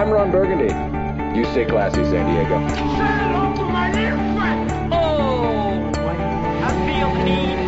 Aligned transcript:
I'm 0.00 0.08
Ron 0.08 0.30
Burgundy. 0.30 0.72
You 1.38 1.44
stay 1.44 1.66
classy, 1.66 2.02
San 2.04 2.24
Diego. 2.32 2.56
Oh, 4.90 5.92
I 6.62 6.70
feel 6.86 7.10
the 7.12 7.22
need, 7.22 7.58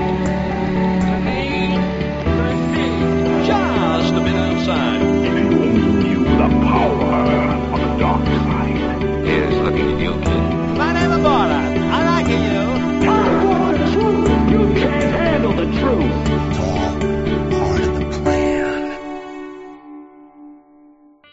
the 1.10 1.18
need, 1.28 1.76
the 2.24 2.46
need, 2.72 3.46
just 3.46 4.14
a 4.14 4.20
bit 4.24 4.34
outside. 4.34 5.11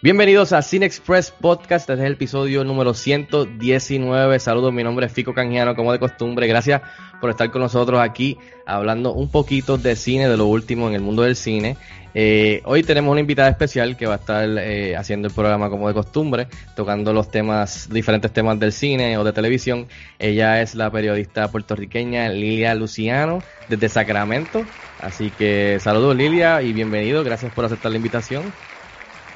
Bienvenidos 0.01 0.53
a 0.53 0.61
Cine 0.61 0.85
Express 0.85 1.29
Podcast, 1.29 1.89
este 1.89 2.01
es 2.01 2.07
el 2.07 2.13
episodio 2.13 2.63
número 2.63 2.93
119. 2.93 4.39
Saludos, 4.39 4.71
mi 4.71 4.81
nombre 4.81 5.07
es 5.07 5.11
Fico 5.11 5.33
Canjiano, 5.33 5.75
como 5.75 5.91
de 5.91 5.99
costumbre. 5.99 6.47
Gracias 6.47 6.81
por 7.19 7.29
estar 7.31 7.51
con 7.51 7.61
nosotros 7.61 7.99
aquí 7.99 8.37
hablando 8.65 9.11
un 9.11 9.29
poquito 9.29 9.77
de 9.77 9.97
cine, 9.97 10.29
de 10.29 10.37
lo 10.37 10.45
último 10.45 10.87
en 10.87 10.95
el 10.95 11.01
mundo 11.01 11.23
del 11.23 11.35
cine. 11.35 11.75
Eh, 12.13 12.61
hoy 12.63 12.81
tenemos 12.83 13.11
una 13.11 13.19
invitada 13.19 13.49
especial 13.49 13.97
que 13.97 14.05
va 14.05 14.13
a 14.13 14.17
estar 14.19 14.47
eh, 14.47 14.95
haciendo 14.95 15.27
el 15.27 15.33
programa 15.33 15.69
como 15.69 15.89
de 15.89 15.93
costumbre, 15.93 16.47
tocando 16.77 17.11
los 17.11 17.29
temas, 17.29 17.89
diferentes 17.91 18.31
temas 18.31 18.57
del 18.57 18.71
cine 18.71 19.17
o 19.17 19.25
de 19.25 19.33
televisión. 19.33 19.85
Ella 20.17 20.61
es 20.61 20.75
la 20.75 20.89
periodista 20.89 21.51
puertorriqueña 21.51 22.29
Lilia 22.29 22.73
Luciano 22.73 23.43
desde 23.67 23.89
Sacramento. 23.89 24.65
Así 25.01 25.29
que 25.29 25.77
saludos 25.81 26.15
Lilia 26.15 26.61
y 26.61 26.71
bienvenido. 26.71 27.21
Gracias 27.25 27.53
por 27.53 27.65
aceptar 27.65 27.91
la 27.91 27.97
invitación. 27.97 28.43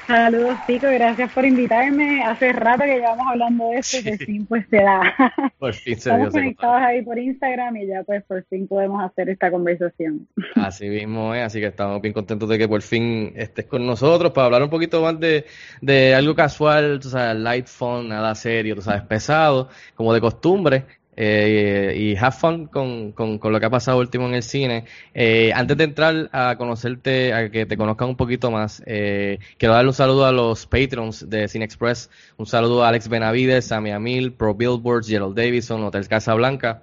Saludos, 0.06 0.58
Pico, 0.66 0.86
gracias 0.86 1.32
por 1.32 1.46
invitarme. 1.46 2.22
Hace 2.22 2.52
rato 2.52 2.84
que 2.84 2.96
llevamos 2.96 3.26
hablando 3.26 3.70
de 3.70 3.78
esto 3.78 3.98
y 3.98 4.02
por 4.02 4.18
fin 4.18 4.46
pues 4.46 4.66
se 4.68 4.76
da. 4.76 5.00
Por 5.58 5.72
fin 5.72 5.98
se 5.98 6.10
dio. 6.10 6.16
Estamos 6.16 6.34
conectados 6.34 6.82
ahí 6.82 7.02
por 7.02 7.18
Instagram 7.18 7.76
y 7.76 7.86
ya 7.86 8.02
pues 8.02 8.22
por 8.24 8.44
fin 8.44 8.68
podemos 8.68 9.02
hacer 9.02 9.30
esta 9.30 9.50
conversación. 9.50 10.28
Así 10.56 10.88
mismo 10.88 11.34
es, 11.34 11.42
así 11.42 11.60
que 11.60 11.66
estamos 11.66 12.02
bien 12.02 12.12
contentos 12.12 12.48
de 12.48 12.58
que 12.58 12.68
por 12.68 12.82
fin 12.82 13.32
estés 13.34 13.64
con 13.64 13.86
nosotros 13.86 14.32
para 14.32 14.46
hablar 14.46 14.62
un 14.62 14.70
poquito 14.70 15.00
más 15.00 15.18
de, 15.18 15.46
de 15.80 16.14
algo 16.14 16.34
casual, 16.34 17.00
tú 17.00 17.08
sabes, 17.08 17.40
light 17.40 17.66
fun, 17.66 18.08
nada 18.08 18.34
serio, 18.34 18.74
tú 18.74 18.82
sabes, 18.82 19.02
pesado, 19.02 19.68
como 19.94 20.12
de 20.12 20.20
costumbre. 20.20 20.84
Eh, 21.16 21.94
y 21.96 22.16
have 22.16 22.32
fun 22.32 22.66
con, 22.66 23.12
con, 23.12 23.38
con, 23.38 23.52
lo 23.52 23.60
que 23.60 23.66
ha 23.66 23.70
pasado 23.70 23.98
último 23.98 24.26
en 24.26 24.34
el 24.34 24.42
cine. 24.42 24.84
Eh, 25.14 25.52
antes 25.54 25.76
de 25.76 25.84
entrar 25.84 26.28
a 26.32 26.56
conocerte, 26.56 27.32
a 27.32 27.50
que 27.50 27.66
te 27.66 27.76
conozcan 27.76 28.08
un 28.08 28.16
poquito 28.16 28.50
más, 28.50 28.82
eh, 28.86 29.38
quiero 29.58 29.74
darle 29.74 29.90
un 29.90 29.94
saludo 29.94 30.26
a 30.26 30.32
los 30.32 30.66
patrons 30.66 31.28
de 31.28 31.48
Cine 31.48 31.64
Express. 31.64 32.10
Un 32.36 32.46
saludo 32.46 32.84
a 32.84 32.88
Alex 32.88 33.08
Benavides, 33.08 33.66
Sammy 33.66 33.90
Amil, 33.92 34.32
Pro 34.32 34.54
Billboards, 34.54 35.08
Gerald 35.08 35.36
Davidson, 35.36 35.84
Hotel 35.84 36.08
Casa 36.08 36.34
Blanca. 36.34 36.82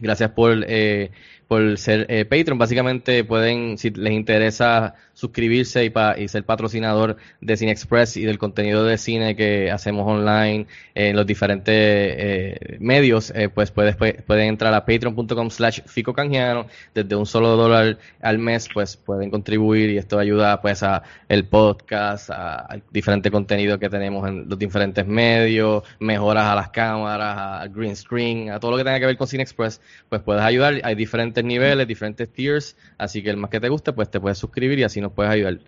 Gracias 0.00 0.30
por, 0.30 0.64
eh, 0.68 1.10
por 1.48 1.78
ser 1.78 2.06
eh, 2.10 2.26
Patreon. 2.26 2.58
Básicamente 2.58 3.24
pueden, 3.24 3.78
si 3.78 3.90
les 3.90 4.12
interesa 4.12 4.94
suscribirse 5.14 5.84
y, 5.84 5.90
pa, 5.90 6.16
y 6.16 6.28
ser 6.28 6.44
patrocinador 6.44 7.16
de 7.40 7.56
Cine 7.56 7.72
Express 7.72 8.16
y 8.16 8.22
del 8.24 8.38
contenido 8.38 8.84
de 8.84 8.98
cine 8.98 9.34
que 9.34 9.70
hacemos 9.70 10.06
online 10.06 10.66
en 10.94 11.16
los 11.16 11.26
diferentes 11.26 11.74
eh, 11.74 12.76
medios, 12.78 13.32
eh, 13.34 13.48
pues 13.48 13.72
puedes, 13.72 13.96
pueden 13.96 14.48
entrar 14.48 14.72
a 14.74 14.84
patreon.com 14.84 15.50
slash 15.50 15.80
fico 15.86 16.12
canjiano. 16.12 16.66
Desde 16.94 17.16
un 17.16 17.26
solo 17.26 17.56
dólar 17.56 17.98
al 18.20 18.38
mes, 18.38 18.68
pues 18.72 18.96
pueden 18.96 19.30
contribuir 19.30 19.90
y 19.90 19.98
esto 19.98 20.18
ayuda 20.18 20.60
pues 20.60 20.82
a 20.82 21.02
el 21.28 21.46
podcast, 21.46 22.30
a, 22.30 22.74
a 22.74 22.78
diferente 22.90 23.30
contenido 23.30 23.78
que 23.78 23.88
tenemos 23.88 24.28
en 24.28 24.48
los 24.48 24.58
diferentes 24.58 25.06
medios, 25.06 25.82
mejoras 25.98 26.44
a 26.44 26.54
las 26.54 26.68
cámaras, 26.68 27.62
a 27.62 27.66
green 27.68 27.96
screen, 27.96 28.50
a 28.50 28.60
todo 28.60 28.72
lo 28.72 28.76
que 28.76 28.84
tenga 28.84 29.00
que 29.00 29.06
ver 29.06 29.16
con 29.16 29.26
Cine 29.26 29.42
Express, 29.42 29.80
pues 30.10 30.20
puedes 30.22 30.42
ayudar. 30.42 30.80
Hay 30.84 30.94
diferentes 30.94 31.37
niveles, 31.44 31.86
diferentes 31.86 32.32
tiers, 32.32 32.76
así 32.96 33.22
que 33.22 33.30
el 33.30 33.36
más 33.36 33.50
que 33.50 33.60
te 33.60 33.68
guste, 33.68 33.92
pues 33.92 34.10
te 34.10 34.20
puedes 34.20 34.38
suscribir 34.38 34.78
y 34.78 34.84
así 34.84 35.00
nos 35.00 35.12
puedes 35.12 35.32
ayudar. 35.32 35.58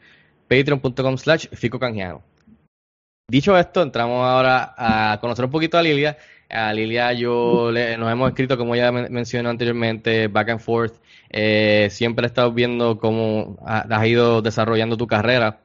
Patreon.com 0.49 1.17
slash 1.17 1.47
Fico 1.53 1.79
Canjiano. 1.79 2.23
Dicho 3.29 3.57
esto, 3.57 3.83
entramos 3.83 4.27
ahora 4.27 4.75
a 4.77 5.21
conocer 5.21 5.45
un 5.45 5.53
poquito 5.53 5.79
a 5.79 5.83
Lilia. 5.83 6.19
A 6.49 6.73
Lilia 6.73 7.13
yo 7.13 7.71
le, 7.71 7.97
nos 7.97 8.11
hemos 8.11 8.29
escrito, 8.29 8.59
como 8.59 8.75
ya 8.75 8.91
men 8.91 9.13
mencionó 9.13 9.51
anteriormente, 9.51 10.27
back 10.27 10.49
and 10.49 10.61
forth. 10.61 10.95
Eh, 11.29 11.87
siempre 11.91 12.25
he 12.25 12.27
estado 12.27 12.53
viendo 12.53 12.99
cómo 12.99 13.57
has 13.65 14.07
ido 14.07 14.43
desarrollando 14.43 14.97
tu 14.97 15.07
carrera 15.07 15.61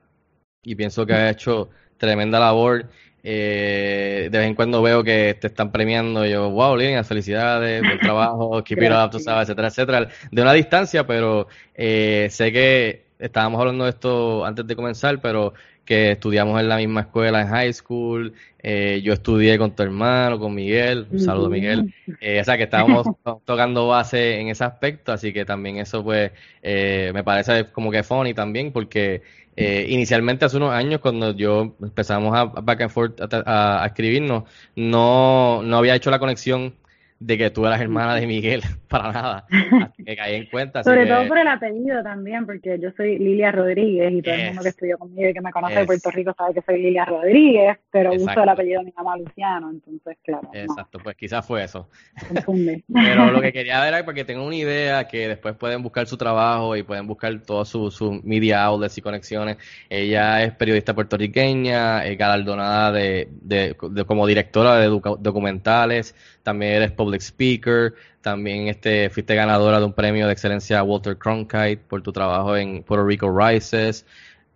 y 0.61 0.75
pienso 0.75 1.07
que 1.07 1.13
has 1.13 1.31
hecho 1.31 1.69
tremenda 1.97 2.39
labor. 2.39 2.87
Eh, 3.27 4.29
de 4.31 4.37
vez 4.37 4.47
en 4.47 4.53
cuando 4.53 4.83
veo 4.83 5.03
que 5.03 5.35
te 5.41 5.47
están 5.47 5.71
premiando, 5.71 6.27
yo, 6.27 6.51
wow, 6.51 6.77
Lilia, 6.77 7.03
felicidades, 7.03 7.81
buen 7.81 7.99
trabajo, 7.99 8.63
keep 8.63 8.83
it 8.83 8.91
up, 8.91 9.09
tú 9.09 9.19
sabes, 9.19 9.49
etcétera, 9.49 9.69
etcétera, 9.69 10.07
de 10.29 10.41
una 10.43 10.53
distancia, 10.53 11.07
pero 11.07 11.47
eh, 11.73 12.27
sé 12.29 12.51
que 12.51 13.05
estábamos 13.17 13.59
hablando 13.59 13.85
de 13.85 13.89
esto 13.89 14.45
antes 14.45 14.67
de 14.67 14.75
comenzar, 14.75 15.19
pero 15.21 15.55
que 15.85 16.11
estudiamos 16.11 16.59
en 16.59 16.67
la 16.67 16.77
misma 16.77 17.01
escuela 17.01 17.41
en 17.41 17.47
high 17.47 17.71
school, 17.71 18.33
eh, 18.61 19.01
yo 19.03 19.13
estudié 19.13 19.57
con 19.57 19.75
tu 19.75 19.83
hermano, 19.83 20.39
con 20.39 20.53
Miguel, 20.53 21.05
un 21.11 21.19
saludo 21.19 21.49
Miguel, 21.49 21.93
eh, 22.19 22.41
o 22.41 22.43
sea 22.43 22.57
que 22.57 22.63
estábamos 22.63 23.05
tocando 23.45 23.87
base 23.87 24.39
en 24.39 24.47
ese 24.47 24.63
aspecto, 24.63 25.11
así 25.11 25.31
que 25.31 25.45
también 25.45 25.77
eso 25.77 26.03
pues 26.03 26.31
eh, 26.63 27.11
me 27.13 27.23
parece 27.23 27.65
como 27.65 27.91
que 27.91 28.01
funny 28.01 28.33
también, 28.33 28.71
porque 28.71 29.21
eh, 29.55 29.85
inicialmente 29.87 30.45
hace 30.45 30.57
unos 30.57 30.71
años 30.71 30.99
cuando 30.99 31.31
yo 31.33 31.75
empezamos 31.81 32.35
a 32.35 32.45
back 32.45 32.81
and 32.81 32.91
forth 32.91 33.21
a, 33.21 33.43
a, 33.45 33.83
a 33.83 33.85
escribirnos, 33.85 34.43
no, 34.75 35.61
no 35.63 35.77
había 35.77 35.95
hecho 35.95 36.09
la 36.09 36.19
conexión 36.19 36.73
de 37.19 37.37
que 37.37 37.49
tú 37.49 37.65
eras 37.65 37.81
hermana 37.81 38.15
de 38.15 38.27
Miguel, 38.27 38.61
para 38.89 39.11
nada. 39.11 39.47
Así 39.83 40.03
que 40.03 40.15
caí 40.15 40.35
en 40.35 40.45
cuenta. 40.47 40.83
Sobre 40.83 41.03
que... 41.03 41.09
todo 41.09 41.27
por 41.27 41.37
el 41.37 41.47
apellido 41.47 42.03
también, 42.03 42.45
porque 42.45 42.77
yo 42.79 42.89
soy 42.95 43.17
Lilia 43.17 43.51
Rodríguez 43.51 44.11
y 44.13 44.21
todo 44.21 44.35
yes. 44.35 44.41
el 44.41 44.47
mundo 44.49 44.63
que 44.63 44.69
estudió 44.69 44.97
conmigo 44.97 45.29
y 45.29 45.33
que 45.33 45.41
me 45.41 45.51
conoce 45.51 45.73
yes. 45.73 45.81
de 45.81 45.85
Puerto 45.85 46.11
Rico 46.11 46.33
sabe 46.37 46.53
que 46.53 46.61
soy 46.61 46.81
Lilia 46.81 47.05
Rodríguez, 47.05 47.77
pero 47.91 48.13
Exacto. 48.13 48.31
uso 48.31 48.43
el 48.43 48.49
apellido 48.49 48.79
de 48.79 48.85
mi 48.85 48.93
mamá 48.95 49.17
Luciano, 49.17 49.71
entonces 49.71 50.17
claro. 50.23 50.49
Exacto, 50.53 50.97
no. 50.97 51.03
pues 51.03 51.15
quizás 51.15 51.45
fue 51.45 51.63
eso. 51.63 51.89
Confunde. 52.27 52.83
pero 52.93 53.31
lo 53.31 53.41
que 53.41 53.51
quería 53.51 53.79
ver 53.79 53.93
era 53.93 54.05
porque 54.05 54.25
tengo 54.25 54.45
una 54.45 54.55
idea 54.55 55.07
que 55.07 55.27
después 55.27 55.55
pueden 55.55 55.81
buscar 55.81 56.05
su 56.07 56.17
trabajo 56.17 56.75
y 56.75 56.83
pueden 56.83 57.07
buscar 57.07 57.41
todos 57.41 57.69
sus 57.69 57.95
su 57.95 58.21
media 58.23 58.63
outlets 58.63 58.97
y 58.97 59.01
conexiones. 59.01 59.57
Ella 59.89 60.43
es 60.43 60.53
periodista 60.53 60.93
puertorriqueña, 60.93 62.05
es 62.05 62.17
galardonada 62.17 62.91
de, 62.91 63.29
de, 63.31 63.75
de 63.89 64.05
como 64.05 64.27
directora 64.27 64.77
de 64.77 64.87
documentales, 64.87 66.13
también 66.43 66.73
eres 66.73 66.91
public 67.05 67.21
speaker, 67.21 67.93
también 68.21 68.67
este 68.67 69.09
fuiste 69.09 69.35
ganadora 69.35 69.79
de 69.79 69.85
un 69.85 69.93
premio 69.93 70.25
de 70.25 70.33
excelencia 70.33 70.83
Walter 70.83 71.17
Cronkite 71.17 71.77
por 71.77 72.01
tu 72.01 72.11
trabajo 72.11 72.57
en 72.57 72.83
Puerto 72.83 73.05
Rico 73.05 73.31
Rises. 73.31 74.05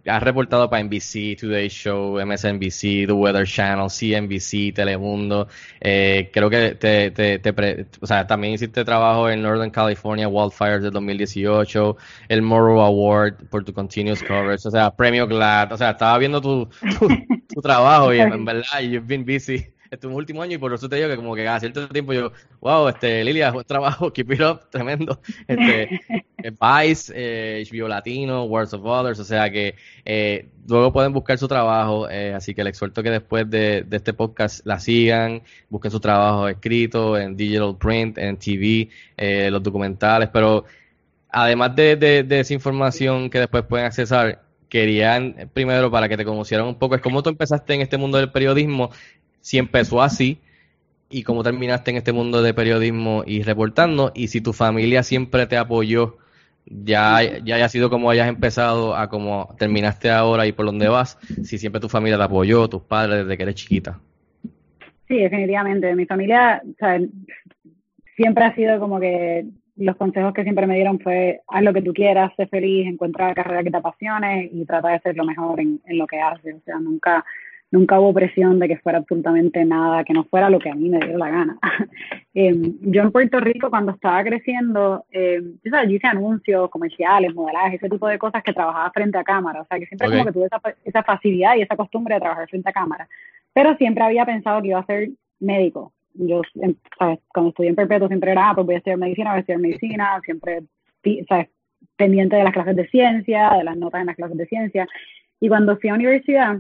Has 0.08 0.24
reportado 0.24 0.70
para 0.70 0.82
NBC, 0.82 1.38
Today 1.40 1.68
Show, 1.68 2.20
MSNBC, 2.26 3.06
The 3.06 3.12
Weather 3.12 3.46
Channel, 3.46 3.90
CNBC, 3.90 4.74
Telemundo. 4.74 5.48
Eh, 5.82 6.32
creo 6.34 6.50
que 6.50 6.74
te, 6.76 7.12
te, 7.12 7.38
te 7.38 7.54
pre, 7.54 7.86
o 8.00 8.08
sea, 8.08 8.26
también 8.26 8.54
hiciste 8.54 8.84
trabajo 8.86 9.30
en 9.30 9.42
Northern 9.42 9.70
California 9.70 10.28
Wildfires 10.28 10.82
del 10.82 10.94
2018, 10.94 11.98
el 12.30 12.42
Morrow 12.42 12.82
Award 12.82 13.50
por 13.50 13.64
tu 13.66 13.74
continuous 13.74 14.24
coverage, 14.24 14.68
o 14.68 14.72
sea, 14.72 14.90
premio 14.90 15.28
GLAD. 15.28 15.74
O 15.74 15.78
sea, 15.78 15.92
estaba 15.92 16.18
viendo 16.18 16.42
tu, 16.42 16.68
tu, 16.98 17.08
tu 17.54 17.62
trabajo 17.62 18.12
y 18.14 18.20
en 18.20 18.46
verdad, 18.46 18.80
you've 18.80 19.06
been 19.06 19.26
busy 19.26 19.68
este 19.92 20.08
último 20.08 20.42
año 20.42 20.56
y 20.56 20.58
por 20.58 20.74
eso 20.74 20.88
te 20.88 20.98
digo 20.98 21.08
que 21.08 21.16
como 21.16 21.36
que 21.36 21.48
a 21.48 21.60
cierto 21.60 21.88
tiempo 21.90 22.14
yo, 22.14 22.32
wow, 22.62 22.88
este, 22.88 23.24
Lilia, 23.24 23.52
buen 23.52 23.66
trabajo, 23.66 24.12
keep 24.14 24.32
it 24.32 24.42
up, 24.42 24.70
tremendo. 24.70 25.20
Este, 25.48 26.02
Vice, 26.38 27.12
eh, 27.16 27.64
HBO 27.70 27.88
Latino, 27.88 28.44
Words 28.46 28.74
of 28.74 28.86
Others, 28.86 29.20
o 29.20 29.24
sea 29.24 29.50
que 29.50 29.76
eh, 30.06 30.48
luego 30.68 30.94
pueden 30.94 31.12
buscar 31.12 31.38
su 31.38 31.48
trabajo, 31.48 32.10
eh, 32.10 32.34
así 32.34 32.54
que 32.54 32.64
les 32.64 32.72
exhorto 32.72 33.02
que 33.02 33.10
después 33.10 33.50
de, 33.50 33.84
de, 33.84 33.98
este 33.98 34.14
podcast 34.14 34.66
la 34.66 34.80
sigan, 34.80 35.42
busquen 35.70 35.92
su 35.92 36.00
trabajo 36.00 36.48
escrito 36.48 37.18
en 37.18 37.36
digital 37.36 37.76
print, 37.78 38.18
en 38.18 38.38
TV, 38.38 38.90
eh, 39.18 39.50
los 39.52 39.64
documentales, 39.64 40.30
pero 40.32 40.66
además 41.30 41.76
de, 41.76 41.96
de, 41.96 42.24
de 42.24 42.40
esa 42.40 42.54
información 42.54 43.30
que 43.30 43.40
después 43.40 43.64
pueden 43.64 43.88
accesar, 43.88 44.44
querían 44.70 45.50
primero 45.52 45.90
para 45.90 46.08
que 46.08 46.16
te 46.16 46.24
conocieran 46.24 46.68
un 46.68 46.76
poco, 46.76 46.96
es 46.96 47.02
como 47.02 47.24
tú 47.24 47.30
empezaste 47.30 47.74
en 47.74 47.82
este 47.82 47.98
mundo 47.98 48.20
del 48.20 48.32
periodismo, 48.32 48.92
si 49.42 49.58
empezó 49.58 50.02
así 50.02 50.40
y 51.10 51.24
cómo 51.24 51.44
terminaste 51.44 51.92
en 51.92 51.98
este 51.98 52.14
mundo 52.14 52.42
de 52.42 52.54
periodismo 52.54 53.24
y 53.26 53.42
reportando 53.44 54.12
y 54.14 54.28
si 54.28 54.42
tu 54.42 54.54
familia 54.54 55.04
siempre 55.04 55.48
te 55.48 55.58
apoyó 55.58 56.18
ya, 56.70 57.20
ya 57.44 57.56
haya 57.56 57.70
sido 57.70 57.90
como 57.90 58.10
hayas 58.10 58.30
empezado 58.30 58.96
a 58.96 59.10
como 59.10 59.56
terminaste 59.58 60.10
ahora 60.12 60.46
y 60.46 60.52
por 60.52 60.66
dónde 60.66 60.88
vas, 60.88 61.18
si 61.44 61.58
siempre 61.58 61.82
tu 61.82 61.90
familia 61.90 62.18
te 62.18 62.24
apoyó, 62.24 62.68
tus 62.68 62.84
padres 62.84 63.24
desde 63.24 63.38
que 63.38 63.44
eres 63.44 63.56
chiquita. 63.56 64.00
Sí, 65.08 65.18
definitivamente. 65.18 65.96
Mi 65.96 66.06
familia 66.06 66.62
siempre 68.16 68.44
ha 68.44 68.54
sido 68.54 68.80
como 68.80 69.00
que 69.00 69.46
los 69.78 69.96
consejos 69.96 70.34
que 70.34 70.44
siempre 70.44 70.68
me 70.68 70.76
dieron 70.76 71.00
fue 71.00 71.42
haz 71.48 71.64
lo 71.64 71.74
que 71.74 71.82
tú 71.82 71.94
quieras, 71.94 72.32
sé 72.38 72.46
feliz, 72.48 72.86
encuentra 72.86 73.30
la 73.30 73.34
carrera 73.34 73.64
que 73.64 73.72
te 73.72 73.78
apasione 73.78 74.50
y 74.52 74.66
trata 74.66 74.90
de 74.90 75.00
ser 75.00 75.16
lo 75.16 75.26
mejor 75.26 75.60
en, 75.60 75.82
en 75.86 75.98
lo 75.98 76.06
que 76.06 76.20
haces. 76.20 76.56
O 76.56 76.62
sea, 76.64 76.80
nunca 76.80 77.26
nunca 77.72 78.00
hubo 78.00 78.14
presión 78.14 78.60
de 78.60 78.68
que 78.68 78.78
fuera 78.78 79.00
absolutamente 79.00 79.64
nada, 79.64 80.04
que 80.04 80.14
no 80.14 80.24
fuera 80.24 80.50
lo 80.50 80.60
que 80.60 80.70
a 80.70 80.76
mí 80.76 80.90
me 80.90 81.00
dio 81.00 81.18
la 81.18 81.30
gana. 81.30 81.60
Em, 82.36 82.78
yo 82.82 83.02
en 83.02 83.12
Puerto 83.12 83.40
Rico, 83.40 83.70
cuando 83.70 83.92
estaba 83.92 84.24
creciendo, 84.24 85.04
eh, 85.12 85.42
yo, 85.64 85.72
sabes, 85.72 85.90
yo 85.90 85.96
hice 85.96 86.08
anuncios, 86.08 86.70
comerciales, 86.70 87.34
modelaje, 87.34 87.76
ese 87.76 87.90
tipo 87.90 88.08
de 88.08 88.20
cosas 88.20 88.44
que 88.44 88.54
trabajaba 88.54 88.92
frente 88.92 89.18
a 89.18 89.24
cámara. 89.24 89.62
O 89.62 89.66
sea, 89.66 89.80
que 89.80 89.88
siempre 89.88 90.10
como 90.10 90.26
que 90.26 90.32
tuve 90.32 90.46
esa, 90.46 90.62
esa 90.86 91.04
facilidad 91.04 91.56
y 91.56 91.64
esa 91.64 91.76
costumbre 91.76 92.16
de 92.16 92.22
trabajar 92.22 92.48
frente 92.48 92.70
a 92.70 92.74
cámara. 92.74 93.10
Pero 93.52 93.76
siempre 93.78 94.04
había 94.04 94.26
pensado 94.26 94.62
que 94.62 94.70
iba 94.70 94.80
a 94.80 94.86
ser 94.86 95.10
médico. 95.40 95.92
Yo, 96.14 96.42
¿sabes? 96.98 97.20
cuando 97.34 97.50
estudié 97.50 97.70
en 97.70 97.76
perpetuo, 97.76 98.08
siempre 98.08 98.32
era, 98.32 98.50
ah, 98.50 98.56
pues 98.56 98.66
voy 98.66 98.76
a 98.76 98.78
estudiar 98.78 99.00
medicina, 99.00 99.32
voy 99.32 99.38
a 99.38 99.40
estudiar 99.42 99.60
medicina, 99.60 100.22
siempre, 100.24 100.62
¿sabes? 101.28 101.50
pendiente 101.98 102.36
de 102.36 102.44
las 102.44 102.54
clases 102.54 102.76
de 102.76 102.88
ciencia, 102.88 103.52
de 103.58 103.64
las 103.64 103.76
notas 103.76 104.02
en 104.02 104.08
las 104.08 104.16
clases 104.16 104.38
de 104.38 104.46
ciencia. 104.46 104.88
Y 105.40 105.50
cuando 105.50 105.78
fui 105.78 105.90
a 105.90 105.96
universidad, 105.96 106.60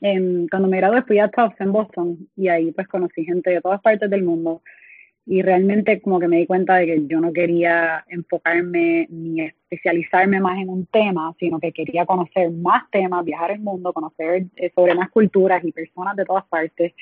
cuando 0.00 0.68
me 0.68 0.76
gradué 0.76 1.02
fui 1.02 1.18
a 1.18 1.28
Tufts 1.28 1.60
en 1.60 1.72
Boston 1.72 2.28
y 2.36 2.48
ahí 2.48 2.72
pues 2.72 2.86
conocí 2.88 3.24
gente 3.24 3.50
de 3.50 3.60
todas 3.60 3.80
partes 3.80 4.10
del 4.10 4.22
mundo 4.22 4.62
y 5.28 5.42
realmente 5.42 6.00
como 6.00 6.20
que 6.20 6.28
me 6.28 6.38
di 6.38 6.46
cuenta 6.46 6.76
de 6.76 6.86
que 6.86 7.06
yo 7.08 7.20
no 7.20 7.32
quería 7.32 8.04
enfocarme 8.08 9.08
ni 9.10 9.40
especializarme 9.40 10.40
más 10.40 10.56
en 10.58 10.68
un 10.68 10.86
tema, 10.86 11.34
sino 11.40 11.58
que 11.58 11.72
quería 11.72 12.06
conocer 12.06 12.52
más 12.52 12.88
temas, 12.92 13.24
viajar 13.24 13.50
el 13.50 13.58
mundo, 13.58 13.92
conocer 13.92 14.46
eh, 14.54 14.70
sobre 14.72 14.94
más 14.94 15.10
culturas 15.10 15.64
y 15.64 15.72
personas 15.72 16.14
de 16.14 16.24
todas 16.24 16.44
partes. 16.46 16.92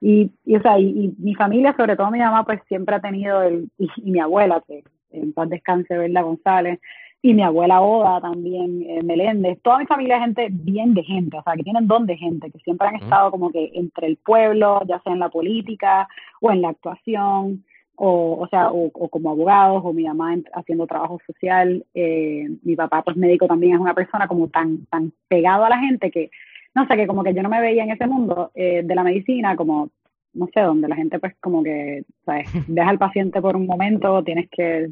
Y, 0.00 0.30
o 0.46 0.60
sea, 0.62 0.78
y, 0.78 1.12
mi 1.18 1.34
familia, 1.34 1.74
sobre 1.76 1.96
todo 1.96 2.12
mi 2.12 2.20
mamá, 2.20 2.44
pues 2.44 2.60
siempre 2.68 2.94
ha 2.94 3.00
tenido, 3.00 3.42
el, 3.42 3.68
y, 3.78 4.10
mi 4.12 4.20
abuela, 4.20 4.62
que 4.64 4.84
en 5.10 5.32
paz 5.32 5.50
descanse, 5.50 5.98
¿verdad? 5.98 6.22
González, 6.22 6.78
y 7.24 7.34
mi 7.34 7.42
abuela 7.42 7.80
Oda 7.80 8.20
también, 8.20 8.82
eh, 8.82 9.00
Meléndez, 9.04 9.60
toda 9.62 9.78
mi 9.78 9.86
familia 9.86 10.16
es 10.16 10.24
gente 10.24 10.48
bien 10.50 10.92
de 10.92 11.04
gente, 11.04 11.38
o 11.38 11.42
sea, 11.44 11.54
que 11.54 11.62
tienen 11.62 11.86
don 11.86 12.04
de 12.04 12.16
gente, 12.16 12.50
que 12.50 12.58
siempre 12.58 12.88
han 12.88 12.96
estado 12.96 13.30
como 13.30 13.52
que 13.52 13.70
entre 13.74 14.08
el 14.08 14.16
pueblo, 14.16 14.82
ya 14.88 15.00
sea 15.02 15.12
en 15.12 15.20
la 15.20 15.28
política 15.28 16.08
o 16.40 16.50
en 16.50 16.60
la 16.60 16.70
actuación, 16.70 17.64
o, 17.94 18.38
o 18.40 18.48
sea, 18.48 18.70
o, 18.72 18.90
como 18.90 19.30
abogados, 19.30 19.82
o 19.84 19.92
mi 19.92 20.02
mamá 20.02 20.34
haciendo 20.52 20.88
trabajo 20.88 21.20
social, 21.24 21.86
eh, 21.94 22.48
mi 22.64 22.74
papá 22.74 23.02
pues 23.02 23.16
médico 23.16 23.46
también 23.46 23.74
es 23.74 23.80
una 23.80 23.94
persona 23.94 24.26
como 24.26 24.48
tan, 24.48 24.86
tan 24.86 25.12
pegado 25.28 25.64
a 25.64 25.68
la 25.68 25.78
gente 25.78 26.10
que, 26.10 26.28
no 26.74 26.88
sé, 26.88 26.96
que 26.96 27.06
como 27.06 27.22
que 27.22 27.34
yo 27.34 27.42
no 27.44 27.48
me 27.48 27.60
veía 27.60 27.84
en 27.84 27.92
ese 27.92 28.08
mundo 28.08 28.50
eh, 28.56 28.82
de 28.84 28.94
la 28.96 29.04
medicina 29.04 29.54
como 29.54 29.90
no 30.34 30.48
sé, 30.52 30.60
donde 30.60 30.88
la 30.88 30.96
gente 30.96 31.18
pues 31.18 31.34
como 31.40 31.62
que, 31.62 32.04
¿sabes? 32.24 32.48
Deja 32.66 32.88
al 32.88 32.98
paciente 32.98 33.40
por 33.40 33.54
un 33.54 33.66
momento, 33.66 34.24
tienes 34.24 34.48
que 34.50 34.90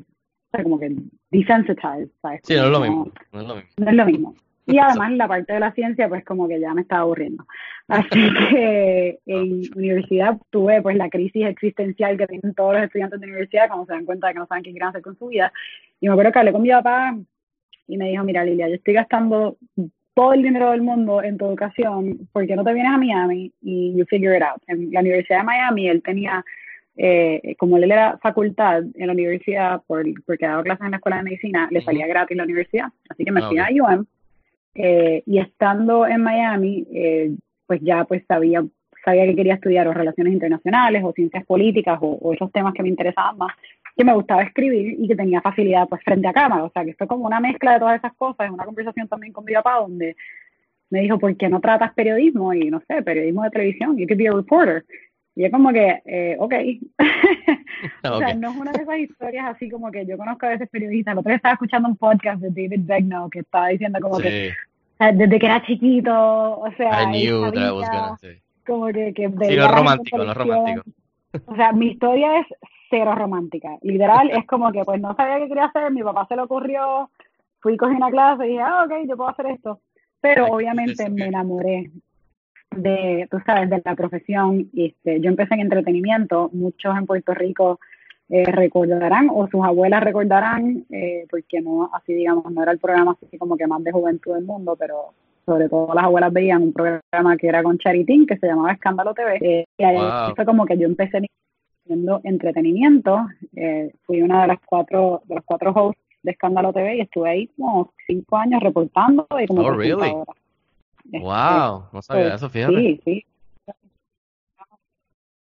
sea, 0.51 0.63
como 0.63 0.79
que 0.79 0.95
desensitized, 1.31 2.09
¿sabes? 2.23 2.41
Sí, 2.45 2.55
no 2.55 2.67
es 2.67 2.71
lo 2.71 2.81
mismo. 2.81 3.13
No 3.33 3.41
es 3.41 3.95
lo 3.95 4.05
mismo. 4.07 4.35
Y 4.67 4.79
además 4.79 5.13
la 5.13 5.27
parte 5.27 5.53
de 5.53 5.61
la 5.61 5.73
ciencia, 5.73 6.09
pues 6.09 6.25
como 6.25 6.47
que 6.47 6.61
ya 6.61 6.73
me 6.75 6.83
estaba 6.83 7.03
aburriendo. 7.03 7.45
Así 7.89 8.09
que 8.51 9.19
en 9.27 9.63
universidad 9.75 10.39
tuve 10.51 10.81
pues 10.83 10.97
la 10.97 11.11
crisis 11.11 11.47
existencial 11.47 12.17
que 12.17 12.27
tienen 12.27 12.55
todos 12.55 12.75
los 12.75 12.85
estudiantes 12.85 13.21
de 13.21 13.27
universidad 13.27 13.69
cuando 13.69 13.87
se 13.87 13.93
dan 13.93 14.05
cuenta 14.05 14.29
de 14.29 14.35
que 14.35 14.39
no 14.39 14.47
saben 14.47 14.63
qué 14.63 14.71
quieren 14.71 14.89
hacer 14.89 15.03
con 15.03 15.19
su 15.19 15.29
vida. 15.29 15.53
Y 16.01 16.07
me 16.07 16.13
acuerdo 16.13 16.33
que 16.33 16.39
hablé 16.39 16.53
con 16.53 16.63
mi 16.63 16.71
papá 16.71 17.17
y 17.89 17.97
me 17.97 18.11
dijo, 18.11 18.23
mira 18.23 18.45
Lilia, 18.45 18.69
yo 18.69 18.77
estoy 18.77 18.95
gastando 18.95 19.57
todo 20.15 20.35
el 20.35 20.43
dinero 20.43 20.71
del 20.71 20.83
mundo 20.83 21.23
en 21.23 21.39
tu 21.39 21.47
educación, 21.47 22.29
¿por 22.33 22.47
qué 22.47 22.55
no 22.55 22.65
te 22.65 22.75
vienes 22.75 22.93
a 22.93 22.99
Miami 22.99 23.53
y 23.63 23.97
you 23.97 24.05
figure 24.07 24.37
it 24.37 24.43
out? 24.43 24.63
En 24.67 24.91
la 24.93 25.01
Universidad 25.01 25.39
de 25.39 25.45
Miami 25.45 25.89
él 25.89 26.03
tenía 26.03 26.45
eh, 27.03 27.57
como 27.59 27.79
él 27.79 27.91
era 27.91 28.19
facultad 28.19 28.83
en 28.95 29.07
la 29.07 29.15
universidad, 29.15 29.81
por, 29.87 30.05
porque 30.27 30.45
daba 30.45 30.63
clases 30.63 30.85
en 30.85 30.91
la 30.91 30.99
escuela 30.99 31.17
de 31.17 31.23
medicina, 31.23 31.67
le 31.71 31.81
salía 31.81 32.07
gratis 32.07 32.37
la 32.37 32.45
universidad. 32.45 32.89
Así 33.09 33.25
que 33.25 33.33
me 33.33 33.41
fui 33.41 33.59
a 33.59 33.69
UM. 33.71 34.05
Eh, 34.75 35.23
y 35.25 35.39
estando 35.39 36.07
en 36.07 36.23
Miami, 36.23 36.87
eh, 36.93 37.35
pues 37.67 37.81
ya 37.81 38.05
pues 38.05 38.23
sabía, 38.29 38.63
sabía 39.03 39.25
que 39.25 39.35
quería 39.35 39.55
estudiar 39.55 39.89
o 39.89 39.95
relaciones 39.95 40.35
internacionales 40.35 41.03
o 41.03 41.13
ciencias 41.13 41.47
políticas 41.47 41.99
o, 42.03 42.35
esos 42.35 42.53
temas 42.53 42.75
que 42.75 42.83
me 42.83 42.91
interesaban 42.91 43.39
más, 43.39 43.55
que 43.97 44.05
me 44.05 44.13
gustaba 44.13 44.43
escribir 44.43 44.97
y 45.01 45.09
que 45.09 45.17
tenía 45.17 45.41
facilidad 45.41 45.89
pues 45.89 46.03
frente 46.05 46.29
a 46.29 46.35
cámara. 46.35 46.65
O 46.65 46.71
sea, 46.71 46.85
que 46.85 46.93
fue 46.93 47.07
como 47.07 47.25
una 47.25 47.41
mezcla 47.41 47.73
de 47.73 47.79
todas 47.79 47.97
esas 47.97 48.13
cosas, 48.13 48.51
una 48.51 48.67
conversación 48.67 49.09
también 49.09 49.33
con 49.33 49.47
mi 49.47 49.55
papá 49.55 49.77
donde 49.81 50.17
me 50.91 51.01
dijo, 51.01 51.19
¿por 51.19 51.35
qué 51.35 51.49
no 51.49 51.63
tratas 51.63 51.95
periodismo? 51.95 52.53
Y 52.53 52.69
no 52.69 52.83
sé, 52.87 53.01
periodismo 53.01 53.43
de 53.45 53.51
televisión, 53.51 53.97
you 53.97 54.07
could 54.07 54.19
be 54.19 54.29
a 54.29 54.33
reporter. 54.33 54.85
Y 55.41 55.47
es 55.47 55.51
como 55.51 55.73
que, 55.73 56.03
eh, 56.05 56.37
ok. 56.39 56.53
o 58.13 58.19
sea, 58.19 58.35
no 58.35 58.51
es 58.51 58.57
una 58.59 58.73
de 58.73 58.83
esas 58.83 58.99
historias 58.99 59.47
así 59.47 59.71
como 59.71 59.91
que 59.91 60.05
yo 60.05 60.19
conozco 60.19 60.45
a 60.45 60.51
veces 60.51 60.69
periodistas. 60.69 61.13
El 61.13 61.19
otro 61.21 61.31
día 61.31 61.37
estaba 61.37 61.55
escuchando 61.55 61.89
un 61.89 61.97
podcast 61.97 62.43
de 62.43 62.49
David 62.49 62.85
Begno 62.85 63.31
que 63.31 63.39
estaba 63.39 63.69
diciendo 63.69 64.01
como 64.03 64.19
que 64.19 64.53
desde 64.99 65.39
que 65.39 65.47
era 65.47 65.65
chiquito, 65.65 66.13
o 66.13 66.71
sea, 66.77 67.05
I 67.05 67.07
knew 67.07 67.51
that 67.53 67.73
was 67.73 67.89
gonna 67.89 68.19
say. 68.19 68.43
como 68.67 68.89
que, 68.89 69.15
que 69.15 69.31
sí, 69.31 69.57
lo 69.57 69.69
romántico, 69.69 70.19
lo 70.19 70.35
romántico. 70.35 70.83
O 71.47 71.57
sea, 71.57 71.73
mi 71.73 71.87
historia 71.87 72.41
es 72.41 72.47
cero 72.91 73.15
romántica. 73.15 73.79
Literal, 73.81 74.29
es 74.33 74.47
como 74.47 74.71
que 74.73 74.85
pues 74.85 75.01
no 75.01 75.15
sabía 75.15 75.39
qué 75.39 75.49
quería 75.49 75.65
hacer, 75.65 75.91
mi 75.91 76.03
papá 76.03 76.27
se 76.29 76.37
le 76.37 76.43
ocurrió, 76.43 77.09
fui, 77.61 77.79
cogí 77.79 77.95
una 77.95 78.11
clase 78.11 78.45
y 78.45 78.49
dije, 78.51 78.61
ah, 78.61 78.85
ok, 78.85 79.09
yo 79.09 79.17
puedo 79.17 79.31
hacer 79.31 79.47
esto. 79.47 79.81
Pero 80.21 80.49
obviamente 80.49 81.09
me 81.09 81.29
enamoré 81.29 81.91
de, 82.77 83.29
tú 83.31 83.39
sabes, 83.45 83.71
de 83.71 83.83
la 83.85 83.95
profesión. 83.95 84.71
Este, 84.75 85.21
yo 85.21 85.29
empecé 85.29 85.55
en 85.55 85.61
entretenimiento, 85.61 86.51
muchos 86.53 86.97
en 86.97 87.07
Puerto 87.07 87.35
Rico 87.35 87.81
eh, 88.29 88.45
recordarán 88.45 89.29
o 89.33 89.49
sus 89.49 89.65
abuelas 89.65 90.05
recordarán, 90.05 90.85
eh, 90.91 91.27
porque 91.29 91.61
no, 91.61 91.91
así 91.93 92.15
digamos, 92.15 92.51
no 92.53 92.63
era 92.63 92.73
el 92.73 92.79
programa 92.79 93.17
así 93.21 93.37
como 93.39 93.57
que 93.57 93.67
más 93.67 93.83
de 93.83 93.91
juventud 93.91 94.35
del 94.35 94.45
mundo, 94.45 94.77
pero 94.79 95.15
sobre 95.45 95.69
todo 95.69 95.93
las 95.95 96.05
abuelas 96.05 96.33
veían 96.33 96.63
un 96.63 96.73
programa 96.73 97.37
que 97.37 97.49
era 97.49 97.63
con 97.63 97.79
Charitín, 97.79 98.27
que 98.27 98.37
se 98.37 98.47
llamaba 98.47 98.73
Escándalo 98.73 99.15
TV, 99.15 99.39
eh, 99.41 99.65
y 99.77 99.83
ahí 99.83 99.99
fue 100.37 100.45
como 100.45 100.65
que 100.65 100.79
yo 100.79 100.87
empecé 100.87 101.23
haciendo 101.85 102.21
entretenimiento, 102.23 103.27
fui 104.05 104.23
una 104.23 104.43
de 104.43 104.49
las 104.49 104.61
cuatro, 104.65 105.23
de 105.25 105.35
los 105.35 105.45
cuatro 105.45 105.73
hosts 105.73 106.01
de 106.23 106.31
Escándalo 106.31 106.73
TV 106.73 106.99
y 106.99 107.01
estuve 107.01 107.31
ahí 107.31 107.47
como 107.57 107.93
cinco 108.07 108.37
años 108.37 108.63
reportando 108.63 109.27
y 109.41 109.47
como 109.47 109.63
oh, 109.63 110.25
Wow, 111.13 111.89
no 111.93 112.03
sabía 112.03 112.25
pues, 112.25 112.35
eso, 112.35 112.51
fíjate. 112.51 112.77
Sí, 112.77 113.01
sí. 113.05 113.27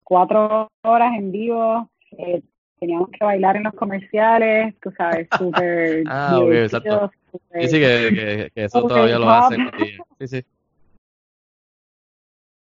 Cuatro 0.04 0.68
horas 0.84 1.14
en 1.18 1.32
vivo, 1.32 1.90
eh, 2.12 2.42
teníamos 2.80 3.10
que 3.10 3.26
bailar 3.26 3.58
en 3.58 3.64
los 3.64 3.74
comerciales, 3.74 4.76
tú 4.82 4.92
sabes, 4.96 5.28
súper. 5.38 6.04
ah, 6.08 6.40
ok, 6.40 6.52
exacto. 6.52 7.12
sí, 7.34 7.68
sí, 7.68 7.80
que, 7.80 8.52
que, 8.54 8.64
eso 8.64 8.86
todavía 8.88 9.18
lo 9.18 9.30
hacen. 9.30 9.72
Sí, 10.20 10.28
sí. 10.28 10.46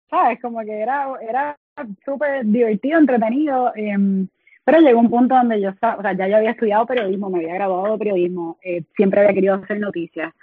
¿Sabes? 0.08 0.40
Como 0.40 0.60
que 0.60 0.80
era, 0.80 1.06
era 1.20 1.56
súper 2.04 2.44
divertido, 2.44 2.98
entretenido. 2.98 3.72
Eh, 3.76 4.26
pero 4.64 4.80
llegó 4.80 5.00
un 5.00 5.10
punto 5.10 5.34
donde 5.34 5.60
yo, 5.60 5.70
o 5.70 6.02
sea, 6.02 6.12
ya 6.12 6.28
yo 6.28 6.36
había 6.36 6.50
estudiado 6.50 6.86
periodismo, 6.86 7.30
me 7.30 7.38
había 7.38 7.54
graduado 7.54 7.92
de 7.92 7.98
periodismo, 7.98 8.58
eh, 8.62 8.82
siempre 8.96 9.20
había 9.20 9.34
querido 9.34 9.54
hacer 9.54 9.78
noticias 9.78 10.34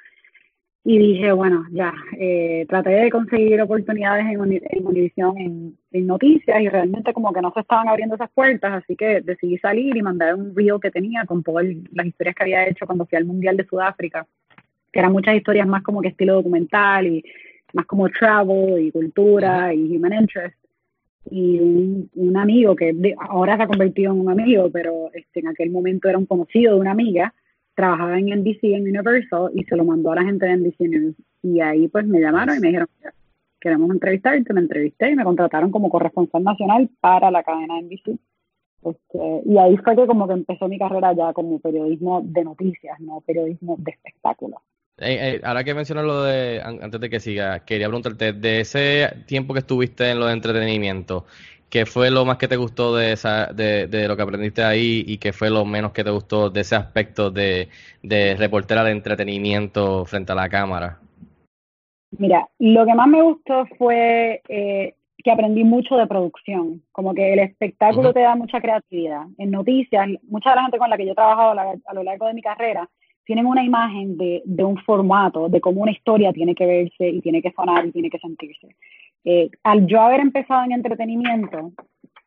y 0.90 0.98
dije, 1.00 1.34
bueno, 1.34 1.66
ya, 1.70 1.94
eh, 2.18 2.66
traté 2.70 2.92
de 2.92 3.10
conseguir 3.10 3.62
oportunidades 3.62 4.26
en, 4.26 4.54
en 4.54 4.88
Univision 4.88 5.38
en, 5.38 5.78
en, 5.92 6.08
noticias 6.08 6.62
y 6.62 6.70
realmente 6.70 7.12
como 7.12 7.34
que 7.34 7.42
no 7.42 7.52
se 7.52 7.60
estaban 7.60 7.90
abriendo 7.90 8.16
esas 8.16 8.30
puertas, 8.30 8.72
así 8.72 8.96
que 8.96 9.20
decidí 9.20 9.58
salir 9.58 9.98
y 9.98 10.02
mandar 10.02 10.36
un 10.36 10.56
reel 10.56 10.80
que 10.82 10.90
tenía 10.90 11.26
con 11.26 11.44
todas 11.44 11.66
las 11.92 12.06
historias 12.06 12.36
que 12.36 12.44
había 12.44 12.70
hecho 12.70 12.86
cuando 12.86 13.06
fui 13.06 13.18
al 13.18 13.26
Mundial 13.26 13.58
de 13.58 13.66
Sudáfrica, 13.66 14.26
que 14.90 15.00
eran 15.00 15.12
muchas 15.12 15.36
historias 15.36 15.68
más 15.68 15.84
como 15.84 16.02
que 16.02 16.08
estilo 16.08 16.36
documental 16.36 17.06
y 17.06 17.24
más 17.74 17.86
como 17.86 18.08
travel 18.08 18.80
y 18.80 18.90
cultura 18.90 19.74
y 19.74 19.94
human 19.94 20.14
interest. 20.14 20.56
Y 21.30 21.60
un, 21.60 22.10
un 22.16 22.38
amigo 22.38 22.78
que 22.78 23.14
ahora 23.28 23.58
se 23.58 23.64
ha 23.64 23.68
convertido 23.68 24.14
en 24.14 24.22
un 24.22 24.30
amigo, 24.30 24.70
pero 24.72 25.10
este, 25.14 25.42
en 25.42 25.50
aquel 25.50 25.70
momento 25.70 26.08
era 26.08 26.18
un 26.18 26.26
conocido 26.26 26.76
de 26.76 26.80
una 26.80 26.92
amiga, 26.92 27.34
trabajaba 27.78 28.18
en 28.18 28.26
NBC, 28.40 28.64
en 28.64 28.90
Universal, 28.90 29.52
y 29.54 29.64
se 29.66 29.76
lo 29.76 29.86
mandó 29.86 30.12
a 30.12 30.16
la 30.16 30.24
gente 30.24 30.48
de 30.48 30.58
NBC 30.58 30.80
News. 30.80 31.16
Y 31.44 31.62
ahí 31.62 31.88
pues 31.88 32.08
me 32.08 32.20
llamaron 32.20 32.58
y 32.58 32.60
me 32.60 32.70
dijeron, 32.70 32.88
queremos 33.62 33.92
entrevistarte, 33.92 34.52
me 34.52 34.62
entrevisté 34.62 35.12
y 35.12 35.16
me 35.16 35.24
contrataron 35.24 35.70
como 35.70 35.88
corresponsal 35.88 36.44
nacional 36.44 36.90
para 37.00 37.30
la 37.30 37.44
cadena 37.44 37.80
NBC. 37.80 38.18
Este, 38.82 39.42
y 39.46 39.58
ahí 39.60 39.78
fue 39.78 39.96
que 39.96 40.08
como 40.08 40.28
que 40.28 40.34
empezó 40.34 40.68
mi 40.68 40.80
carrera 40.80 41.14
ya 41.14 41.34
como 41.34 41.60
periodismo 41.60 42.22
de 42.26 42.44
noticias, 42.44 43.00
no 43.00 43.22
periodismo 43.22 43.76
de 43.78 43.92
espectáculos. 43.92 44.60
ahora 45.44 45.64
que 45.64 45.76
mencionas 45.76 46.06
lo 46.06 46.24
de, 46.24 46.60
antes 46.64 47.00
de 47.00 47.10
que 47.12 47.20
siga, 47.20 47.60
quería 47.64 47.88
preguntarte, 47.88 48.34
de 48.34 48.62
ese 48.62 49.08
tiempo 49.28 49.54
que 49.54 49.60
estuviste 49.60 50.10
en 50.10 50.20
lo 50.20 50.26
de 50.26 50.34
entretenimiento, 50.34 51.26
¿Qué 51.70 51.86
fue 51.86 52.10
lo 52.10 52.24
más 52.24 52.38
que 52.38 52.48
te 52.48 52.56
gustó 52.56 52.96
de, 52.96 53.12
esa, 53.12 53.48
de, 53.48 53.88
de, 53.88 54.08
lo 54.08 54.16
que 54.16 54.22
aprendiste 54.22 54.64
ahí 54.64 55.04
y 55.06 55.18
qué 55.18 55.34
fue 55.34 55.50
lo 55.50 55.66
menos 55.66 55.92
que 55.92 56.04
te 56.04 56.12
gustó 56.12 56.50
de 56.50 56.62
ese 56.62 56.76
aspecto 56.76 57.30
de, 57.30 57.68
de 58.02 58.36
reportera 58.36 58.86
de 58.86 58.92
entretenimiento 58.92 60.06
frente 60.06 60.32
a 60.32 60.36
la 60.36 60.48
cámara? 60.48 61.00
Mira, 62.18 62.48
lo 62.60 62.86
que 62.86 62.96
más 62.96 63.08
me 63.08 63.22
gustó 63.22 63.66
fue 63.78 64.42
eh, 64.48 64.94
que 65.22 65.32
aprendí 65.32 65.66
mucho 65.66 65.98
de 65.98 66.08
producción, 66.08 66.82
como 66.94 67.14
que 67.14 67.34
el 67.34 67.40
espectáculo 67.40 68.14
te 68.14 68.22
da 68.22 68.36
mucha 68.36 68.62
creatividad. 68.62 69.24
En 69.38 69.52
noticias, 69.52 70.08
mucha 70.30 70.52
de 70.52 70.56
la 70.56 70.62
gente 70.64 70.78
con 70.78 70.90
la 70.90 70.96
que 70.96 71.06
yo 71.06 71.12
he 71.12 71.16
trabajado 71.16 71.60
a 71.86 71.94
lo 71.94 72.04
largo 72.04 72.28
de 72.28 72.34
mi 72.34 72.42
carrera 72.42 72.90
tienen 73.26 73.46
una 73.46 73.62
imagen 73.62 74.18
de, 74.18 74.42
de 74.46 74.64
un 74.64 74.78
formato, 74.78 75.50
de 75.50 75.60
cómo 75.60 75.82
una 75.82 75.92
historia 75.92 76.32
tiene 76.32 76.56
que 76.56 76.66
verse 76.66 77.10
y 77.10 77.20
tiene 77.20 77.42
que 77.42 77.52
sonar 77.52 77.86
y 77.86 77.92
tiene 77.92 78.10
que 78.10 78.20
sentirse. 78.20 78.70
Eh, 79.26 79.50
al 79.64 79.88
yo 79.88 80.02
haber 80.02 80.20
empezado 80.20 80.64
en 80.64 80.72
entretenimiento, 80.72 81.72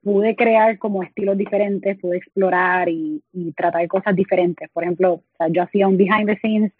pude 0.02 0.35
crear 0.35 0.78
como 0.78 1.02
estilos 1.02 1.37
diferentes, 1.37 1.99
pude 1.99 2.18
explorar 2.18 2.88
y, 2.88 3.23
y 3.32 3.52
tratar 3.52 3.87
cosas 3.88 4.16
diferentes. 4.16 4.68
Por 4.70 4.85
ejemplo, 4.85 5.23
yo 5.50 5.62
hacía 5.62 5.88
un 5.88 5.97
behind 5.97 6.26
the 6.26 6.37
scenes, 6.38 6.73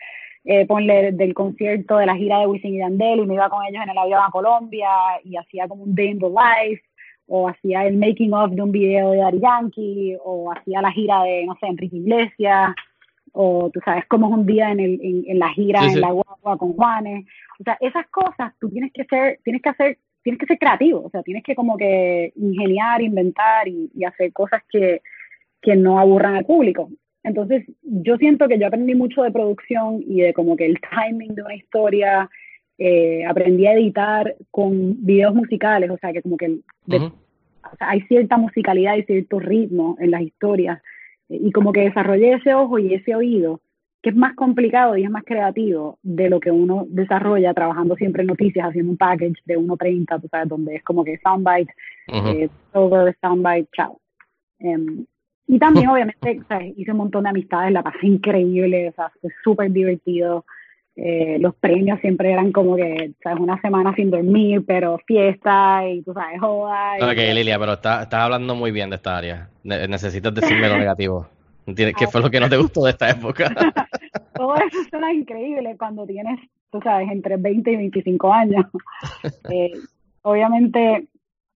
eh, 0.45 0.67
ponle 0.67 1.13
del 1.13 1.35
concierto 1.35 1.99
de 1.99 2.07
la 2.07 2.17
gira 2.17 2.39
de 2.39 2.47
Wisin 2.47 2.75
y 2.75 2.79
Yandel 2.79 3.21
y 3.21 3.27
me 3.27 3.35
iba 3.35 3.51
con 3.51 3.65
ellos 3.67 3.83
en 3.83 3.91
el 3.91 3.99
avión 3.99 4.21
a 4.27 4.31
Colombia 4.31 4.89
y 5.23 5.37
hacía 5.37 5.69
como 5.69 5.85
un 5.85 5.95
day 5.95 6.09
in 6.09 6.19
life 6.19 6.83
o 7.27 7.49
hacía 7.49 7.87
el 7.87 7.97
making 7.97 8.33
of 8.33 8.51
de 8.53 8.63
un 8.63 8.73
video 8.73 9.11
de 9.11 9.19
Daddy 9.19 9.41
Yankee 9.41 10.17
o 10.25 10.51
hacía 10.51 10.81
la 10.81 10.91
gira 10.93 11.23
de, 11.25 11.45
no 11.45 11.57
sé, 11.61 11.67
Enrique 11.67 11.97
Iglesias 11.97 12.75
o 13.33 13.71
tú 13.71 13.81
sabes 13.85 14.05
cómo 14.07 14.29
es 14.29 14.33
un 14.35 14.47
día 14.47 14.71
en, 14.71 14.81
el, 14.81 15.01
en, 15.27 15.39
la 15.39 15.51
gira 15.51 15.85
en 15.85 16.01
la 16.01 16.11
guagua 16.11 16.59
con 16.59 16.73
Juanes. 16.75 17.27
O 17.59 17.65
sea, 17.65 17.77
esas 17.81 18.07
cosas 18.09 18.53
tú 18.61 18.69
tienes 18.71 18.93
que 18.93 19.05
ser, 19.05 19.41
tienes 19.45 19.63
que 19.63 19.69
hacer, 19.69 19.99
tienes 20.23 20.39
que 20.39 20.47
ser 20.47 20.59
creativo, 20.59 21.03
o 21.05 21.11
sea, 21.11 21.23
tienes 21.23 21.43
que 21.43 21.55
como 21.55 21.77
que 21.77 22.33
ingeniar, 22.37 23.03
inventar 23.03 23.69
y, 23.69 23.91
hacer 24.05 24.33
cosas 24.33 24.63
que, 24.69 25.03
que 25.61 25.77
no 25.77 25.99
aburran 25.99 26.37
al 26.37 26.45
público. 26.45 26.91
Entonces, 27.23 27.65
yo 27.83 28.17
siento 28.17 28.49
que 28.49 28.59
yo 28.59 28.67
aprendí 28.67 28.95
mucho 28.95 29.23
de 29.23 29.31
producción 29.31 30.03
y 30.07 30.21
de 30.23 30.33
como 30.33 30.57
que 30.57 30.67
el 30.67 30.79
timing 30.81 31.35
de 31.35 31.43
una 31.43 31.55
historia, 31.55 32.31
eh, 32.83 33.27
aprendí 33.27 33.67
a 33.67 33.75
editar 33.75 34.37
con 34.51 35.05
videos 35.05 35.35
musicales, 35.35 35.91
o 35.91 35.99
sea, 35.99 36.15
que 36.15 36.23
como 36.23 36.39
que 36.39 36.61
hay 37.79 38.01
cierta 38.03 38.39
musicalidad 38.39 38.97
y 38.97 39.03
cierto 39.03 39.39
ritmo 39.39 39.97
en 40.01 40.11
las 40.11 40.23
historias 40.23 40.81
y 41.31 41.53
como 41.53 41.73
que 41.73 41.83
desarrollé 41.83 42.35
ese 42.35 42.53
ojo 42.55 42.79
y 42.79 42.95
ese 42.95 43.15
oído, 43.15 43.61
que 44.03 44.11
es 44.11 44.17
más 44.17 44.35
complicado 44.35 44.97
y 44.97 45.05
es 45.05 45.11
más 45.11 45.25
creativo 45.25 45.99
de 46.03 46.29
lo 46.29 46.41
que 46.41 46.51
uno 46.51 46.87
desarrolla 46.89 47.55
trabajando 47.55 47.95
siempre 47.97 48.23
en 48.23 48.29
noticias, 48.29 48.67
haciendo 48.67 48.91
un 48.93 48.99
package 48.99 49.41
de 49.45 49.59
1.30, 49.59 50.21
tú 50.21 50.29
sabes, 50.29 50.49
donde 50.49 50.77
es 50.77 50.83
como 50.83 51.05
que 51.05 51.19
soundbite, 51.19 51.73
eh, 52.09 52.49
over, 52.73 53.17
soundbite, 53.21 53.69
chao. 53.77 54.01
Em, 54.59 55.05
y 55.47 55.59
también, 55.59 55.89
obviamente, 55.91 56.41
hice 56.77 56.91
un 56.91 56.99
montón 56.99 57.25
de 57.25 57.31
amistades, 57.31 57.73
la 57.73 57.83
pasé 57.83 58.07
increíble, 58.07 58.89
o 58.89 58.93
sea, 58.93 59.13
fue 59.21 59.31
súper 59.45 59.71
divertido. 59.71 60.45
Eh, 61.03 61.39
los 61.41 61.55
premios 61.55 61.99
siempre 62.01 62.31
eran 62.31 62.53
como 62.53 62.77
que, 62.77 63.13
¿sabes? 63.23 63.41
Una 63.41 63.59
semana 63.63 63.95
sin 63.95 64.11
dormir, 64.11 64.63
pero 64.67 64.99
fiesta 65.07 65.89
y 65.89 66.03
tú 66.03 66.13
sabes, 66.13 66.39
joda. 66.39 66.97
ok, 66.97 67.17
Lilia, 67.35 67.59
pero 67.59 67.73
estás 67.73 68.03
está 68.03 68.23
hablando 68.23 68.55
muy 68.55 68.71
bien 68.71 68.91
de 68.91 68.97
esta 68.97 69.17
área. 69.17 69.49
necesitas 69.65 70.35
decirme 70.35 70.69
lo 70.69 70.77
negativo. 70.79 71.27
¿Qué 71.75 72.07
fue 72.07 72.21
lo 72.21 72.31
que 72.31 72.39
no 72.39 72.51
te 72.51 72.59
gustó 72.59 72.85
de 72.85 72.91
esta 72.91 73.09
época? 73.09 73.49
Todo 74.35 74.57
eso 74.57 74.79
suena 74.91 75.11
increíble 75.11 75.75
cuando 75.79 76.05
tienes, 76.05 76.39
tú 76.71 76.81
sabes, 76.83 77.11
entre 77.11 77.39
20 77.39 77.73
y 77.73 77.77
25 77.77 78.33
años. 78.33 78.67
Eh, 79.51 79.73
obviamente, 80.23 81.07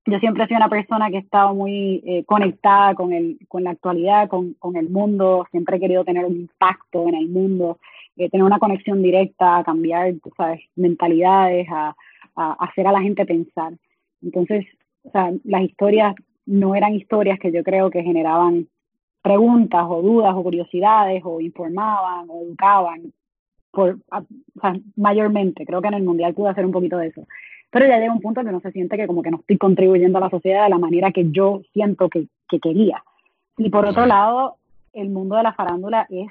yo 0.06 0.18
siempre 0.18 0.44
he 0.44 0.46
sido 0.46 0.56
una 0.56 0.68
persona 0.70 1.10
que 1.10 1.16
he 1.16 1.20
estado 1.20 1.54
muy 1.54 2.02
eh, 2.06 2.24
conectada 2.24 2.94
con, 2.94 3.12
el, 3.12 3.38
con 3.46 3.62
la 3.64 3.70
actualidad, 3.70 4.28
con, 4.28 4.54
con 4.54 4.76
el 4.76 4.88
mundo. 4.88 5.46
Siempre 5.50 5.76
he 5.76 5.80
querido 5.80 6.04
tener 6.04 6.24
un 6.24 6.36
impacto 6.36 7.06
en 7.08 7.14
el 7.14 7.28
mundo. 7.28 7.78
Eh, 8.16 8.30
tener 8.30 8.44
una 8.44 8.58
conexión 8.58 9.02
directa, 9.02 9.58
a 9.58 9.64
cambiar, 9.64 10.14
sabes, 10.36 10.60
mentalidades, 10.76 11.66
a, 11.70 11.94
hacer 12.36 12.86
a 12.86 12.92
la 12.92 13.00
gente 13.00 13.26
pensar. 13.26 13.74
Entonces, 14.22 14.66
o 15.04 15.10
sea, 15.10 15.32
las 15.44 15.62
historias 15.62 16.14
no 16.46 16.74
eran 16.74 16.94
historias 16.94 17.38
que 17.38 17.52
yo 17.52 17.62
creo 17.62 17.90
que 17.90 18.02
generaban 18.02 18.68
preguntas 19.22 19.84
o 19.88 20.02
dudas 20.02 20.34
o 20.34 20.42
curiosidades 20.42 21.22
o 21.24 21.40
informaban 21.40 22.26
o 22.28 22.42
educaban, 22.42 23.12
por, 23.70 23.98
o 24.10 24.60
sea, 24.60 24.74
mayormente. 24.96 25.64
Creo 25.64 25.80
que 25.80 25.88
en 25.88 25.94
el 25.94 26.02
Mundial 26.02 26.34
pude 26.34 26.50
hacer 26.50 26.66
un 26.66 26.72
poquito 26.72 26.98
de 26.98 27.08
eso. 27.08 27.26
Pero 27.70 27.86
ya 27.86 27.98
llega 27.98 28.12
un 28.12 28.20
punto 28.20 28.44
que 28.44 28.52
no 28.52 28.60
se 28.60 28.70
siente 28.72 28.96
que 28.96 29.06
como 29.06 29.22
que 29.22 29.30
no 29.30 29.38
estoy 29.38 29.58
contribuyendo 29.58 30.18
a 30.18 30.22
la 30.22 30.30
sociedad 30.30 30.64
de 30.64 30.70
la 30.70 30.78
manera 30.78 31.10
que 31.10 31.30
yo 31.30 31.62
siento 31.72 32.08
que, 32.08 32.26
que 32.48 32.60
quería. 32.60 33.02
Y 33.58 33.70
por 33.70 33.86
otro 33.86 34.06
lado, 34.06 34.56
el 34.92 35.10
mundo 35.10 35.36
de 35.36 35.42
la 35.42 35.54
farándula 35.54 36.06
es 36.10 36.28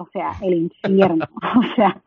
o 0.00 0.08
sea, 0.12 0.32
el 0.42 0.54
infierno, 0.54 1.26
o 1.58 1.74
sea, 1.74 2.00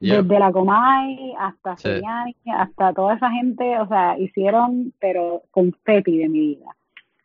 desde 0.00 0.38
la 0.38 0.50
Comay 0.50 1.34
hasta 1.38 1.76
Seriani, 1.76 2.34
hasta 2.54 2.92
toda 2.92 3.14
esa 3.14 3.30
gente, 3.30 3.78
o 3.78 3.86
sea, 3.86 4.18
hicieron, 4.18 4.92
pero 4.98 5.42
confeti 5.50 6.18
de 6.18 6.28
mi 6.28 6.40
vida. 6.40 6.74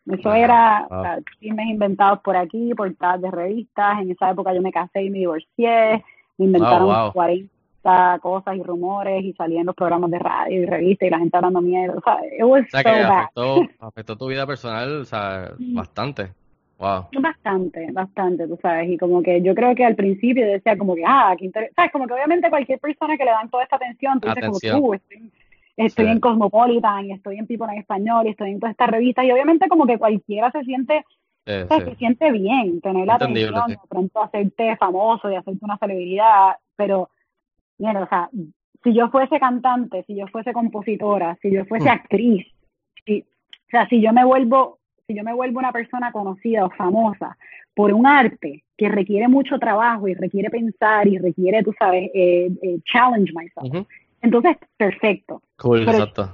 Eso 0.08 0.34
era 0.34 0.86
o 0.90 1.02
sea, 1.02 1.20
chismes 1.40 1.68
inventados 1.68 2.20
por 2.20 2.38
aquí, 2.38 2.74
portadas 2.76 3.22
de 3.22 3.32
revistas. 3.32 4.02
En 4.02 4.12
esa 4.12 4.30
época 4.30 4.54
yo 4.54 4.62
me 4.62 4.72
casé 4.72 5.04
y 5.04 5.10
me 5.10 5.20
divorcié. 5.20 6.04
Me 6.38 6.46
inventaron 6.46 7.12
40 7.12 8.20
cosas 8.22 8.56
y 8.56 8.62
rumores 8.62 9.24
y 9.24 9.34
salían 9.34 9.66
los 9.66 9.76
programas 9.76 10.12
de 10.12 10.20
radio 10.20 10.62
y 10.62 10.66
revistas 10.68 11.08
y 11.08 11.10
la 11.10 11.18
gente 11.18 11.38
hablando 11.38 11.62
miedo. 11.62 11.96
O 11.98 12.02
sea, 12.02 12.20
it 12.38 12.44
was 12.44 12.66
o 12.66 12.70
sea, 12.70 12.84
que 12.84 12.90
afectó, 12.90 13.62
afectó, 13.80 14.16
tu 14.16 14.28
vida 14.28 14.46
personal 14.46 15.02
o 15.02 15.06
sea, 15.06 15.54
bastante. 15.58 16.34
Wow. 16.77 17.08
Bastante, 17.22 17.89
bastante, 17.94 18.48
tú 18.48 18.60
sabes, 18.62 18.89
y 18.89 18.98
como 18.98 19.24
que 19.24 19.41
yo 19.41 19.55
creo 19.55 19.74
que 19.75 19.86
al 19.86 19.96
principio 19.96 20.46
decía 20.46 20.77
como 20.77 20.94
que, 20.94 21.03
ah, 21.08 21.34
qué 21.38 21.46
interesante, 21.46 21.74
sabes, 21.75 21.91
como 21.91 22.05
que 22.05 22.13
obviamente 22.13 22.50
cualquier 22.50 22.79
persona 22.79 23.15
que 23.15 23.24
le 23.24 23.32
dan 23.32 23.50
toda 23.50 23.63
esta 23.63 23.77
atención, 23.77 24.20
tú 24.20 24.27
dices 24.27 24.44
como 24.44 24.88
uh, 24.88 24.94
estoy, 24.94 25.32
estoy 25.77 26.08
en 26.08 26.20
Cosmopolitan, 26.20 27.05
y 27.05 27.13
estoy 27.13 27.38
en 27.38 27.48
People 27.48 27.67
en 27.72 27.79
Español, 27.79 28.27
y 28.27 28.32
estoy 28.32 28.51
en 28.51 28.60
todas 28.60 28.72
estas 28.72 28.89
revistas, 28.89 29.24
y 29.24 29.32
obviamente 29.32 29.70
como 29.70 29.86
que 29.86 29.98
cualquiera 29.98 30.51
se 30.51 30.63
siente, 30.65 31.05
se 31.46 31.96
siente 31.96 32.32
bien 32.32 32.82
tener 32.82 33.08
la 33.08 33.15
atención, 33.15 33.67
de 33.67 33.79
pronto 33.88 34.22
hacerte 34.22 34.75
famoso 34.75 35.32
y 35.32 35.36
hacerte 35.36 35.63
una 35.63 35.77
celebridad, 35.77 36.58
pero, 36.75 37.10
mira, 37.77 38.03
o 38.03 38.08
sea, 38.10 38.29
si 38.84 38.94
yo 38.94 39.10
fuese 39.10 39.39
cantante, 39.39 40.03
si 40.03 40.15
yo 40.15 40.27
fuese 40.27 40.51
compositora, 40.51 41.38
si 41.41 41.51
yo 41.51 41.63
fuese 41.65 41.86
mm. 41.86 41.94
actriz, 41.94 42.46
si, 43.05 43.22
o 43.22 43.70
sea, 43.72 43.88
si 43.88 44.01
yo 44.01 44.12
me 44.12 44.25
vuelvo 44.25 44.79
si 45.08 45.16
yo 45.16 45.24
me 45.24 45.34
vuelvo 45.34 45.60
una 45.60 45.72
persona 45.72 46.12
conocida 46.12 46.66
o 46.66 46.70
famosa 46.72 47.38
por 47.74 47.94
un 47.94 48.08
arte 48.08 48.64
que 48.78 48.90
requiere 48.90 49.28
mucho 49.28 49.60
trabajo 49.60 50.08
y 50.08 50.14
requiere 50.14 50.50
pensar 50.50 51.08
y 51.08 51.18
requiere, 51.18 51.64
tú 51.64 51.74
sabes, 51.78 52.10
eh, 52.14 52.50
eh, 52.62 52.80
challenge 52.86 53.34
myself, 53.34 53.88
entonces, 54.22 54.58
perfecto. 54.76 55.44
Cool, 55.58 55.84
exacto. 55.84 56.34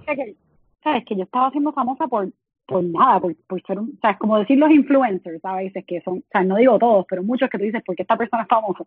sabes 0.82 1.06
que 1.06 1.16
yo 1.16 1.24
estaba 1.24 1.51
siendo 1.51 1.74
famosa 1.74 2.08
por, 2.08 2.30
por 2.66 2.84
nada, 2.84 3.20
por, 3.20 3.36
por 3.48 3.62
ser 3.63 3.80
un, 3.80 4.00
sabes, 4.01 4.18
como 4.18 4.40
decir 4.40 4.58
los 4.58 4.72
influencers, 4.72 5.42
¿sabes? 5.42 5.74
que 5.86 6.00
son, 6.01 6.20
o 6.20 6.24
sea, 6.32 6.44
no 6.44 6.56
digo 6.56 6.80
todos, 6.80 7.06
pero 7.10 7.22
muchos 7.22 7.50
que 7.50 7.58
tú 7.58 7.66
dices, 7.66 7.84
porque 7.86 8.04
esta 8.04 8.16
persona 8.16 8.44
es 8.44 8.48
famosa. 8.48 8.86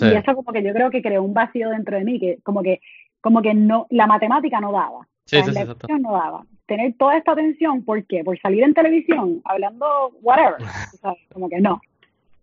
Y 0.00 0.14
eso 0.14 0.34
como 0.34 0.52
que 0.52 0.62
yo 0.62 0.72
creo 0.72 0.90
que 0.90 1.02
creó 1.02 1.22
un 1.22 1.34
vacío 1.34 1.70
dentro 1.70 1.96
de 1.96 2.04
mí, 2.04 2.20
que 2.20 2.38
como 2.44 2.62
que, 2.62 2.80
como 3.20 3.42
que 3.42 3.54
no, 3.54 3.86
la 3.90 4.06
matemática 4.06 4.60
no 4.60 4.72
daba. 4.72 5.06
Sí, 5.24 5.42
sí, 5.42 5.52
la 5.52 5.98
no 5.98 6.12
daba 6.12 6.44
tener 6.68 6.94
toda 6.98 7.16
esta 7.16 7.32
atención, 7.32 7.82
¿por 7.82 8.04
qué? 8.04 8.22
Por 8.22 8.38
salir 8.40 8.62
en 8.62 8.74
televisión 8.74 9.40
hablando 9.44 9.86
whatever, 10.20 10.58
como 11.32 11.48
que 11.48 11.60
no. 11.60 11.80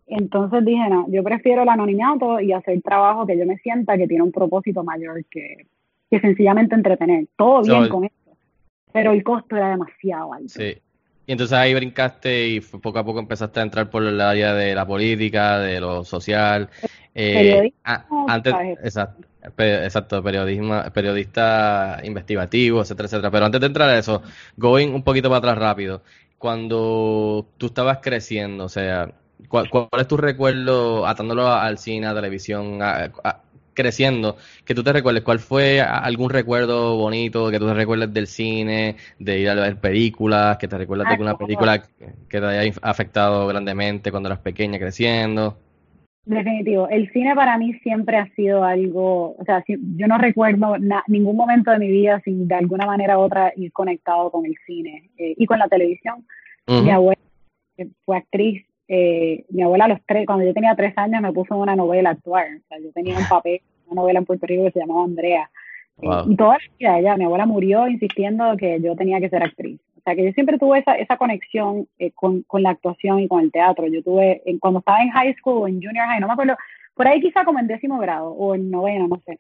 Entonces 0.08 0.66
dije, 0.66 0.90
no, 0.90 1.06
yo 1.10 1.24
prefiero 1.24 1.62
el 1.62 1.70
anonimato 1.70 2.40
y 2.40 2.52
hacer 2.52 2.82
trabajo 2.82 3.26
que 3.26 3.38
yo 3.38 3.46
me 3.46 3.58
sienta 3.58 3.98
que 3.98 4.08
tiene 4.08 4.24
un 4.24 4.32
propósito 4.32 4.84
mayor 4.84 5.24
que, 5.26 5.68
que 6.10 6.20
sencillamente 6.20 6.76
entretener. 6.76 7.28
Todo 7.38 7.62
bien 7.62 7.88
con 7.88 8.06
eso, 8.06 8.38
pero 8.92 9.12
el 9.12 9.24
costo 9.24 9.56
era 9.56 9.70
demasiado 9.70 10.34
alto. 10.34 10.50
Sí. 10.50 10.76
Y 11.28 11.32
entonces 11.32 11.58
ahí 11.58 11.74
brincaste 11.74 12.50
y 12.50 12.60
poco 12.62 13.00
a 13.00 13.06
poco 13.06 13.20
empezaste 13.20 13.60
a 13.60 13.64
entrar 13.64 13.90
por 13.90 14.04
el 14.04 14.20
área 14.22 14.54
de 14.54 14.76
la 14.76 14.86
política, 14.86 15.60
de 15.60 15.80
lo 15.80 16.04
social. 16.04 16.70
Eh, 17.16 17.72
antes, 17.84 18.54
exacto, 18.84 19.28
exacto, 19.58 20.24
periodismo, 20.24 20.82
periodista 20.94 22.00
investigativo, 22.04 22.82
etcétera, 22.82 23.08
etcétera. 23.08 23.32
Pero 23.32 23.46
antes 23.46 23.62
de 23.62 23.68
entrar 23.68 23.90
a 23.90 23.98
eso, 23.98 24.22
going 24.58 24.90
un 24.90 25.04
poquito 25.04 25.30
para 25.30 25.40
atrás 25.40 25.58
rápido, 25.58 26.04
cuando 26.38 27.48
tú 27.58 27.68
estabas 27.68 28.00
creciendo, 28.02 28.66
o 28.66 28.70
sea, 28.70 29.14
¿cuál, 29.48 29.70
es 30.00 30.08
tu 30.08 30.18
recuerdo 30.18 31.08
atándolo 31.08 31.48
al 31.52 31.78
cine, 31.78 32.08
a 32.08 32.14
televisión, 32.14 32.80
creciendo, 33.74 34.38
que 34.64 34.74
tú 34.74 34.84
te 34.84 34.94
recuerdes, 34.94 35.24
¿cuál 35.24 35.40
fue 35.40 35.82
algún 35.82 36.30
recuerdo 36.30 36.96
bonito 36.98 37.52
que 37.52 37.60
tú 37.60 37.68
te 37.68 37.74
recuerdes 37.74 38.14
del 38.14 38.28
cine, 38.28 38.96
de 39.20 39.40
ir 39.40 39.50
a 39.50 39.56
ver 39.56 39.80
películas, 39.80 40.58
que 40.58 40.68
te 40.68 40.78
recuerdas 40.78 41.08
de 41.08 41.14
alguna 41.14 41.38
película 41.38 41.84
que 42.30 42.40
te 42.40 42.46
haya 42.46 42.74
afectado 42.82 43.46
grandemente 43.48 44.12
cuando 44.12 44.30
eras 44.30 44.40
pequeña 44.40 44.80
creciendo? 44.80 45.60
Definitivo. 46.26 46.90
El 46.90 47.12
cine 47.12 47.36
para 47.36 47.58
mí 47.58 47.74
siempre 47.84 48.18
ha 48.18 48.28
sido 48.34 48.64
algo, 48.64 49.36
o 49.38 49.44
sea, 49.46 49.64
yo 49.68 50.08
no 50.08 50.18
recuerdo 50.18 50.76
ningún 51.08 51.38
momento 51.38 51.70
de 51.70 51.78
mi 51.78 51.90
vida 51.90 52.20
sin 52.26 52.48
de 52.48 52.56
alguna 52.56 52.88
manera 52.88 53.20
u 53.20 53.22
otra 53.22 53.54
ir 53.56 53.72
conectado 53.72 54.32
con 54.32 54.46
el 54.46 54.56
cine 54.66 55.12
eh, 55.18 55.36
y 55.38 55.46
con 55.46 55.60
la 55.60 55.68
televisión. 55.68 56.26
Mi 56.68 56.90
abuela 56.90 57.22
fue 58.06 58.18
actriz, 58.18 58.66
eh, 58.88 59.46
mi 59.50 59.62
abuela 59.62 59.86
a 59.86 59.90
los 59.90 60.00
tres, 60.08 60.26
cuando 60.26 60.44
yo 60.44 60.54
tenía 60.54 60.76
tres 60.76 60.98
años 60.98 61.22
me 61.22 61.32
puso 61.32 61.56
una 61.56 61.76
novela 61.76 62.10
a 62.10 62.14
actuar. 62.14 62.48
O 62.48 62.68
sea, 62.70 62.80
yo 62.80 62.92
tenía 62.92 63.16
un 63.16 63.28
papel, 63.28 63.62
una 63.86 64.02
novela 64.02 64.18
en 64.18 64.26
Puerto 64.26 64.48
Rico 64.48 64.66
que 64.66 64.72
se 64.72 64.80
llamaba 64.80 65.04
Andrea. 65.04 65.52
Eh, 66.02 66.08
y 66.28 66.36
toda 66.36 66.54
la 66.54 66.76
vida 66.80 67.00
ella, 67.00 67.18
mi 67.18 67.26
abuela 67.26 67.46
murió 67.46 67.88
insistiendo 67.88 68.58
que 68.58 68.82
yo 68.82 68.96
tenía 68.96 69.20
que 69.20 69.30
ser 69.30 69.44
actriz 69.44 69.80
sea, 70.06 70.16
que 70.16 70.26
yo 70.26 70.32
siempre 70.34 70.58
tuve 70.58 70.80
esa, 70.80 70.94
esa 70.96 71.18
conexión 71.18 71.88
eh, 72.00 72.12
con, 72.12 72.44
con, 72.44 72.64
la 72.64 72.70
actuación 72.72 73.20
y 73.20 73.28
con 73.28 73.42
el 73.42 73.52
teatro. 73.52 73.88
Yo 73.88 74.02
tuve, 74.04 74.42
en, 74.46 74.60
cuando 74.60 74.80
estaba 74.80 75.02
en 75.02 75.10
high 75.10 75.34
school 75.36 75.64
o 75.64 75.68
en 75.68 75.82
junior 75.82 76.06
high, 76.08 76.20
no 76.22 76.28
me 76.28 76.34
acuerdo, 76.34 76.56
por 76.94 77.08
ahí 77.08 77.20
quizá 77.22 77.44
como 77.44 77.60
en 77.60 77.68
décimo 77.68 77.98
grado 78.00 78.32
o 78.32 78.56
en 78.56 78.72
noveno, 78.72 79.08
no 79.08 79.22
sé. 79.26 79.38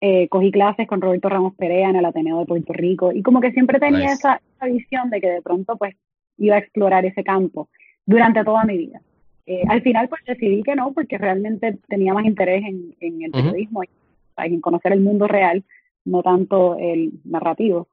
eh, 0.00 0.28
cogí 0.28 0.50
clases 0.50 0.88
con 0.88 1.00
Roberto 1.00 1.28
Ramos 1.28 1.54
Perea 1.54 1.88
en 1.90 1.96
el 1.96 2.04
Ateneo 2.04 2.40
de 2.40 2.46
Puerto 2.46 2.72
Rico 2.72 3.12
y 3.12 3.22
como 3.22 3.40
que 3.40 3.52
siempre 3.52 3.78
tenía 3.78 4.00
Nice. 4.00 4.14
esa, 4.14 4.40
esa 4.56 4.66
visión 4.66 5.10
de 5.10 5.20
que 5.20 5.30
de 5.30 5.42
pronto 5.42 5.76
pues 5.76 5.94
iba 6.38 6.56
a 6.56 6.58
explorar 6.58 7.06
ese 7.06 7.22
campo 7.22 7.68
durante 8.04 8.42
toda 8.44 8.64
mi 8.64 8.76
vida. 8.78 9.00
Eh, 9.46 9.62
al 9.68 9.80
final 9.82 10.08
pues 10.08 10.22
decidí 10.26 10.62
que 10.64 10.74
no 10.74 10.92
porque 10.92 11.18
realmente 11.18 11.78
tenía 11.88 12.14
más 12.14 12.24
interés 12.24 12.64
en, 12.64 12.94
en 13.00 13.22
el 13.22 13.30
periodismo 13.30 13.84
y 13.84 13.88
en 14.36 14.60
conocer 14.60 14.92
el 14.92 15.00
mundo 15.00 15.28
real, 15.28 15.62
no 16.04 16.22
tanto 16.22 16.76
el 16.78 17.12
narrativo. 17.24 17.86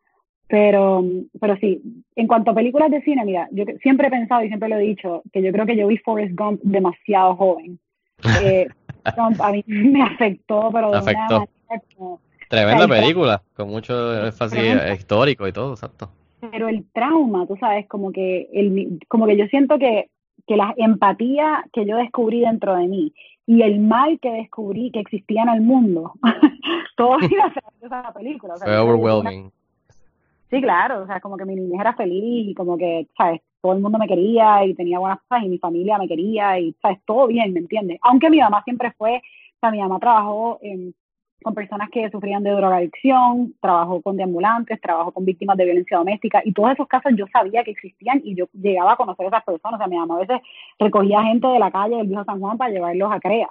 Pero, 0.50 1.04
pero 1.40 1.56
sí, 1.58 1.80
en 2.16 2.26
cuanto 2.26 2.52
a 2.52 2.56
películas 2.56 2.90
de 2.90 3.04
cine, 3.04 3.24
mira, 3.24 3.48
yo 3.52 3.66
siempre 3.84 4.08
he 4.08 4.12
pensado 4.12 4.44
y 4.44 4.48
siempre 4.48 4.68
lo 4.68 4.78
he 4.78 4.82
dicho, 4.82 5.22
que 5.32 5.44
yo 5.44 5.52
creo 5.52 5.68
que 5.68 5.78
yo 5.78 5.88
vi 5.88 5.98
Forrest 6.00 6.34
Gump 6.36 6.60
demasiado 6.64 7.36
joven. 7.36 7.80
Eh, 8.44 8.68
Gump 9.16 9.40
a 9.42 9.52
mí 9.52 9.64
me 9.68 10.02
afectó, 10.02 10.70
pero 10.74 10.90
de 10.90 10.98
Afectó. 10.98 11.20
una 11.20 11.46
manera 11.70 11.84
como... 11.96 12.20
Tremenda 12.50 12.86
O 12.86 12.88
sea, 12.88 12.96
el 12.98 13.02
película, 13.02 13.44
con 13.56 13.70
mucho 13.70 14.26
énfasis 14.26 14.58
Tremenda. 14.58 14.94
histórico 14.96 15.48
y 15.48 15.52
todo, 15.54 15.74
exacto. 15.74 16.10
pero 16.52 16.68
el 16.68 16.84
trauma, 16.94 17.46
tú 17.46 17.56
sabes, 17.60 17.88
como 17.88 18.12
que 18.12 18.50
el, 18.52 19.00
como 19.08 19.28
que 19.28 19.38
yo 19.38 19.46
siento 19.46 19.78
que, 19.78 20.10
que 20.48 20.58
la 20.58 20.74
empatía 20.78 21.64
que 21.72 21.86
yo 21.86 21.96
descubrí 21.98 22.40
dentro 22.40 22.76
de 22.76 22.88
mí 22.88 23.14
y 23.46 23.62
el 23.62 23.80
mal 23.80 24.20
que 24.20 24.32
descubrí 24.32 24.90
que 24.90 25.00
existía 25.00 25.44
en 25.44 25.50
el 25.50 25.62
mundo, 25.62 26.14
todo 26.98 27.18
iba 27.30 27.46
a 27.46 27.54
ser 27.54 27.64
esa 27.82 28.14
película. 28.14 28.56
o 28.56 28.58
sea, 28.58 28.68
Fue 28.68 28.78
overwhelming. 28.78 29.52
Sí, 30.50 30.62
claro, 30.62 31.04
o 31.04 31.06
sea, 31.06 31.20
como 31.20 31.38
que 31.38 31.46
mi 31.46 31.56
niñez 31.56 31.80
era 31.80 31.94
feliz 31.94 32.50
y 32.50 32.54
como 32.56 32.78
que, 32.78 33.08
¿sabes? 33.18 33.42
Todo 33.62 33.74
el 33.74 33.82
mundo 33.82 34.00
me 34.00 34.08
quería 34.08 34.66
y 34.66 34.74
tenía 34.74 34.98
buenas 35.00 35.20
cosas 35.28 35.44
y 35.46 35.50
mi 35.50 35.60
familia 35.60 35.98
me 36.00 36.08
quería 36.08 36.58
y, 36.60 36.74
¿sabes? 36.82 37.00
Todo 37.06 37.28
bien, 37.28 37.54
¿me 37.54 37.60
entiendes? 37.60 38.00
Aunque 38.02 38.30
mi 38.32 38.40
mamá 38.40 38.64
siempre 38.64 38.92
fue, 38.98 39.18
o 39.18 39.60
sea, 39.60 39.70
mi 39.72 39.80
mamá 39.80 40.00
trabajó 40.00 40.58
en- 40.62 40.94
con 41.44 41.54
personas 41.54 41.90
que 41.90 42.10
sufrían 42.10 42.44
de 42.44 42.50
drogadicción, 42.52 43.54
trabajó 43.62 44.02
con 44.02 44.18
deambulantes, 44.18 44.82
trabajó 44.82 45.12
con 45.12 45.24
víctimas 45.24 45.56
de 45.56 45.66
violencia 45.66 45.98
doméstica 45.98 46.42
y 46.44 46.52
todos 46.52 46.72
esos 46.72 46.88
casos 46.88 47.14
yo 47.16 47.26
sabía 47.32 47.64
que 47.64 47.72
existían 47.72 48.20
y 48.26 48.36
yo 48.36 48.48
llegaba 48.54 48.94
a 48.94 48.98
conocer 48.98 49.26
a 49.26 49.30
esas 49.30 49.44
personas. 49.46 49.76
O 49.76 49.78
sea, 49.78 49.88
mi 49.88 49.98
mamá 49.98 50.16
a 50.18 50.20
veces 50.20 50.42
recogía 50.80 51.24
gente 51.24 51.48
de 51.48 51.60
la 51.60 51.72
calle 51.72 51.96
del 51.98 52.08
viejo 52.08 52.26
San 52.26 52.40
Juan 52.42 52.58
para 52.58 52.72
llevarlos 52.72 53.12
a 53.12 53.20
CREA. 53.20 53.48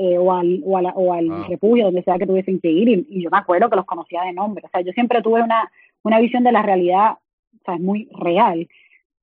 eh, 0.00 0.16
o 0.16 0.32
al, 0.32 0.62
o, 0.64 0.76
a 0.76 0.82
la- 0.82 0.92
o 0.94 1.12
al 1.12 1.28
refugio, 1.48 1.86
donde 1.86 2.04
sea 2.04 2.18
que 2.18 2.26
tuviesen 2.26 2.60
que 2.60 2.70
ir, 2.70 2.88
y, 2.88 3.06
y 3.10 3.22
yo 3.24 3.30
me 3.30 3.38
acuerdo 3.38 3.68
que 3.68 3.74
los 3.74 3.84
conocía 3.84 4.22
de 4.22 4.32
nombre. 4.32 4.62
O 4.64 4.68
sea, 4.68 4.80
yo 4.80 4.92
siempre 4.92 5.20
tuve 5.22 5.42
una, 5.42 5.68
una 6.02 6.20
visión 6.20 6.44
de 6.44 6.52
la 6.52 6.62
realidad, 6.62 7.12
o 7.12 7.64
sea, 7.64 7.74
es 7.74 7.80
muy 7.80 8.08
real. 8.18 8.68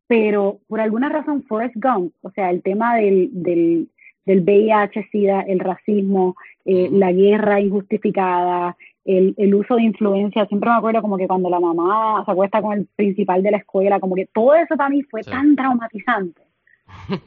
Pero 0.08 0.60
por 0.68 0.80
alguna 0.82 1.10
razón, 1.10 1.44
Forrest 1.48 1.76
Gump, 1.78 2.14
o 2.22 2.30
sea, 2.32 2.52
el 2.52 2.62
tema 2.62 2.96
del, 2.96 3.30
del, 3.34 3.90
del 4.26 4.42
VIH, 4.42 5.08
SIDA, 5.12 5.42
el 5.42 5.60
racismo, 5.60 6.36
eh, 6.66 6.90
la 6.92 7.12
guerra 7.12 7.60
injustificada, 7.60 8.78
el, 9.04 9.34
el 9.38 9.54
uso 9.56 9.76
de 9.76 9.84
influencia, 9.84 10.46
siempre 10.48 10.70
me 10.70 10.76
acuerdo 10.78 11.02
como 11.02 11.18
que 11.18 11.28
cuando 11.28 11.50
la 11.50 11.60
mamá 11.60 12.24
se 12.26 12.32
acuesta 12.32 12.62
con 12.62 12.74
el 12.80 12.88
principal 12.96 13.42
de 13.44 13.52
la 13.52 13.58
escuela, 13.58 14.00
como 14.00 14.16
que 14.16 14.28
todo 14.34 14.56
eso 14.56 14.76
para 14.76 14.90
mí 14.90 15.04
fue 15.04 15.24
Sí. 15.24 15.30
tan 15.32 15.56
traumatizante. 15.56 16.42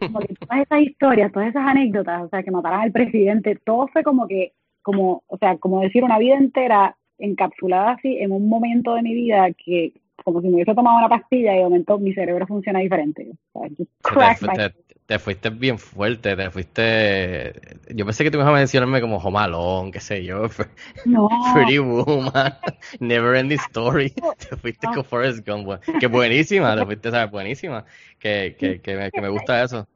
Como 0.00 0.21
que 0.21 0.35
todas 0.35 0.61
esas 0.62 0.81
historias, 0.83 1.33
todas 1.33 1.49
esas 1.50 1.67
anécdotas, 1.67 2.23
o 2.23 2.28
sea, 2.28 2.43
que 2.43 2.50
mataran 2.50 2.81
al 2.83 2.93
presidente, 2.93 3.59
todo 3.64 3.88
fue 3.88 4.02
como 4.05 4.26
que, 4.28 4.52
como, 4.83 5.23
o 5.26 5.38
sea, 5.38 5.57
como 5.59 5.81
decir 5.81 6.05
una 6.05 6.19
vida 6.19 6.37
entera 6.37 6.97
encapsulada 7.18 7.92
así 7.92 8.18
en 8.18 8.32
un 8.32 8.48
momento 8.48 8.94
de 8.94 9.02
mi 9.02 9.14
vida 9.14 9.48
que, 9.52 9.92
como 10.25 10.40
si 10.40 10.48
me 10.48 10.54
hubiese 10.56 10.75
tomado 10.75 10.98
una 10.98 11.08
pastilla 11.08 11.54
y 11.54 11.58
de 11.58 11.64
momento 11.64 11.98
mi 11.98 12.12
cerebro 12.14 12.46
funciona 12.46 12.80
diferente. 12.80 13.28
O 13.52 13.60
sea, 13.60 14.37
Te, 15.06 15.18
fuiste 15.18 15.50
bien 15.50 15.78
fuerte, 15.78 16.37
te 16.37 16.50
fuiste... 16.50 17.52
Yo 17.94 18.04
pensé 18.04 18.25
que 18.25 18.30
tú 18.30 18.37
ibas 18.37 18.48
a 18.48 18.52
mencionarme 18.52 19.00
como 19.00 19.16
Home 19.18 19.38
Alone, 19.38 19.90
qué 19.90 20.00
sé 20.00 20.22
yo, 20.25 20.42
No, 21.04 21.28
Pretty 21.52 21.78
Woman, 21.78 22.52
Never 23.00 23.37
Ending 23.37 23.58
Story, 23.58 24.10
te 24.50 24.56
fuiste 24.56 24.87
No. 24.87 24.94
con 24.94 25.04
Forrest 25.04 25.46
Gump, 25.46 25.66
bu- 25.66 25.80
que 25.98 26.06
buenísima, 26.06 26.76
te 26.76 26.84
fuiste, 26.84 27.10
¿sabes? 27.10 27.30
Buenísima, 27.30 27.84
que, 28.19 28.56
que, 28.58 28.80
que, 28.80 28.97
me, 28.97 29.10
que 29.12 29.21
me 29.21 29.28
gusta 29.28 29.62
eso. 29.64 29.86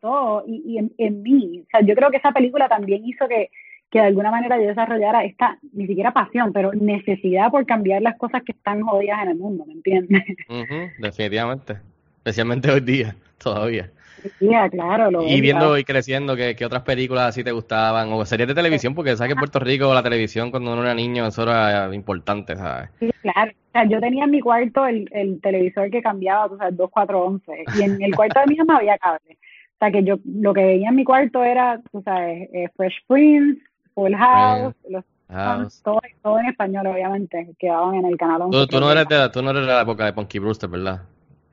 todo 0.00 0.44
y, 0.46 0.62
y 0.66 0.78
en, 0.78 0.92
en 0.98 1.22
mí. 1.22 1.60
O 1.66 1.70
sea, 1.70 1.80
yo 1.86 1.94
creo 1.94 2.10
que 2.10 2.16
esa 2.18 2.32
película 2.32 2.68
también 2.68 3.04
hizo 3.06 3.28
que, 3.28 3.50
que 3.92 3.98
de 3.98 4.06
alguna 4.06 4.30
manera 4.30 4.58
yo 4.58 4.68
desarrollara 4.68 5.22
esta, 5.22 5.58
ni 5.74 5.86
siquiera 5.86 6.12
pasión, 6.12 6.50
pero 6.54 6.72
necesidad 6.72 7.50
por 7.50 7.66
cambiar 7.66 8.00
las 8.00 8.16
cosas 8.16 8.42
que 8.42 8.52
están 8.52 8.80
jodidas 8.80 9.22
en 9.22 9.28
el 9.28 9.36
mundo, 9.36 9.66
¿me 9.66 9.74
entiendes? 9.74 10.24
Ujú, 10.48 10.90
definitivamente, 10.98 11.76
especialmente 12.16 12.70
hoy 12.70 12.80
día, 12.80 13.14
todavía. 13.36 13.90
Sí, 14.38 14.48
claro, 14.70 15.10
lo 15.10 15.26
Y 15.26 15.42
viendo 15.42 15.76
y 15.76 15.84
creciendo, 15.84 16.34
¿qué, 16.36 16.56
qué 16.56 16.64
otras 16.64 16.82
películas 16.84 17.28
así 17.28 17.44
te 17.44 17.52
gustaban? 17.52 18.10
O 18.12 18.24
series 18.24 18.48
de 18.48 18.54
televisión, 18.54 18.94
porque 18.94 19.14
sabes 19.14 19.28
que 19.28 19.32
en 19.34 19.38
Puerto 19.38 19.58
Rico 19.58 19.92
la 19.92 20.02
televisión 20.02 20.50
cuando 20.50 20.72
uno 20.72 20.82
era 20.82 20.94
niño 20.94 21.26
eso 21.26 21.42
era 21.42 21.94
importante, 21.94 22.56
¿sabes? 22.56 22.88
Sí, 22.98 23.10
claro. 23.20 23.50
O 23.50 23.72
sea, 23.72 23.84
yo 23.84 24.00
tenía 24.00 24.24
en 24.24 24.30
mi 24.30 24.40
cuarto 24.40 24.86
el, 24.86 25.06
el 25.12 25.38
televisor 25.42 25.90
que 25.90 26.00
cambiaba, 26.00 26.48
tú 26.48 26.56
sabes, 26.56 26.76
2411, 26.78 27.64
y 27.74 27.82
en 27.82 28.00
el 28.00 28.14
cuarto 28.14 28.40
de 28.40 28.46
mi 28.46 28.56
mamá 28.56 28.78
había 28.78 28.96
cable. 28.96 29.36
O 29.74 29.76
sea, 29.80 29.90
que 29.90 30.04
yo 30.04 30.16
lo 30.24 30.54
que 30.54 30.64
veía 30.64 30.88
en 30.90 30.96
mi 30.96 31.04
cuarto 31.04 31.42
era, 31.42 31.82
tú 31.90 32.00
sabes, 32.02 32.48
eh, 32.52 32.68
Fresh 32.76 33.04
Prince, 33.08 33.60
Full 33.94 34.14
House, 34.14 34.74
los 34.88 35.04
House. 35.28 35.82
todo, 35.82 36.00
todo 36.22 36.38
en 36.40 36.46
español, 36.46 36.86
obviamente, 36.86 37.50
que 37.58 37.68
daban 37.68 37.94
en 37.94 38.06
el 38.06 38.16
canal 38.16 38.42
11. 38.42 38.58
Tú, 38.58 38.66
tú 38.66 38.80
no 38.80 38.90
eres 38.92 39.08
de, 39.08 39.28
tú 39.30 39.42
no 39.42 39.50
eres 39.50 39.62
de 39.62 39.72
la 39.72 39.82
época 39.82 40.04
de 40.04 40.12
Punky 40.12 40.38
Brewster, 40.38 40.68
¿verdad? 40.68 41.02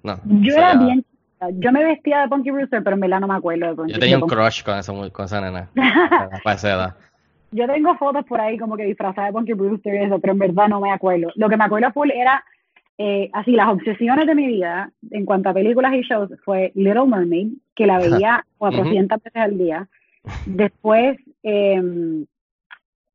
No. 0.03 0.19
Yo 0.25 0.55
era 0.55 0.75
bien. 0.75 1.05
Yo 1.53 1.71
me 1.71 1.83
vestía 1.85 2.19
de 2.21 2.27
Punky 2.27 2.51
Brewster, 2.51 2.83
pero 2.83 2.95
en 2.95 2.99
verdad 2.99 3.21
no 3.21 3.27
me 3.27 3.35
acuerdo 3.35 3.67
de 3.67 3.75
Punky 3.75 3.93
Yo 3.93 3.99
tenía 3.99 4.17
un 4.17 4.27
crush 4.27 4.63
con 4.63 4.77
esa, 4.77 4.93
con 5.11 5.25
esa 5.25 5.41
nena, 5.41 5.69
para 6.43 6.55
esa 6.55 6.73
edad. 6.73 6.95
Yo 7.51 7.65
tengo 7.65 7.95
fotos 7.95 8.25
por 8.25 8.39
ahí 8.39 8.57
como 8.57 8.75
que 8.77 8.83
disfrazada 8.83 9.27
de 9.27 9.33
Punky 9.33 9.53
Brewster 9.53 9.95
y 9.95 10.05
eso, 10.05 10.19
pero 10.19 10.33
en 10.33 10.39
verdad 10.39 10.67
no 10.67 10.81
me 10.81 10.91
acuerdo. 10.91 11.29
Lo 11.35 11.49
que 11.49 11.57
me 11.57 11.63
acuerdo 11.63 11.91
full 11.93 12.11
era, 12.11 12.43
eh, 12.97 13.29
así, 13.33 13.53
las 13.53 13.69
obsesiones 13.69 14.27
de 14.27 14.35
mi 14.35 14.47
vida 14.47 14.91
en 15.11 15.25
cuanto 15.25 15.49
a 15.49 15.53
películas 15.53 15.93
y 15.93 16.01
shows 16.01 16.29
fue 16.43 16.71
Little 16.75 17.07
Mermaid, 17.07 17.53
que 17.75 17.87
la 17.87 17.99
veía 17.99 18.45
400 18.57 19.23
veces 19.23 19.41
al 19.41 19.57
día. 19.57 19.87
Después, 20.45 21.17
eh, 21.43 22.25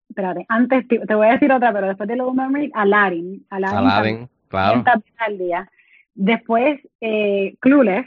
espérate, 0.09 0.47
antes 0.49 0.87
te, 0.89 0.99
te 1.01 1.15
voy 1.15 1.27
a 1.27 1.33
decir 1.33 1.53
otra, 1.53 1.73
pero 1.73 1.89
después 1.89 2.09
de 2.09 2.15
Little 2.15 2.33
Mermaid, 2.33 2.71
Aladdin. 2.75 3.45
Aladdin, 3.51 3.79
Aladdin, 3.79 4.29
claro. 4.49 4.85
400 4.85 4.95
veces 5.05 5.21
al 5.21 5.39
día. 5.39 5.71
Después, 6.15 6.81
eh, 7.01 7.57
Clueless. 7.61 8.07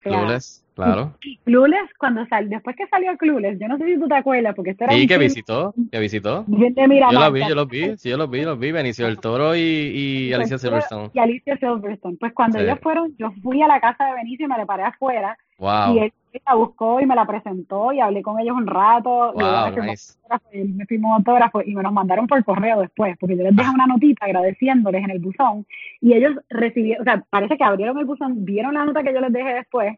Clueless, 0.00 0.64
claro. 0.76 1.12
Clueless, 1.44 1.90
cuando 1.98 2.24
salió, 2.26 2.50
después 2.50 2.76
que 2.76 2.86
salió 2.86 3.16
Clueless, 3.16 3.58
yo 3.58 3.66
no 3.68 3.76
sé 3.78 3.86
si 3.86 3.98
tú 3.98 4.06
te 4.06 4.14
acuerdas, 4.14 4.54
porque 4.54 4.70
esto 4.70 4.84
era 4.84 4.92
Sí, 4.94 5.02
un 5.02 5.08
que 5.08 5.14
film 5.14 5.26
visitó, 5.28 5.74
que 5.90 5.98
visitó. 5.98 6.44
Yo 6.46 6.88
Miramar, 6.88 7.14
lo 7.14 7.32
vi, 7.32 7.40
yo 7.48 7.54
lo 7.54 7.66
vi, 7.66 7.96
sí, 7.96 8.10
yo 8.10 8.16
lo 8.16 8.28
vi, 8.28 8.42
lo 8.42 8.56
vi, 8.56 8.70
Benicio 8.72 9.06
del 9.06 9.18
Toro 9.18 9.56
y, 9.56 9.60
y 9.60 10.32
Alicia 10.32 10.58
Silverstone. 10.58 11.10
Y 11.14 11.18
Alicia 11.18 11.56
Silverstone. 11.56 12.16
Pues 12.20 12.32
cuando 12.32 12.58
Sí. 12.58 12.64
ellos 12.64 12.78
fueron, 12.82 13.14
yo 13.18 13.32
fui 13.42 13.60
a 13.62 13.66
la 13.68 13.80
casa 13.80 14.04
de 14.06 14.14
Benicio 14.14 14.46
y 14.46 14.48
me 14.48 14.58
le 14.58 14.66
paré 14.66 14.84
afuera. 14.84 15.36
Y 15.58 15.62
Wow, 15.62 15.98
él 16.02 16.12
la 16.46 16.54
buscó 16.54 17.00
y 17.00 17.06
me 17.06 17.14
la 17.14 17.24
presentó 17.26 17.90
y 17.90 17.98
hablé 18.00 18.20
con 18.22 18.38
ellos 18.38 18.54
un 18.56 18.66
rato. 18.66 19.32
y 19.34 19.42
wow, 19.42 19.82
nice. 19.84 20.12
y 20.52 20.58
él 20.60 20.68
me 20.74 20.84
firmó 20.84 21.14
autógrafo 21.14 21.62
y 21.62 21.74
me 21.74 21.82
los 21.82 21.92
mandaron 21.92 22.26
por 22.26 22.44
correo 22.44 22.80
después, 22.82 23.16
porque 23.18 23.38
yo 23.38 23.42
les 23.42 23.56
dejé 23.56 23.70
una 23.70 23.86
notita 23.86 24.26
agradeciéndoles 24.26 25.02
en 25.02 25.10
el 25.12 25.18
buzón 25.18 25.64
y 26.02 26.12
ellos 26.12 26.34
recibieron, 26.50 27.00
o 27.00 27.04
sea, 27.04 27.24
parece 27.30 27.56
que 27.56 27.64
abrieron 27.64 27.96
el 27.98 28.04
buzón, 28.04 28.44
vieron 28.44 28.74
la 28.74 28.84
nota 28.84 29.02
que 29.02 29.14
yo 29.14 29.20
les 29.22 29.32
dejé 29.32 29.54
después 29.54 29.96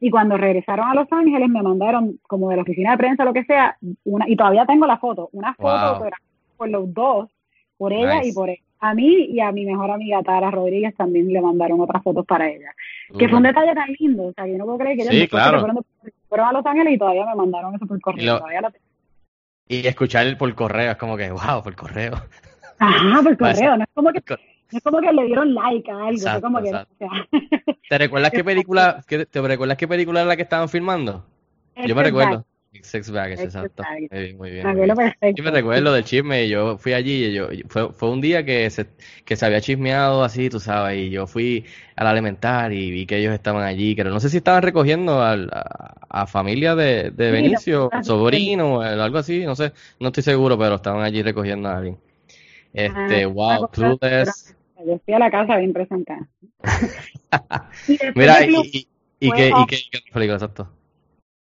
y 0.00 0.10
cuando 0.10 0.36
regresaron 0.36 0.88
a 0.88 0.94
Los 0.94 1.10
Ángeles 1.12 1.48
me 1.48 1.62
mandaron 1.62 2.18
como 2.28 2.50
de 2.50 2.56
la 2.56 2.62
oficina 2.62 2.92
de 2.92 2.98
prensa, 2.98 3.24
lo 3.24 3.32
que 3.32 3.44
sea, 3.44 3.76
una, 4.04 4.28
y 4.28 4.36
todavía 4.36 4.64
tengo 4.66 4.86
la 4.86 4.98
foto, 4.98 5.28
una 5.32 5.54
foto 5.54 5.98
Wow. 6.00 6.10
por 6.56 6.68
los 6.68 6.94
dos, 6.94 7.30
por 7.76 7.92
ella 7.92 8.16
Nice. 8.18 8.28
y 8.28 8.32
por 8.32 8.48
él. 8.50 8.58
A 8.80 8.94
mí 8.94 9.06
y 9.28 9.40
a 9.40 9.50
mi 9.50 9.64
mejor 9.66 9.90
amiga 9.90 10.22
Tara 10.22 10.52
Rodríguez 10.52 10.94
también 10.94 11.26
le 11.32 11.40
mandaron 11.40 11.80
otras 11.80 12.00
fotos 12.02 12.24
para 12.24 12.48
ella. 12.48 12.70
Que 13.18 13.28
fue 13.28 13.38
un 13.38 13.42
detalle 13.44 13.74
tan 13.74 13.88
lindo, 13.98 14.26
o 14.26 14.32
sea, 14.32 14.46
yo 14.46 14.56
no 14.56 14.66
puedo 14.66 14.78
creer 14.78 14.96
que 14.96 15.02
ellos 15.02 15.14
Sí, 15.14 15.26
claro. 15.28 15.58
se 15.58 15.64
fueron, 15.66 15.84
fueron 16.28 16.46
a 16.48 16.52
Los 16.52 16.66
Ángeles 16.66 16.94
y 16.94 16.98
todavía 16.98 17.26
me 17.26 17.34
mandaron 17.34 17.74
eso 17.74 17.86
por 17.86 18.00
correo. 18.00 18.22
Y 18.22 18.26
lo- 18.26 18.38
todavía 18.38 18.60
lo 18.60 18.70
tengo. 18.70 18.84
Y 19.66 19.86
escuchar 19.86 20.38
por 20.38 20.54
correo 20.54 20.92
es 20.92 20.96
como 20.96 21.16
que, 21.16 21.30
wow, 21.30 21.62
por 21.64 21.74
correo. 21.74 22.12
Ajá, 22.78 23.22
por 23.22 23.36
correo, 23.38 23.76
no 23.76 23.82
es 23.82 23.90
como 23.94 24.12
que, 24.12 24.22
es 24.70 24.82
como 24.82 25.00
que 25.00 25.12
le 25.12 25.24
dieron 25.24 25.54
like 25.54 25.90
a 25.90 26.06
algo, 26.06 26.16
Exacto, 26.16 26.40
como 26.40 26.60
que, 26.62 26.70
exacto. 26.70 26.94
o 26.94 26.96
sea, 26.98 27.10
¿Te 27.88 27.98
recuerdas 27.98 28.32
qué 28.32 28.44
película, 28.44 29.02
te 29.08 29.40
recuerdas 29.42 29.78
qué 29.78 29.88
película 29.88 30.20
era 30.20 30.28
la 30.28 30.36
que 30.36 30.42
estaban 30.42 30.68
filmando? 30.68 31.24
Yo 31.84 31.94
me 31.94 32.02
recuerdo. 32.02 32.46
Six 32.82 33.10
Baggage, 33.10 33.46
exacto. 33.46 33.88
Muy 34.10 34.18
bien, 34.20 34.36
muy 34.38 34.50
bien. 34.50 34.72
me 34.72 34.74
muy 34.76 34.86
bien. 34.86 35.14
Yo 35.34 35.42
me 35.44 35.50
recuerdo 35.50 35.92
del 35.92 36.04
chisme 36.04 36.44
y 36.44 36.48
yo 36.50 36.76
fui 36.78 36.92
allí 36.92 37.26
y 37.26 37.32
yo, 37.34 37.48
fue, 37.68 37.92
fue 37.92 38.10
un 38.10 38.20
día 38.20 38.44
que 38.44 38.68
se, 38.70 38.88
que 39.24 39.36
se 39.36 39.46
había 39.46 39.60
chismeado 39.60 40.22
así, 40.24 40.50
tú 40.50 40.60
sabes, 40.60 40.98
y 40.98 41.10
yo 41.10 41.26
fui 41.26 41.64
al 41.96 42.08
elemental 42.08 42.72
y 42.72 42.90
vi 42.90 43.06
que 43.06 43.18
ellos 43.18 43.32
estaban 43.34 43.62
allí, 43.64 43.94
pero 43.94 44.10
no 44.10 44.20
sé 44.20 44.28
si 44.30 44.38
estaban 44.38 44.62
recogiendo 44.62 45.22
al- 45.22 45.48
a, 45.52 45.94
a 46.22 46.26
familia 46.26 46.74
de, 46.74 47.10
de 47.10 47.30
Benicio, 47.30 47.94
sobrino, 48.00 48.76
o 48.78 48.82
algo 48.82 49.18
así, 49.18 49.44
no 49.44 49.54
sé, 49.56 49.72
no 50.00 50.08
estoy 50.08 50.22
seguro, 50.24 50.58
pero 50.58 50.74
estaban 50.76 51.02
allí 51.02 51.22
recogiendo 51.22 51.68
a 51.68 51.78
alguien. 51.78 51.98
Este, 52.72 53.26
Ah, 53.26 53.26
wow, 53.26 53.66
una 53.66 53.68
cosa, 53.68 53.98
Clueless. 53.98 54.54
Yo 54.86 54.98
fui 55.04 55.14
a 55.14 55.18
la 55.18 55.30
casa 55.30 55.56
bien 55.56 55.72
presentada. 55.72 56.28
y 57.88 57.98
Mira, 58.14 58.44
y, 58.46 58.54
y, 58.54 58.88
y 59.20 59.26
y 59.26 59.30
off- 59.52 59.68
película, 60.12 60.34
exacto. 60.34 60.68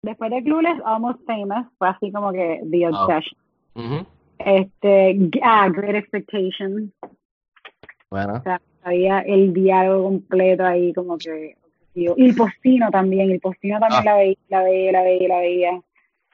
después 0.02 0.30
de 0.30 0.42
Clueless, 0.42 0.80
Almost 0.84 1.20
Famous, 1.26 1.66
fue 1.78 1.88
así 1.88 2.12
como 2.12 2.32
que 2.32 2.60
The 2.70 2.86
Ah. 2.86 2.90
Obsession. 2.90 4.06
Este, 4.38 5.18
ah, 5.42 5.68
Great 5.70 5.96
Expectations. 5.96 6.92
Bueno. 8.10 8.34
O 8.34 8.42
sea, 8.42 8.60
había 8.84 9.18
el 9.20 9.52
diálogo 9.52 10.04
completo 10.04 10.64
ahí 10.64 10.92
como 10.94 11.18
que 11.18 11.56
obsesivo. 11.60 12.14
Y 12.16 12.26
el 12.26 12.34
postino 12.36 12.90
también, 12.90 13.30
el 13.30 13.40
postino 13.40 13.80
también 13.80 14.00
Ah. 14.02 14.04
la 14.04 14.16
veía, 14.16 14.36
la 14.48 14.62
veía, 14.62 14.92
la 14.92 15.02
veía, 15.02 15.28
la 15.28 15.38
veía. 15.40 15.80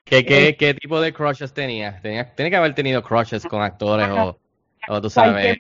¿Qué, 0.04 0.24
qué, 0.26 0.54
qué 0.58 0.74
tipo 0.74 1.00
de 1.00 1.14
crushes 1.14 1.54
tenías? 1.54 2.00
Tenía, 2.02 2.34
tiene 2.34 2.50
que 2.50 2.56
haber 2.56 2.74
tenido 2.74 3.02
crushes 3.02 3.46
con 3.46 3.62
actores 3.62 4.06
o, 4.10 4.38
o 4.88 5.00
tú 5.00 5.08
sabes. 5.08 5.56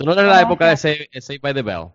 Tú 0.00 0.06
no 0.06 0.12
eres 0.12 0.24
la 0.24 0.32
Ajá. 0.32 0.42
época 0.42 0.68
de 0.70 0.76
Save, 0.78 1.38
by 1.42 1.52
the 1.52 1.60
Bell, 1.60 1.88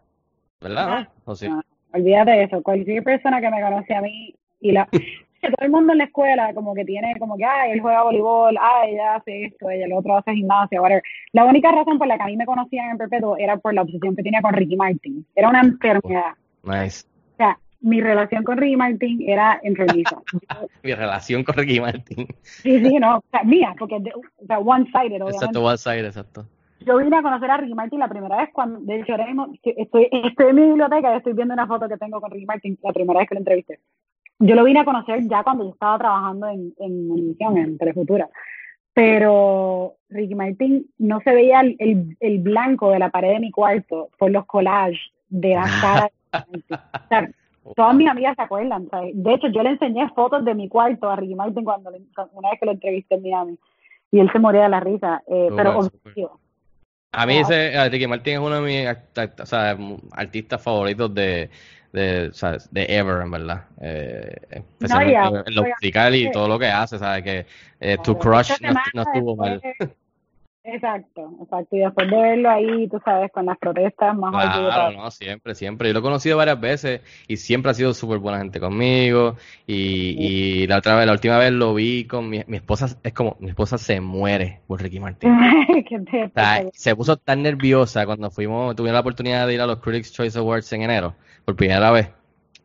¿verdad? 0.62 1.10
¿No? 1.26 1.32
¿O 1.32 1.36
sí? 1.36 1.50
No, 1.50 1.60
olvídate 1.91 2.30
de 2.30 2.44
eso. 2.44 2.62
Cualquier 2.62 3.04
persona 3.04 3.41
que 3.41 3.50
me 3.50 3.60
conoce 3.60 3.96
a 3.96 4.02
mí 4.02 4.36
y 4.62 4.74
la 4.74 4.88
todo 5.41 5.65
el 5.65 5.72
mundo 5.72 5.94
en 5.94 5.98
la 5.98 6.04
escuela 6.04 6.54
como 6.54 6.76
que 6.76 6.86
tiene 6.86 7.15
como 7.18 7.36
que 7.36 7.46
ay 7.46 7.72
él 7.72 7.82
juega 7.82 8.04
voleibol, 8.04 8.56
ay 8.62 8.94
ella 8.94 9.15
hace 9.15 9.46
esto, 9.46 9.72
ella 9.72 9.86
el 9.86 9.94
otro 9.94 10.18
hace 10.18 10.36
gimnasia, 10.36 10.80
whatever. 10.80 11.02
La 11.32 11.46
única 11.46 11.72
razón 11.72 11.98
por 11.98 12.06
la 12.06 12.18
que 12.18 12.24
a 12.24 12.28
mí 12.28 12.38
me 12.38 12.46
conocían 12.46 12.91
en 12.91 12.98
perpetuo 13.00 13.38
era 13.38 13.58
por 13.58 13.74
la 13.74 13.82
obsesión 13.82 14.15
que 14.15 14.22
tenía 14.22 14.44
con 14.44 14.54
Ricky 14.54 14.76
Martin. 14.76 15.26
Era 15.34 15.50
una 15.50 15.62
enfermedad. 15.62 16.36
Nice. 16.62 17.08
O 17.34 17.38
sea, 17.38 17.58
mi 17.82 18.02
relación 18.02 18.44
con 18.44 18.60
Ricky 18.60 18.76
Martin 18.76 19.28
era 19.28 19.60
enfermiza. 19.63 20.22
Mi 20.84 20.94
relación 20.94 21.44
con 21.44 21.56
Ricky 21.56 21.80
Martin. 21.80 22.28
sí, 22.44 22.86
sí, 22.86 23.00
no, 23.00 23.18
o 23.18 23.24
sea, 23.32 23.44
mía, 23.44 23.74
porque 23.80 24.00
de, 24.00 24.12
o 24.13 24.46
sea, 24.46 24.60
one 24.60 24.86
sided 24.86 25.24
obviamente. 25.24 25.38
Exacto, 25.38 25.63
one 25.63 25.78
side, 25.80 26.06
exacto. 26.06 26.46
Yo 26.86 26.98
vine 26.98 27.17
a 27.17 27.21
conocer 27.21 27.50
a 27.52 27.58
Ricky 27.58 27.74
Martin 27.74 28.00
la 28.00 28.08
primera 28.08 28.38
vez 28.38 28.50
cuando, 28.54 28.80
de 28.82 29.00
hecho, 29.00 29.13
ahora 29.13 29.26
mismo 29.28 29.48
estoy, 29.63 30.08
estoy 30.12 30.48
en 30.50 30.56
mi 30.56 30.62
biblioteca 30.67 31.13
y 31.13 31.17
estoy 31.17 31.34
viendo 31.34 31.54
una 31.54 31.67
foto 31.67 31.88
que 31.89 31.98
tengo 31.98 32.21
con 32.21 32.32
Ricky 32.32 32.45
Martin 32.45 32.78
la 32.84 32.93
primera 32.93 33.19
vez 33.19 33.30
que 33.30 33.36
lo 33.36 33.39
entrevisté. 33.39 33.80
Yo 34.39 34.54
lo 34.56 34.63
vine 34.65 34.82
a 34.82 34.86
conocer 34.86 35.21
ya 35.28 35.43
cuando 35.43 35.63
yo 35.63 35.71
estaba 35.71 35.98
trabajando 35.98 36.48
en, 36.48 36.74
en 36.80 37.12
Univisión, 37.12 37.58
en 37.58 37.78
Telefutura. 37.78 38.30
Pero 38.93 39.95
Ricky 40.10 40.36
Martin 40.36 40.86
no 40.98 41.19
se 41.21 41.32
veía 41.34 41.60
el, 41.62 41.76
el, 41.80 42.17
el 42.19 42.39
blanco 42.39 42.91
de 42.91 43.00
la 43.00 43.10
pared 43.10 43.34
de 43.34 43.39
mi 43.39 43.52
cuarto 43.52 44.10
por 44.17 44.32
los 44.32 44.45
collages 44.45 44.98
de 45.30 45.50
la 45.54 45.63
cara 45.82 46.10
de. 46.32 46.76
O 46.76 47.08
sea, 47.10 47.30
todas 47.76 47.95
mis 47.95 48.08
amigas 48.10 48.36
se 48.36 48.41
acuerdan. 48.43 48.88
¿sabes? 48.89 49.12
De 49.21 49.34
hecho, 49.34 49.48
yo 49.50 49.63
le 49.63 49.71
enseñé 49.71 50.08
fotos 50.10 50.45
de 50.45 50.56
mi 50.56 50.69
cuarto 50.69 51.10
a 51.10 51.15
Ricky 51.17 51.36
Martin 51.36 51.63
cuando 51.63 51.91
le- 51.91 52.02
una 52.34 52.50
vez 52.52 52.60
que 52.60 52.65
lo 52.65 52.71
entrevisté 52.71 53.15
en 53.15 53.21
Miami. 53.24 53.60
Y 54.12 54.19
él 54.19 54.32
se 54.32 54.39
moría 54.39 54.63
de 54.63 54.69
la 54.69 54.80
risa. 54.80 55.24
eh, 55.28 55.48
Súper, 55.50 55.65
pero 55.65 55.82
súper. 55.84 56.13
A 57.17 57.25
mí 57.25 57.34
Wow. 57.36 57.43
ese, 57.43 57.89
Ricky 57.89 58.08
Martin 58.08 58.34
es 58.34 58.39
uno 58.39 58.56
de 58.56 58.62
mis 58.62 58.88
act- 58.88 59.15
act- 59.15 59.39
o 59.41 59.45
sea, 59.45 59.78
artistas 60.12 60.62
favoritos 60.62 61.13
de, 61.13 61.49
de, 61.93 62.32
de 62.71 62.86
ever, 62.89 63.21
en 63.21 63.32
verdad. 63.32 63.65
Eh, 63.82 64.36
especialmente 64.49 65.13
ya, 65.13 65.43
en 65.45 65.56
lo 65.56 65.63
musical 65.63 66.15
y 66.15 66.32
todo 66.32 66.47
lo 66.47 66.60
que 66.60 66.67
hace, 66.67 66.99
¿sabes? 66.99 67.23
Que 67.23 67.45
eh, 67.80 67.97
tu 68.04 68.17
Claro, 68.17 68.43
crush 68.43 68.51
no, 68.93 69.01
estuvo 69.01 69.36
mal. 69.38 69.62
Exacto, 70.67 71.32
exacto. 71.43 71.75
Y 71.75 71.80
después 71.80 72.10
de 72.10 72.17
verlo 72.17 72.49
ahí, 72.49 72.88
tú 72.88 72.99
sabes, 73.06 73.32
con 73.32 73.45
las 73.45 73.58
protestas 73.60 74.17
más 74.17 74.32
Claro, 74.32 74.97
no, 74.97 75.12
siempre, 75.12 75.54
siempre. 75.54 75.89
Yo 75.89 75.93
lo 75.93 75.99
he 75.99 76.01
conocido 76.01 76.38
varias 76.38 76.60
veces 76.60 77.01
y 77.28 77.38
siempre 77.38 77.71
ha 77.71 77.73
sido 77.75 77.93
súper 77.93 78.17
buena 78.17 78.39
gente 78.39 78.60
conmigo. 78.60 79.36
Y, 79.67 80.15
y 80.17 80.67
la 80.67 80.78
otra 80.78 80.95
vez, 80.95 81.06
la 81.06 81.12
última 81.12 81.38
vez 81.38 81.51
lo 81.51 81.75
vi 81.75 82.06
con 82.06 82.30
mi, 82.30 82.41
mi 82.47 82.58
esposa, 82.58 82.97
es 83.04 83.13
como, 83.13 83.38
mi 83.39 83.49
esposa 83.49 83.78
se 83.78 84.01
muere 84.01 84.62
por 84.67 84.82
Ricky 84.82 84.99
Martin. 84.99 85.32
O 85.95 86.30
sea, 86.34 86.65
se 86.73 86.95
puso 86.95 87.17
tan 87.17 87.43
nerviosa 87.43 88.06
cuando 88.06 88.32
fuimos, 88.32 88.75
tuvimos 88.75 88.93
la 88.93 88.99
oportunidad 89.01 89.47
de 89.47 89.54
ir 89.54 89.62
a 89.62 89.67
los 89.67 89.80
Critics 89.80 90.12
Choice 90.12 90.38
Awards 90.38 90.71
en 90.73 90.82
enero, 90.82 91.15
por 91.45 91.56
primera 91.56 91.91
vez. 91.91 92.10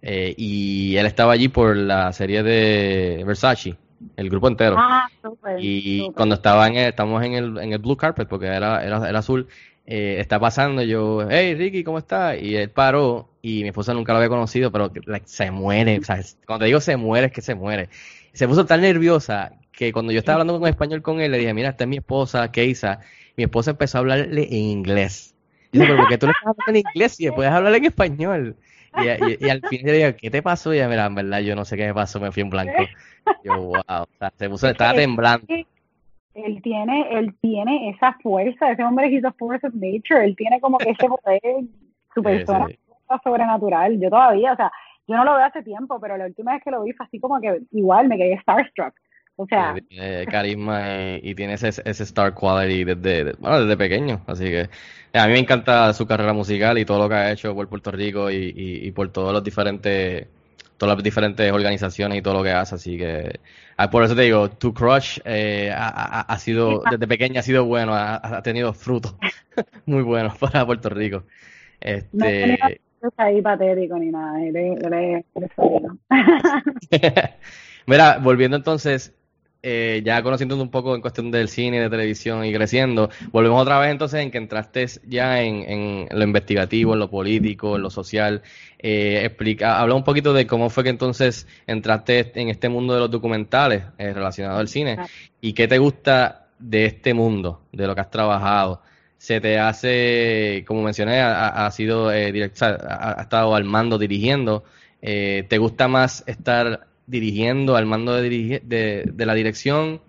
Eh, 0.02 0.34
y 0.36 0.96
él 0.96 1.06
estaba 1.06 1.32
allí 1.32 1.48
por 1.48 1.76
la 1.76 2.12
serie 2.12 2.42
de 2.42 3.22
Versace, 3.26 3.76
el 4.16 4.30
grupo 4.30 4.48
entero. 4.48 4.76
Ah, 4.78 5.08
súper. 5.22 5.58
y 5.60 6.10
cuando 6.12 6.34
estaba 6.34 6.66
en 6.68 6.76
el, 6.76 6.88
estamos 6.88 7.22
en 7.24 7.34
el, 7.34 7.58
en 7.58 7.72
el 7.72 7.78
blue 7.78 7.96
carpet, 7.96 8.28
porque 8.28 8.46
era, 8.46 8.84
era, 8.84 9.08
era 9.08 9.18
azul, 9.18 9.46
eh, 9.86 10.16
está 10.20 10.38
pasando, 10.38 10.82
yo, 10.82 11.26
hey 11.28 11.54
Ricky, 11.54 11.82
¿cómo 11.84 11.98
estás? 11.98 12.40
Y 12.40 12.56
él 12.56 12.70
paró, 12.70 13.28
y 13.42 13.62
mi 13.62 13.68
esposa 13.68 13.94
nunca 13.94 14.12
lo 14.12 14.18
había 14.18 14.28
conocido, 14.28 14.70
pero 14.70 14.92
like, 15.06 15.26
se 15.26 15.50
muere, 15.50 15.98
o 15.98 16.04
sea, 16.04 16.20
cuando 16.46 16.64
te 16.64 16.66
digo 16.66 16.80
se 16.80 16.96
muere, 16.96 17.26
es 17.26 17.32
que 17.32 17.42
se 17.42 17.54
muere. 17.54 17.88
Se 18.32 18.46
puso 18.46 18.64
tan 18.66 18.82
nerviosa 18.82 19.52
que 19.72 19.92
cuando 19.92 20.12
yo 20.12 20.20
estaba 20.20 20.40
hablando 20.40 20.60
con 20.60 20.68
español 20.68 21.02
con 21.02 21.20
él, 21.20 21.32
le 21.32 21.38
dije, 21.38 21.54
mira, 21.54 21.70
esta 21.70 21.84
es 21.84 21.88
mi 21.88 21.96
esposa, 21.96 22.52
Keisa. 22.52 23.00
Mi 23.36 23.44
esposa 23.44 23.72
empezó 23.72 23.98
a 23.98 24.00
hablarle 24.00 24.44
en 24.44 24.62
inglés. 24.64 25.34
Yo 25.72 25.80
dije, 25.80 25.92
pero 25.92 26.02
¿por 26.02 26.08
qué 26.08 26.18
tú 26.18 26.26
le 26.26 26.32
estás 26.32 26.46
hablando 26.46 26.70
en 26.70 26.76
inglés 26.76 27.18
y 27.18 27.30
puedes 27.30 27.52
hablar 27.52 27.74
en 27.74 27.84
español? 27.86 28.56
Y, 28.96 29.06
y- 29.08 29.36
y 29.40 29.48
al 29.48 29.60
yo 29.62 29.78
le 29.84 29.92
digo, 29.92 30.10
¿qué 30.20 30.30
te 30.30 30.42
pasó? 30.42 30.72
Y 30.74 30.78
ella, 30.78 30.88
mira, 30.88 31.06
en 31.06 31.14
verdad, 31.14 31.40
yo 31.40 31.54
no 31.54 31.64
sé 31.64 31.76
qué 31.76 31.86
me 31.86 31.94
pasó, 31.94 32.20
me 32.20 32.32
fui 32.32 32.42
en 32.42 32.50
blanco. 32.50 32.72
Yo, 33.44 33.54
wow, 33.54 33.82
o 33.88 34.06
sea, 34.18 34.32
se 34.36 34.48
puso, 34.48 34.68
estaba 34.68 34.94
temblando. 34.94 35.46
Él 36.34 36.62
tiene, 36.62 37.06
él 37.18 37.34
tiene 37.40 37.90
esa 37.90 38.12
fuerza, 38.22 38.70
ese 38.70 38.84
hombre 38.84 39.14
es 39.14 39.24
a 39.24 39.32
force 39.32 39.66
of 39.66 39.74
nature, 39.74 40.24
él 40.24 40.36
tiene 40.36 40.60
como 40.60 40.78
que 40.78 40.90
ese 40.90 41.08
poder, 41.08 41.40
su 42.14 42.22
Sí, 42.22 42.22
persona 42.22 42.66
sí. 42.68 42.78
sobrenatural. 43.24 44.00
Yo 44.00 44.10
todavía, 44.10 44.52
o 44.52 44.56
sea, 44.56 44.70
yo 45.08 45.16
no 45.16 45.24
lo 45.24 45.34
veo 45.34 45.44
hace 45.44 45.62
tiempo, 45.62 45.98
pero 46.00 46.16
la 46.16 46.26
última 46.26 46.52
vez 46.52 46.62
que 46.62 46.70
lo 46.70 46.82
vi 46.84 46.92
fue 46.92 47.06
así 47.06 47.18
como 47.18 47.40
que 47.40 47.62
igual 47.72 48.08
me 48.08 48.16
quedé 48.16 48.38
starstruck. 48.40 48.94
O 49.42 49.46
sea, 49.46 49.80
tiene 49.88 50.26
carisma 50.28 51.18
y, 51.22 51.30
y 51.30 51.34
tiene 51.34 51.54
ese, 51.54 51.68
ese 51.68 52.02
star 52.04 52.34
quality 52.34 52.84
desde, 52.84 53.24
de- 53.24 53.32
bueno, 53.38 53.60
desde 53.62 53.76
pequeño. 53.76 54.24
Así 54.26 54.44
que 54.44 54.70
a 55.12 55.26
mí 55.26 55.32
me 55.32 55.38
encanta 55.40 55.92
su 55.92 56.06
carrera 56.06 56.32
musical 56.32 56.78
y 56.78 56.84
todo 56.84 56.98
lo 56.98 57.08
que 57.08 57.14
ha 57.14 57.32
hecho 57.32 57.54
por 57.54 57.68
Puerto 57.68 57.90
Rico 57.90 58.30
y, 58.30 58.36
y, 58.36 58.86
y 58.88 58.92
por 58.92 59.10
todos 59.12 59.32
los 59.32 59.42
diferentes, 59.44 60.26
todas 60.78 60.96
las 60.96 61.04
diferentes 61.04 61.50
organizaciones 61.52 62.18
y 62.18 62.22
todo 62.22 62.34
lo 62.34 62.42
que 62.42 62.50
hace. 62.52 62.74
Así 62.76 62.96
que 62.98 63.40
ah, 63.76 63.90
por 63.90 64.04
eso 64.04 64.14
te 64.16 64.22
digo, 64.22 64.50
tu 64.50 64.72
crush 64.74 65.18
eh, 65.24 65.72
ha, 65.74 66.20
ha- 66.22 66.38
sido, 66.38 66.86
desde 66.86 67.06
pequeña 67.08 67.40
ha 67.40 67.42
sido 67.42 67.64
bueno, 67.66 67.94
ha, 67.94 68.16
ha 68.38 68.42
tenido 68.42 68.72
frutos 68.74 69.14
muy 69.86 70.02
buenos 70.02 70.38
para 70.38 70.66
Puerto 70.66 70.88
Rico. 70.90 71.24
no 72.12 72.26
Este, 72.30 72.36
tenía 72.40 72.56
cosas 73.00 73.18
ahí 73.18 73.42
patético 73.42 73.96
ni 73.98 74.10
nada, 74.10 74.42
él 74.44 74.56
es, 74.56 74.82
él 74.84 74.92
es, 74.92 75.24
él 75.34 75.44
es 75.44 75.50
bueno. 75.56 75.98
Mira, 77.86 78.18
volviendo 78.18 78.56
entonces, 78.56 79.14
eh, 79.62 80.00
ya 80.04 80.22
conociéndote 80.22 80.62
un 80.62 80.70
poco 80.70 80.94
en 80.94 81.00
cuestión 81.02 81.30
del 81.30 81.48
cine, 81.48 81.80
de 81.80 81.90
televisión 81.90 82.44
y 82.44 82.52
creciendo, 82.52 83.10
volvemos 83.30 83.60
otra 83.60 83.78
vez 83.78 83.90
entonces 83.90 84.20
en 84.20 84.30
que 84.30 84.38
entraste 84.38 84.86
ya 85.06 85.42
en, 85.42 85.56
en 85.70 86.08
lo 86.18 86.24
investigativo, 86.24 86.94
en 86.94 86.98
lo 87.00 87.10
político, 87.10 87.76
en 87.76 87.82
lo 87.82 87.90
social. 87.90 88.42
Eh, 88.78 89.22
explica, 89.24 89.78
habla 89.78 89.94
un 89.94 90.04
poquito 90.04 90.32
de 90.32 90.46
cómo 90.46 90.70
fue 90.70 90.84
que 90.84 90.90
entonces 90.90 91.46
entraste 91.66 92.32
en 92.40 92.48
este 92.48 92.68
mundo 92.70 92.94
de 92.94 93.00
los 93.00 93.10
documentales 93.10 93.82
eh, 93.98 94.12
relacionado 94.14 94.58
al 94.58 94.68
cine 94.68 94.96
Ah. 94.98 95.06
y 95.40 95.52
qué 95.52 95.68
te 95.68 95.78
gusta 95.78 96.46
de 96.58 96.86
este 96.86 97.12
mundo, 97.14 97.62
de 97.72 97.86
lo 97.86 97.94
que 97.94 98.00
has 98.00 98.10
trabajado. 98.10 98.82
Se 99.18 99.40
te 99.40 99.58
hace, 99.58 100.64
como 100.66 100.82
mencioné, 100.82 101.20
ha, 101.20 101.70
sido 101.70 102.10
eh, 102.10 102.32
direct- 102.32 102.52
o 102.52 102.56
sea, 102.56 102.68
ha, 102.88 103.18
ha 103.20 103.22
estado 103.22 103.54
al 103.54 103.64
mando 103.64 103.98
dirigiendo. 103.98 104.64
Eh, 105.02 105.44
¿Te 105.48 105.58
gusta 105.58 105.88
más 105.88 106.24
estar 106.26 106.86
dirigiendo, 107.10 107.76
al 107.76 107.86
mando 107.86 108.14
de, 108.14 108.60
de, 108.64 109.10
de 109.12 109.26
la 109.26 109.34
dirección? 109.34 110.00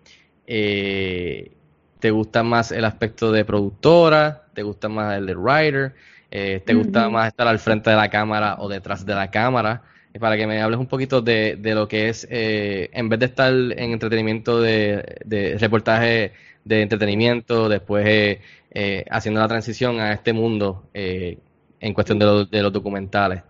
Eh, 0.48 1.52
¿Te 2.00 2.12
gusta 2.12 2.44
más 2.44 2.72
el 2.72 2.86
aspecto 2.86 3.32
de 3.32 3.46
productora? 3.46 4.46
¿Te 4.54 4.64
gusta 4.64 4.90
más 4.90 5.18
el 5.18 5.26
de 5.26 5.36
writer? 5.36 5.94
Eh, 6.32 6.62
¿Te 6.66 6.74
gusta 6.74 7.10
más 7.10 7.28
estar 7.28 7.48
al 7.48 7.60
frente 7.60 7.90
de 7.90 7.96
la 7.96 8.10
cámara 8.10 8.56
o 8.60 8.68
detrás 8.70 9.06
de 9.06 9.14
la 9.14 9.30
cámara? 9.30 9.84
Para 10.20 10.36
que 10.36 10.46
me 10.48 10.62
hables 10.62 10.80
un 10.80 10.88
poquito 10.88 11.22
de, 11.22 11.56
de 11.58 11.74
lo 11.74 11.88
que 11.88 12.10
es, 12.10 12.28
eh, 12.30 12.90
en 12.92 13.08
vez 13.08 13.20
de 13.20 13.26
estar 13.28 13.54
en 13.54 13.92
entretenimiento 13.94 14.60
de, 14.62 15.18
de 15.26 15.58
reportaje 15.58 16.34
de 16.66 16.82
entretenimiento, 16.82 17.70
después 17.70 18.06
eh, 18.08 18.42
eh, 18.72 19.06
haciendo 19.10 19.40
la 19.40 19.48
transición 19.48 20.00
a 20.00 20.12
este 20.14 20.34
mundo 20.34 20.90
eh, 20.94 21.38
en 21.80 21.94
cuestión 21.94 22.20
de, 22.20 22.26
los- 22.26 22.52
de 22.52 22.62
los 22.62 22.74
documentales. 22.74 23.42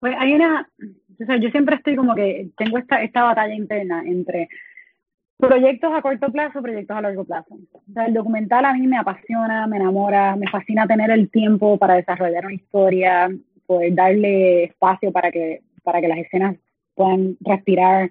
Pues 0.00 0.14
hay 0.18 0.32
una, 0.34 0.68
yo 1.18 1.50
siempre 1.50 1.76
estoy 1.76 1.96
como 1.96 2.14
que 2.14 2.48
tengo 2.56 2.78
esta, 2.78 3.02
esta 3.02 3.24
batalla 3.24 3.54
interna 3.54 4.02
entre 4.06 4.48
proyectos 5.36 5.92
a 5.92 6.02
corto 6.02 6.30
plazo, 6.30 6.62
proyectos 6.62 6.96
a 6.96 7.00
largo 7.00 7.24
plazo. 7.24 7.56
El 8.06 8.14
documental 8.14 8.64
a 8.64 8.74
mí 8.74 8.86
me 8.86 8.98
apasiona, 8.98 9.66
me 9.66 9.76
enamora, 9.76 10.36
me 10.36 10.48
fascina 10.48 10.86
tener 10.86 11.10
el 11.10 11.30
tiempo 11.30 11.78
para 11.78 11.94
desarrollar 11.94 12.46
una 12.46 12.54
historia, 12.54 13.30
poder 13.66 13.94
darle 13.94 14.64
espacio 14.64 15.12
para 15.12 15.30
que, 15.30 15.62
para 15.82 16.00
que 16.00 16.08
las 16.08 16.18
escenas 16.18 16.56
puedan 16.94 17.36
respirar. 17.40 18.10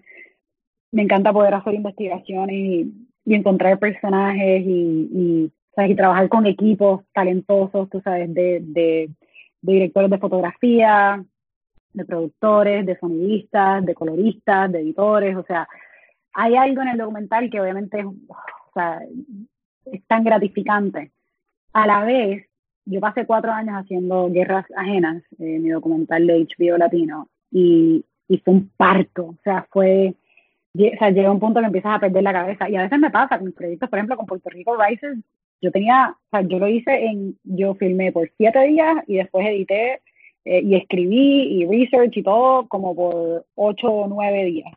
Me 0.91 1.03
encanta 1.03 1.33
poder 1.33 1.53
hacer 1.53 1.73
investigaciones 1.75 2.55
y, 2.55 2.93
encontrar 3.25 3.77
personajes 3.77 4.63
y, 4.65 5.51
¿sabes? 5.75 5.91
y 5.91 5.95
trabajar 5.95 6.29
con 6.29 6.45
equipos 6.45 7.01
talentosos, 7.13 7.89
tú 7.89 7.99
sabes, 7.99 8.33
de, 8.33 8.61
de 8.61 9.09
directores 9.61 10.09
de 10.09 10.17
fotografía, 10.17 11.21
de 11.93 12.05
productores, 12.05 12.85
de 12.85 12.97
sonidistas, 12.97 13.85
de 13.85 13.95
coloristas, 13.95 14.71
de 14.71 14.81
editores, 14.81 15.35
o 15.35 15.43
sea, 15.43 15.67
hay 16.33 16.55
algo 16.55 16.81
en 16.81 16.89
el 16.89 16.97
documental 16.97 17.49
que 17.49 17.59
obviamente 17.59 17.99
es, 17.99 18.05
o 18.05 18.71
sea, 18.73 19.01
es 19.85 20.05
tan 20.05 20.23
gratificante. 20.23 21.11
A 21.73 21.87
la 21.87 22.03
vez, 22.05 22.45
yo 22.85 22.99
pasé 22.99 23.25
cuatro 23.25 23.51
años 23.51 23.75
haciendo 23.75 24.29
Guerras 24.29 24.65
Ajenas, 24.75 25.23
eh, 25.39 25.59
mi 25.59 25.69
documental 25.69 26.27
de 26.27 26.47
HBO 26.47 26.77
Latino, 26.77 27.27
y, 27.51 28.05
y 28.27 28.37
fue 28.39 28.53
un 28.53 28.69
parto, 28.77 29.25
o 29.25 29.37
sea, 29.43 29.67
fue 29.71 30.15
o 30.85 30.97
sea, 30.99 31.09
llega 31.09 31.31
un 31.31 31.39
punto 31.39 31.59
que 31.59 31.65
empiezas 31.65 31.95
a 31.95 31.99
perder 31.99 32.23
la 32.23 32.33
cabeza. 32.33 32.69
Y 32.69 32.75
a 32.75 32.83
veces 32.83 32.99
me 32.99 33.09
pasa 33.09 33.39
con 33.39 33.51
proyectos, 33.51 33.89
por 33.89 33.97
ejemplo, 33.97 34.17
con 34.17 34.25
Puerto 34.25 34.49
Rico 34.49 34.77
Rises, 34.77 35.17
yo 35.61 35.71
tenía, 35.71 36.15
o 36.15 36.29
sea, 36.29 36.41
yo 36.41 36.59
lo 36.59 36.67
hice 36.67 37.05
en, 37.05 37.37
yo 37.43 37.73
filmé 37.75 38.11
por 38.11 38.29
siete 38.37 38.61
días 38.67 38.97
y 39.07 39.15
después 39.15 39.47
edité 39.47 40.01
eh, 40.47 40.61
y 40.63 40.75
escribí 40.75 41.61
y 41.61 41.65
research 41.65 42.17
y 42.17 42.23
todo 42.23 42.67
como 42.67 42.95
por 42.95 43.45
ocho 43.55 43.87
o 43.91 44.07
nueve 44.07 44.45
días. 44.45 44.71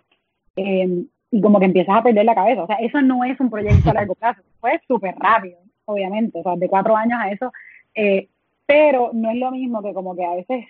Eh, 0.57 1.05
y 1.33 1.41
como 1.41 1.59
que 1.61 1.67
empiezas 1.67 1.97
a 1.97 2.03
perder 2.03 2.25
la 2.25 2.35
cabeza. 2.35 2.65
O 2.65 2.67
sea, 2.67 2.77
eso 2.77 3.01
no 3.03 3.25
es 3.25 3.39
un 3.41 3.51
proyecto 3.51 3.91
a 3.91 3.95
largo 3.95 4.15
plazo. 4.17 4.43
Fue 4.61 4.81
súper 4.89 5.15
rápido, 5.19 5.59
obviamente. 5.85 6.41
O 6.41 6.43
sea, 6.43 6.57
de 6.57 6.69
cuatro 6.69 6.97
años 6.97 7.19
a 7.23 7.31
eso. 7.31 7.53
Eh, 7.95 8.29
pero 8.67 9.11
no 9.13 9.31
es 9.31 9.37
lo 9.37 9.51
mismo 9.51 9.83
que 9.83 9.95
como 9.95 10.15
que 10.17 10.25
a 10.25 10.35
veces, 10.35 10.65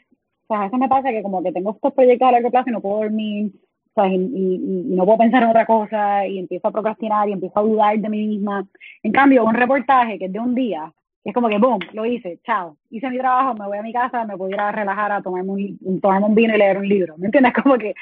o 0.45 0.47
sea, 0.49 0.61
a 0.63 0.65
veces 0.65 0.79
me 0.79 0.89
pasa 0.89 1.11
que 1.11 1.23
como 1.23 1.43
que 1.43 1.53
tengo 1.53 1.71
estos 1.73 1.93
proyectos 1.95 2.29
a 2.29 2.33
largo 2.33 2.51
plazo 2.51 2.71
y 2.71 2.73
no 2.73 2.81
puedo 2.81 2.99
dormir, 3.03 3.53
¿sabes? 3.95 4.13
Y, 4.13 4.17
y- 4.17 4.93
y 4.93 4.95
no 4.97 5.05
puedo 5.05 5.19
pensar 5.19 5.43
en 5.43 5.51
otra 5.51 5.67
cosa 5.67 6.27
y 6.27 6.39
empiezo 6.39 6.69
a 6.69 6.73
procrastinar 6.73 7.29
y 7.29 7.33
empiezo 7.33 7.59
a 7.59 7.63
dudar 7.63 7.99
de 7.99 8.09
mí 8.09 8.27
misma. 8.27 8.67
En 9.03 9.13
cambio, 9.13 9.45
un 9.45 9.55
reportaje 9.55 10.19
que 10.19 10.27
es 10.27 10.33
de 10.33 10.41
un 10.41 10.55
día, 10.55 10.93
es 11.25 11.35
como 11.35 11.49
que, 11.49 11.59
boom, 11.59 11.79
lo 11.93 12.07
hice, 12.07 12.39
chao. 12.45 12.77
Hice 12.91 13.11
mi 13.11 13.19
trabajo, 13.19 13.55
me 13.55 13.67
voy 13.67 13.79
a 13.79 13.83
mi 13.83 13.93
casa, 13.93 14.25
me 14.25 14.37
puedo 14.37 14.51
ir 14.51 14.61
a 14.61 14.73
relajar 14.73 15.13
a 15.13 15.21
tomarme 15.23 15.51
un, 15.83 16.01
tomarme 16.01 16.27
un 16.27 16.35
vino 16.35 16.55
y 16.55 16.59
leer 16.59 16.79
un 16.79 16.89
libro. 16.89 17.17
¿Me 17.19 17.27
entiendes? 17.27 17.53
Como 17.63 17.77
que 17.77 17.95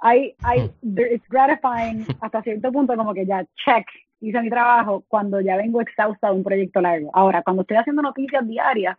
hay, 0.00 0.34
hay, 0.42 0.70
there- 0.82 1.14
it's 1.14 1.28
gratifying 1.28 2.04
hasta 2.20 2.42
cierto 2.42 2.72
punto 2.72 2.96
como 2.96 3.14
que 3.14 3.24
ya, 3.24 3.44
check, 3.64 3.86
hice 4.20 4.40
mi 4.42 4.50
trabajo 4.50 5.04
cuando 5.06 5.40
ya 5.40 5.56
vengo 5.56 5.80
exhausta 5.80 6.28
de 6.28 6.34
un 6.34 6.42
proyecto 6.42 6.80
largo. 6.80 7.10
Ahora, 7.12 7.42
cuando 7.42 7.62
estoy 7.62 7.76
haciendo 7.76 8.02
noticias 8.02 8.46
diarias, 8.48 8.96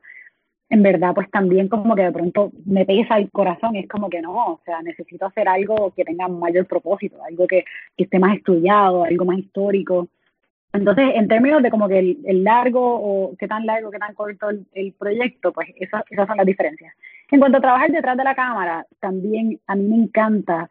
en 0.70 0.82
verdad, 0.82 1.14
pues 1.14 1.30
también 1.30 1.68
como 1.68 1.94
que 1.96 2.04
de 2.04 2.12
pronto 2.12 2.52
me 2.66 2.86
pesa 2.86 3.18
el 3.18 3.30
corazón 3.32 3.76
es 3.76 3.88
como 3.88 4.10
que 4.10 4.22
no, 4.22 4.34
o 4.34 4.62
sea, 4.66 4.82
necesito 4.82 5.26
hacer 5.26 5.48
algo 5.48 5.92
que 5.96 6.06
tenga 6.06 6.28
mayor 6.28 6.66
propósito, 6.68 7.18
algo 7.24 7.46
que, 7.48 7.66
que 7.98 8.06
esté 8.06 8.18
más 8.18 8.36
estudiado, 8.38 9.04
algo 9.04 9.26
más 9.26 9.40
histórico. 9.40 10.08
Entonces, 10.74 11.12
en 11.14 11.28
términos 11.28 11.62
de 11.62 11.70
como 11.70 11.88
que 11.88 12.00
el, 12.00 12.18
el 12.26 12.44
largo 12.44 12.82
o 12.82 13.36
qué 13.38 13.48
tan 13.48 13.66
largo, 13.66 13.92
qué 13.92 14.00
tan 14.00 14.16
corto 14.16 14.50
el, 14.50 14.66
el 14.74 14.92
proyecto, 14.94 15.54
pues 15.54 15.70
esas, 15.80 16.04
esas 16.10 16.28
son 16.28 16.38
las 16.38 16.46
diferencias. 16.48 16.94
En 17.30 17.40
cuanto 17.40 17.60
a 17.60 17.62
trabajar 17.62 17.92
detrás 17.92 18.18
de 18.18 18.24
la 18.24 18.34
cámara, 18.34 18.86
también 19.00 19.60
a 19.68 19.76
mí 19.76 19.88
me 19.88 20.04
encanta, 20.04 20.68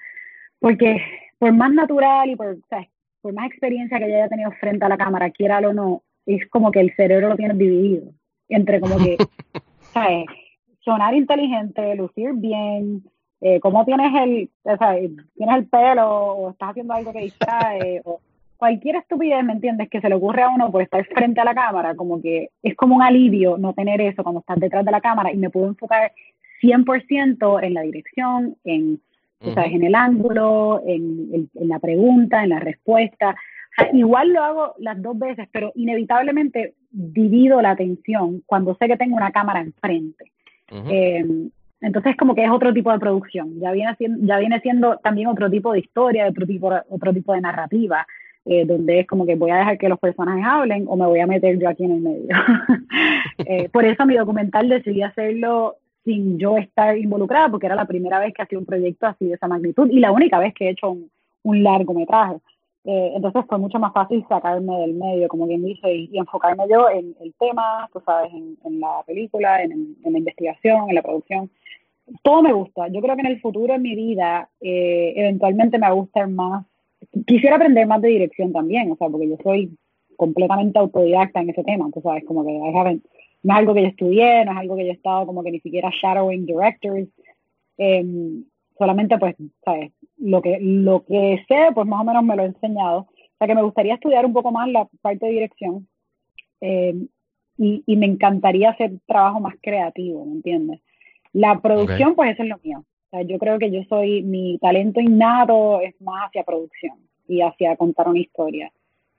porque 0.59 1.01
por 1.39 1.53
más 1.53 1.73
natural 1.73 2.31
y 2.31 2.37
por, 2.37 2.59
¿sabes? 2.69 2.89
por 3.21 3.33
más 3.33 3.47
experiencia 3.47 3.99
que 3.99 4.09
yo 4.09 4.17
haya 4.17 4.29
tenido 4.29 4.51
frente 4.53 4.85
a 4.85 4.89
la 4.89 4.99
cámara, 4.99 5.31
quiera 5.31 5.61
o 5.61 5.73
no, 5.73 6.03
es 6.27 6.49
como 6.51 6.73
que 6.73 6.81
el 6.81 6.95
cerebro 6.97 7.29
lo 7.29 7.37
tienes 7.37 7.57
dividido 7.57 8.13
entre 8.49 8.81
como 8.81 8.97
que, 8.99 9.17
¿sabes? 9.93 10.27
Sonar 10.81 11.15
inteligente, 11.15 11.95
lucir 11.95 12.33
bien, 12.35 13.05
eh, 13.41 13.61
cómo 13.61 13.85
tienes 13.85 14.13
el, 14.21 14.51
o 14.65 14.77
sea, 14.77 14.95
tienes 14.95 15.57
el 15.57 15.67
pelo 15.67 16.09
o 16.11 16.51
estás 16.51 16.71
haciendo 16.71 16.95
algo 16.95 17.13
que 17.13 17.21
distrae 17.21 18.03
o 18.05 18.21
cualquier 18.63 18.95
estupidez, 18.95 19.43
¿me 19.43 19.55
entiendes? 19.55 19.91
Que 19.91 20.01
se 20.01 20.09
le 20.09 20.15
ocurre 20.15 20.45
a 20.45 20.49
uno 20.49 20.71
por 20.71 20.83
estar 20.83 21.05
frente 21.07 21.41
a 21.41 21.45
la 21.45 21.53
cámara, 21.53 21.97
como 21.97 22.23
que 22.23 22.51
es 22.63 22.77
como 22.77 22.95
un 22.95 23.03
alivio 23.03 23.59
no 23.59 23.73
tener 23.73 24.01
eso 24.01 24.23
cuando 24.23 24.39
estás 24.39 24.61
detrás 24.61 24.85
de 24.85 24.93
la 24.93 25.01
cámara 25.01 25.33
y 25.33 25.37
me 25.37 25.51
puedo 25.51 25.67
enfocar 25.67 26.13
100% 26.63 27.61
en 27.61 27.75
la 27.75 27.81
dirección, 27.81 28.55
en, 28.63 29.01
Ujú. 29.41 29.55
sabes, 29.55 29.73
en 29.73 29.83
el 29.83 29.97
ángulo, 29.97 30.81
en, 30.87 31.51
la 31.55 31.81
pregunta, 31.81 32.45
en 32.45 32.51
la 32.51 32.61
respuesta. 32.61 33.31
O 33.31 33.83
sea, 33.83 33.91
igual 33.93 34.33
lo 34.33 34.45
hago 34.45 34.75
las 34.79 35.03
dos 35.03 35.19
veces, 35.19 35.49
pero 35.51 35.73
inevitablemente 35.75 36.75
divido 36.93 37.61
la 37.63 37.73
atención 37.73 38.45
cuando 38.47 38.77
sé 38.77 38.87
que 38.87 38.97
tengo 38.97 39.17
una 39.17 39.33
cámara 39.33 39.59
enfrente. 39.59 40.31
Ujú. 40.71 40.89
Eh, 40.89 41.27
entonces 41.81 42.17
como 42.17 42.37
que 42.37 42.45
es 42.45 42.51
otro 42.53 42.73
tipo 42.73 42.93
de 42.93 43.01
producción, 43.01 43.59
ya 43.59 43.73
viene 43.73 43.93
siendo, 43.97 44.25
ya 44.25 44.39
viene 44.39 44.61
siendo 44.61 44.99
también 44.99 45.27
otro 45.27 45.51
tipo 45.51 45.73
de 45.73 45.81
historia, 45.81 46.29
otro 46.29 46.47
tipo, 46.47 46.71
otro 46.91 47.13
tipo 47.13 47.33
de 47.33 47.41
narrativa, 47.41 48.07
eh, 48.45 48.65
donde 48.65 49.01
es 49.01 49.07
como 49.07 49.25
que 49.25 49.37
voy 49.37 49.51
a 49.51 49.59
dejar 49.59 49.79
que 49.79 49.89
los 49.89 49.99
personajes 49.99 50.45
hablen 50.45 50.85
o 50.89 50.97
me 50.97 51.07
voy 51.07 51.21
a 51.21 51.27
meter 51.27 51.59
yo 51.59 51.69
aquí 51.69 51.85
en 51.85 51.93
el 51.93 52.01
medio. 52.01 52.29
Eh, 53.45 53.69
por 53.71 53.85
eso 53.85 54.07
mi 54.07 54.15
documental 54.15 54.69
decidí 54.69 55.03
hacerlo 55.03 55.77
sin 56.05 56.39
yo 56.39 56.57
estar 56.59 56.97
involucrada, 56.97 57.49
porque 57.49 57.67
era 57.67 57.75
la 57.75 57.87
primera 57.87 58.21
vez 58.21 58.33
que 58.35 58.43
hacía 58.43 58.59
un 58.59 58.67
proyecto 58.67 59.07
así 59.07 59.27
de 59.27 59.35
esa 59.35 59.49
magnitud 59.49 59.89
y 59.91 59.99
la 59.99 60.13
única 60.13 60.39
vez 60.39 60.55
que 60.55 60.67
he 60.67 60.71
hecho 60.71 60.91
un, 60.91 61.11
un 61.43 61.63
largometraje. 61.63 62.37
Eh, 62.85 63.13
entonces 63.15 63.45
fue 63.49 63.59
mucho 63.59 63.79
más 63.79 63.93
fácil 63.93 64.25
sacarme 64.29 64.77
del 64.81 64.95
medio, 64.95 65.29
como 65.29 65.47
quien 65.47 65.65
dice, 65.65 65.93
y, 65.93 66.11
y 66.13 66.19
enfocarme 66.19 66.65
yo 66.69 66.91
en 66.91 67.15
el 67.21 67.33
tema, 67.39 67.89
tú 67.93 68.01
sabes, 68.05 68.33
en, 68.33 68.57
en 68.65 68.81
la 68.81 69.03
película, 69.07 69.63
en, 69.63 69.73
en 69.73 70.13
la 70.13 70.19
investigación, 70.19 70.89
en 70.89 70.95
la 70.97 71.03
producción. 71.03 71.51
Todo 72.23 72.43
me 72.43 72.53
gusta. 72.53 72.89
Yo 72.89 73.01
creo 73.01 73.15
que 73.15 73.23
en 73.23 73.29
el 73.29 73.41
futuro, 73.41 73.75
en 73.75 73.83
mi 73.83 73.95
vida, 73.95 74.49
eh, 74.61 75.15
eventualmente 75.17 75.79
me 75.79 75.87
va 75.87 75.93
a 75.93 75.97
gustar 75.97 76.29
más. 76.29 76.67
Quisiera 77.27 77.57
aprender 77.57 77.87
más 77.87 78.01
de 78.01 78.09
dirección 78.09 78.53
también, 78.53 78.91
o 78.91 78.97
sea, 78.97 79.09
porque 79.09 79.29
yo 79.29 79.37
soy 79.43 79.77
completamente 80.17 80.79
autodidacta 80.79 81.41
en 81.41 81.51
ese 81.51 81.65
tema, 81.65 81.91
tú 81.93 82.01
sabes, 82.01 82.25
como 82.25 82.45
que 82.45 82.53
I 82.53 82.73
haven't- 82.75 83.03
no 83.43 83.55
es 83.55 83.59
algo 83.59 83.75
que 83.75 83.83
yo 83.83 83.89
estudié, 83.89 84.45
no 84.45 84.53
es 84.53 84.59
algo 84.59 84.77
que 84.77 84.85
yo 84.85 84.91
he 84.91 84.95
estado 84.95 85.27
como 85.27 85.43
que 85.43 85.51
ni 85.51 85.61
siquiera 85.61 85.91
shadowing 86.01 86.47
directors. 86.47 87.09
Em, 87.77 88.45
solamente 88.79 89.19
pues, 89.19 89.35
¿sabes? 89.65 89.93
Lo 90.19 90.41
que, 90.43 90.59
lo 90.61 91.05
que 91.05 91.45
sé, 91.49 91.69
pues 91.75 91.87
más 91.87 92.01
o 92.01 92.05
menos 92.05 92.23
me 92.23 92.37
lo 92.37 92.45
he 92.45 92.47
enseñado. 92.47 93.01
O 93.01 93.37
sea 93.39 93.47
que 93.49 93.55
me 93.55 93.63
gustaría 93.63 93.95
estudiar 93.95 94.25
un 94.25 94.33
poco 94.33 94.53
más 94.53 94.69
la 94.69 94.89
parte 95.01 95.27
de 95.27 95.33
dirección 95.33 95.89
eh, 96.61 96.95
y, 97.59 97.83
y 97.85 97.97
me 97.97 98.07
encantaría 98.07 98.71
hacer 98.71 98.93
trabajo 99.07 99.41
más 99.41 99.55
creativo, 99.61 100.25
¿me 100.25 100.33
entiendes? 100.33 100.81
La 101.33 101.61
producción, 101.61 102.15
pues 102.15 102.33
eso 102.33 102.43
es 102.45 102.49
lo 102.49 102.59
mío. 102.63 102.85
Sea, 103.13 103.23
yo 103.23 103.39
creo 103.39 103.59
que 103.59 103.71
yo 103.71 103.83
soy, 103.91 104.23
mi 104.23 104.59
talento 104.59 104.99
innato 104.99 105.81
es 105.83 105.95
más 106.01 106.29
hacia 106.29 106.45
producción 106.45 106.97
y 107.29 107.43
hacia 107.43 107.77
contar 107.77 108.09
una 108.09 108.21
historia. 108.21 108.73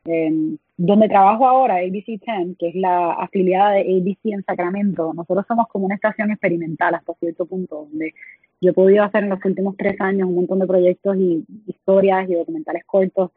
Eh, 0.05 0.57
donde 0.75 1.07
trabajo 1.07 1.47
ahora, 1.47 1.75
ABC 1.75 2.19
10, 2.19 2.57
que 2.57 2.69
es 2.69 2.75
la 2.75 3.11
afiliada 3.11 3.73
de 3.73 3.81
ABC 3.81 4.33
en 4.33 4.43
Sacramento, 4.43 5.13
nosotros 5.13 5.45
somos 5.47 5.67
como 5.67 5.85
una 5.85 5.95
estación 5.95 6.31
experimental 6.31 6.95
hasta 6.95 7.13
cierto 7.19 7.45
punto, 7.45 7.87
donde 7.89 8.13
yo 8.59 8.71
he 8.71 8.73
podido 8.73 9.03
hacer 9.03 9.25
en 9.25 9.29
los 9.29 9.45
últimos 9.45 9.77
tres 9.77 10.01
años 10.01 10.27
un 10.27 10.35
montón 10.35 10.57
de 10.59 10.67
proyectos 10.67 11.15
y 11.17 11.45
historias 11.67 12.27
y 12.27 12.33
documentales 12.33 12.83
cortos 12.85 13.29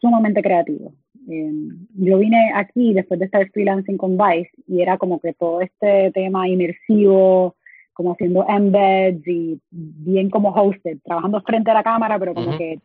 sumamente 0.00 0.42
creativos. 0.42 0.94
Eh, 1.28 1.52
yo 1.96 2.18
vine 2.18 2.52
aquí 2.54 2.94
después 2.94 3.20
de 3.20 3.26
estar 3.26 3.46
freelancing 3.50 3.98
con 3.98 4.16
Vice 4.16 4.50
y 4.66 4.80
era 4.80 4.96
como 4.96 5.20
que 5.20 5.34
todo 5.34 5.60
este 5.60 6.10
tema 6.12 6.48
inmersivo, 6.48 7.56
como 8.00 8.12
haciendo 8.14 8.46
embeds 8.48 9.28
y 9.28 9.60
bien 9.70 10.30
como 10.30 10.48
hosted, 10.54 10.96
trabajando 11.04 11.42
frente 11.42 11.70
a 11.70 11.74
la 11.74 11.82
cámara, 11.82 12.18
pero 12.18 12.32
como 12.32 12.56
que 12.56 12.78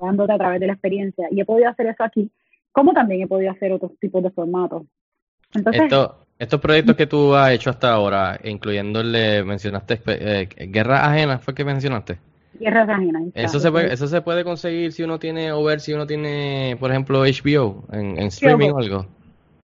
dándote 0.00 0.32
a 0.32 0.38
través 0.38 0.60
de 0.60 0.66
la 0.68 0.72
experiencia. 0.72 1.28
Y 1.30 1.42
he 1.42 1.44
podido 1.44 1.68
hacer 1.68 1.88
eso 1.88 2.02
aquí, 2.02 2.30
como 2.72 2.94
también 2.94 3.20
he 3.20 3.26
podido 3.26 3.50
hacer 3.52 3.70
otros 3.70 3.92
tipos 4.00 4.22
de 4.22 4.30
formatos. 4.30 4.84
Entonces, 5.54 5.82
Esto- 5.82 6.24
estos 6.38 6.58
proyectos 6.58 6.96
que 6.96 7.06
tú 7.06 7.34
has 7.34 7.50
hecho 7.52 7.68
hasta 7.68 7.92
ahora, 7.92 8.40
incluyendo 8.44 9.00
el 9.02 9.12
de, 9.12 9.44
mencionaste, 9.44 10.00
eh, 10.06 10.48
Guerra 10.68 11.04
Ajena, 11.06 11.38
¿fue 11.38 11.54
que 11.54 11.66
mencionaste? 11.66 12.16
tierras 12.58 12.88
ajenas. 12.88 13.24
Eso 13.34 13.60
se 13.60 13.70
puede, 13.70 13.92
eso 13.92 14.06
se 14.06 14.22
puede 14.22 14.42
conseguir 14.42 14.92
si 14.92 15.02
uno 15.02 15.18
tiene, 15.18 15.52
o 15.52 15.62
ver 15.62 15.80
si 15.80 15.92
uno 15.92 16.06
tiene, 16.06 16.78
por 16.80 16.90
ejemplo, 16.90 17.20
HBO 17.26 17.84
en, 17.92 18.18
en 18.18 18.26
streaming 18.28 18.70
o 18.70 18.78
algo. 18.78 19.06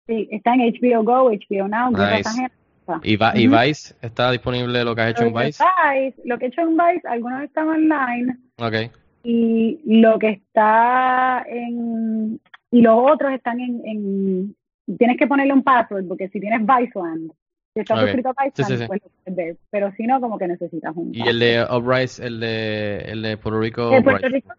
Sí, 0.08 0.28
está 0.32 0.56
en 0.56 0.62
HBO 0.62 1.04
Go, 1.04 1.30
HBO 1.30 1.68
Now, 1.68 1.92
Nice. 1.92 2.28
Ajenas, 2.28 2.52
está. 2.86 3.00
Y, 3.04 3.16
Va- 3.18 3.34
y. 3.36 3.48
Vice, 3.48 3.96
está 4.02 4.32
disponible 4.32 4.84
lo 4.84 4.96
que 4.96 5.02
has 5.02 5.12
hecho 5.12 5.24
en 5.24 5.34
Lo 5.34 5.40
que 5.40 5.46
Vice. 5.48 5.64
Vice- 5.94 6.22
Lo 6.26 6.38
que 6.38 6.46
he 6.46 6.48
hecho 6.50 6.62
en 6.62 6.78
Vice, 6.78 7.08
algunos 7.08 7.44
están 7.44 7.68
online 7.68 8.38
Ok. 8.58 8.92
y 9.24 9.80
lo 9.86 10.20
que 10.20 10.30
está 10.30 11.44
en 11.48 12.40
y 12.72 12.82
los 12.82 13.12
otros 13.12 13.32
están 13.34 13.60
en, 13.60 13.82
en 13.86 14.56
tienes 14.98 15.18
que 15.18 15.28
ponerle 15.28 15.54
un 15.54 15.64
password 15.64 16.08
porque 16.08 16.28
si 16.30 16.40
tienes 16.40 16.60
Viceland 16.62 17.32
si 17.74 17.82
estás 17.82 17.98
Ok. 17.98 18.04
suscrito 18.06 18.30
a 18.30 18.44
Viceland 18.44 18.54
Sí, 18.56 18.64
sí, 18.64 18.78
sí. 18.82 18.88
pues 18.88 19.02
lo 19.04 19.10
puedes 19.24 19.36
ver 19.36 19.58
pero 19.72 19.92
si 19.98 20.06
no 20.06 20.20
como 20.22 20.38
que 20.38 20.48
necesitas 20.48 20.96
un 20.96 21.14
Y 21.16 21.28
el 21.28 21.40
de 21.40 21.66
Uprise, 21.70 22.24
el 22.26 22.40
de, 22.40 22.98
el 23.08 23.22
de 23.22 23.38
Puerto 23.38 23.60
Rico. 23.60 23.90
de 23.90 24.02
Puerto. 24.02 24.28
Rico 24.30 24.50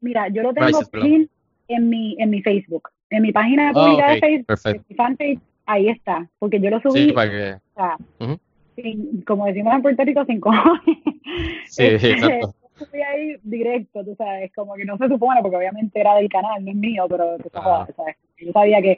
mira 0.00 0.28
yo 0.28 0.42
lo 0.42 0.52
tengo 0.54 0.80
pin 0.92 1.28
en 1.68 1.88
mi 1.90 2.16
en 2.18 2.30
mi 2.30 2.40
Facebook 2.42 2.88
en 3.10 3.22
mi 3.22 3.32
página 3.32 3.70
Ah, 3.70 3.72
pública 3.72 4.06
ok, 4.06 4.12
de 4.14 4.20
Facebook 4.20 4.46
perfecto. 4.46 4.80
en 4.80 4.84
mi 4.88 4.94
fanpage 4.96 5.38
ahí 5.68 5.88
está 5.88 6.28
porque 6.38 6.58
yo 6.60 6.70
lo 6.70 6.80
subí 6.80 7.06
Sí, 7.08 7.12
para 7.12 7.30
que. 7.30 7.52
o 7.54 7.60
sea, 7.76 7.96
Ujú. 8.20 8.38
sin- 8.74 9.22
como 9.22 9.46
decimos 9.46 9.74
en 9.74 9.82
Puerto 9.82 10.04
Rico, 10.04 10.24
sin 10.24 10.40
cojones. 10.40 10.82
Sí, 11.66 11.84
Este, 11.84 12.10
exacto. 12.12 12.54
yo 12.78 12.86
subí 12.86 13.02
ahí 13.02 13.36
directo, 13.42 14.02
tú 14.04 14.14
sabes, 14.16 14.50
como 14.54 14.74
que 14.74 14.84
no 14.86 14.96
se 14.96 15.08
supone, 15.08 15.42
porque 15.42 15.56
obviamente 15.58 16.00
era 16.00 16.14
del 16.16 16.28
canal, 16.28 16.64
no 16.64 16.70
es 16.70 16.76
mío, 16.76 17.06
pero 17.08 17.36
tú 17.38 17.50
Ah. 17.54 17.62
sabes, 17.86 17.94
¿sabes? 17.96 18.16
yo 18.38 18.52
sabía 18.52 18.80
que 18.80 18.96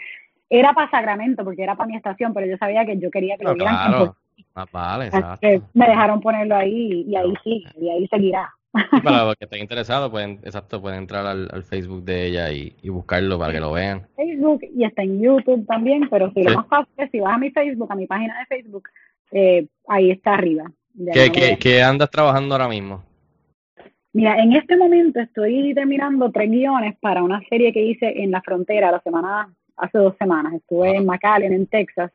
era 0.48 0.72
para 0.72 0.90
Sacramento, 0.90 1.44
porque 1.44 1.62
era 1.62 1.74
para 1.76 1.88
mi 1.88 1.96
estación, 1.96 2.32
pero 2.32 2.46
yo 2.46 2.56
sabía 2.56 2.84
que 2.86 2.98
yo 2.98 3.10
quería 3.10 3.36
que 3.36 3.44
lo 3.44 3.54
vieran 3.54 3.74
claro. 3.76 4.16
Ah, 4.54 4.66
vale, 4.72 5.04
Rico. 5.06 5.16
exacto. 5.18 5.46
Así 5.46 5.58
que 5.58 5.62
me 5.74 5.86
dejaron 5.88 6.20
ponerlo 6.20 6.56
ahí 6.56 7.04
y 7.06 7.16
ahí 7.16 7.32
sí, 7.44 7.64
y 7.80 7.88
ahí 7.90 8.06
seguirá. 8.08 8.52
Y 8.72 9.00
para 9.02 9.24
los 9.24 9.34
que 9.36 9.44
estén 9.46 9.60
interesados, 9.62 10.10
pueden, 10.10 10.38
exacto, 10.44 10.80
pueden 10.80 10.98
entrar 11.00 11.26
al, 11.26 11.48
al 11.52 11.64
Facebook 11.64 12.04
de 12.04 12.26
ella 12.26 12.52
y, 12.52 12.74
y 12.82 12.88
buscarlo 12.88 13.38
para 13.38 13.52
que 13.52 13.60
lo 13.60 13.72
vean. 13.72 14.06
Facebook 14.16 14.60
y 14.74 14.84
está 14.84 15.02
en 15.02 15.20
YouTube 15.20 15.66
también, 15.66 16.08
pero 16.08 16.28
si 16.32 16.42
Sí. 16.42 16.48
lo 16.48 16.56
más 16.56 16.66
fácil 16.68 16.92
es 16.98 17.10
si 17.10 17.20
vas 17.20 17.34
a 17.34 17.38
mi 17.38 17.50
Facebook, 17.50 17.90
a 17.90 17.96
mi 17.96 18.06
página 18.06 18.38
de 18.38 18.46
Facebook, 18.46 18.88
eh, 19.32 19.66
ahí 19.88 20.10
está 20.10 20.34
arriba. 20.34 20.70
¿Qué, 20.96 21.20
no 21.20 21.26
lo 21.26 21.32
qué, 21.32 21.40
ves. 21.40 21.58
qué 21.58 21.82
andas 21.82 22.10
trabajando 22.10 22.54
ahora 22.54 22.68
mismo? 22.68 23.02
Mira, 24.12 24.38
en 24.42 24.52
este 24.54 24.76
momento 24.76 25.20
estoy 25.20 25.72
terminando 25.74 26.30
tres 26.32 26.50
guiones 26.50 26.96
para 27.00 27.22
una 27.22 27.40
serie 27.48 27.72
que 27.72 27.82
hice 27.82 28.22
en 28.22 28.32
la 28.32 28.42
frontera 28.42 28.90
la 28.90 29.00
semana, 29.02 29.52
hace 29.76 29.98
dos 29.98 30.16
semanas. 30.18 30.52
Estuve 30.54 30.96
en 30.96 31.06
McAllen, 31.06 31.52
en 31.52 31.66
Texas, 31.68 32.10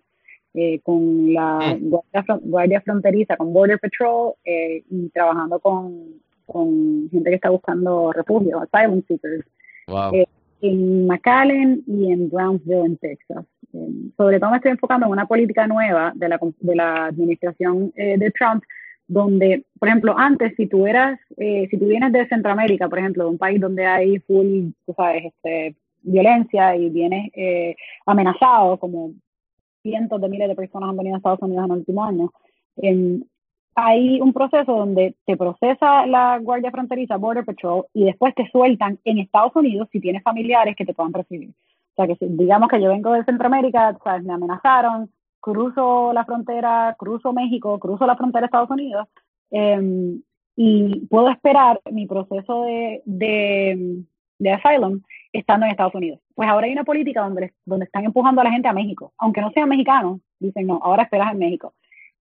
eh, 0.53 0.79
con 0.83 1.33
la 1.33 1.77
Mm. 1.79 1.89
guardia, 1.89 2.25
guardia 2.43 2.81
fronteriza, 2.81 3.37
con 3.37 3.53
Border 3.53 3.79
Patrol 3.79 4.33
eh, 4.43 4.83
y 4.89 5.09
trabajando 5.09 5.59
con, 5.59 6.15
con 6.45 7.09
gente 7.09 7.29
que 7.29 7.35
está 7.35 7.49
buscando 7.49 8.11
refugio, 8.11 8.61
asylum 8.61 9.01
seekers, 9.07 9.45
Wow. 9.87 10.15
Eh, 10.15 10.27
en 10.61 11.05
McAllen 11.05 11.83
y 11.85 12.11
en 12.11 12.29
Brownsville, 12.29 12.85
en 12.85 12.97
Texas. 12.97 13.45
Eh, 13.73 13.87
sobre 14.17 14.39
todo 14.39 14.51
me 14.51 14.57
estoy 14.57 14.71
enfocando 14.71 15.05
en 15.05 15.11
una 15.11 15.27
política 15.27 15.67
nueva 15.67 16.11
de 16.15 16.29
la, 16.29 16.39
de 16.59 16.75
la 16.75 17.05
administración 17.05 17.91
eh, 17.95 18.17
de 18.17 18.31
Trump, 18.31 18.63
donde, 19.07 19.65
por 19.79 19.87
ejemplo, 19.87 20.17
antes, 20.17 20.53
si 20.55 20.67
tú 20.67 20.87
eras, 20.87 21.19
eh, 21.37 21.67
si 21.69 21.77
tú 21.77 21.85
vienes 21.85 22.11
de 22.11 22.27
Centroamérica, 22.27 22.89
por 22.89 22.99
ejemplo, 22.99 23.25
de 23.25 23.29
un 23.29 23.37
país 23.37 23.61
donde 23.61 23.85
hay 23.85 24.19
full, 24.19 24.71
tú 24.85 24.93
sabes, 24.95 25.25
este, 25.25 25.75
violencia 26.01 26.75
y 26.75 26.89
vienes 26.89 27.31
eh, 27.35 27.75
amenazado, 28.05 28.77
como 28.77 29.11
cientos 29.83 30.19
de 30.21 30.29
miles 30.29 30.47
de 30.47 30.55
personas 30.55 30.89
han 30.89 30.97
venido 30.97 31.15
a 31.15 31.17
Estados 31.17 31.41
Unidos 31.41 31.65
en 31.65 31.71
el 31.71 31.77
último 31.77 32.03
año, 32.03 32.31
em, 32.77 33.23
hay 33.75 34.21
un 34.21 34.31
proceso 34.31 34.71
donde 34.71 35.15
te 35.25 35.35
procesa 35.35 36.05
la 36.05 36.39
Guardia 36.39 36.71
Fronteriza, 36.71 37.17
Border 37.17 37.43
Patrol, 37.43 37.85
y 37.93 38.05
después 38.05 38.33
te 38.33 38.49
sueltan 38.49 38.99
en 39.03 39.19
Estados 39.19 39.55
Unidos 39.55 39.89
si 39.91 39.99
tienes 39.99 40.23
familiares 40.23 40.75
que 40.77 40.85
te 40.85 40.93
puedan 40.93 41.13
recibir. 41.13 41.49
O 41.49 41.95
sea, 41.95 42.07
que 42.07 42.15
si, 42.15 42.25
digamos 42.27 42.69
que 42.69 42.81
yo 42.81 42.89
vengo 42.89 43.11
de 43.11 43.25
Centroamérica, 43.25 43.97
¿sabes? 44.03 44.23
me 44.23 44.33
amenazaron, 44.33 45.11
cruzo 45.41 46.13
la 46.13 46.23
frontera, 46.25 46.95
cruzo 46.97 47.33
México, 47.33 47.77
cruzo 47.79 48.07
la 48.07 48.15
frontera 48.15 48.41
de 48.41 48.45
Estados 48.45 48.71
Unidos, 48.71 49.07
em, 49.51 50.21
y 50.55 51.05
puedo 51.07 51.29
esperar 51.29 51.81
mi 51.91 52.07
proceso 52.07 52.63
de, 52.63 53.01
de, 53.05 54.03
de 54.39 54.51
asylum 54.53 55.01
estando 55.33 55.65
en 55.65 55.71
Estados 55.71 55.95
Unidos. 55.95 56.21
Pues 56.33 56.47
ahora 56.47 56.67
hay 56.67 56.73
una 56.73 56.85
política 56.85 57.21
donde, 57.21 57.53
donde 57.65 57.85
están 57.85 58.05
empujando 58.05 58.39
a 58.39 58.45
la 58.45 58.51
gente 58.51 58.69
a 58.69 58.73
México, 58.73 59.13
aunque 59.17 59.41
no 59.41 59.51
sean 59.51 59.67
mexicanos, 59.67 60.21
dicen 60.39 60.67
no, 60.67 60.79
ahora 60.81 61.03
esperas 61.03 61.33
en 61.33 61.39
México. 61.39 61.73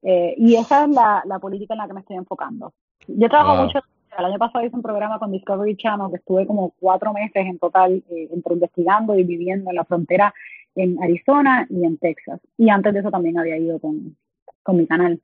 Eh, 0.04 0.36
y 0.38 0.56
esa 0.56 0.84
es 0.84 0.90
la, 0.90 1.24
la 1.26 1.40
política 1.40 1.74
en 1.74 1.80
la 1.80 1.88
que 1.88 1.94
me 1.94 2.02
estoy 2.02 2.18
enfocando. 2.18 2.74
Yo 3.08 3.30
trabajo 3.30 3.56
Wow. 3.56 3.66
mucho, 3.66 3.80
el 4.18 4.26
año 4.26 4.38
pasado 4.38 4.66
hice 4.66 4.76
un 4.76 4.82
programa 4.82 5.18
con 5.18 5.32
Discovery 5.32 5.76
Channel 5.78 6.10
que 6.12 6.18
estuve 6.18 6.46
como 6.46 6.74
cuatro 6.80 7.14
meses 7.14 7.46
en 7.46 7.58
total 7.58 8.04
eh, 8.10 8.30
entre 8.32 8.54
investigando 8.54 9.18
y 9.18 9.24
viviendo 9.24 9.70
en 9.70 9.76
la 9.76 9.86
frontera 9.86 10.34
en 10.76 11.02
Arizona 11.02 11.66
y 11.70 11.86
en 11.86 11.98
Texas. 11.98 12.40
Y 12.58 12.70
antes 12.70 12.94
de 12.94 13.00
eso 13.00 13.12
también 13.12 13.40
había 13.40 13.58
ido 13.58 13.80
con, 13.80 14.16
con 14.62 14.78
mi 14.78 14.88
canal. 14.88 15.20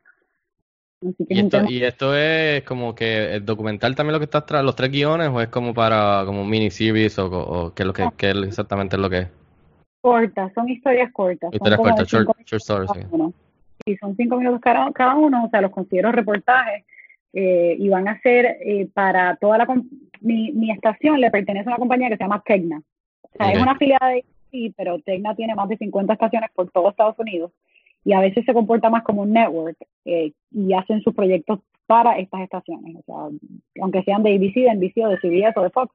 Así 1.02 1.26
que 1.26 1.34
¿Y 1.34 1.40
es 1.40 1.44
un 1.44 1.46
esto, 1.46 1.72
y 1.72 1.84
esto 1.84 2.16
es 2.16 2.64
como 2.64 2.94
que 2.94 3.36
el 3.36 3.46
documental 3.46 3.96
también 3.96 4.14
lo 4.14 4.20
que 4.20 4.26
está 4.26 4.46
tras 4.46 4.64
los 4.64 4.76
tres 4.76 4.92
guiones 4.92 5.30
o 5.30 5.40
es 5.42 5.48
como 5.48 5.74
para 5.74 6.24
como 6.26 6.44
miniseries 6.46 7.18
o, 7.20 7.28
o 7.28 7.74
qué 7.74 7.84
es 7.84 7.88
lo 7.88 7.94
que 7.94 8.10
qué 8.18 8.32
exactamente 8.32 8.96
es 8.96 9.02
lo 9.02 9.10
que 9.10 9.20
es? 9.20 9.28
cortas, 10.02 10.52
son 10.54 10.70
historias 10.70 11.12
cortas. 11.12 11.54
Historias 11.54 11.80
cortas, 11.80 12.08
short, 12.08 12.28
short 12.46 12.62
stories. 12.62 12.92
sí. 12.92 13.00
uno. 13.12 13.34
Y 13.90 13.98
son 13.98 14.16
cinco 14.16 14.38
minutos 14.38 14.62
cada, 14.62 14.92
cada 14.92 15.16
uno, 15.16 15.46
o 15.46 15.50
sea, 15.50 15.62
los 15.62 15.72
considero 15.72 16.12
reportajes 16.12 16.86
eh, 17.34 17.76
y 17.78 17.90
van 17.90 18.08
a 18.08 18.20
ser 18.22 18.58
eh, 18.62 18.88
para 18.94 19.36
toda 19.38 19.58
la... 19.58 19.68
Mi, 20.22 20.52
mi 20.52 20.72
estación 20.72 21.22
le 21.22 21.32
pertenece 21.32 21.68
a 21.70 21.72
una 21.72 21.78
compañía 21.78 22.10
que 22.10 22.18
se 22.18 22.24
llama 22.24 22.44
Tecna. 22.46 22.82
O 23.22 23.30
sea, 23.38 23.52
es 23.52 23.62
una 23.62 23.72
afiliada 23.72 24.10
de 24.10 24.26
sí, 24.52 24.74
pero 24.76 25.00
Tecna 25.00 25.36
tiene 25.36 25.56
más 25.56 25.70
de 25.70 25.78
50 25.78 26.14
estaciones 26.14 26.50
por 26.54 26.70
todo 26.72 26.90
Estados 26.90 27.18
Unidos 27.20 27.52
y 28.04 28.14
a 28.14 28.20
veces 28.20 28.46
se 28.46 28.54
comporta 28.54 28.90
más 28.90 29.04
como 29.04 29.24
un 29.24 29.34
network 29.34 29.78
eh, 30.06 30.32
y 30.52 30.74
hacen 30.74 31.02
sus 31.02 31.14
proyectos 31.14 31.60
para 31.86 32.20
estas 32.20 32.42
estaciones, 32.42 32.96
o 32.98 33.04
sea, 33.04 33.38
aunque 33.82 34.04
sean 34.04 34.22
de 34.22 34.36
ABC, 34.36 34.54
de 34.54 34.76
NBC 34.76 34.98
o 35.06 35.10
de 35.10 35.18
CBS 35.18 35.60
o 35.60 35.64
de 35.64 35.70
Fox. 35.72 35.94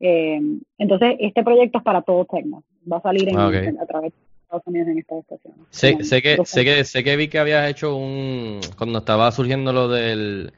Eh, 0.00 0.40
entonces, 0.76 1.16
este 1.20 1.44
proyecto 1.44 1.78
es 1.78 1.84
para 1.84 2.02
todo 2.02 2.24
Tecna. 2.24 2.58
Va 2.90 2.98
a 2.98 3.02
salir 3.02 3.28
en, 3.28 3.38
Ah, 3.38 3.46
a 3.46 3.86
través 3.86 4.12
de 4.12 4.18
Estados 4.46 4.66
Unidos 4.66 4.88
en 4.88 4.98
estas 4.98 5.18
estaciones. 5.18 5.60
Sé, 5.70 5.96
que 5.96 6.04
sé 6.44 6.64
que 6.64 6.84
sé 6.84 7.04
que 7.04 7.16
vi 7.16 7.28
que 7.28 7.38
habías 7.38 7.68
hecho 7.68 7.96
un 7.96 8.60
cuando 8.78 9.00
estaba 9.00 9.30
surgiendo 9.32 9.72
lo 9.72 9.88
del 9.88 10.52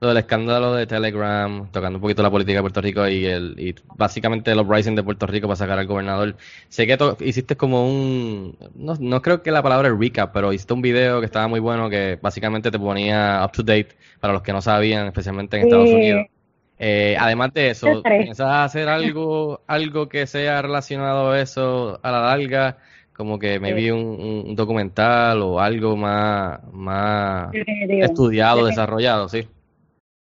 lo 0.00 0.08
del 0.08 0.16
escándalo 0.16 0.74
de 0.74 0.84
Telegram, 0.88 1.70
tocando 1.70 1.98
un 1.98 2.02
poquito 2.02 2.24
la 2.24 2.30
política 2.30 2.58
de 2.58 2.62
Puerto 2.62 2.80
Rico 2.80 3.06
y 3.06 3.24
el 3.24 3.54
y 3.56 3.72
básicamente 3.96 4.50
el 4.50 4.58
uprising 4.58 4.96
de 4.96 5.04
Puerto 5.04 5.26
Rico 5.28 5.46
para 5.46 5.56
sacar 5.56 5.78
al 5.78 5.86
gobernador. 5.86 6.36
Sé 6.68 6.88
que 6.88 6.96
to- 6.96 7.16
hiciste 7.20 7.56
como 7.56 7.88
un 7.88 8.56
no, 8.74 8.96
no 8.98 9.22
creo 9.22 9.42
que 9.42 9.52
la 9.52 9.62
palabra 9.62 9.88
es 9.88 9.94
recap, 9.98 10.32
pero 10.32 10.52
hiciste 10.52 10.74
un 10.74 10.82
video 10.82 11.20
que 11.20 11.26
estaba 11.26 11.46
muy 11.46 11.60
bueno 11.60 11.88
que 11.88 12.18
básicamente 12.20 12.70
te 12.72 12.78
ponía 12.80 13.44
up 13.44 13.52
to 13.52 13.62
date 13.62 13.90
para 14.18 14.32
los 14.32 14.42
que 14.42 14.52
no 14.52 14.60
sabían, 14.60 15.06
especialmente 15.06 15.56
en 15.56 15.62
Estados 15.64 15.90
Unidos. 15.90 16.26
Eh, 16.78 17.16
además 17.18 17.54
de 17.54 17.70
eso. 17.70 18.02
¿piensas 18.02 18.48
hacer 18.64 18.88
algo, 18.88 19.62
algo 19.68 20.08
que 20.08 20.26
sea 20.26 20.62
relacionado 20.62 21.30
a 21.30 21.40
eso 21.40 22.00
a 22.02 22.10
la 22.10 22.20
larga? 22.22 22.78
Como 23.16 23.38
que 23.38 23.60
me 23.60 23.74
vi 23.74 23.90
un, 23.90 24.44
un- 24.46 24.56
documental 24.56 25.42
o 25.42 25.60
algo 25.60 25.96
más, 25.96 26.60
más 26.72 27.52
Definitivo. 27.52 28.04
estudiado, 28.04 28.66
desarrollado, 28.66 29.28
sí. 29.28 29.46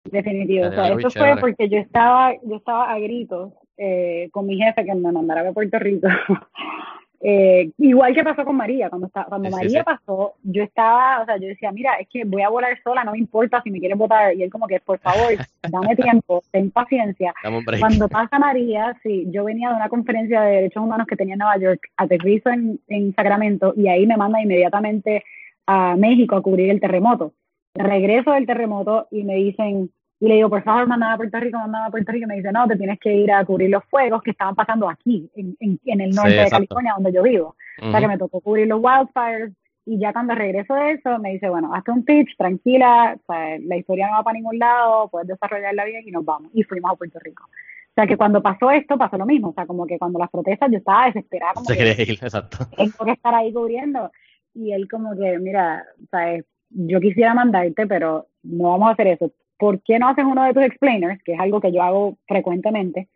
Definitivo. 0.05 0.67
O 0.67 0.71
sea, 0.71 0.87
eso 0.93 1.09
fue 1.11 1.37
porque 1.39 1.69
yo 1.69 1.77
estaba, 1.77 2.33
yo 2.43 2.55
estaba 2.55 2.91
a 2.91 2.99
gritos 2.99 3.53
eh, 3.77 4.29
con 4.31 4.47
mi 4.47 4.57
jefe 4.57 4.85
que 4.85 4.95
me 4.95 5.11
mandara 5.11 5.47
a 5.47 5.53
Puerto 5.53 5.77
Rico. 5.79 6.07
Eh, 7.21 7.71
igual 7.77 8.13
que 8.13 8.23
pasó 8.23 8.45
con 8.45 8.55
María, 8.55 8.89
cuando 8.89 9.07
está, 9.07 9.25
cuando 9.25 9.49
Sí, 9.49 9.55
María 9.55 9.79
sí. 9.79 9.85
pasó, 9.85 10.35
yo 10.43 10.63
estaba, 10.63 11.21
o 11.21 11.25
sea, 11.25 11.37
yo 11.37 11.47
decía, 11.47 11.71
mira, 11.71 11.95
es 11.95 12.07
que 12.07 12.23
voy 12.23 12.43
a 12.43 12.49
volar 12.49 12.81
sola, 12.81 13.03
no 13.03 13.11
me 13.11 13.17
importa 13.17 13.61
si 13.61 13.71
me 13.71 13.79
quieres 13.79 13.97
votar. 13.97 14.33
Y 14.35 14.43
él 14.43 14.49
como 14.49 14.67
que, 14.67 14.79
por 14.79 14.99
favor, 14.99 15.27
dame 15.69 15.95
tiempo, 15.95 16.41
ten 16.51 16.71
paciencia. 16.71 17.33
Cuando 17.79 18.07
pasa 18.09 18.39
María, 18.39 18.97
sí, 19.03 19.27
yo 19.31 19.43
venía 19.43 19.69
de 19.69 19.75
una 19.75 19.89
conferencia 19.89 20.41
de 20.41 20.55
derechos 20.55 20.83
humanos 20.83 21.07
que 21.07 21.17
tenía 21.17 21.33
en 21.33 21.39
Nueva 21.39 21.57
York, 21.57 21.89
aterrizo 21.97 22.49
en, 22.49 22.79
en 22.87 23.13
Sacramento 23.13 23.73
y 23.75 23.87
ahí 23.87 24.07
me 24.07 24.17
manda 24.17 24.41
inmediatamente 24.41 25.23
a 25.67 25.95
México 25.97 26.35
a 26.35 26.41
cubrir 26.41 26.69
el 26.69 26.79
terremoto. 26.79 27.33
Regreso 27.75 28.31
del 28.31 28.47
terremoto 28.47 29.07
y 29.11 29.23
me 29.23 29.35
dicen, 29.35 29.91
y 30.21 30.27
le 30.27 30.35
digo, 30.35 30.49
por 30.49 30.63
favor, 30.63 30.87
mandame 30.87 31.13
a 31.13 31.17
Puerto 31.17 31.39
Rico, 31.39 31.57
mandame 31.57 31.87
a 31.87 31.91
Puerto 31.91 32.11
Rico. 32.11 32.25
Y 32.25 32.27
me 32.27 32.35
dice, 32.35 32.51
no, 32.51 32.67
te 32.67 32.75
tienes 32.75 32.99
que 32.99 33.13
ir 33.13 33.31
a 33.31 33.45
cubrir 33.45 33.69
los 33.69 33.83
fuegos 33.85 34.21
que 34.21 34.31
estaban 34.31 34.53
pasando 34.55 34.89
aquí, 34.89 35.29
en, 35.35 35.55
en, 35.59 35.79
en 35.85 36.01
el 36.01 36.11
Sí, 36.11 36.17
norte 36.17 36.33
de. 36.35 36.49
California, 36.49 36.93
donde 36.95 37.13
yo 37.13 37.23
vivo. 37.23 37.55
O 37.81 37.91
sea, 37.91 37.99
que 38.01 38.07
me 38.07 38.17
tocó 38.17 38.41
cubrir 38.41 38.67
los 38.67 38.81
wildfires. 38.83 39.53
Y 39.85 39.97
ya 39.97 40.11
cuando 40.13 40.35
regreso 40.35 40.75
de 40.75 40.91
eso, 40.91 41.17
me 41.19 41.31
dice, 41.31 41.49
bueno, 41.49 41.73
hazte 41.73 41.91
un 41.91 42.03
pitch, 42.03 42.35
tranquila, 42.37 43.17
o 43.17 43.33
sea, 43.33 43.57
la 43.59 43.77
historia 43.77 44.07
no 44.07 44.13
va 44.17 44.23
para 44.23 44.35
ningún 44.35 44.59
lado, 44.59 45.07
puedes 45.09 45.27
desarrollarla 45.29 45.85
bien 45.85 46.07
y 46.07 46.11
nos 46.11 46.23
vamos. 46.23 46.51
Y 46.53 46.63
fuimos 46.63 46.91
a 46.91 46.95
Puerto 46.95 47.17
Rico. 47.19 47.45
O 47.45 47.93
sea, 47.95 48.05
que 48.05 48.17
cuando 48.17 48.41
pasó 48.43 48.69
esto, 48.69 48.97
pasó 48.97 49.17
lo 49.17 49.25
mismo. 49.25 49.49
O 49.49 49.53
sea, 49.53 49.65
como 49.65 49.87
que 49.87 49.97
cuando 49.97 50.19
las 50.19 50.29
protestas, 50.29 50.69
yo 50.69 50.77
estaba 50.77 51.05
desesperada, 51.07 51.53
como 51.53 51.65
Se 51.65 51.73
que 51.73 51.79
quería 51.79 52.03
ir, 52.03 52.19
exacto. 52.21 52.57
tengo 52.77 53.05
que 53.05 53.11
estar 53.11 53.33
ahí 53.33 53.51
cubriendo. 53.51 54.11
Y 54.53 54.73
él 54.73 54.87
como 54.89 55.15
que, 55.15 55.39
mira, 55.39 55.85
¿sabes? 56.11 56.45
yo 56.69 56.99
quisiera 56.99 57.33
mandarte, 57.33 57.87
pero 57.87 58.27
no 58.43 58.71
vamos 58.71 58.89
a 58.89 58.93
hacer 58.93 59.07
eso. 59.07 59.31
¿Por 59.59 59.81
qué 59.83 59.99
no 59.99 60.07
haces 60.09 60.25
uno 60.25 60.43
de 60.45 60.53
tus 60.53 60.63
explainers, 60.63 61.21
que 61.23 61.33
es 61.33 61.39
algo 61.39 61.61
que 61.61 61.71
yo 61.71 61.83
hago 61.83 62.17
frecuentemente? 62.27 63.09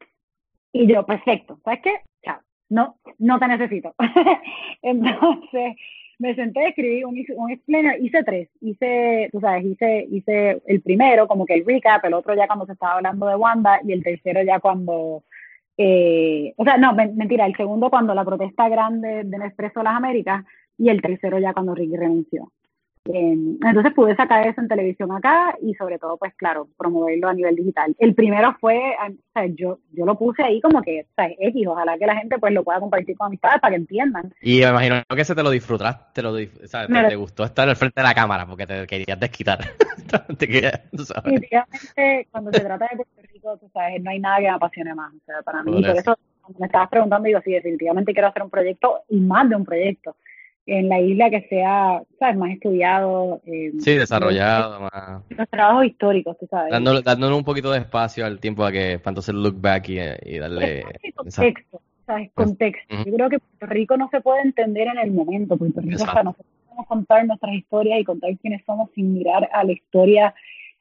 Y 0.73 0.87
yo, 0.87 1.05
perfecto, 1.05 1.59
¿sabes 1.63 1.81
qué? 1.83 1.91
Chao, 2.23 2.39
no, 2.69 2.97
no 3.19 3.39
te 3.39 3.47
necesito. 3.47 3.95
Entonces, 4.81 5.75
me 6.19 6.35
senté, 6.35 6.67
escribí 6.69 7.03
un, 7.03 7.23
un 7.35 7.51
explainer, 7.51 8.01
hice 8.03 8.23
tres, 8.23 8.49
hice, 8.61 9.29
tú 9.31 9.39
sabes, 9.39 9.65
hice, 9.65 10.07
hice 10.11 10.61
el 10.67 10.81
primero, 10.81 11.27
como 11.27 11.45
que 11.45 11.53
el 11.55 11.65
recap, 11.65 12.03
el 12.05 12.13
otro 12.13 12.35
ya 12.35 12.47
cuando 12.47 12.65
se 12.65 12.73
estaba 12.73 12.95
hablando 12.95 13.27
de 13.27 13.35
Wanda, 13.35 13.79
y 13.83 13.91
el 13.93 14.03
tercero 14.03 14.41
ya 14.43 14.59
cuando, 14.59 15.23
eh, 15.77 16.53
o 16.57 16.63
sea, 16.63 16.77
no, 16.77 16.93
men- 16.93 17.15
mentira, 17.17 17.45
el 17.45 17.55
segundo 17.55 17.89
cuando 17.89 18.13
la 18.13 18.25
protesta 18.25 18.69
grande 18.69 19.23
de 19.23 19.37
las 19.37 19.53
Américas, 19.75 20.43
y 20.77 20.89
el 20.89 21.01
tercero 21.01 21.39
ya 21.39 21.53
cuando 21.53 21.75
Ricky 21.75 21.97
renunció. 21.97 22.51
Entonces 23.05 23.93
pude 23.93 24.15
sacar 24.15 24.47
eso 24.47 24.61
en 24.61 24.69
televisión 24.69 25.11
acá 25.11 25.57
y 25.61 25.73
sobre 25.73 25.99
todo, 25.99 26.17
pues 26.17 26.33
claro, 26.35 26.69
promoverlo 26.77 27.27
a 27.27 27.33
nivel 27.33 27.55
digital. 27.55 27.93
El 27.99 28.15
primero 28.15 28.55
fue, 28.61 28.77
o 28.77 29.13
sea, 29.33 29.45
yo, 29.47 29.79
yo 29.91 30.05
lo 30.05 30.17
puse 30.17 30.41
ahí 30.41 30.61
como 30.61 30.81
que, 30.81 31.01
o 31.01 31.13
sea, 31.15 31.29
X, 31.37 31.67
ojalá 31.67 31.97
que 31.97 32.05
la 32.05 32.15
gente 32.15 32.39
pues 32.39 32.53
lo 32.53 32.63
pueda 32.63 32.79
compartir 32.79 33.17
con 33.17 33.27
amistades 33.27 33.59
para 33.59 33.71
que 33.71 33.81
entiendan. 33.81 34.33
Y 34.41 34.61
me 34.61 34.69
imagino 34.69 35.03
que 35.09 35.21
ese 35.21 35.35
te 35.35 35.43
lo 35.43 35.49
disfrutaste, 35.49 36.03
te, 36.13 36.21
lo, 36.21 36.31
o 36.31 36.67
sea, 36.67 36.87
te, 36.87 37.15
gustó 37.15 37.43
estar 37.43 37.67
al 37.67 37.75
frente 37.75 37.99
de 37.99 38.07
la 38.07 38.13
cámara 38.13 38.45
porque 38.45 38.65
te 38.65 38.87
querías 38.87 39.19
desquitar. 39.19 39.59
te 40.37 40.47
querías. 40.47 40.81
Definitivamente, 40.91 42.27
cuando 42.31 42.53
se 42.53 42.61
trata 42.61 42.87
de 42.89 42.95
Puerto 42.95 43.21
Rico, 43.33 43.57
tú 43.57 43.69
sabes, 43.73 44.01
no 44.01 44.11
hay 44.11 44.19
nada 44.19 44.37
que 44.37 44.43
me 44.43 44.49
apasione 44.49 44.95
más. 44.95 45.13
O 45.13 45.25
sea, 45.25 45.41
para 45.41 45.61
mí, 45.61 45.71
Por 45.83 45.97
eso, 45.97 46.17
cuando 46.41 46.59
me 46.59 46.67
estabas 46.67 46.89
preguntando, 46.89 47.27
digo, 47.27 47.41
sí, 47.43 47.51
definitivamente 47.51 48.13
quiero 48.13 48.29
hacer 48.29 48.43
un 48.43 48.49
proyecto 48.49 49.01
y 49.09 49.19
más 49.19 49.49
de 49.49 49.57
un 49.57 49.65
proyecto 49.65 50.15
en 50.65 50.87
la 50.87 50.99
isla 50.99 51.29
que 51.29 51.41
sea, 51.49 52.01
¿sabes?, 52.19 52.37
más 52.37 52.51
estudiado. 52.51 53.41
eh, 53.45 53.71
Sí, 53.79 53.95
desarrollado, 53.95 54.79
más. 54.81 55.21
Los 55.29 55.49
trabajos 55.49 55.85
históricos, 55.85 56.37
tú 56.39 56.47
sabes. 56.49 56.71
Dándole, 56.71 57.01
dándole 57.01 57.35
un 57.35 57.43
poquito 57.43 57.71
de 57.71 57.79
espacio 57.79 58.25
al 58.25 58.39
tiempo 58.39 58.63
a 58.63 58.71
que, 58.71 58.99
para 58.99 59.11
entonces 59.11 59.35
look 59.35 59.59
back 59.59 59.89
y, 59.89 59.99
y 60.23 60.39
darle. 60.39 60.83
Contexto, 61.15 61.81
¿sabes? 62.05 62.31
Contexto. 62.33 62.95
Ujú. 62.95 63.03
Yo 63.09 63.13
creo 63.15 63.29
que 63.29 63.39
Puerto 63.39 63.73
Rico 63.73 63.97
no 63.97 64.09
se 64.09 64.21
puede 64.21 64.41
entender 64.41 64.87
en 64.87 64.99
el 64.99 65.11
momento. 65.11 65.57
Puerto 65.57 65.81
Rico, 65.81 65.95
o 65.95 65.97
sea, 65.97 66.07
Exacto. 66.07 66.23
nosotros 66.23 66.47
podemos 66.65 66.87
contar 66.87 67.25
nuestras 67.25 67.53
historias 67.55 67.99
y 67.99 68.03
contar 68.05 68.37
quiénes 68.37 68.63
somos 68.65 68.89
sin 68.95 69.13
mirar 69.13 69.49
a 69.51 69.63
la 69.63 69.71
historia 69.73 70.33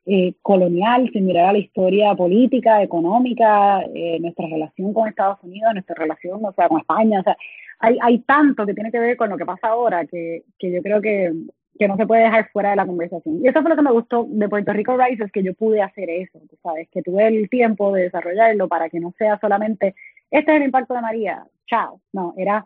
eh, 0.07 0.35
colonial, 0.43 1.09
sin 1.12 1.26
mirar 1.26 1.47
a 1.47 1.53
la 1.53 1.59
historia 1.59 2.14
política, 2.14 2.83
económica, 2.83 3.83
eh, 3.95 4.18
nuestra 4.20 4.47
relación 4.47 4.93
con 4.93 5.09
Estados 5.09 5.39
Unidos, 5.43 5.72
nuestra 5.74 5.95
relación, 5.95 6.45
o 6.45 6.53
sea, 6.53 6.68
con 6.68 6.80
España, 6.80 7.20
o 7.20 7.22
sea, 7.22 7.37
hay, 7.83 7.99
hay 8.01 8.18
tanto 8.20 8.64
que 8.64 8.74
tiene 8.74 8.91
que 8.91 8.99
ver 8.99 9.16
con 9.16 9.28
lo 9.28 9.37
que 9.37 9.45
pasa 9.45 9.68
ahora 9.68 10.07
que, 10.07 10.45
que 10.59 10.70
yo 10.70 10.83
creo 10.83 11.01
que, 11.01 11.33
que 11.78 11.89
no 11.89 11.97
se 11.97 12.07
puede 12.07 12.22
dejar 12.22 12.49
fuera 12.51 12.70
de 12.70 12.76
la 12.76 12.87
conversación. 12.87 13.41
Y 13.43 13.49
eso 13.49 13.61
fue 13.61 13.70
lo 13.70 13.76
que 13.76 13.83
me 13.83 13.93
gustó 13.93 14.24
de 14.28 14.49
Puerto 14.49 14.72
Rico 14.72 14.97
Rises, 14.97 15.30
que 15.33 15.43
yo 15.43 15.53
pude 15.53 15.83
hacer 15.83 16.09
eso, 16.09 16.39
tú 16.49 16.57
sabes, 16.62 16.89
que 16.91 17.03
tuve 17.03 17.26
el 17.26 17.51
tiempo 17.51 17.93
de 17.93 18.05
desarrollarlo 18.05 18.68
para 18.68 18.89
que 18.89 19.01
no 19.01 19.12
sea 19.18 19.39
solamente, 19.41 19.95
este 20.30 20.53
es 20.53 20.57
el 20.57 20.64
impacto 20.64 20.95
de 20.95 21.03
María, 21.03 21.45
chao, 21.66 22.01
no, 22.12 22.35
era 22.39 22.64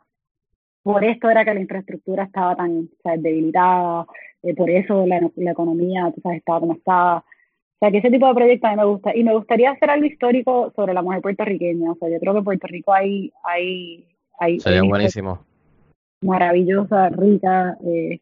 por 0.83 1.03
esto 1.03 1.29
era 1.29 1.45
que 1.45 1.53
la 1.53 1.61
infraestructura 1.61 2.23
estaba 2.23 2.55
tan 2.55 2.89
¿sabes? 3.03 3.21
debilitada, 3.21 4.07
eh, 4.45 4.55
por 4.55 4.71
eso 4.71 5.05
la, 5.05 5.21
la 5.35 5.51
economía 5.51 6.12
¿sabes? 6.23 6.39
estaba 6.39 6.61
como 6.61 6.75
estaba. 6.75 7.17
O 7.19 7.79
sea, 7.81 7.91
que 7.91 7.99
ese 7.99 8.11
tipo 8.11 8.29
de 8.29 8.35
proyectos 8.35 8.69
a 8.69 8.71
mí 8.71 8.77
me 8.77 8.85
gusta. 8.85 9.17
Y 9.17 9.25
me 9.25 9.35
gustaría 9.35 9.73
hacer 9.73 9.91
algo 9.91 10.07
histórico 10.07 10.73
sobre 10.77 10.95
la 10.95 11.03
mujer 11.03 11.23
puertorriqueña. 11.23 11.91
O 11.91 11.97
sea, 11.97 12.09
yo 12.09 12.21
creo 12.21 12.35
que 12.35 12.39
en 12.39 12.45
Puerto 12.45 12.67
Rico 12.69 12.93
hay... 12.93 13.33
hay, 13.43 14.16
hay 14.39 14.61
Sería 14.61 14.82
buenísimo. 14.82 15.45
Maravillosa, 16.20 17.09
rica. 17.11 17.76
Eh, 17.84 18.20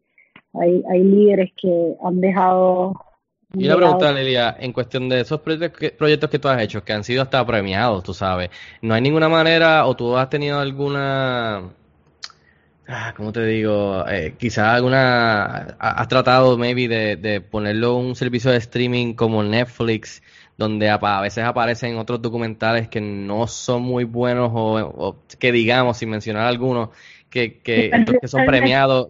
hay, 0.55 0.83
hay 0.91 1.05
líderes 1.05 1.53
que 1.61 1.95
han 2.05 2.21
dejado... 2.21 2.95
Y 3.57 3.67
una 3.67 3.77
pregunta, 3.77 4.12
Lilia, 4.12 4.57
en 4.59 4.73
cuestión 4.73 5.09
de 5.09 5.21
esos 5.21 5.41
proyectos 5.41 5.79
que, 5.79 5.91
proyectos 5.91 6.29
que 6.29 6.41
tú 6.41 6.49
has 6.49 6.61
hecho, 6.61 6.83
que 6.83 6.93
han 6.93 7.05
sido 7.05 7.23
hasta 7.23 7.47
premiados, 7.47 8.03
tú 8.03 8.12
sabes, 8.12 8.51
¿no 8.83 8.95
hay 8.95 9.01
ninguna 9.01 9.29
manera 9.29 9.87
o 9.87 9.95
tú 9.95 10.17
has 10.17 10.29
tenido 10.29 10.59
alguna 10.59 11.62
ah, 12.89 13.15
¿cómo 13.17 13.33
te 13.33 13.45
digo? 13.47 14.05
Eh, 14.09 14.35
quizás 14.39 14.75
alguna, 14.75 15.77
has 15.79 16.09
tratado 16.09 16.59
maybe 16.59 16.89
de, 16.89 17.17
de 17.17 17.41
ponerlo 17.41 17.97
un 17.97 18.15
servicio 18.17 18.51
de 18.51 18.59
streaming 18.59 19.15
como 19.15 19.43
Netflix, 19.43 20.23
donde 20.57 20.89
a, 20.89 21.21
veces 21.21 21.45
aparecen 21.45 21.97
otros 21.99 22.23
documentales 22.23 22.89
que 22.89 23.01
no 23.01 23.47
son 23.47 23.83
muy 23.83 24.05
buenos 24.05 24.51
o, 24.55 25.17
que 25.39 25.53
digamos, 25.53 25.99
sin 25.99 26.11
mencionar 26.11 26.47
algunos, 26.47 26.91
que, 27.29 27.59
que, 27.59 27.91
que 28.21 28.29
son 28.29 28.47
premiados, 28.47 29.09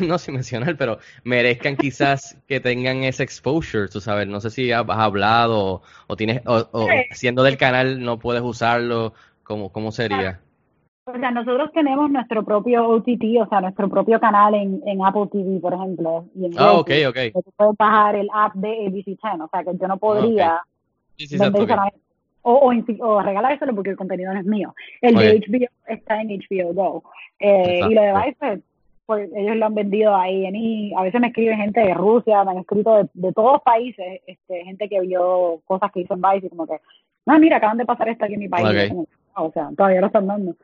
no 0.00 0.18
sin 0.18 0.34
mencionar, 0.34 0.76
pero 0.76 0.98
merezcan 1.24 1.76
quizás 1.76 2.38
que 2.48 2.60
tengan 2.60 3.04
ese 3.04 3.22
exposure, 3.22 3.88
tú 3.88 4.00
sabes, 4.00 4.26
no 4.26 4.40
sé 4.40 4.50
si 4.50 4.72
has, 4.72 4.86
hablado 4.88 5.82
o, 6.06 6.16
tienes, 6.16 6.40
o, 6.46 6.68
o, 6.72 6.88
siendo 7.12 7.42
del 7.42 7.58
canal 7.58 8.00
no 8.00 8.18
puedes 8.18 8.42
usarlo, 8.42 9.12
¿cómo, 9.42 9.70
cómo 9.70 9.92
sería? 9.92 10.40
O 11.08 11.16
sea, 11.16 11.30
nosotros 11.30 11.70
tenemos 11.72 12.10
nuestro 12.10 12.44
propio 12.44 12.88
OTT, 12.88 13.22
o 13.40 13.48
sea, 13.48 13.60
nuestro 13.60 13.88
propio 13.88 14.18
canal 14.18 14.54
en, 14.54 14.82
en 14.84 15.04
Apple 15.04 15.28
TV, 15.30 15.60
por 15.60 15.72
ejemplo. 15.72 16.24
Y 16.34 16.46
en 16.46 16.52
ah, 16.58 16.72
ok, 16.72 16.90
ok. 17.08 17.16
Tú 17.32 17.52
puedes 17.56 17.76
bajar 17.76 18.16
el 18.16 18.28
app 18.34 18.54
de 18.54 18.86
ABC 18.86 19.04
10, 19.04 19.18
o 19.40 19.48
sea, 19.48 19.62
que 19.62 19.78
yo 19.78 19.86
no 19.86 19.98
podría 19.98 20.60
okay. 21.14 21.26
sí, 21.28 21.38
sí, 21.38 21.44
okay. 21.44 21.66
o, 22.42 22.52
o, 22.52 23.06
o, 23.06 23.22
regalárselo 23.22 23.72
porque 23.72 23.90
el 23.90 23.96
contenido 23.96 24.34
no 24.34 24.40
es 24.40 24.46
mío. 24.46 24.74
El 25.00 25.14
de 25.14 25.38
HBO 25.38 25.66
está 25.86 26.20
en 26.20 26.28
HBO 26.28 26.74
Go. 26.74 27.04
Eh, 27.38 27.82
y 27.88 27.94
lo 27.94 28.02
de 28.02 28.12
Vice, 28.12 28.62
pues 29.06 29.30
ellos 29.32 29.56
lo 29.56 29.66
han 29.66 29.74
vendido 29.76 30.16
ahí 30.16 30.44
en 30.44 30.56
y 30.56 30.92
a 30.96 31.02
veces 31.02 31.20
me 31.20 31.28
escribe 31.28 31.54
gente 31.54 31.78
de 31.78 31.94
Rusia, 31.94 32.42
me 32.42 32.50
han 32.50 32.58
escrito 32.58 32.96
de, 32.96 33.08
de 33.14 33.32
todos 33.32 33.62
países, 33.62 34.22
este, 34.26 34.64
gente 34.64 34.88
que 34.88 35.00
vio 35.02 35.60
cosas 35.66 35.92
que 35.92 36.00
hizo 36.00 36.14
en 36.14 36.22
Vice 36.22 36.46
y 36.46 36.50
como 36.50 36.66
que, 36.66 36.80
no, 37.26 37.38
mira, 37.38 37.58
acaban 37.58 37.78
de 37.78 37.86
pasar 37.86 38.08
esto 38.08 38.24
aquí 38.24 38.34
en 38.34 38.40
mi 38.40 38.48
país. 38.48 38.88
Como, 38.88 39.06
o 39.36 39.52
sea, 39.52 39.70
todavía 39.76 40.00
lo 40.00 40.08
están 40.08 40.26
dando. 40.26 40.56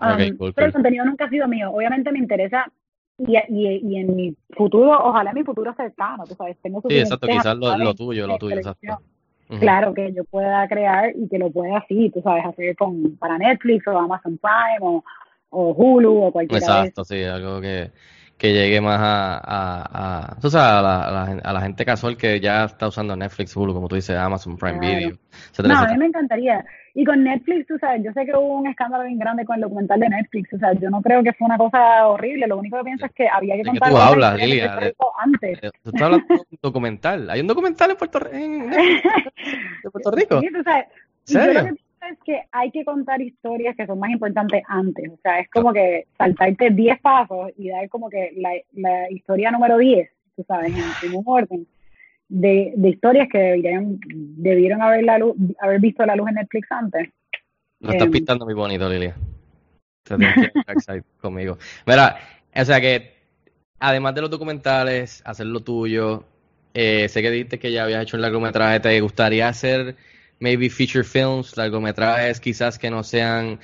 Okay, 0.00 0.36
cool, 0.36 0.52
pero 0.54 0.66
el 0.68 0.72
contenido 0.72 1.04
nunca 1.04 1.24
ha 1.24 1.28
sido 1.28 1.48
mío. 1.48 1.70
Obviamente 1.72 2.12
me 2.12 2.18
interesa 2.18 2.70
y, 3.18 3.36
y, 3.36 3.80
y 3.82 3.96
en 3.96 4.14
mi 4.14 4.36
futuro, 4.50 4.92
ojalá 4.92 5.30
en 5.30 5.36
mi 5.36 5.44
futuro 5.44 5.74
cercano, 5.74 6.24
tú 6.24 6.34
sabes, 6.36 6.56
tengo 6.62 6.80
Sí, 6.88 6.98
exacto, 6.98 7.26
quizás 7.26 7.56
lo, 7.56 7.76
lo, 7.76 7.94
tuyo, 7.94 8.26
lo 8.26 8.38
tuyo, 8.38 8.56
exacto. 8.56 8.98
Uh 9.50 9.54
-huh. 9.54 9.60
Claro, 9.60 9.94
que 9.94 10.12
yo 10.12 10.24
pueda 10.24 10.68
crear 10.68 11.10
y 11.16 11.26
que 11.28 11.38
lo 11.38 11.50
pueda 11.50 11.78
así, 11.78 12.10
tú 12.10 12.20
sabes, 12.20 12.44
hacer 12.44 12.76
con 12.76 13.16
para 13.16 13.38
Netflix 13.38 13.86
o 13.88 13.98
Amazon 13.98 14.38
Prime 14.38 14.78
o, 14.80 15.02
o 15.50 15.70
Hulu 15.72 16.24
o 16.24 16.32
cualquier 16.32 16.60
Exacto, 16.60 17.04
sí, 17.04 17.24
algo 17.24 17.60
que, 17.60 17.90
que 18.38 18.52
llegue 18.52 18.80
más 18.80 19.00
a, 19.00 19.36
a, 19.36 20.28
a, 20.30 20.40
tú 20.40 20.48
sabes, 20.48 20.72
a, 20.72 20.80
la, 20.80 21.02
a, 21.02 21.10
la, 21.10 21.40
a, 21.42 21.52
la, 21.52 21.60
gente 21.60 21.84
casual 21.84 22.16
que 22.16 22.38
ya 22.38 22.64
está 22.64 22.86
usando 22.86 23.16
Netflix, 23.16 23.56
Hulu, 23.56 23.74
como 23.74 23.88
tú 23.88 23.96
dices, 23.96 24.16
Amazon 24.16 24.56
Prime 24.56 24.78
claro. 24.78 24.96
Video. 24.96 25.18
Etcétera, 25.50 25.74
no, 25.74 25.80
a 25.80 25.88
mí 25.88 25.98
me 25.98 26.06
encantaría. 26.06 26.64
Y 26.94 27.04
con 27.04 27.22
Netflix, 27.24 27.66
tú 27.66 27.76
sabes, 27.78 28.02
yo 28.04 28.12
sé 28.12 28.24
que 28.24 28.32
hubo 28.32 28.58
un 28.58 28.68
escándalo 28.68 29.04
bien 29.04 29.18
grande 29.18 29.44
con 29.44 29.56
el 29.56 29.62
documental 29.62 29.98
de 29.98 30.08
Netflix, 30.08 30.52
o 30.52 30.58
sea, 30.58 30.72
yo 30.74 30.88
no 30.88 31.02
creo 31.02 31.22
que 31.24 31.32
fue 31.32 31.46
una 31.46 31.58
cosa 31.58 32.06
horrible, 32.06 32.46
lo 32.46 32.58
único 32.58 32.78
que 32.78 32.84
pienso 32.84 33.06
es 33.06 33.12
que 33.12 33.28
había 33.28 33.56
que 33.56 33.64
contar... 33.64 33.90
tú 33.90 33.96
hablas, 33.96 34.36
Lilia? 34.38 34.76
De, 34.76 34.94
antes. 35.18 35.60
De, 35.60 35.70
tú 35.82 35.90
estás 35.90 36.02
hablando 36.02 36.26
de 36.28 36.34
un 36.34 36.58
documental. 36.62 37.30
¿Hay 37.30 37.40
un 37.40 37.46
documental 37.48 37.90
en 37.90 37.96
Puerto, 37.96 38.20
en, 38.32 38.70
de 38.70 39.90
Puerto 39.92 40.10
Rico? 40.12 40.40
Sí, 40.40 40.48
tú 40.52 40.62
sabes. 40.62 40.86
¿Serio? 41.24 41.76
Es 42.10 42.18
que 42.24 42.42
hay 42.52 42.70
que 42.70 42.84
contar 42.84 43.20
historias 43.20 43.76
que 43.76 43.86
son 43.86 43.98
más 43.98 44.10
importantes 44.10 44.62
antes, 44.66 45.10
o 45.10 45.18
sea, 45.22 45.40
es 45.40 45.50
como 45.50 45.72
que 45.72 46.06
saltarte 46.16 46.70
10 46.70 47.00
pasos 47.00 47.50
y 47.56 47.68
dar 47.68 47.88
como 47.88 48.08
que 48.08 48.32
la, 48.36 48.52
la 48.72 49.10
historia 49.10 49.50
número 49.50 49.76
10, 49.76 50.08
tú 50.36 50.44
sabes, 50.46 50.72
en 50.74 50.84
primer 51.00 51.22
orden 51.26 51.66
de, 52.28 52.72
de 52.76 52.88
historias 52.88 53.28
que 53.30 53.38
deberían, 53.38 53.98
debieron 54.06 54.82
haber, 54.82 55.04
la 55.04 55.18
luz, 55.18 55.36
haber 55.60 55.80
visto 55.80 56.04
la 56.04 56.16
luz 56.16 56.28
en 56.28 56.34
Netflix 56.36 56.70
antes. 56.70 57.08
Lo 57.80 57.90
estás 57.90 58.08
eh, 58.08 58.10
pintando 58.10 58.44
muy 58.44 58.54
bonito, 58.54 58.88
Lilia. 58.88 59.14
Que 60.04 60.14
conmigo. 61.20 61.58
Mira, 61.86 62.16
o 62.54 62.64
sea 62.64 62.80
que, 62.80 63.14
además 63.78 64.14
de 64.14 64.20
los 64.22 64.30
documentales, 64.30 65.22
hacer 65.24 65.46
lo 65.46 65.60
tuyo, 65.60 66.24
eh, 66.74 67.08
sé 67.08 67.22
que 67.22 67.30
dijiste 67.30 67.58
que 67.58 67.72
ya 67.72 67.84
habías 67.84 68.02
hecho 68.02 68.16
un 68.16 68.22
largometraje, 68.22 68.80
¿te 68.80 69.00
gustaría 69.00 69.48
hacer 69.48 69.96
maybe 70.40 70.68
feature 70.68 71.04
films, 71.04 71.56
largometrajes 71.56 72.40
quizás 72.40 72.78
que 72.78 72.90
no 72.90 73.02
sean 73.02 73.58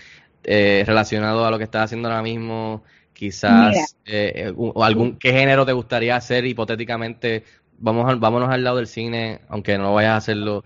eh, 0.45 0.85
relacionados 0.87 1.47
a 1.47 1.51
lo 1.51 1.59
que 1.59 1.65
estás 1.65 1.85
haciendo 1.85 2.09
ahora 2.09 2.23
mismo? 2.23 2.83
Quizás, 3.13 3.97
eh, 4.07 4.53
o 4.57 4.83
algún, 4.83 5.17
¿qué 5.19 5.33
género 5.33 5.65
te 5.65 5.73
gustaría 5.73 6.17
hacer 6.17 6.45
hipotéticamente 6.47 7.45
vamos 7.79 8.09
al, 8.09 8.19
vámonos 8.19 8.51
al 8.51 8.65
lado 8.65 8.77
del 8.77 8.87
cine, 8.87 9.41
aunque 9.49 9.79
no 9.79 9.95
vayas 9.95 10.13
a 10.13 10.17
hacerlo 10.17 10.65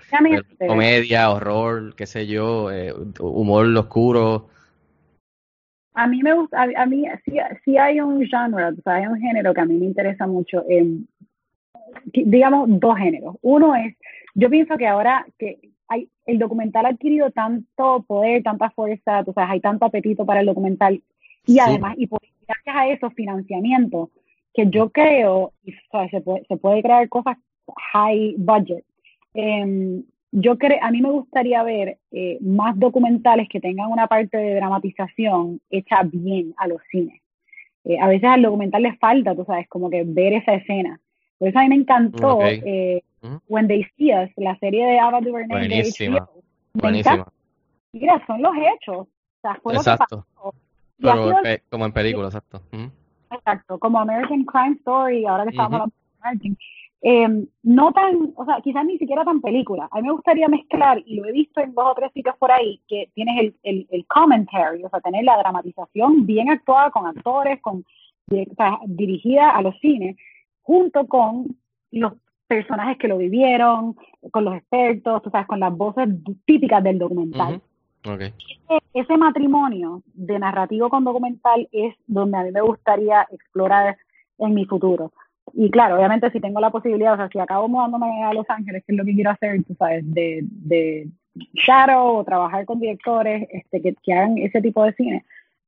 comedia, 0.66 1.30
horror, 1.30 1.94
qué 1.94 2.06
sé 2.06 2.26
yo, 2.26 2.70
eh, 2.70 2.92
humor 3.20 3.66
oscuro. 3.76 4.48
A 5.94 6.06
mí 6.06 6.22
me 6.22 6.32
gusta, 6.32 6.62
a, 6.62 6.82
a 6.82 6.86
mí 6.86 7.04
sí, 7.24 7.38
sí, 7.64 7.76
hay 7.76 8.00
un 8.00 8.24
genre, 8.26 8.66
o 8.66 8.82
sea, 8.82 8.94
hay 8.94 9.06
un 9.06 9.18
género 9.18 9.52
que 9.52 9.60
a 9.60 9.64
mí 9.64 9.76
me 9.76 9.86
interesa 9.86 10.26
mucho, 10.26 10.64
eh, 10.68 10.86
digamos 12.12 12.68
dos 12.80 12.96
géneros. 12.96 13.36
Uno 13.42 13.74
es, 13.74 13.96
yo 14.34 14.48
pienso 14.48 14.76
que 14.76 14.86
ahora 14.86 15.26
que 15.38 15.58
hay, 15.88 16.08
el 16.26 16.38
documental 16.38 16.86
ha 16.86 16.90
adquirido 16.90 17.30
tanto 17.30 18.04
poder, 18.06 18.42
tanta 18.42 18.70
fuerza, 18.70 19.24
o 19.26 19.32
sea, 19.32 19.50
hay 19.50 19.60
tanto 19.60 19.86
apetito 19.86 20.24
para 20.26 20.40
el 20.40 20.46
documental 20.46 21.02
y 21.46 21.52
sí. 21.52 21.60
además, 21.60 21.94
y 21.96 22.06
por, 22.06 22.20
gracias 22.46 22.76
a 22.76 22.88
eso, 22.88 23.10
financiamiento, 23.10 24.10
que 24.52 24.68
yo 24.68 24.90
creo, 24.90 25.52
y, 25.64 25.72
sea, 25.90 26.08
se, 26.10 26.20
puede, 26.20 26.44
se 26.46 26.56
puede 26.56 26.82
crear 26.82 27.08
cosas 27.08 27.38
high 27.92 28.34
budget. 28.36 28.84
Eh, 29.34 30.02
yo 30.30 30.58
creo, 30.58 30.78
a 30.82 30.90
mí 30.90 31.00
me 31.00 31.10
gustaría 31.10 31.62
ver 31.62 31.98
eh, 32.10 32.38
más 32.40 32.78
documentales 32.78 33.48
que 33.48 33.60
tengan 33.60 33.90
una 33.90 34.06
parte 34.06 34.36
de 34.36 34.56
dramatización 34.56 35.60
hecha 35.70 36.02
bien 36.02 36.54
a 36.58 36.68
los 36.68 36.82
cines. 36.90 37.20
Eh, 37.84 37.98
a 37.98 38.08
veces 38.08 38.28
al 38.28 38.42
documental 38.42 38.82
les 38.82 38.98
falta, 38.98 39.34
tú 39.34 39.44
sabes, 39.46 39.66
como 39.68 39.88
que 39.88 40.04
ver 40.04 40.34
esa 40.34 40.54
escena. 40.54 41.00
Por 41.38 41.48
eso 41.48 41.58
a 41.58 41.62
mí 41.62 41.68
me 41.68 41.76
encantó 41.76 42.36
okay. 42.36 43.00
-huh. 43.22 43.40
When 43.48 43.68
They 43.68 43.84
See 43.96 44.12
Us, 44.12 44.30
la 44.36 44.56
serie 44.58 44.86
de 44.86 44.98
Ava 44.98 45.20
DuVernay 45.20 45.68
de 45.68 45.82
HBO. 45.82 46.42
Buenísima. 46.74 47.26
Mira, 47.92 48.24
son 48.26 48.42
los 48.42 48.52
hechos. 48.56 49.06
O 49.06 49.40
sea, 49.40 49.54
fue 49.62 49.74
exacto. 49.74 50.16
Lo 50.16 50.22
que 50.22 50.28
pasó. 50.34 50.54
Pero 51.00 51.42
pe 51.42 51.62
como 51.70 51.86
en 51.86 51.92
película, 51.92 52.26
exacto. 52.26 52.60
Exacto, 53.30 53.78
como 53.78 54.00
American 54.00 54.44
Crime 54.44 54.76
Story, 54.76 55.26
ahora 55.26 55.44
que 55.44 55.50
estamos 55.50 55.72
hablando 55.72 55.94
de 55.94 56.28
American. 56.28 56.58
Eh, 57.00 57.46
no 57.62 57.92
tan, 57.92 58.32
o 58.34 58.44
sea, 58.44 58.60
quizás 58.60 58.84
ni 58.84 58.98
siquiera 58.98 59.24
tan 59.24 59.40
película. 59.40 59.88
A 59.92 60.00
mí 60.00 60.08
me 60.08 60.12
gustaría 60.12 60.48
mezclar, 60.48 61.00
y 61.06 61.14
lo 61.16 61.26
he 61.26 61.32
visto 61.32 61.60
en 61.60 61.72
dos 61.72 61.92
o 61.92 61.94
tres 61.94 62.12
sitios 62.12 62.36
por 62.38 62.50
ahí, 62.50 62.80
que 62.88 63.10
tienes 63.14 63.38
el, 63.38 63.54
el, 63.62 63.86
el 63.90 64.06
commentary, 64.06 64.82
o 64.82 64.88
sea, 64.88 65.00
tener 65.00 65.24
la 65.24 65.38
dramatización 65.38 66.26
bien 66.26 66.50
actuada 66.50 66.90
con 66.90 67.06
actores, 67.06 67.60
con 67.60 67.84
o 68.30 68.54
sea, 68.56 68.78
dirigida 68.86 69.50
a 69.50 69.62
los 69.62 69.78
cines, 69.78 70.16
junto 70.62 71.06
con 71.06 71.56
los 71.92 72.14
personajes 72.48 72.98
que 72.98 73.08
lo 73.08 73.18
vivieron, 73.18 73.96
con 74.30 74.44
los 74.44 74.56
expertos, 74.56 75.22
tú 75.22 75.30
sabes, 75.30 75.46
con 75.46 75.60
las 75.60 75.76
voces 75.76 76.08
típicas 76.44 76.82
del 76.82 76.98
documental. 76.98 77.60
Uh 78.04 78.08
-huh. 78.08 78.14
okay. 78.14 78.32
ese, 78.68 78.82
ese 78.94 79.16
matrimonio 79.16 80.02
de 80.14 80.38
narrativo 80.38 80.88
con 80.88 81.04
documental 81.04 81.68
es 81.70 81.94
donde 82.06 82.38
a 82.38 82.42
mí 82.42 82.50
me 82.50 82.62
gustaría 82.62 83.26
explorar 83.30 83.96
en 84.38 84.54
mi 84.54 84.64
futuro 84.64 85.12
y 85.54 85.70
claro, 85.70 85.96
obviamente 85.96 86.30
si 86.30 86.40
tengo 86.40 86.60
la 86.60 86.70
posibilidad, 86.70 87.14
o 87.14 87.16
sea, 87.16 87.28
si 87.28 87.38
acabo 87.38 87.68
mudándome 87.68 88.24
a 88.24 88.32
Los 88.32 88.48
Ángeles, 88.48 88.82
que 88.86 88.92
es 88.92 88.98
lo 88.98 89.04
que 89.04 89.14
quiero 89.14 89.30
hacer, 89.30 89.62
tú 89.64 89.74
sabes, 89.74 90.02
de, 90.12 90.40
de 90.42 91.08
shadow 91.54 92.16
o 92.16 92.24
trabajar 92.24 92.64
con 92.64 92.80
directores 92.80 93.48
este, 93.50 93.80
que, 93.80 93.94
que 94.02 94.12
hagan 94.12 94.38
ese 94.38 94.60
tipo 94.60 94.84
de 94.84 94.92
cine, 94.94 95.24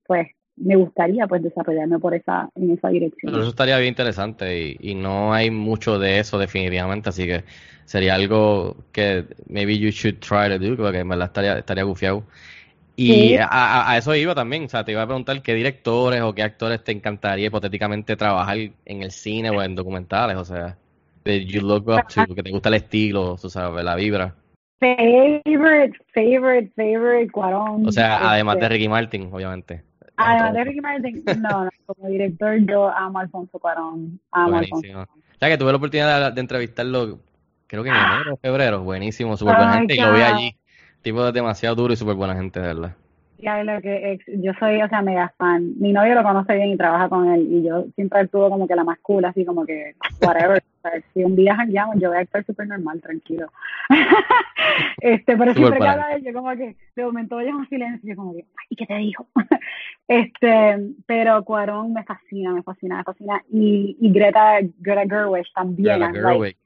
pues 0.06 0.28
me 0.60 0.76
gustaría 0.76 1.26
pues 1.26 1.42
desarrollarme 1.42 1.98
por 1.98 2.14
esa 2.14 2.48
en 2.54 2.70
esa 2.70 2.88
dirección. 2.88 3.32
Pero 3.32 3.40
eso 3.42 3.50
estaría 3.50 3.76
bien 3.78 3.88
interesante 3.88 4.58
y, 4.58 4.76
y 4.80 4.94
no 4.94 5.32
hay 5.32 5.50
mucho 5.50 5.98
de 5.98 6.18
eso 6.18 6.38
definitivamente, 6.38 7.08
así 7.08 7.26
que 7.26 7.44
sería 7.84 8.14
algo 8.14 8.76
que 8.92 9.24
maybe 9.48 9.78
you 9.78 9.90
should 9.90 10.18
try 10.20 10.48
to 10.48 10.58
do, 10.58 10.76
porque 10.76 10.98
en 11.00 11.08
verdad 11.08 11.26
estaría, 11.26 11.58
estaría 11.58 11.82
gufiado. 11.84 12.24
Y 12.96 13.12
Sí. 13.12 13.36
a, 13.36 13.90
a- 13.90 13.96
eso 13.98 14.14
iba 14.14 14.34
también, 14.34 14.64
o 14.64 14.68
sea, 14.68 14.84
te 14.84 14.92
iba 14.92 15.02
a 15.02 15.06
preguntar 15.06 15.40
qué 15.42 15.54
directores 15.54 16.20
o 16.20 16.34
qué 16.34 16.42
actores 16.42 16.84
te 16.84 16.92
encantaría 16.92 17.46
hipotéticamente 17.46 18.14
trabajar 18.14 18.58
en 18.58 19.02
el 19.02 19.10
cine 19.10 19.50
o 19.50 19.62
en 19.62 19.74
documentales, 19.74 20.36
o 20.36 20.44
sea, 20.44 20.76
that 21.24 21.40
you 21.46 21.62
look 21.62 21.88
up 21.88 22.06
to, 22.08 22.34
que 22.34 22.42
te 22.42 22.50
gusta 22.50 22.68
el 22.68 22.74
estilo, 22.76 23.36
tú 23.40 23.48
sabes, 23.48 23.82
la 23.84 23.94
vibra. 23.94 24.34
Favorite, 24.80 25.98
favorite, 26.14 26.72
favorite, 26.76 27.30
Cuarón. 27.30 27.86
O 27.86 27.92
sea, 27.92 28.30
además 28.30 28.54
este, 28.56 28.64
de 28.64 28.68
Ricky 28.70 28.88
Martin, 28.88 29.30
obviamente. 29.32 29.82
Además 30.26 30.52
de 30.54 30.64
Ricky 30.64 30.80
Martin, 30.80 31.24
no, 31.40 31.64
no, 31.64 31.70
como 31.86 32.08
director 32.08 32.56
yo 32.66 32.88
amo 32.88 33.18
a 33.18 33.22
Alfonso 33.22 33.58
Cuarón, 33.58 34.20
amo 34.30 34.56
a 34.56 34.58
Alfonso. 34.60 34.86
Buenísimo. 34.88 35.06
Ya 35.40 35.48
que 35.48 35.58
tuve 35.58 35.70
la 35.72 35.78
oportunidad 35.78 36.28
de, 36.28 36.34
de 36.34 36.40
entrevistarlo, 36.40 37.20
creo 37.66 37.82
que 37.82 37.88
en 37.88 37.96
enero 37.96 38.34
o 38.34 38.36
febrero, 38.36 38.82
buenísimo, 38.82 39.36
súper 39.36 39.56
buena 39.56 39.74
gente, 39.74 39.94
y 39.94 40.00
lo 40.00 40.12
vi 40.12 40.20
allí. 40.20 40.56
Tipo 41.02 41.26
es 41.26 41.32
demasiado 41.32 41.74
duro 41.76 41.94
y 41.94 41.96
súper 41.96 42.14
buena 42.14 42.34
gente, 42.34 42.60
de 42.60 42.66
verdad. 42.66 42.96
Que 43.40 44.12
ex- 44.12 44.42
yo 44.42 44.52
soy, 44.58 44.80
o 44.82 44.88
sea, 44.88 45.02
mega 45.02 45.32
fan. 45.36 45.72
Mi 45.78 45.92
novio 45.92 46.14
lo 46.14 46.22
conoce 46.22 46.54
bien 46.54 46.70
y 46.70 46.76
trabaja 46.76 47.08
con 47.08 47.28
él 47.30 47.46
y 47.50 47.62
yo 47.62 47.86
siempre 47.94 48.20
actúo 48.20 48.50
como 48.50 48.68
que 48.68 48.76
la 48.76 48.84
más 48.84 48.98
cool, 49.00 49.24
así 49.24 49.44
como 49.44 49.64
que 49.64 49.94
whatever. 50.20 50.62
Si 51.12 51.24
un 51.24 51.36
día 51.36 51.56
jangueamos, 51.56 51.96
yo 52.00 52.08
voy 52.08 52.18
a 52.18 52.20
actuar 52.20 52.44
súper 52.44 52.66
normal, 52.68 53.00
tranquilo. 53.00 53.50
este, 55.00 55.36
pero 55.36 55.52
Súper 55.52 55.56
siempre 55.56 55.78
que 55.80 55.88
habla 55.88 56.08
de 56.08 56.14
él, 56.16 56.24
yo 56.24 56.32
como 56.32 56.50
que 56.50 56.76
de 56.96 57.04
momento 57.04 57.36
oyes 57.36 57.54
un 57.54 57.68
silencio 57.68 58.08
yo 58.08 58.16
como 58.16 58.32
que, 58.34 58.40
ay, 58.40 58.66
¿y 58.70 58.76
qué 58.76 58.86
te 58.86 58.94
dijo? 58.96 59.26
este, 60.08 60.78
pero 61.06 61.44
Cuarón 61.44 61.92
me 61.92 62.04
fascina, 62.04 62.52
me 62.52 62.62
fascina, 62.62 62.98
me 62.98 63.04
fascina. 63.04 63.42
Y, 63.50 63.96
y 64.00 64.12
Greta, 64.12 64.58
Greta 64.78 65.02
Gerwig 65.08 65.46
también. 65.54 65.98
Greta 65.98 66.12
like, 66.12 66.18
Gerwig. 66.18 66.56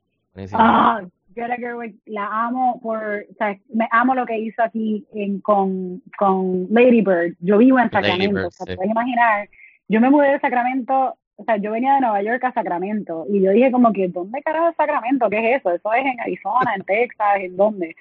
Ah, 0.53 1.03
Greta 1.35 1.57
Gerwig, 1.57 1.97
la 2.07 2.27
amo 2.27 2.81
por, 2.83 3.27
o 3.31 3.35
sea, 3.37 3.59
me 3.73 3.89
amo 3.91 4.15
lo 4.15 4.27
que 4.27 4.39
hizo 4.39 4.63
aquí 4.63 5.07
en, 5.15 5.41
con, 5.41 6.03
con 6.19 6.67
Lady 6.71 7.01
Bird. 7.03 7.35
Yo 7.41 7.59
vivo 7.59 7.79
en 7.79 7.91
Sacramento, 7.91 8.35
Bird, 8.35 8.47
o 8.47 8.51
sea, 8.51 8.65
sí. 8.65 8.71
te 8.71 8.77
puedes 8.77 8.91
imaginar. 8.91 9.49
Yo 9.89 10.01
me 10.01 10.11
mudé 10.11 10.33
de 10.33 10.41
Sacramento, 10.41 11.17
o 11.37 11.45
sea, 11.45 11.57
yo 11.57 11.73
venía 11.73 11.95
de 11.95 12.01
Nueva 12.01 12.23
York 12.23 12.45
a 12.45 12.53
Sacramento 12.53 13.27
y 13.29 13.43
yo 13.43 13.51
dije 13.51 13.73
como 13.73 13.93
que, 13.93 14.09
¿dónde 14.09 14.43
carajo 14.43 14.69
es 14.69 14.77
Sacramento? 14.77 15.29
¿Qué 15.29 15.39
es 15.39 15.61
eso? 15.61 15.71
Eso 15.71 15.93
es 15.93 16.07
en 16.07 16.21
Arizona, 16.21 16.75
en 16.77 16.85
Texas, 16.85 17.37
¿en 17.41 17.57
dónde? 17.57 17.97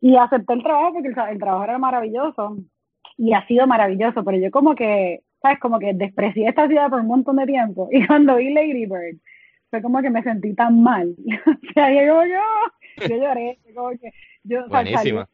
Y 0.00 0.16
acepté 0.16 0.52
el 0.52 0.62
trabajo 0.62 0.94
porque 0.94 1.08
el 1.08 1.38
trabajo 1.38 1.64
era 1.64 1.78
maravilloso 1.78 2.56
y 3.16 3.32
ha 3.32 3.46
sido 3.46 3.66
maravilloso, 3.66 4.24
pero 4.24 4.38
yo 4.38 4.50
como 4.50 4.74
que, 4.74 5.22
¿sabes? 5.42 5.58
Como 5.58 5.78
que 5.78 5.92
desprecié 5.94 6.48
esta 6.48 6.68
ciudad 6.68 6.90
por 6.90 7.00
un 7.00 7.08
montón 7.08 7.36
de 7.36 7.46
tiempo 7.46 7.88
y 7.92 8.06
cuando 8.06 8.36
vi 8.36 8.52
Lady 8.52 8.86
Bird 8.86 9.18
fue 9.70 9.82
como 9.82 10.00
que 10.02 10.10
me 10.10 10.22
sentí 10.22 10.54
tan 10.54 10.82
mal. 10.82 11.14
o 11.46 11.72
sea, 11.74 11.90
yo 11.92 12.12
como 12.12 12.22
que, 12.24 12.36
"Ah", 12.36 13.06
yo 13.08 13.16
lloré, 13.16 13.58
como 13.74 13.90
que 13.90 14.12
yo 14.44 14.68
Buenísima. 14.68 15.28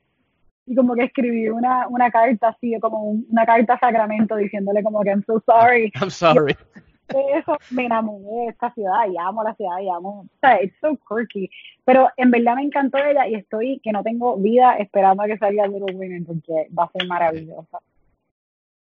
y 0.67 0.75
como 0.75 0.95
que 0.95 1.05
escribí 1.05 1.49
una, 1.49 1.87
una 1.89 2.11
carta 2.11 2.49
así, 2.49 2.75
como 2.81 3.03
un- 3.05 3.27
una 3.31 3.45
carta 3.47 3.75
a 3.75 3.79
Sacramento 3.81 4.37
diciéndole 4.37 4.83
como 4.83 5.01
que 5.03 5.11
I'm 5.11 5.23
so 5.27 5.43
sorry. 5.47 5.93
I'm 6.01 6.11
sorry. 6.11 6.57
De 7.09 7.39
eso 7.39 7.59
me 7.71 7.85
enamoré 7.87 8.25
de 8.25 8.47
esta 8.49 8.73
ciudad 8.73 9.07
y 9.13 9.17
amo 9.19 9.43
la 9.45 9.55
ciudad 9.55 9.79
y 9.81 9.89
amo, 9.91 10.21
o 10.21 10.39
sea, 10.41 10.63
it's 10.63 10.75
so 10.81 10.97
quirky. 11.09 11.51
Pero 11.85 12.09
en 12.17 12.31
verdad 12.31 12.55
me 12.55 12.63
encantó 12.63 12.97
ella 12.99 13.27
y 13.29 13.35
estoy 13.35 13.81
que 13.83 13.93
no 13.93 14.03
tengo 14.03 14.37
vida 14.39 14.77
esperando 14.79 15.23
a 15.23 15.27
que 15.27 15.37
salga 15.37 15.67
Little 15.67 15.95
Women 15.95 16.25
porque 16.25 16.69
va 16.79 16.85
a 16.85 16.91
ser 16.93 17.07
maravillosa. 17.07 17.79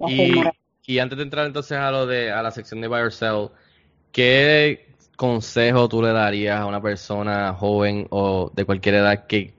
Va 0.00 0.06
a 0.06 0.08
ser 0.08 0.18
Y, 0.28 0.30
maravillosa. 0.30 0.56
y 0.86 0.98
antes 1.00 1.18
de 1.18 1.24
entrar 1.24 1.46
entonces 1.46 1.76
a 1.76 1.90
lo 1.90 2.06
de 2.06 2.30
a 2.32 2.40
la 2.42 2.50
sección 2.52 2.80
de 2.80 2.88
Buy 2.88 3.00
or 3.02 3.12
Sell, 3.12 3.48
¿qué 4.12 4.86
consejo 5.16 5.88
tú 5.88 6.02
le 6.02 6.12
darías 6.12 6.60
a 6.60 6.66
una 6.66 6.80
persona 6.80 7.52
joven 7.54 8.06
o 8.10 8.50
de 8.54 8.64
cualquier 8.64 8.96
edad 8.96 9.26
que 9.26 9.54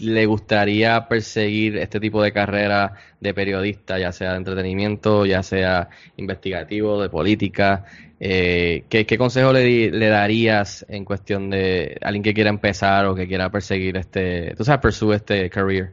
le 0.00 0.26
gustaría 0.26 1.08
perseguir 1.08 1.76
este 1.76 2.00
tipo 2.00 2.22
de 2.22 2.32
carrera 2.32 2.94
de 3.20 3.34
periodista, 3.34 3.98
ya 3.98 4.12
sea 4.12 4.32
de 4.32 4.38
entretenimiento, 4.38 5.26
ya 5.26 5.42
sea 5.42 5.88
investigativo, 6.16 7.02
de 7.02 7.08
política? 7.08 7.84
Eh, 8.18 8.84
¿qué, 8.88 9.06
qué 9.06 9.18
consejo 9.18 9.52
le, 9.52 9.90
le 9.90 10.08
darías 10.08 10.84
en 10.88 11.04
cuestión 11.04 11.50
de 11.50 11.96
alguien 12.00 12.22
que 12.22 12.34
quiera 12.34 12.50
empezar 12.50 13.06
o 13.06 13.14
que 13.14 13.26
quiera 13.26 13.50
perseguir 13.50 13.96
este, 13.96 14.54
tú 14.56 14.64
sabes, 14.64 14.80
pursue 14.80 15.16
este 15.16 15.48
career? 15.50 15.92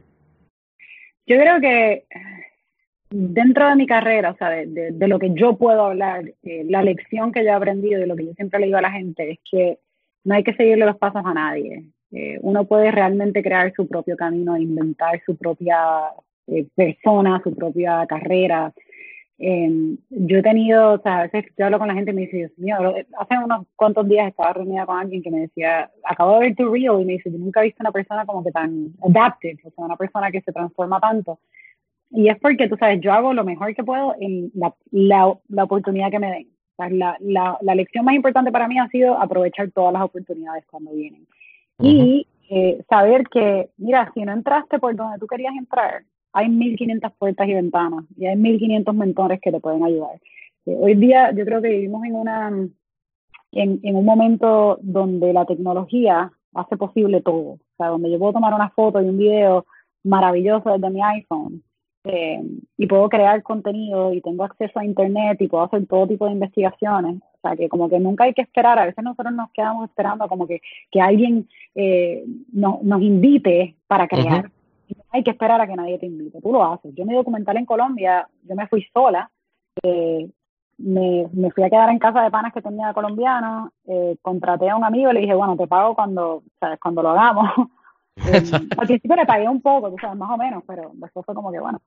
Yo 1.26 1.36
creo 1.36 1.60
que 1.60 2.04
dentro 3.10 3.68
de 3.68 3.76
mi 3.76 3.86
carrera, 3.86 4.30
o 4.32 4.36
sea, 4.36 4.50
de, 4.50 4.66
de- 4.66 4.90
de 4.92 5.08
lo 5.08 5.18
que 5.18 5.32
yo 5.34 5.56
puedo 5.56 5.84
hablar, 5.86 6.24
eh, 6.42 6.64
la 6.68 6.82
lección 6.82 7.32
que 7.32 7.42
yo 7.44 7.50
he 7.50 7.52
aprendido 7.52 8.02
y 8.02 8.06
lo 8.06 8.16
que 8.16 8.26
yo 8.26 8.32
siempre 8.34 8.60
le 8.60 8.66
digo 8.66 8.78
a 8.78 8.82
la 8.82 8.92
gente 8.92 9.30
es 9.32 9.38
que 9.50 9.78
no 10.24 10.34
hay 10.34 10.44
que 10.44 10.54
seguirle 10.54 10.86
los 10.86 10.96
pasos 10.98 11.22
a 11.24 11.34
nadie. 11.34 11.84
Eh, 12.12 12.38
uno 12.42 12.64
puede 12.66 12.90
realmente 12.90 13.42
crear 13.42 13.72
su 13.74 13.86
propio 13.88 14.16
camino, 14.16 14.56
e 14.56 14.62
inventar 14.62 15.20
su 15.26 15.36
propia 15.36 15.78
eh, 16.46 16.66
persona, 16.74 17.40
su 17.44 17.54
propia 17.54 18.06
carrera. 18.06 18.72
Eh, 19.38 19.70
yo 20.10 20.38
he 20.38 20.42
tenido, 20.42 20.94
o 20.94 20.98
sea, 20.98 21.20
a 21.20 21.22
veces 21.28 21.44
yo 21.56 21.66
hablo 21.66 21.78
con 21.78 21.88
la 21.88 21.94
gente 21.94 22.10
y 22.10 22.14
me 22.14 22.22
dice, 22.22 22.36
Dios 22.38 22.52
mío, 22.58 22.76
hace 23.18 23.34
unos 23.44 23.66
cuantos 23.76 24.08
días 24.08 24.28
estaba 24.28 24.52
reunida 24.52 24.84
con 24.84 24.98
alguien 24.98 25.22
que 25.22 25.30
me 25.30 25.40
decía, 25.40 25.90
acabo 26.04 26.34
de 26.34 26.40
ver 26.48 26.56
tu 26.56 26.72
reel 26.72 27.00
y 27.02 27.04
me 27.04 27.12
dice, 27.14 27.30
yo 27.30 27.38
nunca 27.38 27.60
he 27.60 27.64
visto 27.66 27.82
una 27.82 27.92
persona 27.92 28.26
como 28.26 28.42
que 28.44 28.50
tan 28.50 28.88
adaptive, 29.02 29.58
o 29.64 29.70
sea, 29.70 29.84
una 29.84 29.96
persona 29.96 30.30
que 30.32 30.40
se 30.40 30.52
transforma 30.52 30.98
tanto. 31.00 31.38
Y 32.10 32.28
es 32.28 32.38
porque, 32.38 32.68
tú 32.68 32.76
sabes, 32.76 33.00
yo 33.00 33.12
hago 33.12 33.32
lo 33.32 33.44
mejor 33.44 33.74
que 33.74 33.84
puedo 33.84 34.14
en 34.18 34.50
la, 34.54 34.74
la, 34.90 35.34
la 35.48 35.64
oportunidad 35.64 36.10
que 36.10 36.18
me 36.18 36.30
den. 36.30 36.48
O 36.72 36.82
sea, 36.82 36.90
la, 36.90 37.16
la, 37.20 37.58
la 37.60 37.74
lección 37.74 38.04
más 38.04 38.14
importante 38.14 38.52
para 38.52 38.68
mí 38.68 38.78
ha 38.78 38.88
sido 38.88 39.18
aprovechar 39.18 39.70
todas 39.72 39.92
las 39.92 40.02
oportunidades 40.02 40.64
cuando 40.66 40.92
vienen. 40.92 41.26
Y 41.80 42.26
eh, 42.50 42.82
saber 42.88 43.28
que, 43.28 43.70
mira, 43.76 44.10
si 44.14 44.22
no 44.22 44.32
entraste 44.32 44.78
por 44.78 44.94
donde 44.96 45.18
tú 45.18 45.26
querías 45.26 45.54
entrar, 45.54 46.02
hay 46.32 46.48
1500 46.48 47.12
puertas 47.18 47.48
y 47.48 47.54
ventanas 47.54 48.04
y 48.16 48.26
hay 48.26 48.36
1500 48.36 48.94
mentores 48.94 49.40
que 49.40 49.52
te 49.52 49.60
pueden 49.60 49.84
ayudar. 49.84 50.20
Eh, 50.66 50.76
hoy 50.78 50.94
día 50.94 51.30
yo 51.32 51.44
creo 51.44 51.60
que 51.60 51.68
vivimos 51.68 52.04
en 52.04 52.14
una 52.14 52.48
en, 53.52 53.80
en 53.82 53.96
un 53.96 54.04
momento 54.04 54.78
donde 54.82 55.32
la 55.32 55.46
tecnología 55.46 56.32
hace 56.54 56.76
posible 56.76 57.20
todo. 57.22 57.52
O 57.52 57.60
sea, 57.76 57.88
donde 57.88 58.10
yo 58.10 58.18
puedo 58.18 58.32
tomar 58.32 58.54
una 58.54 58.70
foto 58.70 59.00
y 59.00 59.08
un 59.08 59.18
video 59.18 59.66
maravilloso 60.04 60.70
desde 60.70 60.90
mi 60.90 61.02
iPhone 61.02 61.62
eh, 62.04 62.42
y 62.76 62.86
puedo 62.86 63.08
crear 63.08 63.42
contenido 63.42 64.12
y 64.12 64.20
tengo 64.20 64.44
acceso 64.44 64.78
a 64.78 64.84
internet 64.84 65.36
y 65.40 65.48
puedo 65.48 65.64
hacer 65.64 65.86
todo 65.86 66.06
tipo 66.06 66.26
de 66.26 66.32
investigaciones. 66.32 67.16
O 67.20 67.40
sea, 67.42 67.56
que 67.56 67.68
como 67.68 67.88
que 67.88 67.98
nunca 68.00 68.24
hay 68.24 68.34
que 68.34 68.42
esperar. 68.42 68.78
A 68.78 68.86
veces 68.86 69.04
nosotros 69.04 69.32
nos 69.34 69.50
quedamos 69.52 69.88
esperando 69.88 70.26
como 70.28 70.46
que, 70.46 70.60
que 70.90 71.00
alguien 71.00 71.48
eh, 71.74 72.24
no- 72.52 72.80
nos 72.82 73.00
invite 73.02 73.76
para 73.86 74.08
crear. 74.08 74.50
Y 74.88 74.94
No 74.94 75.02
hay 75.12 75.22
que 75.22 75.30
esperar 75.32 75.60
a 75.60 75.66
que 75.66 75.76
nadie 75.76 75.98
te 75.98 76.06
invite. 76.06 76.40
Tú 76.40 76.52
lo 76.52 76.64
haces. 76.64 76.94
Yo 76.94 77.04
mi 77.04 77.14
documental 77.14 77.56
en 77.58 77.66
Colombia, 77.66 78.26
yo 78.48 78.54
me 78.54 78.66
fui 78.68 78.84
sola. 78.92 79.30
eh, 79.82 80.28
me, 80.78 81.26
me 81.32 81.50
fui 81.50 81.64
a 81.64 81.70
quedar 81.70 81.90
en 81.90 81.98
casa 81.98 82.22
de 82.22 82.30
panas 82.30 82.52
que 82.52 82.62
tenía 82.62 82.92
colombianos, 82.94 83.70
eh, 83.86 84.16
contraté 84.22 84.70
a 84.70 84.76
un 84.76 84.84
amigo 84.84 85.10
y 85.10 85.14
le 85.14 85.20
dije, 85.20 85.34
bueno, 85.34 85.56
te 85.56 85.66
pago 85.66 85.94
cuando, 85.96 86.44
¿sabes? 86.60 86.78
cuando 86.80 87.02
lo 87.02 87.10
hagamos. 87.10 87.50
Eh, 88.26 88.42
al 88.76 88.86
principio 88.86 89.16
le 89.16 89.26
pagué 89.26 89.48
un 89.48 89.60
poco, 89.60 89.90
tú 89.90 89.96
sabes, 90.00 90.16
más 90.16 90.30
o 90.30 90.36
menos, 90.36 90.62
pero 90.66 90.90
después 90.94 91.24
fue 91.24 91.34
como 91.34 91.52
que 91.52 91.60
bueno. 91.60 91.80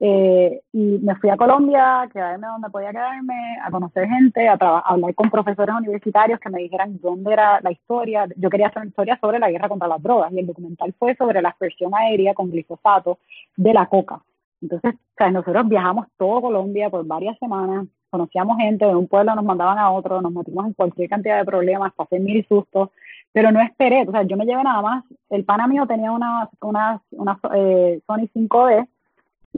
Eh, 0.00 0.60
y 0.72 0.98
me 1.02 1.16
fui 1.16 1.28
a 1.30 1.36
Colombia, 1.36 2.02
a 2.02 2.08
quedarme 2.08 2.46
donde 2.46 2.70
podía 2.70 2.92
quedarme, 2.92 3.58
a 3.64 3.70
conocer 3.70 4.06
gente, 4.08 4.48
a, 4.48 4.54
hablar 4.54 5.14
con 5.14 5.30
profesores 5.30 5.74
universitarios 5.74 6.38
que 6.38 6.50
me 6.50 6.60
dijeran 6.60 7.00
dónde 7.00 7.32
era 7.32 7.60
la 7.62 7.72
historia. 7.72 8.26
Yo 8.36 8.48
quería 8.48 8.68
hacer 8.68 8.82
una 8.82 8.90
historia 8.90 9.18
sobre 9.20 9.38
la 9.38 9.50
guerra 9.50 9.68
contra 9.68 9.88
las 9.88 10.02
drogas 10.02 10.32
y 10.32 10.38
el 10.38 10.46
documental 10.46 10.94
fue 10.98 11.16
sobre 11.16 11.42
la 11.42 11.48
aspersión 11.48 11.92
aérea 11.94 12.34
con 12.34 12.50
glifosato 12.50 13.18
de 13.56 13.74
la 13.74 13.86
coca. 13.86 14.20
Entonces, 14.60 14.94
nosotros 15.32 15.68
viajamos 15.68 16.06
todo 16.16 16.42
Colombia 16.42 16.90
por 16.90 17.06
varias 17.06 17.38
semanas, 17.38 17.86
conocíamos 18.10 18.56
gente, 18.58 18.84
de 18.84 18.94
un 18.94 19.06
pueblo 19.06 19.34
nos 19.34 19.44
mandaban 19.44 19.78
a 19.78 19.90
otro, 19.90 20.20
nos 20.20 20.32
metimos 20.32 20.66
en 20.66 20.72
cualquier 20.72 21.08
cantidad 21.08 21.38
de 21.38 21.44
problemas, 21.44 21.92
pasé 21.94 22.18
mil 22.18 22.44
sustos, 22.48 22.90
pero 23.32 23.52
no 23.52 23.60
esperé, 23.60 24.04
o 24.06 24.10
sea, 24.10 24.22
yo 24.22 24.36
me 24.36 24.44
llevé 24.44 24.62
nada 24.62 24.82
más, 24.82 25.04
el 25.30 25.44
pana 25.44 25.66
mío 25.66 25.86
tenía 25.86 26.12
una, 26.12 26.48
una, 26.60 27.02
una 27.10 27.38
eh, 27.54 28.00
Sony 28.06 28.28
5D 28.34 28.88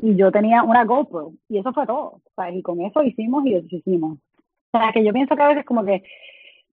y 0.03 0.17
yo 0.17 0.33
tenía 0.33 0.63
una 0.63 0.85
GoPro 0.85 1.33
y 1.49 1.59
eso 1.59 1.73
fue 1.73 1.87
todo, 1.87 2.21
¿sabes? 2.37 2.57
Y 2.57 2.63
con 2.63 2.81
eso 2.81 3.03
hicimos 3.03 3.45
y 3.47 3.55
deshicimos. 3.55 4.19
O 4.73 4.79
sea, 4.79 4.93
que 4.93 5.05
yo 5.05 5.13
pienso 5.13 5.37
que 5.37 5.43
a 5.43 5.49
veces 5.49 5.65
como 5.65 5.85
que 5.85 6.03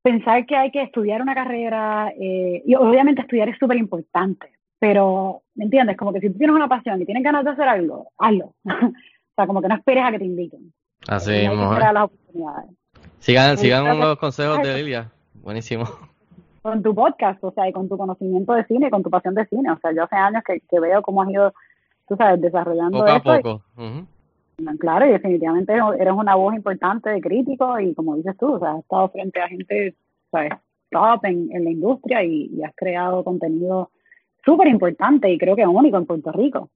pensar 0.02 0.46
que 0.46 0.56
hay 0.56 0.72
que 0.72 0.84
estudiar 0.84 1.22
una 1.22 1.36
carrera, 1.36 2.14
eh, 2.20 2.64
y 2.66 2.76
obviamente 2.76 3.22
estudiar 3.22 3.50
es 3.50 3.58
súper 3.58 3.78
importante, 3.78 4.52
pero, 4.80 5.42
¿me 5.56 5.66
entiendes? 5.66 5.98
Como 5.98 6.14
que 6.14 6.20
si 6.20 6.30
tú 6.30 6.38
tienes 6.38 6.56
una 6.56 6.68
pasión 6.68 7.02
y 7.02 7.06
tienes 7.06 7.24
ganas 7.24 7.44
de 7.44 7.52
hacer 7.52 7.68
algo, 7.68 8.12
hazlo. 8.18 8.54
o 8.66 9.36
sea, 9.36 9.48
como 9.48 9.62
que 9.62 9.68
no 9.68 9.76
esperes 9.76 10.04
a 10.06 10.12
que 10.12 10.20
te 10.20 10.26
inviten. 10.26 10.74
Así 11.08 11.34
esperar 11.34 11.92
¿eh? 11.92 11.94
las 11.94 12.04
oportunidades. 12.04 12.70
Sigan, 13.20 13.58
sigan 13.58 14.00
los 14.00 14.18
consejos 14.18 14.62
de 14.62 14.74
Lilia. 14.78 15.12
Buenísimo. 15.36 15.86
Con 16.68 16.84
tu 16.84 16.94
podcast, 16.94 17.42
o 17.44 17.52
sea, 17.52 17.70
y 17.70 17.72
con 17.72 17.88
tu 17.88 17.98
conocimiento 17.98 18.54
de 18.54 18.66
cine, 18.66 18.90
con 18.90 19.02
tu 19.04 19.10
pasión 19.10 19.36
de 19.36 19.46
cine. 19.46 19.72
O 19.72 19.80
sea, 19.80 19.94
yo 19.94 20.04
hace 20.04 20.16
años 20.18 20.44
que, 20.46 20.60
que 20.70 20.80
veo 20.80 21.02
cómo 21.02 21.22
has 21.22 21.30
ido, 21.30 21.54
tú 22.08 22.16
sabes, 22.18 22.42
desarrollando 22.42 23.00
Poco 23.00 23.10
a 23.10 23.16
esto. 23.18 23.36
y- 23.36 23.42
poco. 23.42 23.64
Claro, 24.80 25.06
y 25.06 25.12
definitivamente 25.12 25.74
eres 26.00 26.14
una 26.14 26.36
voz 26.36 26.56
importante 26.56 27.10
de 27.12 27.22
crítico 27.22 27.80
y 27.80 27.94
como 27.94 28.16
dices 28.16 28.36
tú, 28.38 28.54
o 28.56 28.60
sea, 28.60 28.72
has 28.72 28.80
estado 28.80 29.08
frente 29.10 29.40
a 29.40 29.48
gente, 29.48 29.96
¿sabes? 30.32 30.54
top 30.90 31.26
en, 31.26 31.50
en 31.52 31.64
la 31.64 31.70
industria 31.70 32.24
y, 32.24 32.50
y 32.54 32.64
has 32.64 32.74
creado 32.76 33.24
contenido 33.24 33.92
súper 34.44 34.68
importante 34.68 35.30
y 35.30 35.38
creo 35.38 35.56
que 35.56 35.66
único 35.68 35.98
en 35.98 36.06
Puerto 36.06 36.32
Rico. 36.32 36.70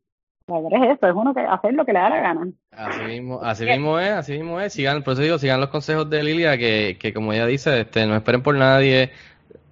La 0.47 0.59
verdad 0.59 0.91
es 0.91 0.97
eso, 0.97 1.07
es 1.07 1.15
uno 1.15 1.33
que 1.33 1.39
hacer 1.39 1.73
lo 1.73 1.85
que 1.85 1.93
le 1.93 1.99
da 1.99 2.09
la 2.09 2.19
gana. 2.19 2.47
Así 2.71 3.01
mismo, 3.05 3.39
así 3.41 3.65
mismo 3.65 3.99
es, 3.99 4.09
así 4.11 4.33
mismo 4.33 4.59
es. 4.59 4.73
Sigan, 4.73 5.01
por 5.01 5.13
eso 5.13 5.21
digo, 5.21 5.37
sigan 5.37 5.61
los 5.61 5.69
consejos 5.69 6.09
de 6.09 6.23
Lilia, 6.23 6.57
que, 6.57 6.97
que 6.99 7.13
como 7.13 7.31
ella 7.31 7.45
dice, 7.45 7.81
este, 7.81 8.05
no 8.05 8.15
esperen 8.15 8.43
por 8.43 8.55
nadie, 8.55 9.11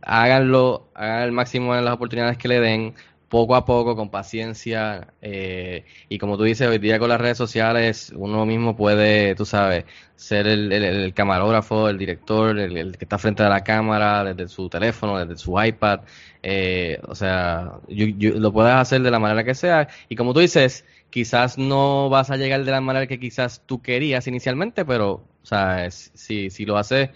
háganlo, 0.02 0.89
hagan 0.95 1.24
el 1.24 1.32
máximo 1.32 1.76
en 1.76 1.86
las 1.86 1.93
oportunidades 1.93 2.38
que 2.38 2.47
le 2.47 2.60
den, 2.60 2.95
poco 3.30 3.56
a 3.56 3.66
poco, 3.66 3.95
con 3.95 4.10
paciencia. 4.10 5.14
Eh, 5.22 5.86
y 6.10 6.18
como 6.18 6.38
tú 6.38 6.43
dices, 6.43 6.68
hoy 6.68 6.80
día 6.80 7.00
con 7.00 7.10
las 7.10 7.22
redes 7.22 7.38
sociales, 7.38 8.12
uno 8.16 8.45
mismo 8.45 8.76
puede, 8.76 9.36
tú 9.36 9.45
sabes, 9.45 9.86
ser 10.16 10.47
el, 10.47 11.14
camarógrafo, 11.14 11.89
el 11.89 11.97
director, 11.97 12.58
el, 12.60 12.97
que 12.97 13.06
está 13.06 13.18
frente 13.18 13.43
a 13.43 13.50
la 13.50 13.64
cámara, 13.64 14.24
desde 14.34 14.50
su 14.50 14.68
teléfono, 14.70 15.18
desde 15.20 15.38
su 15.38 15.62
iPad. 15.62 16.02
Eh, 16.43 17.00
o 17.08 17.16
sea, 17.16 17.74
lo 17.88 18.54
puedes 18.54 18.74
hacer 18.74 19.02
de 19.02 19.12
la 19.12 19.20
manera 19.20 19.43
que 19.43 19.56
sea. 19.56 19.88
Y 20.10 20.16
como 20.16 20.34
tú 20.34 20.39
dices, 20.41 20.86
quizás 21.10 21.58
no 21.58 22.10
vas 22.10 22.32
a 22.32 22.38
llegar 22.38 22.64
de 22.66 22.72
la 22.72 22.82
manera 22.82 23.08
que 23.08 23.20
quizás 23.20 23.62
tú 23.66 23.82
querías 23.82 24.28
inicialmente, 24.28 24.86
pero, 24.86 25.12
o 25.12 25.45
sea, 25.45 25.89
si, 25.91 26.50
si 26.50 26.66
lo 26.66 26.78
haces 26.78 27.10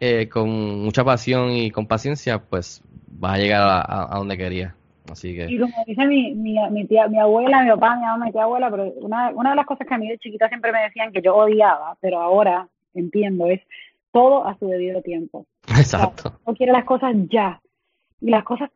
eh, 0.00 0.28
con 0.28 0.48
mucha 0.82 1.04
pasión 1.04 1.50
y 1.50 1.70
con 1.70 1.86
paciencia, 1.86 2.38
pues 2.38 2.82
vas 3.08 3.34
a 3.34 3.38
llegar 3.38 3.62
a, 3.62 4.14
a 4.14 4.18
donde 4.18 4.36
querías. 4.36 4.74
Así 5.10 5.34
que... 5.34 5.46
Y 5.50 5.58
como 5.58 5.72
dice 5.86 6.06
mi, 6.06 6.34
mi, 6.34 6.56
mi, 6.70 6.86
tía, 6.86 7.08
mi 7.08 7.18
abuela, 7.18 7.62
mi 7.62 7.70
papá, 7.70 7.96
mi 7.96 8.02
mamá, 8.02 8.24
mi 8.24 8.32
tía 8.32 8.44
abuela, 8.44 8.70
pero 8.70 8.84
una, 9.00 9.30
una 9.30 9.50
de 9.50 9.56
las 9.56 9.66
cosas 9.66 9.86
que 9.86 9.94
a 9.94 9.98
mí 9.98 10.08
de 10.08 10.18
chiquita 10.18 10.48
siempre 10.48 10.72
me 10.72 10.82
decían 10.82 11.12
que 11.12 11.20
yo 11.20 11.36
odiaba, 11.36 11.96
pero 12.00 12.20
ahora 12.20 12.68
entiendo, 12.94 13.46
es 13.46 13.60
todo 14.12 14.46
a 14.46 14.56
su 14.58 14.66
debido 14.66 15.02
tiempo. 15.02 15.46
Exacto. 15.68 16.38
no 16.46 16.54
quiere 16.54 16.72
las 16.72 16.84
cosas 16.84 17.14
ya. 17.30 17.60
Y 18.20 18.30
las 18.30 18.44
cosas 18.44 18.70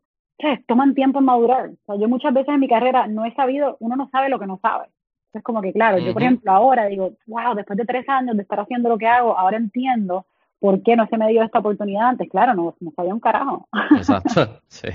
toman 0.66 0.94
tiempo 0.94 1.18
en 1.18 1.24
madurar. 1.24 1.70
O 1.70 1.86
sea, 1.86 1.96
yo 1.96 2.08
muchas 2.08 2.34
veces 2.34 2.54
en 2.54 2.60
mi 2.60 2.68
carrera 2.68 3.06
no 3.06 3.24
he 3.24 3.34
sabido, 3.34 3.76
uno 3.80 3.96
no 3.96 4.08
sabe 4.10 4.28
lo 4.28 4.38
que 4.38 4.46
no 4.46 4.58
sabe. 4.60 4.86
Es 5.32 5.42
como 5.42 5.60
que, 5.60 5.72
claro, 5.72 5.98
yo 5.98 6.12
por 6.12 6.22
ejemplo 6.22 6.50
ahora 6.52 6.86
digo, 6.86 7.12
wow, 7.26 7.54
después 7.54 7.76
de 7.76 7.84
tres 7.84 8.08
años 8.08 8.36
de 8.36 8.42
estar 8.42 8.60
haciendo 8.60 8.88
lo 8.88 8.98
que 8.98 9.06
hago, 9.06 9.38
ahora 9.38 9.56
entiendo 9.56 10.26
por 10.60 10.82
qué 10.82 10.96
no 10.96 11.06
se 11.08 11.16
me 11.16 11.28
dio 11.28 11.42
esta 11.42 11.60
oportunidad 11.60 12.08
antes. 12.08 12.28
Claro, 12.30 12.54
no, 12.54 12.74
no 12.80 12.92
sabía 12.96 13.14
un 13.14 13.20
carajo. 13.20 13.68
Exacto, 13.96 14.60
sí. 14.68 14.88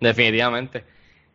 Definitivamente. 0.00 0.84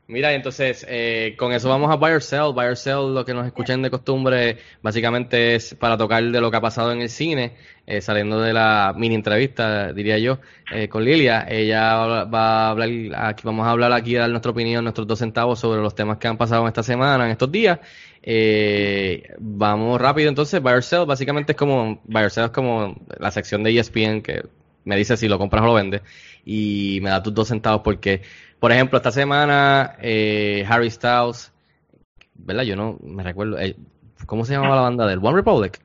Mira, 0.07 0.33
entonces, 0.33 0.85
eh, 0.87 1.35
con 1.35 1.51
eso 1.51 1.67
vamos 1.67 1.91
a 1.91 1.95
Buy 1.95 2.11
or 2.11 2.21
Sell. 2.21 2.53
Buy 2.53 2.67
or 2.67 2.77
Sell, 2.77 3.11
lo 3.11 3.25
que 3.25 3.33
nos 3.33 3.47
escuchen 3.47 3.81
de 3.81 3.89
costumbre, 3.89 4.57
básicamente 4.83 5.55
es 5.55 5.73
para 5.73 5.97
tocar 5.97 6.23
de 6.23 6.41
lo 6.41 6.51
que 6.51 6.57
ha 6.57 6.61
pasado 6.61 6.91
en 6.91 7.01
el 7.01 7.09
cine, 7.09 7.55
eh, 7.87 8.01
saliendo 8.01 8.39
de 8.39 8.53
la 8.53 8.93
mini 8.95 9.15
entrevista, 9.15 9.93
diría 9.93 10.19
yo, 10.19 10.37
eh, 10.71 10.87
con 10.89 11.03
Lilia. 11.03 11.47
Ella 11.49 12.25
va 12.25 12.67
a 12.67 12.69
hablar, 12.69 12.89
aquí 13.15 13.41
vamos 13.45 13.65
a 13.65 13.71
hablar 13.71 13.93
aquí, 13.93 14.15
a 14.15 14.21
dar 14.21 14.29
nuestra 14.29 14.51
opinión, 14.51 14.83
nuestros 14.83 15.07
dos 15.07 15.17
centavos 15.17 15.59
sobre 15.59 15.81
los 15.81 15.95
temas 15.95 16.17
que 16.19 16.27
han 16.27 16.37
pasado 16.37 16.61
en 16.61 16.67
esta 16.67 16.83
semana, 16.83 17.25
en 17.25 17.31
estos 17.31 17.51
días. 17.51 17.79
Vamos 19.39 20.01
rápido, 20.01 20.29
entonces, 20.29 20.61
Buy 20.61 20.73
or 20.73 20.83
Sell, 20.83 21.05
básicamente 21.05 21.51
es 21.53 21.57
como, 21.57 22.01
Buy 22.05 22.23
or 22.23 22.31
Sell 22.31 22.45
es 22.45 22.51
como 22.51 22.95
la 23.19 23.31
sección 23.31 23.63
de 23.63 23.77
ESPN 23.77 24.21
que 24.21 24.45
me 24.83 24.95
dice 24.95 25.17
si 25.17 25.27
lo 25.27 25.37
compras 25.37 25.63
o 25.63 25.67
lo 25.67 25.73
vendes 25.73 26.01
y 26.45 26.99
me 27.01 27.09
da 27.09 27.23
tus 27.23 27.33
dos 27.33 27.47
centavos 27.47 27.81
porque 27.81 28.21
por 28.65 28.71
ejemplo, 28.71 28.97
esta 28.97 29.11
semana 29.11 29.95
eh, 30.01 30.65
Harry 30.67 30.89
Styles, 30.89 31.53
¿verdad? 32.33 32.63
Yo 32.63 32.75
no 32.75 32.97
me 33.03 33.21
recuerdo. 33.21 33.59
Eh, 33.59 33.75
¿Cómo 34.25 34.43
se 34.45 34.53
llamaba 34.53 34.75
la 34.77 34.81
banda 34.81 35.05
del 35.05 35.19
One 35.19 35.35
Republic? 35.35 35.79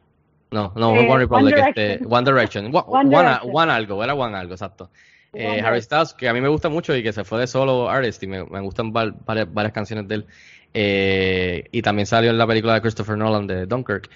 No, 0.50 0.72
no, 0.76 0.96
eh, 0.96 1.06
One 1.06 1.18
Republic, 1.18 1.56
One 1.56 1.68
este, 1.68 1.80
Direction. 1.82 2.12
One 2.12 2.24
Direction. 2.24 2.64
One, 2.66 2.84
One 2.86 3.16
one- 3.16 3.28
Direction. 3.28 3.50
one 3.52 3.72
algo, 3.72 4.02
era 4.02 4.14
One 4.14 4.36
algo, 4.36 4.54
exacto. 4.54 4.90
Eh, 5.32 5.60
Harry. 5.64 5.80
Styles, 5.82 6.12
que 6.14 6.28
a 6.28 6.32
mí 6.32 6.40
me 6.40 6.48
gusta 6.48 6.68
mucho 6.68 6.94
y 6.96 7.02
que 7.02 7.12
se 7.12 7.24
fue 7.24 7.40
de 7.40 7.46
solo 7.46 7.88
artist 7.88 8.22
y 8.22 8.26
me, 8.26 8.44
me 8.44 8.60
gustan 8.60 8.92
val- 8.92 9.14
varias, 9.24 9.52
varias 9.52 9.72
canciones 9.72 10.08
de 10.08 10.14
él. 10.16 10.26
Eh, 10.74 11.68
y 11.72 11.82
también 11.82 12.06
salió 12.06 12.30
en 12.30 12.38
la 12.38 12.46
película 12.46 12.74
de 12.74 12.80
Christopher 12.80 13.16
Nolan 13.16 13.46
de 13.46 13.66
Dunkirk. 13.66 14.08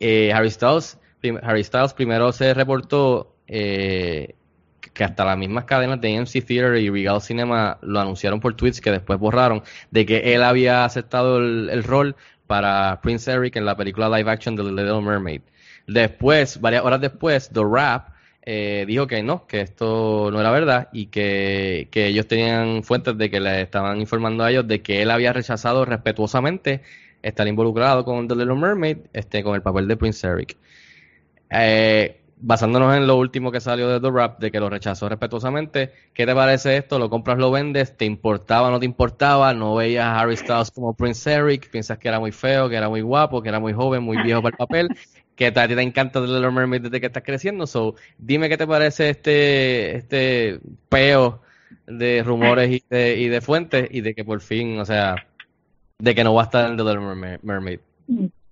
Eh, 0.00 0.32
Harry 0.32 0.50
Styles, 0.50 0.98
prim- 1.20 1.38
Harry 1.42 1.64
Styles 1.64 1.94
primero 1.94 2.32
se 2.32 2.52
reportó 2.54 3.34
eh, 3.46 4.34
que 4.92 5.04
hasta 5.04 5.24
las 5.24 5.36
mismas 5.38 5.64
cadenas 5.64 6.00
de 6.00 6.16
AMC 6.16 6.44
Theater 6.44 6.76
y 6.76 6.90
Regal 6.90 7.20
Cinema 7.20 7.78
lo 7.82 8.00
anunciaron 8.00 8.40
por 8.40 8.54
tweets 8.54 8.80
que 8.80 8.90
después 8.90 9.18
borraron 9.18 9.62
de 9.90 10.06
que 10.06 10.34
él 10.34 10.42
había 10.42 10.84
aceptado 10.84 11.38
el, 11.38 11.68
el 11.70 11.82
rol 11.84 12.16
para 12.46 13.00
Prince 13.02 13.30
Eric 13.30 13.56
en 13.56 13.64
la 13.66 13.76
película 13.76 14.08
live 14.08 14.30
action 14.30 14.54
de 14.56 14.62
The 14.64 14.70
Little 14.70 15.00
Mermaid. 15.02 15.42
Después, 15.86 16.60
varias 16.60 16.84
horas 16.84 17.00
después, 17.00 17.50
The 17.52 17.60
Rap 17.64 18.08
eh, 18.46 18.84
dijo 18.86 19.06
que 19.08 19.22
no, 19.22 19.46
que 19.46 19.60
esto 19.60 20.30
no 20.30 20.40
era 20.40 20.50
verdad 20.52 20.88
y 20.92 21.06
que, 21.08 21.88
que 21.90 22.06
ellos 22.06 22.28
tenían 22.28 22.84
fuentes 22.84 23.18
de 23.18 23.30
que 23.30 23.40
le 23.40 23.62
estaban 23.62 24.00
informando 24.00 24.44
a 24.44 24.50
ellos 24.50 24.66
de 24.68 24.82
que 24.82 25.02
él 25.02 25.10
había 25.10 25.32
rechazado 25.32 25.84
respetuosamente 25.84 26.82
estar 27.22 27.46
involucrado 27.48 28.04
con 28.04 28.28
The 28.28 28.36
Little 28.36 28.54
Mermaid, 28.54 28.98
este, 29.12 29.42
con 29.42 29.56
el 29.56 29.62
papel 29.62 29.88
de 29.88 29.96
Prince 29.96 30.26
Eric. 30.26 30.56
Eh, 31.50 32.20
basándonos 32.36 32.94
en 32.96 33.06
lo 33.06 33.16
último 33.16 33.50
que 33.50 33.60
salió 33.60 33.88
de 33.88 34.00
The 34.00 34.10
Rap, 34.10 34.38
de 34.40 34.50
que 34.50 34.60
lo 34.60 34.68
rechazó 34.70 35.08
respetuosamente, 35.08 35.92
¿qué 36.12 36.26
te 36.26 36.34
parece 36.34 36.76
esto? 36.76 36.98
¿Lo 36.98 37.08
compras, 37.10 37.38
lo 37.38 37.50
vendes? 37.50 37.96
¿Te 37.96 38.04
importaba 38.04 38.70
no 38.70 38.78
te 38.78 38.86
importaba? 38.86 39.54
¿No 39.54 39.74
veías 39.74 40.04
a 40.04 40.20
Harry 40.20 40.36
Styles 40.36 40.70
como 40.70 40.94
Prince 40.94 41.32
Eric? 41.32 41.70
¿Piensas 41.70 41.98
que 41.98 42.08
era 42.08 42.20
muy 42.20 42.32
feo, 42.32 42.68
que 42.68 42.76
era 42.76 42.88
muy 42.88 43.00
guapo, 43.00 43.42
que 43.42 43.48
era 43.48 43.58
muy 43.60 43.72
joven, 43.72 44.02
muy 44.02 44.18
viejo 44.22 44.42
para 44.42 44.54
el 44.54 44.58
papel? 44.58 44.88
Que 45.36 45.46
a 45.46 45.68
ti 45.68 45.74
te 45.74 45.82
encanta 45.82 46.20
The 46.20 46.26
Little 46.26 46.50
Mermaid 46.50 46.82
desde 46.82 47.00
que 47.00 47.06
estás 47.06 47.22
creciendo. 47.22 47.66
So, 47.66 47.94
dime 48.18 48.48
qué 48.48 48.56
te 48.56 48.66
parece 48.66 49.10
este, 49.10 49.96
este 49.96 50.58
peo 50.88 51.42
de 51.86 52.22
rumores 52.24 52.70
y 52.70 52.82
de, 52.88 53.16
y 53.18 53.28
de 53.28 53.40
fuentes 53.40 53.88
y 53.90 54.00
de 54.00 54.14
que 54.14 54.24
por 54.24 54.40
fin, 54.40 54.78
o 54.80 54.84
sea, 54.84 55.14
de 55.98 56.14
que 56.14 56.24
no 56.24 56.34
va 56.34 56.42
a 56.42 56.44
estar 56.46 56.70
en 56.70 56.76
The 56.76 56.82
Little 56.82 57.00
Merma- 57.00 57.38
Mermaid. 57.42 57.80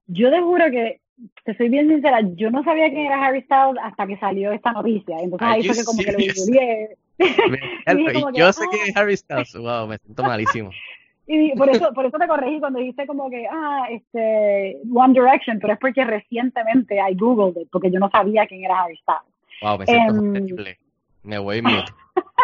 Yo 0.07 0.30
te 0.30 0.41
juro 0.41 0.70
que, 0.70 1.01
te 1.45 1.57
soy 1.57 1.70
bien 1.70 1.89
sincera, 1.89 2.20
yo 2.35 2.51
no 2.51 2.62
sabía 2.64 2.91
quién 2.91 3.07
era 3.07 3.24
Harry 3.24 3.41
Styles 3.43 3.80
hasta 3.82 4.07
que 4.07 4.18
salió 4.18 4.53
esta 4.53 4.72
noticia. 4.72 5.16
Entonces 5.20 5.49
ahí 5.49 5.64
fue 5.64 5.76
que 5.76 5.85
como 5.85 6.03
que 6.03 6.12
lo 6.12 6.18
googleé. 6.18 6.97
yo 8.35 8.53
sé 8.53 8.64
ah. 8.64 8.68
que 8.70 8.91
es 8.91 8.97
Harry 8.97 9.16
Styles. 9.16 9.55
Wow, 9.55 9.89
me 9.89 9.99
siento 9.99 10.22
malísimo. 10.22 10.70
Y 11.27 11.57
por 11.57 11.68
eso, 11.70 11.93
por 11.95 12.05
eso 12.05 12.18
te 12.18 12.27
corregí 12.29 12.61
cuando 12.61 12.79
dijiste 12.81 13.07
como 13.07 13.31
que, 13.31 13.47
ah, 13.51 13.87
este, 13.91 14.77
One 14.95 15.14
Direction, 15.14 15.59
pero 15.59 15.72
es 15.72 15.79
porque 15.79 16.05
recientemente 16.05 16.97
I 16.97 17.14
googled 17.14 17.62
it, 17.62 17.68
porque 17.72 17.91
yo 17.91 17.99
no 17.99 18.11
sabía 18.11 18.47
quién 18.47 18.64
era 18.64 18.83
Harry 18.83 18.97
Styles. 18.99 19.22
Wow, 19.62 19.79
me 19.79 19.87
siento 19.87 20.14
Em, 20.16 20.33
terrible. 20.35 20.79
Me 21.22 21.39
voy 21.39 21.62
mute. 21.62 21.93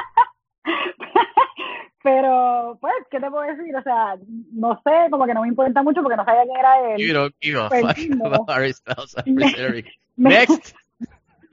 Pero, 2.02 2.78
pues, 2.80 2.94
¿qué 3.10 3.20
te 3.20 3.30
puedo 3.30 3.42
decir? 3.42 3.76
O 3.76 3.82
sea, 3.82 4.16
no 4.52 4.80
sé, 4.82 5.10
como 5.10 5.26
que 5.26 5.34
no 5.34 5.42
me 5.42 5.48
importa 5.48 5.82
mucho 5.82 6.02
porque 6.02 6.16
no 6.16 6.24
sabía 6.24 6.44
quién 6.44 6.56
era 6.56 6.94
él. 6.94 6.98
You 7.06 7.12
don't 7.12 7.34
give 7.42 7.58
a 7.60 7.68
Pues, 7.68 7.82
fuck 7.82 7.98
no. 8.16 8.24
about 8.26 8.48
Harry 8.50 8.72
Styles. 8.72 9.14
Me- 9.26 9.84
Next. 10.16 10.74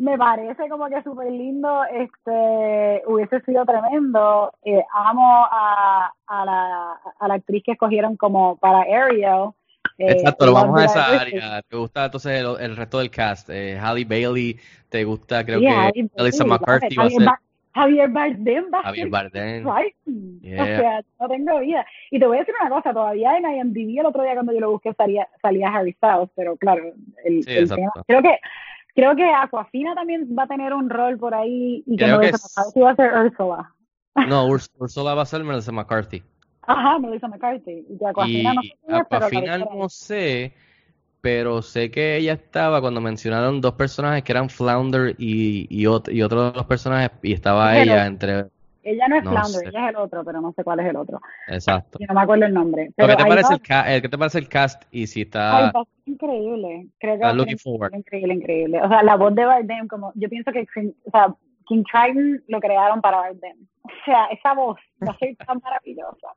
me 0.00 0.16
parece 0.16 0.66
como 0.70 0.88
que 0.88 1.02
súper 1.02 1.30
lindo, 1.30 1.84
este, 1.84 3.02
hubiese 3.06 3.40
sido 3.42 3.66
tremendo. 3.66 4.50
Eh, 4.64 4.82
amo 4.94 5.46
a, 5.50 6.10
a, 6.26 6.44
la, 6.46 6.92
a 7.18 7.28
la 7.28 7.34
actriz 7.34 7.62
que 7.64 7.72
escogieron 7.72 8.16
como 8.16 8.56
para 8.56 8.80
Ariel. 8.80 9.50
eh, 9.98 10.12
Exacto, 10.12 10.46
lo 10.46 10.54
vamos 10.54 10.80
a 10.80 10.84
esa 10.86 11.06
área. 11.20 11.60
¿Te 11.62 11.76
gusta 11.76 12.06
entonces 12.06 12.32
el, 12.40 12.60
el 12.64 12.76
resto 12.76 12.98
del 12.98 13.10
cast? 13.10 13.50
Eh, 13.50 13.78
Halle 13.78 14.06
Bailey, 14.06 14.56
¿te 14.88 15.04
gusta? 15.04 15.44
Creo 15.44 15.60
que 15.60 16.08
Melissa 16.16 16.44
McCarthy 16.46 16.96
va 16.96 17.02
a 17.02 17.04
Javier 17.04 17.20
ser. 17.20 17.26
Ba- 17.26 17.40
Javier 17.72 18.08
Bardem 18.08 18.64
va 18.74 18.82
Javier 18.82 19.08
Bardem. 19.10 19.64
Yeah. 20.40 20.62
O 20.62 20.66
sea, 20.66 21.00
no 21.20 21.28
tengo 21.28 21.58
vida. 21.60 21.86
Y 22.10 22.18
te 22.18 22.26
voy 22.26 22.38
a 22.38 22.40
decir 22.40 22.54
una 22.60 22.70
cosa, 22.70 22.92
todavía 22.92 23.36
en 23.36 23.44
IMDb 23.44 24.00
el 24.00 24.06
otro 24.06 24.22
día 24.24 24.32
cuando 24.34 24.52
yo 24.52 24.58
lo 24.60 24.70
busqué 24.72 24.92
salía, 24.94 25.28
salía 25.40 25.68
Harry 25.68 25.92
Styles, 25.92 26.30
pero 26.34 26.56
claro, 26.56 26.82
el, 27.24 27.44
Sí, 27.44 27.52
el 27.52 27.68
tema, 27.68 27.92
creo 28.08 28.22
que 28.22 28.38
creo 28.94 29.14
que 29.16 29.24
Aquafina 29.32 29.94
también 29.94 30.28
va 30.38 30.44
a 30.44 30.48
tener 30.48 30.72
un 30.74 30.88
rol 30.90 31.16
por 31.18 31.34
ahí 31.34 31.82
y 31.86 31.96
que 31.96 32.04
Creo 32.04 32.20
que 32.20 32.28
es- 32.28 32.54
si 32.72 32.80
va 32.80 32.90
a 32.90 32.96
ser 32.96 33.12
Ursula. 33.14 33.74
No, 34.28 34.46
Urs- 34.48 34.70
Ursula 34.78 35.14
va 35.14 35.22
a 35.22 35.26
ser 35.26 35.44
Melissa 35.44 35.72
McCarthy. 35.72 36.22
Ajá, 36.62 36.98
Melissa 36.98 37.28
McCarthy. 37.28 37.86
Y 37.88 37.98
que 37.98 38.06
Aquafina 38.06 38.52
Y 38.52 38.54
no 38.54 38.62
sé 38.62 38.68
quién 38.86 38.94
es, 38.96 39.00
Aquafina 39.00 39.58
no 39.58 39.88
sé, 39.88 40.52
pero 41.20 41.62
sé 41.62 41.90
que 41.90 42.16
ella 42.16 42.32
estaba 42.34 42.80
cuando 42.80 43.00
mencionaron 43.00 43.60
dos 43.60 43.74
personajes 43.74 44.22
que 44.24 44.32
eran 44.32 44.48
Flounder 44.50 45.14
y, 45.18 45.66
y, 45.70 45.84
ot- 45.86 46.12
y 46.12 46.22
otro 46.22 46.50
de 46.50 46.56
los 46.56 46.66
personajes, 46.66 47.10
y 47.22 47.32
estaba 47.32 47.70
Pero- 47.72 47.82
ella 47.82 48.06
entre. 48.06 48.46
Ella 48.82 49.08
no 49.08 49.16
es 49.16 49.24
no 49.24 49.30
Flounder, 49.30 49.60
sé. 49.62 49.68
ella 49.68 49.84
es 49.84 49.90
el 49.90 49.96
otro, 49.96 50.24
pero 50.24 50.40
no 50.40 50.52
sé 50.52 50.64
cuál 50.64 50.80
es 50.80 50.86
el 50.86 50.96
otro. 50.96 51.20
Exacto. 51.48 51.98
No 52.08 52.14
me 52.14 52.20
acuerdo 52.22 52.46
el 52.46 52.54
nombre. 52.54 52.90
Pero 52.96 53.08
¿Qué 53.08 53.16
te, 53.16 53.28
parece 53.28 53.54
el 53.54 53.60
ca- 53.60 54.00
¿Qué 54.00 54.08
te 54.08 54.18
parece 54.18 54.38
el 54.38 54.48
cast? 54.48 54.82
Y 54.90 55.06
si 55.06 55.22
está. 55.22 55.72
increíble. 56.06 56.86
Creo 56.98 57.18
que 57.18 57.32
looking 57.34 57.58
forward. 57.58 57.94
increíble, 57.94 58.34
increíble. 58.34 58.80
O 58.82 58.88
sea, 58.88 59.02
la 59.02 59.16
voz 59.16 59.34
de 59.34 59.44
Bardem, 59.44 59.86
como 59.88 60.12
yo 60.14 60.28
pienso 60.28 60.50
que 60.52 60.66
King- 60.74 60.92
o 61.04 61.10
sea, 61.10 61.34
King 61.66 61.82
Triton 61.84 62.42
lo 62.48 62.60
crearon 62.60 63.00
para 63.00 63.18
Bardem. 63.18 63.56
O 63.82 64.04
sea, 64.04 64.26
esa 64.26 64.54
voz 64.54 64.78
va 65.06 65.12
a 65.12 65.18
ser 65.18 65.34
tan 65.36 65.58
maravillosa. 65.62 66.28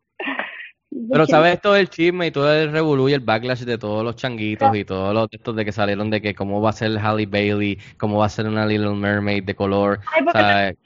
Pero 1.11 1.25
sabes 1.25 1.59
todo 1.59 1.75
el 1.75 1.89
chisme 1.89 2.27
y 2.27 2.31
todo 2.31 2.53
el 2.53 2.71
revolú 2.71 3.09
y 3.09 3.13
el 3.13 3.19
backlash 3.19 3.61
de 3.63 3.77
todos 3.79 4.03
los 4.03 4.15
changuitos 4.15 4.75
y 4.75 4.85
todos 4.85 5.13
los 5.13 5.27
textos 5.29 5.55
de 5.55 5.65
que 5.65 5.71
salieron 5.71 6.09
de 6.11 6.21
que 6.21 6.35
cómo 6.35 6.61
va 6.61 6.69
a 6.69 6.73
ser 6.73 6.91
Halle 6.99 7.25
Bailey, 7.25 7.79
cómo 7.97 8.19
va 8.19 8.27
a 8.27 8.29
ser 8.29 8.47
una 8.47 8.65
Little 8.65 8.93
Mermaid 8.95 9.43
de 9.43 9.55
color. 9.55 9.99
Ay, 10.15 10.23
porque 10.23 10.77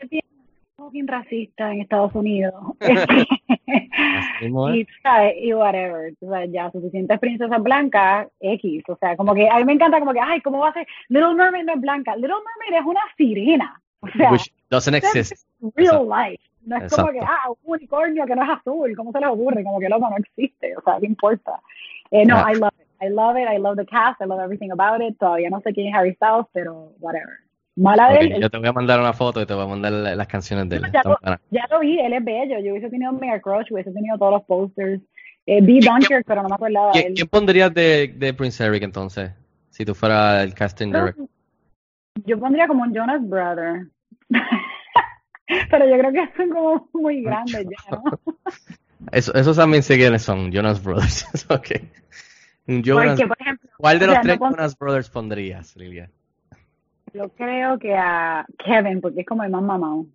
es 0.87 0.93
bien 0.93 1.05
fucking 1.05 1.07
racista 1.07 1.71
en 1.71 1.81
Estados 1.81 2.13
Unidos. 2.15 2.53
Y, 4.41 4.87
¿sabes? 5.03 5.35
y 5.41 5.53
whatever, 5.53 6.13
o 6.21 6.29
sea, 6.29 6.45
ya 6.45 6.71
suficientes 6.71 7.19
princesas 7.19 7.61
blancas, 7.61 8.27
X, 8.39 8.83
o 8.87 8.95
sea, 8.97 9.17
como 9.17 9.33
que 9.33 9.49
a 9.49 9.57
mí 9.57 9.65
me 9.65 9.73
encanta 9.73 9.99
como 9.99 10.13
que, 10.13 10.19
ay, 10.21 10.41
¿cómo 10.41 10.59
va 10.59 10.69
a 10.69 10.73
ser? 10.73 10.87
Little 11.09 11.33
Mermaid 11.33 11.65
no 11.65 11.73
es 11.73 11.81
blanca, 11.81 12.15
Little 12.15 12.35
Mermaid 12.35 12.81
es 12.81 12.85
una 12.87 13.01
sirena, 13.17 13.81
o 14.01 14.07
sea, 14.09 14.31
Which 14.31 14.53
doesn't 14.69 14.95
exist. 14.95 15.47
real 15.75 16.03
Exacto. 16.03 16.15
life, 16.15 16.43
no 16.65 16.77
es 16.77 16.93
como 16.95 17.07
que, 17.11 17.17
Exacto. 17.17 17.37
ah, 17.45 17.49
un 17.63 17.73
unicornio 17.73 18.25
que 18.25 18.35
no 18.35 18.43
es 18.43 18.49
azul, 18.49 18.95
¿cómo 18.95 19.11
se 19.11 19.19
les 19.19 19.29
ocurre? 19.29 19.63
Como 19.63 19.79
que 19.79 19.89
loco 19.89 20.09
no 20.09 20.17
existe, 20.17 20.77
o 20.77 20.81
sea, 20.81 20.99
¿qué 20.99 21.07
importa? 21.07 21.59
Eh, 22.11 22.25
no, 22.25 22.37
Ah. 22.37 22.51
I 22.51 22.55
love 22.59 22.73
it, 22.79 22.87
I 23.01 23.09
love 23.09 23.37
it, 23.37 23.47
I 23.49 23.57
love 23.57 23.77
the 23.77 23.85
cast, 23.85 24.21
I 24.21 24.25
love 24.25 24.39
everything 24.39 24.71
about 24.71 25.01
it, 25.01 25.17
todavía 25.17 25.49
no 25.49 25.59
sé 25.61 25.73
quién 25.73 25.87
es 25.87 25.95
Harry 25.95 26.13
Styles, 26.13 26.45
pero 26.53 26.91
whatever. 26.99 27.39
Mala 27.77 28.09
de 28.09 28.19
él, 28.19 28.41
yo 28.41 28.49
te 28.49 28.57
voy 28.57 28.67
a 28.67 28.73
mandar 28.73 28.99
una 28.99 29.13
foto 29.13 29.39
y 29.41 29.45
te 29.45 29.53
voy 29.53 29.63
a 29.63 29.67
mandar 29.67 29.91
la- 29.93 30.15
las 30.15 30.27
canciones 30.27 30.67
de 30.67 30.77
él. 30.77 30.83
ya, 30.91 31.01
lo, 31.05 31.17
buenas. 31.21 31.39
ya 31.51 31.65
lo 31.69 31.79
vi, 31.79 31.99
él 31.99 32.11
es 32.13 32.25
bello. 32.25 32.59
Yo 32.59 32.71
hubiese 32.71 32.89
tenido 32.89 33.11
mega 33.13 33.39
crush, 33.39 33.71
hubiese 33.71 33.91
tenido 33.91 34.17
todos 34.17 34.33
los 34.33 34.43
posters. 34.43 35.01
Eh, 35.45 35.61
vi 35.61 35.79
Dunkirk, 35.79 36.25
pero 36.25 36.41
no 36.43 36.49
me 36.49 36.55
acordaba 36.55 36.87
de 36.87 36.91
¿Quién, 36.93 37.07
él. 37.07 37.13
quién 37.13 37.27
pondrías 37.27 37.73
de, 37.73 38.13
de 38.17 38.33
Prince 38.33 38.63
Eric 38.65 38.83
entonces? 38.83 39.31
Si 39.69 39.85
tú 39.85 39.93
fueras 39.95 40.43
el 40.43 40.53
casting 40.53 40.87
director. 40.87 41.27
Yo 42.25 42.39
pondría 42.39 42.67
como 42.67 42.81
un 42.83 42.93
Jonas 42.93 43.21
Brother. 43.29 43.87
pero 45.69 45.87
yo 45.87 45.97
creo 45.99 46.11
que 46.11 46.29
son 46.35 46.49
como 46.49 46.89
muy 46.93 47.21
grandes 47.21 47.65
ya, 47.65 47.91
¿no? 47.95 48.03
Eso, 49.11 49.33
esos 49.35 49.55
también 49.55 49.83
sé 49.83 49.95
quiénes 49.97 50.23
son, 50.23 50.51
Jonas 50.51 50.83
Brothers. 50.83 51.45
ok. 51.49 51.67
Un 52.67 52.83
Jonas- 52.83 53.09
Porque, 53.11 53.27
por 53.27 53.37
ejemplo, 53.39 53.69
¿Cuál 53.77 53.99
de 53.99 54.07
los 54.07 54.15
sea, 54.15 54.21
tres 54.23 54.39
Jonas 54.39 54.77
Brothers 54.77 55.09
pondrías, 55.09 55.75
Lilia? 55.75 56.09
Yo 57.17 57.29
creo 57.29 57.79
que 57.79 57.95
a 57.95 58.45
Kevin, 58.63 59.01
porque 59.01 59.21
es 59.21 59.25
como 59.25 59.43
el 59.43 59.49
más 59.49 59.63
mamado. 59.63 60.05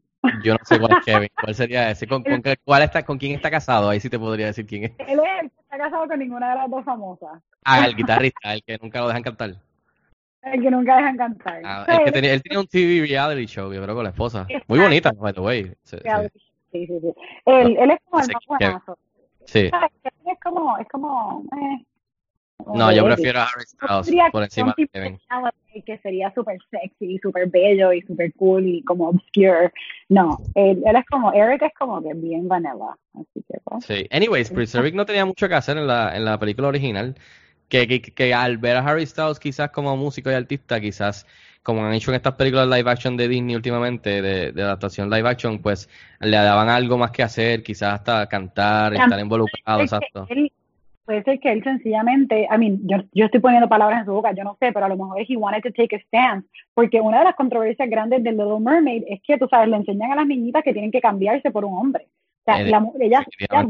Yo 0.44 0.54
no 0.54 0.60
sé 0.64 0.78
cuál 0.78 0.92
es 0.98 1.04
Kevin. 1.04 1.28
¿Cuál 1.42 1.54
sería 1.54 1.90
ese? 1.90 2.06
¿Con, 2.06 2.22
con, 2.22 2.42
cuál 2.64 2.82
está, 2.82 3.02
¿Con 3.04 3.18
quién 3.18 3.34
está 3.34 3.50
casado? 3.50 3.88
Ahí 3.88 3.98
sí 3.98 4.08
te 4.08 4.18
podría 4.18 4.46
decir 4.46 4.66
quién 4.66 4.84
es. 4.84 4.92
Él 4.98 5.18
es 5.18 5.42
el 5.42 5.50
que 5.50 5.60
está 5.60 5.78
casado 5.78 6.06
con 6.06 6.18
ninguna 6.18 6.50
de 6.50 6.54
las 6.56 6.70
dos 6.70 6.84
famosas. 6.84 7.42
Ah, 7.64 7.86
el 7.86 7.96
guitarrista, 7.96 8.54
el 8.54 8.62
que 8.62 8.78
nunca 8.80 9.00
lo 9.00 9.08
dejan 9.08 9.22
cantar. 9.22 9.56
El 10.42 10.62
que 10.62 10.70
nunca 10.70 10.96
dejan 10.96 11.16
cantar. 11.16 11.60
Ah, 11.64 11.84
el 11.88 11.98
que 11.98 12.04
él- 12.04 12.12
tenía, 12.12 12.32
él 12.34 12.42
tenía 12.42 12.60
un 12.60 12.66
TV 12.66 13.06
reality 13.06 13.46
show, 13.46 13.72
yo 13.72 13.82
creo, 13.82 13.94
con 13.94 14.04
la 14.04 14.10
esposa. 14.10 14.46
Muy 14.68 14.78
bonita, 14.78 15.12
by 15.12 15.32
the 15.32 15.40
way. 15.40 15.72
Sí, 15.82 15.96
sí. 15.98 16.28
Sí. 16.72 16.88
Él, 17.46 17.76
él 17.78 17.90
es 17.90 17.98
como 18.08 18.22
el 18.22 18.28
más 18.32 18.46
buenazo. 18.46 18.98
Sí. 19.44 19.70
Es 20.24 20.38
como, 20.42 20.78
es 20.78 20.88
como, 20.88 21.42
eh, 21.42 21.84
como 21.90 21.91
No, 22.74 22.92
yo 22.92 23.04
prefiero 23.04 23.40
a 23.40 23.44
Harry 23.44 23.64
Styles 23.66 24.30
por 24.32 24.42
encima 24.42 24.74
de 24.76 24.88
Kevin. 24.88 25.18
que 25.86 25.98
sería 25.98 26.32
súper 26.34 26.58
sexy, 26.70 27.18
súper 27.18 27.48
bello 27.48 27.92
y 27.92 28.02
súper 28.02 28.32
cool 28.34 28.66
y 28.66 28.82
como 28.84 29.08
obscure. 29.08 29.72
No, 30.08 30.38
él, 30.54 30.82
él 30.84 30.96
es 30.96 31.06
como, 31.06 31.32
Eric 31.32 31.62
es 31.62 31.72
como 31.78 32.02
que 32.02 32.12
bien 32.14 32.46
vanilla. 32.46 32.96
Así 33.14 33.42
que 33.48 33.58
pues. 33.64 33.84
Sí. 33.84 34.06
Anyways, 34.10 34.50
Prince 34.50 34.78
Eric 34.78 34.94
no 34.94 35.06
tenía 35.06 35.24
mucho 35.24 35.48
que 35.48 35.54
hacer 35.54 35.78
en 35.78 35.86
la, 35.86 36.14
en 36.16 36.24
la 36.24 36.38
película 36.38 36.68
original. 36.68 37.14
Que, 37.68 37.88
que, 37.88 38.02
que 38.02 38.34
al 38.34 38.58
ver 38.58 38.76
a 38.76 38.80
Harry 38.86 39.06
Styles 39.06 39.38
quizás 39.38 39.70
como 39.70 39.96
músico 39.96 40.30
y 40.30 40.34
artista, 40.34 40.78
quizás 40.78 41.26
como 41.62 41.82
han 41.86 41.94
hecho 41.94 42.10
en 42.10 42.16
estas 42.16 42.34
películas 42.34 42.68
live 42.68 42.90
action 42.90 43.16
de 43.16 43.28
Disney 43.28 43.56
últimamente, 43.56 44.20
de, 44.20 44.52
de 44.52 44.62
adaptación 44.62 45.08
live 45.08 45.26
action, 45.26 45.58
pues 45.60 45.88
le 46.20 46.36
daban 46.36 46.68
algo 46.68 46.98
más 46.98 47.12
que 47.12 47.22
hacer, 47.22 47.62
quizás 47.62 47.94
hasta 47.94 48.26
cantar, 48.26 48.92
estar 48.92 49.18
involucrado, 49.18 49.80
exacto. 49.80 50.26
él- 50.28 50.52
Puede 51.04 51.24
ser 51.24 51.40
que 51.40 51.50
él 51.50 51.64
sencillamente, 51.64 52.42
I 52.50 52.58
mean, 52.58 52.78
yo, 52.86 52.98
yo 53.12 53.24
estoy 53.24 53.40
poniendo 53.40 53.68
palabras 53.68 54.00
en 54.00 54.06
su 54.06 54.12
boca, 54.12 54.32
yo 54.32 54.44
no 54.44 54.56
sé, 54.60 54.72
pero 54.72 54.86
a 54.86 54.88
lo 54.88 54.96
mejor 54.96 55.20
es 55.20 55.28
he 55.28 55.36
wanted 55.36 55.62
to 55.62 55.72
take 55.72 55.96
a 55.96 55.98
stance, 56.00 56.46
porque 56.74 57.00
una 57.00 57.18
de 57.18 57.24
las 57.24 57.34
controversias 57.34 57.90
grandes 57.90 58.22
de 58.22 58.30
Little 58.30 58.60
Mermaid 58.60 59.02
es 59.08 59.20
que, 59.22 59.36
tú 59.36 59.48
sabes, 59.50 59.68
le 59.68 59.76
enseñan 59.76 60.12
a 60.12 60.16
las 60.16 60.26
niñitas 60.26 60.62
que 60.62 60.72
tienen 60.72 60.92
que 60.92 61.00
cambiarse 61.00 61.50
por 61.50 61.64
un 61.64 61.76
hombre. 61.76 62.06
O 62.06 62.44
sea, 62.44 62.60
Eh, 62.60 62.70
la 62.70 62.86
ella, 63.00 63.26
ella 63.38 63.66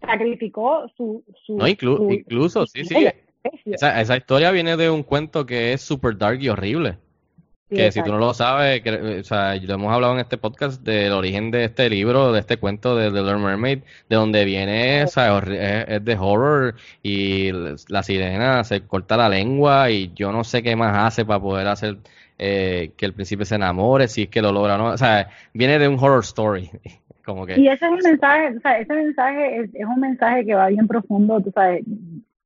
sacrificó 0.00 0.88
su, 0.96 1.24
su, 1.44 1.56
No, 1.56 1.66
inclu- 1.66 1.96
su- 1.96 2.12
incluso, 2.12 2.66
sí, 2.66 2.84
sí. 2.84 3.06
Esa, 3.66 4.00
esa 4.00 4.16
historia 4.16 4.50
viene 4.50 4.76
de 4.76 4.90
un 4.90 5.02
cuento 5.02 5.46
que 5.46 5.72
es 5.72 5.80
super 5.80 6.16
dark 6.16 6.40
y 6.42 6.48
horrible. 6.48 6.98
Sí, 7.68 7.76
que 7.76 7.92
si 7.92 8.02
tú 8.02 8.12
no 8.12 8.18
lo 8.18 8.32
sabes, 8.32 8.80
que, 8.80 9.20
o 9.20 9.24
sea, 9.24 9.54
lo 9.56 9.74
hemos 9.74 9.92
hablado 9.92 10.14
en 10.14 10.20
este 10.20 10.38
podcast 10.38 10.82
del 10.82 11.12
origen 11.12 11.50
de 11.50 11.64
este 11.64 11.90
libro, 11.90 12.32
de 12.32 12.40
este 12.40 12.56
cuento 12.56 12.96
de 12.96 13.10
The 13.10 13.20
Little 13.20 13.36
Mermaid, 13.36 13.80
de 14.08 14.16
donde 14.16 14.46
viene, 14.46 15.04
o 15.04 15.06
sea, 15.06 15.38
es, 15.38 16.02
de 16.02 16.16
horror 16.18 16.76
y 17.02 17.50
la 17.88 18.02
sirena 18.02 18.64
se 18.64 18.80
corta 18.80 19.18
la 19.18 19.28
lengua 19.28 19.90
y 19.90 20.12
yo 20.14 20.32
no 20.32 20.44
sé 20.44 20.62
qué 20.62 20.76
más 20.76 20.96
hace 20.96 21.26
para 21.26 21.40
poder 21.40 21.68
hacer 21.68 21.98
eh, 22.38 22.92
que 22.96 23.04
el 23.04 23.12
príncipe 23.12 23.44
se 23.44 23.56
enamore, 23.56 24.08
si 24.08 24.22
es 24.22 24.28
que 24.28 24.40
lo 24.40 24.50
logra 24.50 24.76
o 24.76 24.78
no. 24.78 24.86
O 24.86 24.96
sea, 24.96 25.28
viene 25.52 25.78
de 25.78 25.88
un 25.88 25.98
horror 25.98 26.20
story. 26.20 26.70
Como 27.24 27.44
que, 27.44 27.60
Y 27.60 27.68
ese 27.68 27.84
es 27.84 27.92
el 27.92 28.02
mensaje, 28.02 28.56
o 28.56 28.60
sea, 28.60 28.78
ese 28.78 28.94
mensaje 28.94 29.56
es, 29.60 29.74
es 29.74 29.84
un 29.84 30.00
mensaje 30.00 30.46
que 30.46 30.54
va 30.54 30.68
bien 30.68 30.88
profundo, 30.88 31.38
tú 31.42 31.50
sabes, 31.50 31.84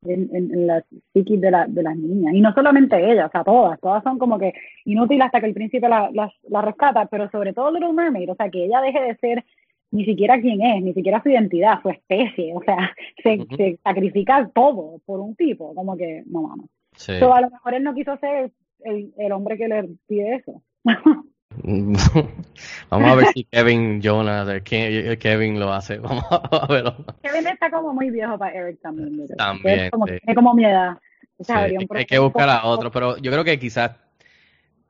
en, 0.04 0.28
en, 0.34 0.52
en 0.52 0.66
la 0.66 0.84
psiquis 1.12 1.40
de, 1.40 1.50
la, 1.50 1.66
de 1.66 1.82
las 1.82 1.96
niñas. 1.96 2.34
Y 2.34 2.40
no 2.40 2.52
solamente 2.54 2.96
ellas, 3.12 3.28
o 3.28 3.30
sea, 3.30 3.44
todas, 3.44 3.80
todas 3.80 4.02
son 4.02 4.18
como 4.18 4.38
que 4.38 4.52
inútiles 4.84 5.26
hasta 5.26 5.40
que 5.40 5.46
el 5.46 5.54
príncipe 5.54 5.88
la, 5.88 6.10
las- 6.12 6.32
la 6.48 6.62
rescata, 6.62 7.06
pero 7.06 7.30
sobre 7.30 7.52
todo 7.52 7.70
Little 7.70 7.92
Mermaid, 7.92 8.30
o 8.30 8.34
sea, 8.34 8.48
que 8.50 8.64
ella 8.64 8.80
deje 8.80 9.00
de 9.00 9.16
ser 9.16 9.44
ni 9.90 10.04
siquiera 10.04 10.40
quién 10.40 10.62
es, 10.62 10.82
ni 10.82 10.94
siquiera 10.94 11.22
su 11.22 11.28
identidad, 11.28 11.82
su 11.82 11.90
especie, 11.90 12.54
o 12.54 12.62
sea, 12.62 12.92
se, 13.22 13.46
se 13.56 13.78
sacrifica 13.84 14.50
todo 14.54 15.00
por 15.04 15.20
un 15.20 15.34
tipo, 15.36 15.74
como 15.74 15.96
que, 15.96 16.22
no 16.26 16.54
sí. 16.94 17.12
So, 17.18 17.32
a 17.34 17.40
lo 17.40 17.50
mejor 17.50 17.74
él 17.74 17.82
no 17.84 17.94
quiso 17.94 18.16
ser 18.18 18.50
el, 18.84 19.12
el 19.18 19.32
hombre 19.32 19.56
que 19.56 19.68
le 19.68 19.88
pide 20.06 20.36
eso. 20.36 20.62
Vamos 22.90 23.10
a 23.10 23.14
ver 23.14 23.26
si 23.28 23.44
Kevin 23.44 24.00
Jonas, 24.00 24.48
eh, 24.48 24.62
Ke- 24.62 25.18
Kevin 25.18 25.58
lo 25.60 25.72
hace. 25.72 25.98
Vamos 26.00 26.24
a 26.30 26.66
verlo. 26.68 27.04
Kevin 27.22 27.46
está 27.48 27.70
como 27.70 27.92
muy 27.92 28.10
viejo 28.10 28.38
para 28.38 28.52
Eric 28.54 28.80
también. 28.80 29.16
yo 29.18 29.24
creo. 29.26 29.36
También, 29.36 29.80
Es 29.80 29.90
como, 29.90 30.06
sí. 30.06 30.12
Tiene 30.20 30.34
como 30.34 30.54
mi 30.54 30.64
edad. 30.64 30.98
O 31.38 31.44
sea, 31.44 31.68
Sí, 31.68 31.74
hay 31.94 32.04
que 32.06 32.18
buscar 32.18 32.48
a 32.48 32.64
otro, 32.64 32.90
pero 32.90 33.16
yo 33.18 33.32
creo 33.32 33.44
que 33.44 33.58
quizás 33.58 33.92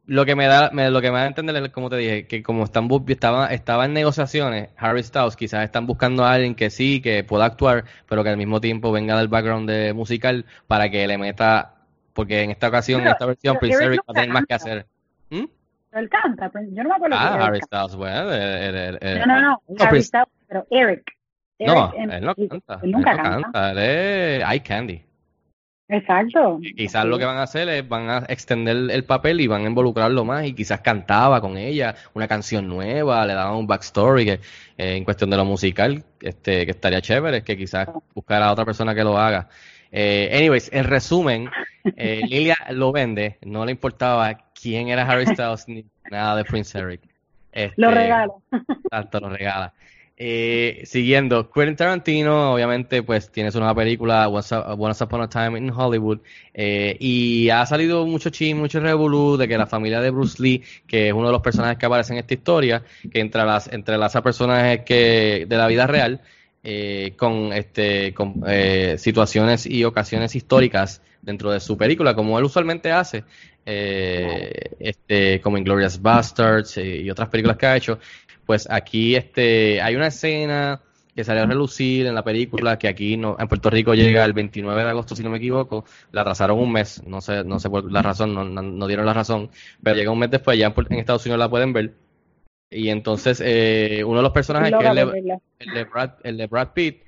lo 0.06 0.26
que 0.26 0.34
me 0.34 0.46
da, 0.46 0.70
me- 0.72 0.90
lo 0.90 1.00
que 1.00 1.10
me 1.10 1.18
da 1.18 1.24
a 1.24 1.26
entender 1.28 1.56
es, 1.62 1.70
como 1.70 1.88
te 1.88 1.96
dije, 1.96 2.26
que 2.26 2.42
como 2.42 2.64
están 2.64 2.88
estaba, 3.06 3.46
estaba 3.46 3.84
en 3.84 3.92
negociaciones, 3.92 4.70
Harry 4.76 5.02
Styles 5.02 5.36
quizás 5.36 5.64
están 5.64 5.86
buscando 5.86 6.24
a 6.24 6.32
alguien 6.32 6.54
que 6.54 6.70
sí, 6.70 7.00
que 7.00 7.22
pueda 7.24 7.44
actuar, 7.44 7.84
pero 8.08 8.22
que 8.24 8.30
al 8.30 8.36
mismo 8.36 8.60
tiempo 8.60 8.90
venga 8.90 9.16
del 9.16 9.28
background 9.28 9.70
de 9.70 9.92
musical 9.92 10.44
para 10.66 10.90
que 10.90 11.06
le 11.06 11.18
meta, 11.18 11.74
porque 12.12 12.42
en 12.42 12.50
esta 12.50 12.68
ocasión, 12.68 13.00
en 13.02 13.08
esta 13.08 13.26
versión, 13.26 13.56
Prince 13.58 13.84
Eric 13.84 14.00
va 14.00 14.04
a 14.08 14.14
tener 14.14 14.30
más 14.30 14.44
que 14.46 14.54
hacer. 14.54 14.86
¿Mm? 15.30 15.44
Él 15.92 16.08
canta, 16.08 16.48
pero 16.50 16.66
yo 16.70 16.82
no 16.82 16.88
me 16.90 16.94
acuerdo 16.96 17.16
Ah, 17.18 17.46
Harry 17.46 17.60
Styles, 17.60 17.96
bueno, 17.96 18.32
el- 18.32 18.74
el- 18.76 18.98
canta. 18.98 19.26
No, 19.26 19.34
no, 19.34 19.40
no, 19.40 19.62
no, 19.68 19.84
Harry 19.84 20.02
Styles, 20.02 20.28
pero 20.48 20.66
Eric. 20.70 21.02
no, 21.60 21.72
Eric 21.72 21.94
en- 21.98 22.10
él 22.12 22.24
no 22.24 22.34
él 22.36 22.48
canta, 22.48 22.80
nunca 22.82 23.10
él 23.10 23.16
no 23.18 23.22
canta. 23.22 23.40
canta, 23.42 23.70
él 23.72 23.78
es 23.78 24.44
Eye 24.50 24.62
Candy. 24.62 25.02
Exacto. 25.88 26.58
Y 26.62 26.74
Quizás 26.74 27.04
lo 27.04 27.18
que 27.18 27.26
van 27.26 27.36
a 27.36 27.42
hacer 27.42 27.68
es 27.68 27.86
van 27.86 28.08
a 28.08 28.18
extender 28.28 28.90
el 28.90 29.04
papel 29.04 29.40
y 29.42 29.46
van 29.46 29.64
a 29.64 29.68
involucrarlo 29.68 30.24
más 30.24 30.46
y 30.46 30.54
quizás 30.54 30.80
cantaba 30.80 31.40
con 31.42 31.58
ella 31.58 31.94
una 32.14 32.26
canción 32.26 32.66
nueva, 32.66 33.26
le 33.26 33.34
daban 33.34 33.56
un 33.56 33.66
backstory 33.66 34.24
que 34.24 34.32
eh, 34.78 34.96
en 34.96 35.04
cuestión 35.04 35.28
de 35.28 35.36
lo 35.36 35.44
musical, 35.44 36.02
este, 36.20 36.64
que 36.64 36.70
estaría 36.70 37.02
chévere, 37.02 37.42
que 37.42 37.58
quizás 37.58 37.88
buscar 38.14 38.42
a 38.42 38.52
otra 38.52 38.64
persona 38.64 38.94
que 38.94 39.04
lo 39.04 39.18
haga. 39.18 39.48
Eh, 39.90 40.30
anyways, 40.34 40.72
en 40.72 40.84
resumen, 40.84 41.50
eh, 41.96 42.22
Lilia 42.30 42.56
lo 42.70 42.90
vende, 42.92 43.36
no 43.42 43.66
le 43.66 43.72
importaba 43.72 44.38
quién 44.62 44.88
era 44.88 45.02
Harry 45.08 45.26
Styles 45.26 45.66
ni 45.68 45.84
nada 46.10 46.36
de 46.36 46.44
Prince 46.44 46.78
Eric. 46.78 47.00
Lo 47.76 47.88
Este, 47.88 47.88
regalo. 47.88 48.42
tanto 48.90 49.20
lo 49.20 49.28
regala. 49.28 49.72
Eh, 50.24 50.82
siguiendo, 50.84 51.50
Quentin 51.50 51.74
Tarantino, 51.74 52.52
obviamente, 52.54 53.02
pues 53.02 53.30
tiene 53.32 53.50
su 53.50 53.58
nueva 53.58 53.74
película, 53.74 54.28
Once, 54.28 54.54
Up- 54.54 54.78
Once 54.80 55.02
Upon 55.02 55.22
a 55.22 55.28
Time 55.28 55.58
in 55.58 55.70
Hollywood, 55.70 56.20
eh, 56.54 56.96
y 57.00 57.48
ha 57.50 57.66
salido 57.66 58.06
mucho 58.06 58.30
chisme, 58.30 58.60
mucho 58.60 58.78
revolú 58.78 59.36
de 59.36 59.48
que 59.48 59.58
la 59.58 59.66
familia 59.66 60.00
de 60.00 60.10
Bruce 60.10 60.40
Lee, 60.40 60.62
que 60.86 61.08
es 61.08 61.12
uno 61.12 61.26
de 61.26 61.32
los 61.32 61.42
personajes 61.42 61.76
que 61.78 61.86
aparece 61.86 62.12
en 62.12 62.20
esta 62.20 62.34
historia, 62.34 62.84
que 63.10 63.18
entre 63.20 63.44
las 63.44 63.72
entre 63.72 63.98
las 63.98 64.12
personajes 64.20 64.82
que 64.84 65.46
de 65.48 65.56
la 65.56 65.66
vida 65.66 65.86
real, 65.88 66.20
eh, 66.62 67.14
con 67.16 67.52
este 67.52 68.14
con 68.14 68.44
eh, 68.46 68.96
situaciones 68.98 69.66
y 69.66 69.82
ocasiones 69.82 70.36
históricas 70.36 71.02
dentro 71.22 71.50
de 71.50 71.58
su 71.58 71.76
película, 71.76 72.14
como 72.14 72.38
él 72.38 72.44
usualmente 72.44 72.92
hace, 72.92 73.24
eh, 73.64 74.76
este, 74.80 75.40
como 75.40 75.58
Inglorious 75.58 76.00
Bastards 76.00 76.76
eh, 76.78 77.02
y 77.02 77.10
otras 77.10 77.28
películas 77.28 77.56
que 77.56 77.66
ha 77.66 77.76
hecho, 77.76 77.98
pues 78.46 78.68
aquí 78.70 79.14
este 79.14 79.80
hay 79.80 79.94
una 79.94 80.08
escena 80.08 80.80
que 81.14 81.24
salió 81.24 81.42
a 81.42 81.46
relucir 81.46 82.06
en 82.06 82.14
la 82.14 82.24
película 82.24 82.78
que 82.78 82.88
aquí 82.88 83.16
no, 83.16 83.36
en 83.38 83.46
Puerto 83.46 83.70
Rico 83.70 83.94
llega 83.94 84.24
el 84.24 84.32
29 84.32 84.82
de 84.82 84.88
agosto 84.88 85.14
si 85.14 85.22
no 85.22 85.30
me 85.30 85.36
equivoco 85.36 85.84
la 86.10 86.22
atrasaron 86.22 86.58
un 86.58 86.72
mes 86.72 87.02
no 87.06 87.20
sé 87.20 87.44
no 87.44 87.58
sé 87.58 87.68
por 87.68 87.90
la 87.90 88.02
razón 88.02 88.34
no, 88.34 88.44
no, 88.44 88.62
no 88.62 88.86
dieron 88.86 89.04
la 89.04 89.12
razón 89.12 89.50
pero 89.82 89.96
llega 89.96 90.10
un 90.10 90.18
mes 90.18 90.30
después 90.30 90.58
ya 90.58 90.72
en, 90.74 90.98
Estados 90.98 91.24
Unidos 91.26 91.38
la 91.38 91.50
pueden 91.50 91.72
ver 91.72 91.92
y 92.70 92.88
entonces 92.88 93.42
eh, 93.44 94.02
uno 94.06 94.18
de 94.18 94.22
los 94.22 94.32
personajes 94.32 94.72
que 94.72 94.84
es 94.84 94.90
el 94.90 95.74
de 95.74 95.84
Brad, 95.84 96.10
el 96.22 96.36
de 96.38 96.46
Brad 96.46 96.68
Pitt 96.72 97.02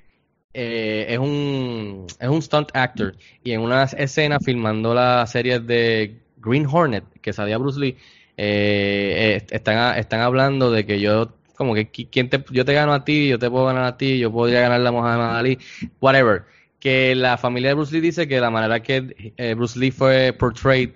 eh, 0.53 1.07
es 1.09 1.17
un 1.17 2.05
es 2.19 2.29
un 2.29 2.41
stunt 2.41 2.69
actor 2.73 3.15
y 3.43 3.51
en 3.53 3.61
una 3.61 3.83
escena 3.83 4.39
filmando 4.39 4.93
la 4.93 5.25
serie 5.25 5.59
de 5.59 6.24
Green 6.45 6.67
Hornet 6.71 7.03
que 7.21 7.33
salía 7.33 7.57
Bruce 7.57 7.79
Lee 7.79 7.97
eh, 8.37 9.39
eh, 9.39 9.45
están 9.49 9.97
están 9.97 10.21
hablando 10.21 10.71
de 10.71 10.85
que 10.85 10.99
yo 10.99 11.31
como 11.55 11.73
que 11.73 11.87
quién 11.87 12.29
te, 12.29 12.43
yo 12.51 12.65
te 12.65 12.73
gano 12.73 12.93
a 12.93 13.05
ti, 13.05 13.29
yo 13.29 13.39
te 13.39 13.49
puedo 13.49 13.65
ganar 13.65 13.85
a 13.85 13.97
ti, 13.97 14.19
yo 14.19 14.31
podría 14.31 14.61
ganar 14.61 14.85
a 14.85 14.91
Muhammad 14.91 15.37
Ali, 15.37 15.57
whatever. 16.01 16.43
Que 16.79 17.15
la 17.15 17.37
familia 17.37 17.69
de 17.69 17.75
Bruce 17.75 17.93
Lee 17.93 18.01
dice 18.01 18.27
que 18.27 18.39
la 18.39 18.49
manera 18.49 18.81
que 18.81 19.33
eh, 19.37 19.53
Bruce 19.55 19.79
Lee 19.79 19.91
fue 19.91 20.33
portrayed 20.37 20.91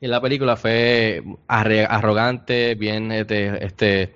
en 0.00 0.10
la 0.10 0.20
película 0.20 0.56
fue 0.56 1.22
arrogante, 1.48 2.76
bien 2.76 3.10
este, 3.10 3.64
este 3.64 4.14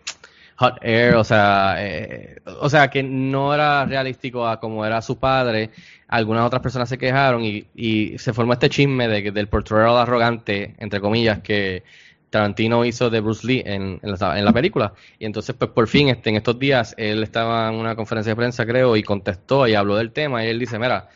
hot 0.56 0.78
air, 0.82 1.14
o 1.16 1.24
sea, 1.24 1.74
eh, 1.78 2.36
o 2.60 2.70
sea 2.70 2.88
que 2.88 3.02
no 3.02 3.52
era 3.52 3.84
realístico 3.84 4.46
a 4.46 4.60
como 4.60 4.86
era 4.86 5.02
su 5.02 5.18
padre. 5.18 5.70
Algunas 6.12 6.46
otras 6.46 6.60
personas 6.60 6.90
se 6.90 6.98
quejaron 6.98 7.42
y, 7.42 7.64
y 7.74 8.18
se 8.18 8.34
formó 8.34 8.52
este 8.52 8.68
chisme 8.68 9.08
de, 9.08 9.30
del 9.30 9.48
portrayal 9.48 9.96
arrogante, 9.96 10.74
entre 10.78 11.00
comillas, 11.00 11.40
que 11.40 11.82
Tarantino 12.32 12.84
hizo 12.84 13.10
de 13.10 13.20
Bruce 13.20 13.46
Lee 13.46 13.62
en, 13.64 14.00
la, 14.02 14.52
película. 14.52 14.94
Y 15.18 15.26
entonces, 15.26 15.54
pues 15.54 15.70
por 15.70 15.86
fin, 15.86 16.08
este, 16.08 16.30
en 16.30 16.36
estos 16.36 16.58
días, 16.58 16.94
él 16.96 17.22
estaba 17.22 17.68
en 17.68 17.74
una 17.74 17.94
conferencia 17.94 18.32
de 18.32 18.36
prensa, 18.36 18.66
creo, 18.66 18.96
y 18.96 19.02
contestó 19.02 19.68
y 19.68 19.74
habló 19.74 19.96
del 19.96 20.12
tema. 20.12 20.44
Y 20.44 20.48
él 20.48 20.58
dice, 20.58 20.78
mira, 20.78 21.10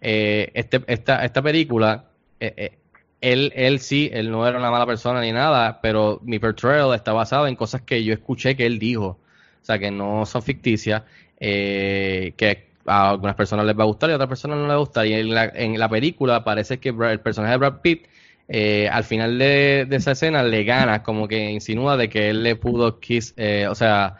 eh, 0.00 0.50
este, 0.54 0.82
esta, 0.86 1.24
esta 1.24 1.42
película, 1.42 2.06
eh, 2.40 2.54
eh, 2.56 2.78
él, 3.20 3.52
él 3.54 3.80
sí, 3.80 4.10
él 4.12 4.30
no 4.30 4.46
era 4.48 4.58
una 4.58 4.70
mala 4.70 4.86
persona 4.86 5.20
ni 5.20 5.30
nada, 5.30 5.80
pero 5.82 6.20
mi 6.24 6.38
portrayal 6.38 6.94
está 6.94 7.12
basado 7.12 7.46
en 7.46 7.54
cosas 7.54 7.82
que 7.82 8.02
yo 8.02 8.14
escuché 8.14 8.56
que 8.56 8.64
él 8.66 8.78
dijo. 8.78 9.18
O 9.62 9.64
sea, 9.64 9.78
que 9.78 9.90
no 9.90 10.26
son 10.26 10.42
ficticias, 10.42 11.02
que 11.38 12.71
a 12.86 13.10
algunas 13.10 13.34
personas 13.36 13.66
les 13.66 13.78
va 13.78 13.82
a 13.82 13.86
gustar 13.86 14.10
y 14.10 14.12
a 14.12 14.16
otras 14.16 14.28
personas 14.28 14.56
no 14.56 14.64
les 14.64 14.70
va 14.70 14.74
a 14.74 14.78
gustar. 14.78 15.06
Y 15.06 15.14
en 15.14 15.34
la, 15.34 15.44
en 15.44 15.78
la 15.78 15.88
película 15.88 16.44
parece 16.44 16.78
que 16.78 16.90
el 16.90 17.20
personaje 17.20 17.52
de 17.52 17.58
Brad 17.58 17.80
Pitt 17.80 18.06
eh, 18.48 18.88
al 18.90 19.04
final 19.04 19.38
de, 19.38 19.86
esa 19.90 20.12
escena 20.12 20.42
le 20.42 20.64
gana, 20.64 21.02
como 21.02 21.28
que 21.28 21.50
insinúa 21.50 21.96
de 21.96 22.08
que 22.08 22.30
él 22.30 22.42
le 22.42 22.56
pudo 22.56 23.00
kiss, 23.00 23.34
eh, 23.36 23.66
o 23.68 23.74
sea, 23.74 24.16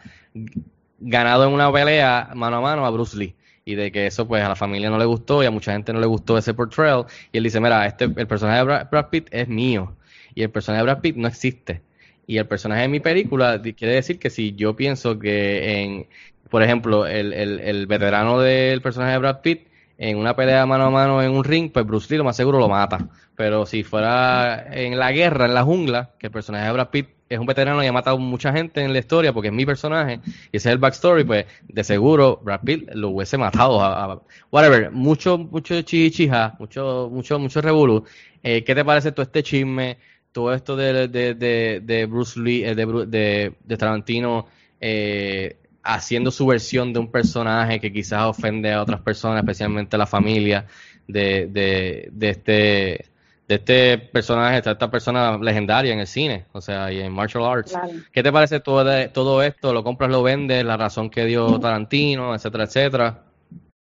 ganado 0.99 1.45
en 1.45 1.53
una 1.53 1.71
pelea 1.71 2.31
mano 2.33 2.57
a 2.57 2.61
mano 2.61 2.85
a 2.85 2.89
Bruce 2.89 3.17
Lee. 3.17 3.35
Y 3.65 3.75
de 3.75 3.91
que 3.91 4.07
eso 4.07 4.27
pues 4.27 4.43
a 4.43 4.49
la 4.49 4.55
familia 4.55 4.89
no 4.89 4.97
le 4.97 5.05
gustó 5.05 5.43
y 5.43 5.45
a 5.45 5.51
mucha 5.51 5.71
gente 5.71 5.93
no 5.93 5.99
le 5.99 6.07
gustó 6.07 6.37
ese 6.37 6.53
portrayal. 6.53 7.05
Y 7.31 7.37
él 7.37 7.43
dice, 7.43 7.59
mira, 7.61 7.85
este, 7.85 8.05
el 8.05 8.27
personaje 8.27 8.57
de 8.59 8.63
Brad, 8.63 9.09
Pitt 9.09 9.27
es 9.31 9.47
mío. 9.47 9.95
Y 10.35 10.43
el 10.43 10.49
personaje 10.49 10.83
de 10.83 10.91
Brad 10.91 11.01
Pitt 11.01 11.15
no 11.15 11.27
existe. 11.27 11.81
Y 12.25 12.37
el 12.37 12.47
personaje 12.47 12.83
de 12.83 12.87
mi 12.87 12.99
película 12.99 13.61
quiere 13.61 13.95
decir 13.95 14.19
que 14.19 14.29
si 14.29 14.53
yo 14.55 14.75
pienso 14.75 15.19
que 15.19 15.81
en, 15.81 16.07
por 16.49 16.63
ejemplo, 16.63 17.05
el, 17.05 17.33
el, 17.33 17.59
el 17.59 17.87
veterano 17.87 18.39
del 18.39 18.81
personaje 18.81 19.13
de 19.13 19.17
Brad 19.19 19.41
Pitt 19.41 19.67
en 19.97 20.17
una 20.17 20.35
pelea 20.35 20.65
mano 20.65 20.85
a 20.85 20.89
mano 20.89 21.21
en 21.21 21.31
un 21.31 21.43
ring, 21.43 21.71
pues 21.71 21.85
Bruce 21.85 22.07
Lee 22.09 22.17
lo 22.17 22.23
más 22.23 22.35
seguro 22.35 22.59
lo 22.59 22.67
mata. 22.67 23.07
Pero 23.35 23.65
si 23.65 23.83
fuera 23.83 24.67
en 24.71 24.97
la 24.97 25.11
guerra, 25.11 25.45
en 25.45 25.53
la 25.53 25.63
jungla, 25.63 26.11
que 26.19 26.27
el 26.27 26.31
personaje 26.31 26.65
de 26.65 26.71
Brad 26.71 26.89
Pitt 26.89 27.09
es 27.29 27.39
un 27.39 27.45
veterano 27.45 27.83
y 27.83 27.87
ha 27.87 27.91
matado 27.91 28.17
mucha 28.17 28.51
gente 28.51 28.81
en 28.81 28.93
la 28.93 28.99
historia 28.99 29.33
porque 29.33 29.47
es 29.47 29.53
mi 29.53 29.65
personaje 29.65 30.19
y 30.51 30.57
ese 30.57 30.69
es 30.69 30.73
el 30.73 30.77
backstory, 30.77 31.23
pues 31.23 31.45
de 31.67 31.83
seguro 31.83 32.39
Brad 32.43 32.61
Pitt 32.61 32.89
lo 32.93 33.09
hubiese 33.09 33.37
matado 33.37 34.23
whatever, 34.51 34.91
mucho, 34.91 35.37
mucho 35.37 35.81
chichija, 35.81 36.55
mucho, 36.59 37.09
mucho, 37.11 37.39
mucho 37.39 37.61
revolú. 37.61 38.05
Eh, 38.43 38.63
¿Qué 38.63 38.75
te 38.75 38.85
parece 38.85 39.11
todo 39.11 39.23
este 39.23 39.41
chisme, 39.41 39.97
todo 40.33 40.53
esto 40.53 40.75
de, 40.75 41.07
de, 41.07 41.33
de, 41.35 41.79
de 41.81 42.05
Bruce 42.05 42.39
Lee, 42.39 42.65
eh, 42.65 42.75
de, 42.75 42.85
de, 43.07 43.53
de 43.63 43.77
Tarantino, 43.77 44.47
eh, 44.81 45.55
haciendo 45.83 46.31
su 46.31 46.45
versión 46.45 46.91
de 46.91 46.99
un 46.99 47.09
personaje 47.09 47.79
que 47.79 47.93
quizás 47.93 48.23
ofende 48.23 48.73
a 48.73 48.81
otras 48.81 48.99
personas, 49.01 49.39
especialmente 49.39 49.95
a 49.95 49.99
la 49.99 50.05
familia 50.05 50.65
de, 51.07 51.47
de, 51.47 52.09
de 52.11 52.29
este 52.29 53.05
de 53.45 53.55
este 53.55 53.97
personaje, 53.97 54.61
de 54.61 54.71
esta 54.71 54.89
persona 54.89 55.37
legendaria 55.37 55.93
en 55.93 55.99
el 55.99 56.07
cine, 56.07 56.45
o 56.53 56.61
sea, 56.61 56.91
y 56.91 57.01
en 57.01 57.11
martial 57.11 57.45
arts. 57.45 57.77
¿Qué 58.13 58.23
te 58.23 58.31
parece 58.31 58.61
todo, 58.61 58.85
todo 59.09 59.43
esto? 59.43 59.73
¿Lo 59.73 59.83
compras, 59.83 60.09
lo 60.09 60.23
vendes? 60.23 60.63
¿La 60.63 60.77
razón 60.77 61.09
que 61.09 61.25
dio 61.25 61.59
Tarantino, 61.59 62.33
etcétera, 62.33 62.63
etcétera? 62.63 63.23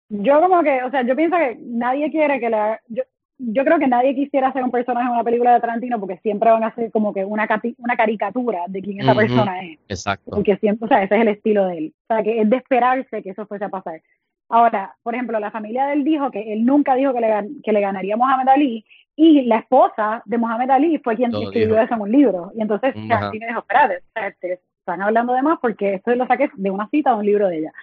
Yo 0.10 0.42
como 0.42 0.64
que, 0.64 0.84
o 0.84 0.90
sea, 0.90 1.06
yo 1.06 1.16
pienso 1.16 1.38
que 1.38 1.56
nadie 1.62 2.10
quiere 2.12 2.40
que 2.40 2.50
la... 2.50 2.82
Yo, 2.88 3.04
yo 3.38 3.66
creo 3.66 3.80
que 3.80 3.88
nadie 3.88 4.16
quisiera 4.16 4.54
ser 4.54 4.64
un 4.64 4.72
personaje 4.72 5.08
en 5.08 5.14
una 5.14 5.24
película 5.24 5.54
de 5.54 5.60
Tarantino 5.60 6.00
porque 6.00 6.18
siempre 6.18 6.52
van 6.52 6.64
a 6.64 6.76
ser 6.76 6.92
como 6.92 7.14
que 7.14 7.26
una, 7.26 7.48
una 7.78 7.96
caricatura 7.96 8.62
de 8.68 8.82
quién 8.82 9.02
esa 9.02 9.16
persona 9.16 9.64
es. 9.64 9.80
Exacto. 9.90 10.32
Porque 10.32 10.58
siempre, 10.58 10.86
o 10.86 10.88
sea, 10.88 11.04
ese 11.04 11.16
es 11.16 11.22
el 11.22 11.28
estilo 11.30 11.66
de 11.66 11.78
él. 11.78 11.94
O 12.04 12.14
sea, 12.14 12.24
que 12.24 12.42
es 12.42 12.50
de 12.50 12.58
esperarse 12.58 13.24
que 13.24 13.32
eso 13.32 13.46
fuese 13.46 13.66
a 13.66 13.70
pasar. 13.70 14.02
Ahora, 14.50 14.96
por 15.02 15.16
ejemplo, 15.16 15.40
la 15.40 15.52
familia 15.52 15.88
de 15.88 15.94
él 15.94 16.04
dijo 16.04 16.30
que 16.30 16.54
él 16.54 16.66
nunca 16.66 16.96
dijo 16.96 17.14
que 17.14 17.22
le, 17.22 17.34
que 17.64 17.72
le 17.72 17.82
ganaría 17.82 18.14
a 18.14 18.18
Mohamed 18.18 18.48
Ali 18.48 18.86
y 19.16 19.44
la 19.44 19.58
esposa 19.58 20.22
de 20.26 20.38
Mohamed 20.38 20.70
Ali 20.70 20.98
fue 21.00 21.16
quien 21.16 21.34
escribió 21.36 21.80
eso 21.80 21.96
en 21.96 22.02
un 22.02 22.12
libro. 22.12 22.52
Y 22.56 22.62
entonces 22.62 22.94
Tarantino 23.08 23.48
dijo, 23.48 23.60
espérate, 23.60 24.04
te 24.40 24.60
están 24.80 25.02
hablando 25.02 25.34
de 25.34 25.42
más 25.42 25.60
porque 25.60 25.96
esto 25.96 26.14
lo 26.16 26.28
saqué 26.28 26.50
de 26.56 26.70
una 26.70 26.88
cita 26.90 27.12
de 27.12 27.18
un 27.18 27.26
libro 27.26 27.48
de 27.48 27.60
ella. 27.60 27.74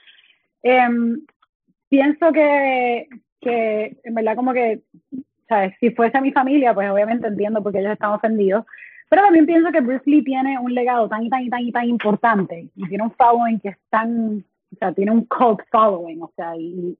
Em, 0.62 1.22
pienso 1.88 2.32
que, 2.32 3.08
que, 3.40 3.96
en 4.04 4.14
verdad, 4.14 4.36
como 4.36 4.52
que 4.52 4.80
si 5.78 5.90
fuese 5.90 6.20
mi 6.20 6.32
familia, 6.32 6.74
pues 6.74 6.90
obviamente 6.90 7.26
entiendo 7.26 7.62
porque 7.62 7.80
ellos 7.80 7.92
están 7.92 8.12
ofendidos. 8.12 8.64
Pero 9.08 9.22
también 9.22 9.46
pienso 9.46 9.72
que 9.72 9.80
Bruce 9.80 10.08
Lee 10.08 10.22
tiene 10.22 10.58
un 10.58 10.72
legado 10.72 11.08
tan 11.08 11.24
y 11.24 11.28
tan 11.28 11.42
y 11.42 11.50
tan 11.50 11.62
y 11.62 11.72
tan 11.72 11.88
importante. 11.88 12.68
Y 12.76 12.88
tiene 12.88 13.02
un 13.02 13.10
following 13.12 13.58
que 13.58 13.70
es 13.70 13.76
tan, 13.90 14.44
o 14.72 14.76
sea, 14.78 14.92
tiene 14.92 15.10
un 15.10 15.24
cult 15.24 15.60
following, 15.70 16.22
o 16.22 16.32
sea, 16.36 16.56
y 16.56 16.96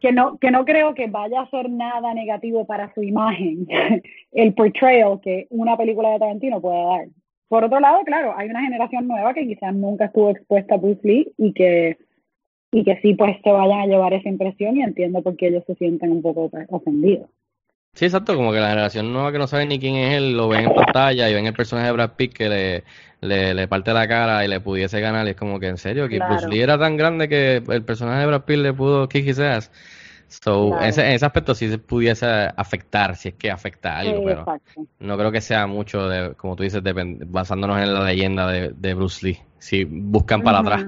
que 0.00 0.12
no, 0.12 0.38
que 0.38 0.50
no 0.50 0.64
creo 0.64 0.94
que 0.94 1.06
vaya 1.08 1.40
a 1.40 1.50
ser 1.50 1.70
nada 1.70 2.12
negativo 2.14 2.66
para 2.66 2.92
su 2.94 3.02
imagen, 3.02 3.66
el 4.32 4.54
portrayal 4.54 5.20
que 5.20 5.46
una 5.50 5.76
película 5.76 6.10
de 6.10 6.18
Tarantino 6.18 6.60
puede 6.60 6.84
dar. 6.84 7.08
Por 7.48 7.64
otro 7.64 7.80
lado, 7.80 8.02
claro, 8.04 8.34
hay 8.36 8.48
una 8.48 8.62
generación 8.62 9.08
nueva 9.08 9.32
que 9.34 9.46
quizás 9.46 9.74
nunca 9.74 10.06
estuvo 10.06 10.30
expuesta 10.30 10.74
a 10.74 10.78
Bruce 10.78 11.00
Lee 11.02 11.32
y 11.38 11.52
que 11.52 11.96
y 12.70 12.82
que 12.82 13.00
sí 13.00 13.14
pues 13.14 13.36
se 13.42 13.50
vayan 13.50 13.80
a 13.80 13.86
llevar 13.86 14.12
esa 14.12 14.28
impresión 14.28 14.76
y 14.76 14.82
entiendo 14.82 15.22
por 15.22 15.36
qué 15.36 15.46
ellos 15.46 15.62
se 15.66 15.76
sienten 15.76 16.10
un 16.10 16.22
poco 16.22 16.50
ofendidos. 16.70 17.30
Sí, 17.94 18.06
exacto, 18.06 18.34
como 18.34 18.52
que 18.52 18.58
la 18.58 18.70
generación 18.70 19.12
nueva 19.12 19.30
que 19.30 19.38
no 19.38 19.46
sabe 19.46 19.66
ni 19.66 19.78
quién 19.78 19.94
es 19.94 20.16
él, 20.16 20.36
lo 20.36 20.48
ven 20.48 20.64
en 20.64 20.74
pantalla 20.74 21.30
y 21.30 21.34
ven 21.34 21.46
el 21.46 21.54
personaje 21.54 21.86
de 21.86 21.92
Brad 21.92 22.10
Pitt 22.16 22.32
que 22.34 22.48
le, 23.20 23.54
le, 23.54 23.68
parte 23.68 23.92
la 23.92 24.08
cara 24.08 24.44
y 24.44 24.48
le 24.48 24.58
pudiese 24.60 25.00
ganar. 25.00 25.26
Y 25.26 25.30
es 25.30 25.36
como 25.36 25.60
que, 25.60 25.68
en 25.68 25.78
serio, 25.78 26.08
que 26.08 26.18
Bruce 26.18 26.48
Lee 26.48 26.60
era 26.60 26.76
tan 26.76 26.96
grande 26.96 27.28
que 27.28 27.62
el 27.68 27.84
personaje 27.84 28.20
de 28.20 28.26
Brad 28.26 28.42
Pitt 28.42 28.58
le 28.58 28.72
pudo 28.72 29.08
kick 29.08 29.26
his 29.26 29.38
ass. 29.38 29.70
So, 30.26 30.80
en 30.80 30.88
ese 30.88 31.24
aspecto 31.24 31.54
sí 31.54 31.68
se 31.68 31.78
pudiese 31.78 32.26
afectar, 32.26 33.14
si 33.14 33.28
es 33.28 33.34
que 33.34 33.52
afecta 33.52 33.98
algo, 33.98 34.24
pero 34.24 34.60
no 34.98 35.16
creo 35.16 35.30
que 35.30 35.40
sea 35.40 35.68
mucho, 35.68 36.08
de, 36.08 36.34
como 36.34 36.56
tú 36.56 36.64
dices, 36.64 36.82
basándonos 37.26 37.80
en 37.80 37.94
la 37.94 38.02
leyenda 38.04 38.48
de, 38.48 38.94
Bruce 38.94 39.24
Lee, 39.24 39.38
si 39.58 39.84
buscan 39.84 40.42
para 40.42 40.58
atrás. 40.58 40.86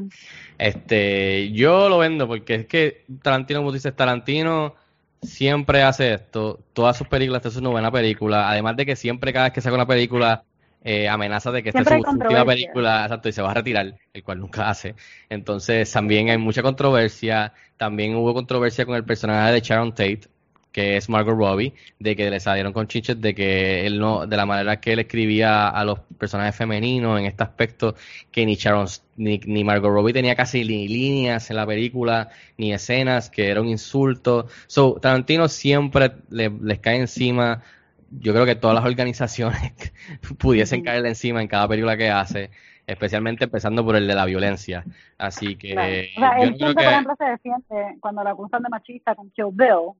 Este, 0.58 1.52
yo 1.52 1.88
lo 1.88 1.98
vendo 1.98 2.26
porque 2.26 2.54
es 2.56 2.66
que 2.66 3.04
Tarantino, 3.22 3.60
como 3.60 3.70
tú 3.70 3.74
dices, 3.74 3.94
Tarantino 3.94 4.74
siempre 5.22 5.82
hace 5.82 6.14
esto. 6.14 6.60
Todas 6.72 6.96
sus 6.96 7.08
películas, 7.08 7.40
esta 7.40 7.48
es 7.48 7.56
una 7.56 7.70
buena 7.70 7.90
película. 7.90 8.50
Además 8.50 8.76
de 8.76 8.86
que 8.86 8.96
siempre, 8.96 9.32
cada 9.32 9.46
vez 9.46 9.52
que 9.52 9.60
saca 9.60 9.74
una 9.74 9.86
película, 9.86 10.44
eh, 10.84 11.08
amenaza 11.08 11.50
de 11.50 11.62
que 11.62 11.70
esta 11.70 11.80
es 11.80 11.88
su 11.88 12.10
última 12.10 12.44
película, 12.44 13.02
exacto, 13.02 13.28
y 13.28 13.32
se 13.32 13.42
va 13.42 13.50
a 13.50 13.54
retirar, 13.54 13.94
el 14.12 14.22
cual 14.22 14.38
nunca 14.40 14.70
hace. 14.70 14.94
Entonces, 15.28 15.90
también 15.90 16.30
hay 16.30 16.38
mucha 16.38 16.62
controversia. 16.62 17.52
También 17.76 18.14
hubo 18.14 18.32
controversia 18.32 18.86
con 18.86 18.94
el 18.94 19.04
personaje 19.04 19.52
de 19.52 19.60
Sharon 19.60 19.90
Tate, 19.90 20.28
que 20.70 20.96
es 20.96 21.08
Margot 21.08 21.36
Robbie, 21.36 21.74
de 21.98 22.14
que 22.14 22.30
le 22.30 22.38
salieron 22.38 22.72
con 22.72 22.86
chiches 22.86 23.20
de 23.20 23.34
que 23.34 23.86
él 23.86 23.98
no, 23.98 24.26
de 24.26 24.36
la 24.36 24.46
manera 24.46 24.80
que 24.80 24.92
él 24.92 25.00
escribía 25.00 25.68
a 25.68 25.84
los 25.84 25.98
personajes 26.18 26.54
femeninos 26.54 27.18
en 27.18 27.26
este 27.26 27.42
aspecto, 27.42 27.96
que 28.30 28.46
ni 28.46 28.54
Sharon, 28.54 28.86
ni, 29.16 29.38
ni 29.46 29.64
Margot 29.64 29.90
Robbie 29.90 30.12
tenía 30.12 30.34
casi 30.34 30.64
ni 30.64 30.88
líneas 30.88 31.50
en 31.50 31.56
la 31.56 31.66
película, 31.66 32.30
ni 32.56 32.72
escenas, 32.72 33.30
que 33.30 33.48
era 33.48 33.60
un 33.60 33.68
insulto. 33.68 34.46
So, 34.66 34.94
Tarantino 35.00 35.48
siempre 35.48 36.12
le, 36.30 36.50
les 36.50 36.78
cae 36.78 36.96
encima, 36.96 37.62
yo 38.10 38.32
creo 38.32 38.46
que 38.46 38.54
todas 38.54 38.74
las 38.74 38.84
organizaciones 38.84 39.72
pudiesen 40.38 40.82
caerle 40.82 41.08
encima 41.08 41.42
en 41.42 41.48
cada 41.48 41.68
película 41.68 41.96
que 41.96 42.10
hace 42.10 42.50
especialmente 42.86 43.44
empezando 43.44 43.84
por 43.84 43.96
el 43.96 44.06
de 44.06 44.14
la 44.14 44.24
violencia. 44.24 44.84
Así 45.18 45.56
que. 45.56 45.72
O 45.72 46.20
sea, 46.20 46.38
él 46.38 46.56
siempre, 46.56 46.84
por 46.84 46.92
ejemplo, 46.92 47.14
se 47.18 47.24
defiende 47.24 47.98
cuando 48.00 48.22
la 48.22 48.30
acusan 48.30 48.62
de 48.62 48.68
machista 48.68 49.14
con 49.14 49.30
Kill 49.30 49.46
Bill. 49.52 49.92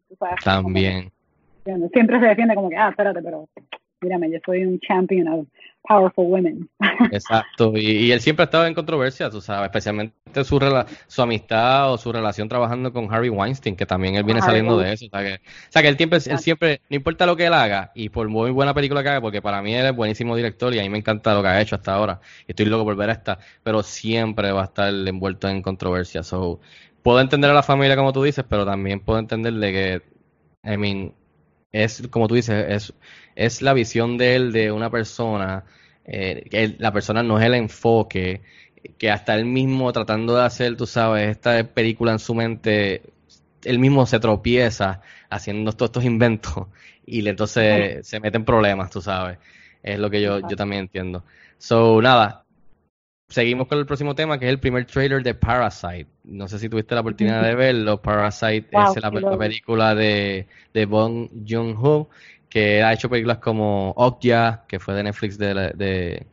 también. 0.45 1.11
siempre 1.93 2.21
se 2.21 2.27
defiende 2.27 2.55
como 2.55 2.71
que, 2.71 2.77
ah, 2.77 2.91
espérate, 2.91 3.21
pero 3.23 3.49
mírame, 4.01 4.31
yo 4.31 4.39
soy 4.45 4.65
un 4.65 4.79
champion 4.81 5.29
of 5.29 5.47
powerful 5.89 6.27
women. 6.27 6.69
Exacto, 7.13 7.73
y, 7.77 8.11
él 8.11 8.21
siempre 8.21 8.43
ha 8.43 8.47
estado 8.47 8.67
en 8.67 8.75
controversia, 8.75 9.31
tú 9.31 9.41
sabes, 9.41 9.67
especialmente 9.67 10.45
su, 10.45 10.59
su 11.07 11.23
amistad 11.23 11.93
o 11.93 11.99
su 11.99 12.13
relación 12.13 12.49
trabajando 12.49 12.93
con 12.93 13.13
Harry 13.13 13.29
Weinstein, 13.29 13.77
que 13.77 13.87
también 13.87 14.17
él 14.17 14.25
viene 14.25 14.43
saliendo 14.43 14.79
de 14.79 14.93
eso. 14.93 15.07
O 15.07 15.09
sea, 15.09 15.23
que, 15.23 15.35
o 15.35 15.71
sea, 15.71 15.83
que 15.83 15.89
él, 15.89 15.97
siempre, 15.97 16.19
él 16.27 16.39
siempre, 16.39 16.81
no 16.91 16.97
importa 16.97 17.27
lo 17.27 17.37
que 17.37 17.47
él 17.47 17.55
haga, 17.55 17.93
y 17.95 18.09
por 18.09 18.29
muy 18.29 18.51
buena 18.51 18.75
película 18.75 19.03
que 19.03 19.11
haga, 19.11 19.21
porque 19.21 19.43
para 19.43 19.63
mí 19.63 19.75
él 19.75 19.87
es 19.87 19.95
buenísimo 19.95 20.37
director 20.37 20.75
y 20.75 20.79
a 20.79 20.83
mí 20.83 20.89
me 20.89 20.99
encanta 20.99 21.35
lo 21.35 21.43
que 21.43 21.49
ha 21.49 21.61
hecho 21.61 21.77
hasta 21.77 21.95
ahora, 21.95 22.21
y 22.47 22.53
estoy 22.53 22.67
loco 22.67 22.85
por 22.85 22.97
ver 22.97 23.11
esta, 23.11 23.39
pero 23.63 23.83
siempre 23.83 24.53
va 24.53 24.63
a 24.63 24.67
estar 24.67 24.93
envuelto 24.93 25.49
en 25.49 25.63
controversia. 25.63 26.23
So, 26.23 26.61
puedo 27.03 27.21
entender 27.21 27.51
a 27.51 27.55
la 27.55 27.63
familia 27.63 27.97
como 27.97 28.13
tú 28.13 28.23
dices, 28.23 28.45
pero 28.49 28.65
también 28.67 29.01
puedo 29.01 29.19
entender 29.19 29.55
de 29.55 29.73
que, 29.73 30.03
I 30.65 30.77
mean, 30.77 31.13
es 31.85 32.03
como 32.11 32.29
tú 32.29 32.35
dices, 32.35 32.64
es, 32.68 32.95
es 33.35 33.62
la 33.62 33.74
visión 33.74 34.18
de 34.18 34.37
él 34.37 34.53
de 34.53 34.72
una 34.72 34.91
persona, 34.91 35.64
eh, 36.05 36.47
que 36.51 36.77
la 36.79 36.93
persona 36.93 37.22
no 37.22 37.39
es 37.39 37.45
el 37.45 37.55
enfoque, 37.55 38.43
que 38.99 39.11
hasta 39.11 39.35
él 39.35 39.45
mismo 39.45 39.93
tratando 39.93 40.37
de 40.37 40.45
hacer, 40.45 40.77
tú 40.77 40.87
sabes, 40.87 41.29
esta 41.29 41.62
película 41.64 42.12
en 42.12 42.18
su 42.18 42.35
mente, 42.35 43.03
él 43.64 43.79
mismo 43.79 44.07
se 44.07 44.20
tropieza 44.20 45.01
haciendo 45.29 45.72
todos 45.72 45.91
estos 45.91 46.05
inventos 46.05 46.66
y 47.07 47.27
entonces 47.29 48.07
se 48.07 48.20
mete 48.20 48.37
en 48.39 48.45
problemas, 48.45 48.91
tú 48.91 49.03
sabes. 49.03 49.39
Es 49.83 49.99
lo 49.99 50.11
que 50.11 50.20
yo, 50.20 50.41
yo 50.49 50.57
también 50.57 50.83
entiendo. 50.83 51.24
So, 51.59 52.01
nada, 52.03 52.46
seguimos 53.29 53.66
con 53.68 53.79
el 53.79 53.87
próximo 53.87 54.14
tema, 54.14 54.39
que 54.39 54.47
es 54.47 54.51
el 54.51 54.61
primer 54.61 54.87
trailer 54.87 55.22
de 55.22 55.35
Parasite. 55.35 56.07
No 56.24 56.49
sé 56.49 56.59
si 56.59 56.68
tuviste 56.68 56.95
la 56.95 57.01
oportunidad 57.03 57.43
de 57.45 57.55
verlo. 57.55 58.01
Parasite 58.01 58.66
Wow, 58.72 58.93
es 58.97 59.03
la, 59.03 59.11
la 59.11 59.37
película 59.39 59.95
de, 59.95 60.47
de 60.72 60.87
Bong 60.87 61.29
Joon-ho, 61.49 62.09
que 62.49 62.83
ha 62.83 62.93
hecho 62.93 63.09
películas 63.11 63.39
como 63.39 63.91
Okja, 63.97 64.64
que 64.68 64.79
fue 64.79 64.95
de 64.95 65.03
Netflix 65.05 65.39
de, 65.39 65.55
la- 65.55 65.70
de, 65.70 66.27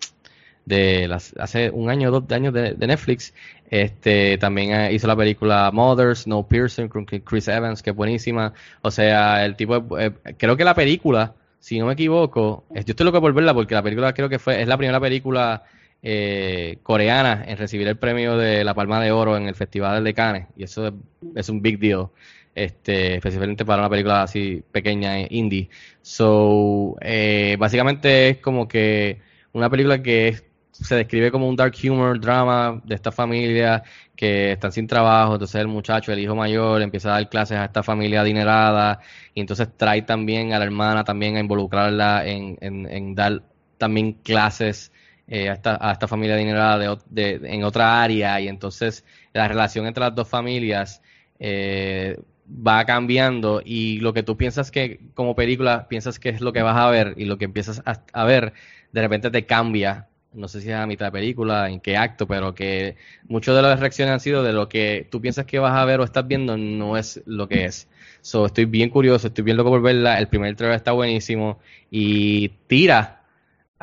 de 0.66 1.08
las, 1.08 1.34
hace 1.40 1.70
un 1.72 1.90
año 1.90 2.10
o 2.10 2.20
dos 2.22 2.32
años 2.32 2.54
de, 2.54 2.74
de 2.74 2.88
Netflix. 2.88 3.34
Este 3.70 4.38
también 4.38 4.92
hizo 4.94 5.08
la 5.08 5.16
película 5.16 5.72
Mothers, 5.74 6.28
No 6.28 6.48
Pearson 6.48 6.88
con 6.90 7.06
Chris 7.06 7.48
Evans, 7.48 7.82
que 7.82 7.90
es 7.90 7.96
buenísima. 7.96 8.54
O 8.82 8.92
sea, 8.92 9.46
el 9.46 9.56
tipo, 9.56 9.98
eh, 10.00 10.14
creo 10.38 10.56
que 10.58 10.64
la 10.64 10.76
película, 10.76 11.34
si 11.60 11.80
no 11.80 11.88
me 11.88 11.94
equivoco, 11.94 12.66
es- 12.74 12.86
yo 12.86 12.92
estoy 12.92 13.06
loco 13.06 13.20
por 13.22 13.34
verla 13.34 13.54
porque 13.54 13.76
la 13.76 13.84
película 13.84 14.14
creo 14.14 14.30
que 14.30 14.40
fue, 14.40 14.62
es 14.62 14.68
la 14.68 14.78
primera 14.78 15.00
película 15.00 15.64
eh, 16.06 16.80
coreana 16.84 17.46
en 17.48 17.58
recibir 17.58 17.88
el 17.88 17.96
premio 17.96 18.38
de 18.38 18.66
la 18.66 18.74
Palma 18.74 19.02
de 19.02 19.14
Oro 19.14 19.38
en 19.38 19.48
el 19.48 19.56
Festival 19.56 20.04
de 20.04 20.14
Cannes. 20.14 20.48
Y 20.58 20.64
eso 20.64 20.94
es, 21.34 21.50
un 21.50 21.62
big 21.62 21.80
deal. 21.80 22.10
Este, 22.54 23.16
especialmente 23.16 23.66
para 23.66 23.82
una 23.82 23.90
película 23.90 24.24
así 24.24 24.64
pequeña, 24.72 25.22
eh, 25.22 25.28
indie. 25.32 25.70
So, 26.02 26.98
eh, 27.02 27.56
básicamente 27.58 28.30
es 28.30 28.38
como 28.40 28.68
que 28.68 29.22
una 29.54 29.70
película 29.70 30.04
que 30.04 30.42
se 30.72 30.96
describe 30.96 31.32
como 31.32 31.48
un 31.48 31.56
dark 31.56 31.74
humor 31.84 32.20
drama 32.20 32.82
de 32.84 32.96
esta 32.96 33.12
familia 33.12 33.84
que 34.16 34.54
están 34.54 34.72
sin 34.72 34.88
trabajo, 34.88 35.34
entonces 35.34 35.62
el 35.62 35.68
muchacho, 35.68 36.12
el 36.12 36.20
hijo 36.20 36.36
mayor, 36.36 36.82
empieza 36.82 37.10
a 37.10 37.14
dar 37.14 37.30
clases 37.30 37.58
a 37.58 37.66
esta 37.66 37.84
familia 37.84 38.22
adinerada 38.22 39.00
y 39.34 39.42
entonces 39.42 39.70
trae 39.78 40.02
también 40.02 40.54
a 40.54 40.60
la 40.60 40.66
hermana 40.66 41.04
también 41.04 41.38
a 41.38 41.40
involucrarla 41.40 42.26
en 42.26 43.16
dar 43.16 43.44
también 43.78 44.14
clases 44.14 44.93
eh, 45.36 45.50
a, 45.50 45.54
esta, 45.54 46.08
familia 46.08 46.36
de, 46.36 47.40
en 47.44 47.64
otra 47.64 48.04
área 48.04 48.40
y 48.40 48.48
entonces 48.48 49.04
la 49.34 49.48
relación 49.48 49.88
entre 49.88 50.02
las 50.02 50.14
dos 50.14 50.28
familias 50.28 51.02
eh, 51.40 52.20
va 52.48 52.86
cambiando 52.86 53.60
y 53.66 54.00
lo 54.00 54.14
que 54.14 54.22
tú 54.22 54.38
piensas 54.38 54.70
que 54.70 55.00
como 55.16 55.36
película 55.36 55.88
piensas 55.88 56.20
que 56.20 56.30
es 56.30 56.40
lo 56.40 56.54
que 56.54 56.62
vas 56.62 56.78
a 56.78 56.88
ver 56.92 57.16
y 57.18 57.26
lo 57.26 57.40
que 57.40 57.46
empiezas 57.46 57.82
a, 57.84 58.04
a 58.14 58.26
ver 58.26 58.54
de 58.92 59.02
repente 59.02 59.32
te 59.32 59.48
cambia 59.48 60.08
no 60.34 60.48
sé 60.48 60.62
si 60.62 60.70
es 60.70 60.76
a 60.76 60.86
mitad 60.86 61.08
de 61.08 61.12
película, 61.12 61.70
en 61.70 61.80
qué 61.80 61.98
acto, 61.98 62.28
pero 62.28 62.54
que 62.54 62.96
muchas 63.28 63.56
de 63.56 63.62
las 63.62 63.80
reacciones 63.80 64.14
han 64.14 64.20
sido 64.20 64.44
de 64.44 64.54
lo 64.54 64.70
que 64.70 65.08
tú 65.10 65.22
piensas 65.22 65.46
que 65.46 65.60
vas 65.60 65.76
a 65.76 65.86
ver 65.86 66.00
o 66.00 66.04
estás 66.04 66.28
viendo 66.28 66.58
no 66.58 66.98
es 66.98 67.22
lo 67.26 67.48
que 67.48 67.66
es. 67.66 67.88
So, 68.22 68.46
estoy 68.46 68.66
bien 68.66 68.90
curioso, 68.90 69.28
estoy 69.28 69.44
bien 69.44 69.58
loco 69.58 69.70
por 69.70 69.82
verla. 69.82 70.18
El 70.18 70.28
primer 70.28 70.56
trailer 70.56 70.78
está 70.78 70.92
buenísimo 70.92 71.60
y 71.92 72.50
tira 72.68 73.23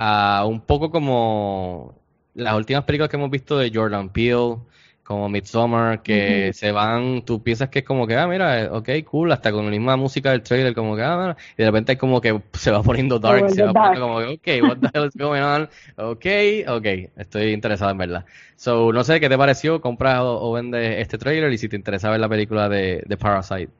a 0.03 0.46
un 0.46 0.62
poco 0.62 0.90
como 0.90 1.94
las 2.32 2.55
últimas 2.55 2.84
películas 2.84 3.11
que 3.11 3.16
hemos 3.18 3.30
visto 3.30 3.59
de 3.59 3.70
Jordan 3.72 4.09
Peele, 4.09 4.57
como 5.05 5.28
Midsommar, 5.28 6.03
que 6.03 6.55
se 6.55 6.72
van, 6.72 7.22
tú 7.22 7.42
piensas 7.42 7.68
que 7.68 7.80
es 7.80 7.84
como 7.84 8.07
que, 8.07 8.16
ah, 8.16 8.26
mira, 8.26 8.70
ok, 8.72 8.88
cool, 9.05 9.30
hasta 9.30 9.53
con 9.53 9.66
la 9.66 9.70
misma 9.70 9.96
música 9.96 10.30
del 10.30 10.42
trailer, 10.42 10.74
como 10.74 10.96
que, 10.96 11.03
ah, 11.03 11.36
y 11.55 11.62
de 11.62 11.66
repente 11.66 11.92
es 11.92 11.98
como 11.98 12.18
que 12.18 12.40
se 12.53 12.70
va 12.70 12.82
poniendo 12.82 13.18
dark, 13.18 13.51
se 13.51 13.62
va 13.62 13.74
poniendo 13.74 14.01
como 14.01 14.20
que, 14.20 14.61
ok, 14.61 14.68
what 14.70 14.78
the 14.78 14.88
hell 14.94 15.07
is 15.07 15.16
going 15.16 15.42
on? 15.42 15.68
Ok, 15.96 16.26
ok, 16.66 16.86
estoy 17.18 17.53
interesado 17.53 17.90
en 17.90 17.98
verla. 17.98 18.24
So, 18.57 18.94
no 18.94 19.05
sé 19.05 19.20
qué 19.20 19.28
te 19.28 19.36
pareció, 19.36 19.82
compras 19.82 20.20
o, 20.20 20.48
o 20.48 20.53
vendes 20.53 20.98
este 20.98 21.18
trailer 21.18 21.53
y 21.53 21.59
si 21.59 21.68
te 21.68 21.76
interesa 21.76 22.09
ver 22.09 22.20
la 22.20 22.28
película 22.28 22.70
de, 22.70 23.03
de 23.07 23.16
Parasite. 23.18 23.70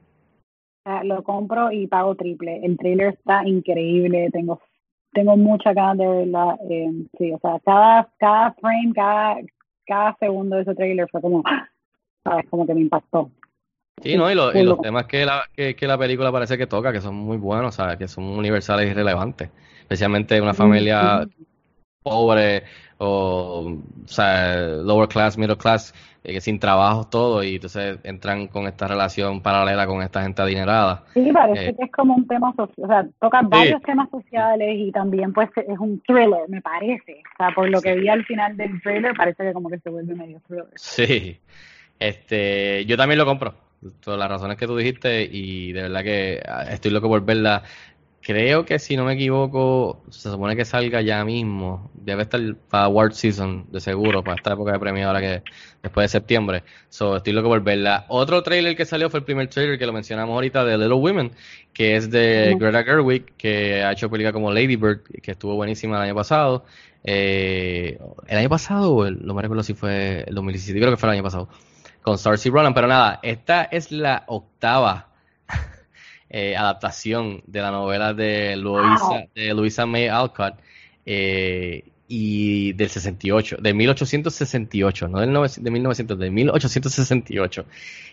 Sea, 0.85 1.03
lo 1.03 1.23
compro 1.23 1.73
y 1.73 1.87
pago 1.87 2.15
triple. 2.15 2.61
El 2.63 2.77
trailer 2.77 3.15
está 3.15 3.47
increíble, 3.47 4.29
tengo 4.33 4.61
tengo 5.13 5.37
muchas 5.37 5.75
ganas 5.75 5.99
de 5.99 6.07
verla. 6.09 6.57
eh, 6.69 6.91
sí, 7.19 7.33
o 7.33 7.39
sea, 7.41 7.59
cada, 7.65 8.09
cada 8.19 8.53
frame, 8.55 8.93
cada, 8.95 9.37
cada 9.87 10.17
segundo 10.19 10.57
de 10.57 10.63
ese 10.63 10.75
trailer 10.75 11.09
fue 11.11 11.21
como, 11.21 11.43
¿sabes? 12.25 12.47
Como 12.51 12.67
que 12.67 12.75
me 12.75 12.81
impactó. 12.83 13.31
Sí, 14.03 14.17
¿no? 14.17 14.31
Y, 14.31 14.35
lo- 14.35 14.57
y 14.57 14.63
los 14.63 14.81
temas 14.81 15.05
que 15.07 15.27
la, 15.27 15.45
que, 15.55 15.77
que 15.77 15.87
la 15.87 15.99
película 15.99 16.33
parece 16.33 16.57
que 16.57 16.67
toca, 16.67 16.93
que 16.93 17.03
son 17.03 17.15
muy 17.17 17.37
buenos, 17.37 17.75
¿sabes? 17.75 17.99
Que 17.99 18.09
son 18.09 18.25
universales 18.25 18.91
y 18.91 18.95
relevantes. 18.95 19.51
Especialmente 19.83 20.41
una 20.41 20.55
familia 20.55 21.27
pobre 22.03 22.63
o, 22.99 23.77
o 24.05 24.09
sea, 24.09 24.57
lower 24.83 25.09
class, 25.09 25.37
middle 25.39 25.57
class, 25.57 25.95
eh, 26.25 26.41
sin 26.41 26.59
trabajo 26.59 27.07
todo 27.11 27.43
y 27.43 27.55
entonces 27.57 27.99
entran 28.05 28.47
con 28.49 28.67
esta 28.67 28.87
relación 28.87 29.41
paralela 29.43 29.87
con 29.87 30.03
esta 30.03 30.23
gente 30.23 30.43
adinerada. 30.43 31.05
Sí, 31.15 31.31
parece 31.33 31.69
Eh. 31.69 31.75
que 31.79 31.85
es 31.85 31.93
como 31.93 32.15
un 32.15 32.27
tema 32.27 32.53
social, 32.57 32.85
o 32.85 32.87
sea, 32.89 33.07
toca 33.21 33.41
varios 33.43 33.81
temas 33.83 34.09
sociales 34.11 34.69
y 34.79 34.93
también 34.93 35.33
pues 35.33 35.49
es 35.57 35.79
un 35.79 36.01
thriller, 36.07 36.49
me 36.49 36.61
parece. 36.63 37.23
O 37.35 37.37
sea, 37.39 37.51
por 37.55 37.69
lo 37.71 37.81
que 37.81 37.95
vi 37.95 38.09
al 38.09 38.25
final 38.25 38.57
del 38.57 38.81
trailer 38.83 39.15
parece 39.17 39.45
que 39.45 39.53
como 39.53 39.69
que 39.71 39.79
se 39.79 39.91
vuelve 39.91 40.15
medio 40.15 40.41
thriller. 40.47 40.67
Sí, 40.77 41.39
este, 41.99 42.85
yo 42.87 42.97
también 42.97 43.19
lo 43.19 43.27
compro, 43.27 43.55
por 44.05 44.19
las 44.19 44.29
razones 44.29 44.57
que 44.57 44.67
tú 44.67 44.77
dijiste 44.77 45.23
y 45.31 45.73
de 45.73 45.83
verdad 45.83 46.03
que 46.03 46.43
ah, 46.47 46.65
estoy 46.71 46.91
loco 46.93 47.09
por 47.09 47.25
verla. 47.25 47.63
Creo 48.31 48.65
que 48.65 48.79
si 48.79 48.97
no 48.97 49.05
me 49.05 49.15
equivoco, 49.15 50.05
se 50.09 50.31
supone 50.31 50.55
que 50.55 50.65
salga 50.65 51.01
ya 51.01 51.25
mismo, 51.25 51.91
debe 51.95 52.23
estar 52.23 52.41
para 52.69 52.85
Award 52.85 53.15
Season, 53.15 53.67
de 53.73 53.81
seguro, 53.81 54.23
para 54.23 54.37
esta 54.37 54.53
época 54.53 54.71
de 54.71 54.79
premio 54.79 55.09
ahora 55.09 55.21
que 55.21 55.43
después 55.83 56.05
de 56.05 56.09
septiembre. 56.09 56.63
So, 56.91 57.17
estoy 57.17 57.33
loco 57.33 57.49
por 57.49 57.61
verla. 57.61 58.07
Otro 58.07 58.41
trailer 58.45 58.77
que 58.77 58.85
salió 58.85 59.11
fue 59.11 59.19
el 59.19 59.25
primer 59.25 59.49
trailer 59.49 59.81
que 59.81 59.85
lo 59.85 59.93
mencionamos 59.93 60.33
ahorita 60.33 60.65
de 60.65 60.79
Little 60.79 60.95
Women, 60.95 61.33
que 61.73 61.97
es 61.97 62.09
de. 62.09 62.55
Greta 62.57 62.85
Gerwig, 62.85 63.35
que 63.37 63.83
ha 63.83 63.91
hecho 63.91 64.09
películas 64.09 64.33
como 64.33 64.53
Lady 64.53 64.77
Bird, 64.77 65.03
que 65.21 65.33
estuvo 65.33 65.57
buenísima 65.57 65.97
el 65.97 66.03
año 66.03 66.15
pasado. 66.15 66.65
Eh, 67.03 67.99
el 68.29 68.39
año 68.39 68.49
pasado, 68.49 69.11
no 69.11 69.35
me 69.35 69.43
recuerdo 69.43 69.65
si 69.65 69.75
fue 69.75 70.23
el 70.25 70.37
2017, 70.37 70.79
creo 70.79 70.93
que 70.93 70.97
fue 70.97 71.09
el 71.09 71.15
año 71.15 71.25
pasado, 71.25 71.49
con 72.01 72.17
Saoirse 72.17 72.49
Ronan, 72.49 72.75
pero 72.75 72.87
nada, 72.87 73.19
esta 73.25 73.65
es 73.65 73.91
la 73.91 74.23
octava 74.29 75.10
eh, 76.31 76.57
adaptación 76.57 77.43
de 77.47 77.61
la 77.61 77.71
novela 77.71 78.15
de 78.15 78.57
Louisa, 78.57 79.05
Wow. 79.09 79.29
de 79.35 79.55
Louisa 79.55 79.85
May 79.87 80.07
Alcott 80.09 80.55
eh, 81.05 81.85
y 82.09 82.73
del 82.75 82.89
68, 82.89 83.57
de 83.61 83.75
1868, 83.75 85.09
no 85.09 85.21
del 85.21 85.33
de 85.63 85.71
1900, 85.71 86.19
de 86.19 86.31
1868. 86.31 87.65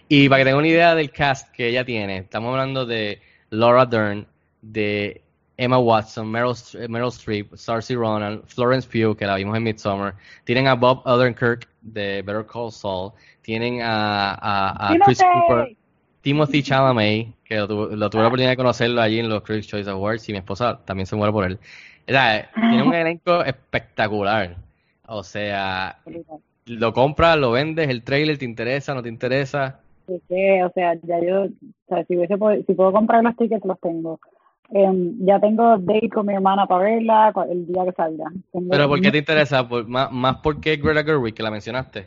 Y 0.09 0.30
para 0.30 0.39
que 0.39 0.45
tengan 0.45 0.59
una 0.59 0.68
idea 0.68 0.95
del 0.95 1.11
cast 1.11 1.51
que 1.51 1.68
ella 1.68 1.84
tiene, 1.86 2.18
estamos 2.20 2.51
hablando 2.51 2.86
de 2.86 3.22
Laura 3.49 3.86
Dern, 3.86 4.26
de 4.61 5.22
Emma 5.57 5.80
Watson, 5.80 6.30
Meryl, 6.30 6.51
St- 6.53 6.88
Meryl 6.88 7.07
Streep, 7.09 7.55
Saoirse 7.55 7.95
Ronan, 7.95 8.41
Florence 8.45 8.88
Pugh, 8.88 9.15
que 9.18 9.26
la 9.26 9.36
vimos 9.36 9.57
en 9.57 9.63
Midsommar, 9.63 10.15
tienen 10.43 10.68
a 10.68 10.76
Bob 10.76 11.01
Odenkirk 11.05 11.68
de 11.82 12.22
Better 12.22 12.45
Call 12.45 12.72
Saul, 12.72 13.11
tienen 13.41 13.82
a, 13.82 14.34
a, 14.34 14.91
a 14.93 14.99
Chris. 14.99 15.20
Cooper, 15.22 15.76
Timothy 16.28 16.61
Chalamet, 16.61 17.28
que 17.45 17.55
lo, 17.55 17.67
tuve- 17.69 17.95
lo 17.95 18.09
tuve 18.09 18.21
la 18.21 18.28
oportunidad 18.28 18.49
de 18.51 18.57
conocerlo 18.57 19.01
allí 19.01 19.19
en 19.19 19.30
los 19.30 19.43
Critics' 19.43 19.67
Choice 19.67 19.89
Awards 19.89 20.28
y 20.28 20.34
mi 20.34 20.39
esposa 20.39 20.78
también 20.84 21.05
se 21.07 21.15
muere 21.15 21.32
por 21.32 21.45
él. 21.45 21.57
O 22.05 22.11
sea, 22.11 22.49
tiene 22.53 22.84
un 22.84 22.93
elenco 22.93 23.45
espectacular. 23.45 24.57
O 25.07 25.23
sea, 25.23 25.99
lo 26.65 26.91
compras, 26.91 27.38
lo 27.38 27.51
vendes, 27.51 27.88
el 27.88 28.03
trailer 28.03 28.38
te 28.38 28.43
interesa, 28.43 28.93
no 28.93 29.01
te 29.01 29.07
interesa. 29.07 29.80
Así 30.05 30.21
que, 30.28 30.63
o 30.65 30.71
sea, 30.73 30.95
ya 31.03 31.17
yo, 31.25 31.43
o 31.43 31.49
sea, 31.88 32.03
si, 32.03 32.17
hubiese 32.17 32.36
si 32.67 32.73
puedo 32.73 32.91
comprar 32.91 33.23
los 33.23 33.36
tickets, 33.38 33.63
los 33.63 33.80
tengo. 33.80 34.19
Em, 34.71 35.15
ya 35.25 35.39
tengo 35.39 35.78
date 35.78 36.09
con 36.09 36.25
mi 36.25 36.34
hermana 36.34 36.65
para 36.67 36.84
verla 36.84 37.34
el 37.49 37.67
día 37.67 37.86
que 37.86 37.91
salga. 37.93 38.25
Tengo- 38.51 38.69
Pero 38.69 38.89
¿por 38.89 38.99
qué 38.99 39.11
te 39.11 39.19
interesa? 39.19 39.65
Por, 39.65 39.88
más, 39.88 40.11
más 40.11 40.36
porque 40.43 40.75
Greta 40.75 41.05
Gerwig, 41.05 41.34
que 41.34 41.43
la 41.43 41.51
mencionaste. 41.51 42.05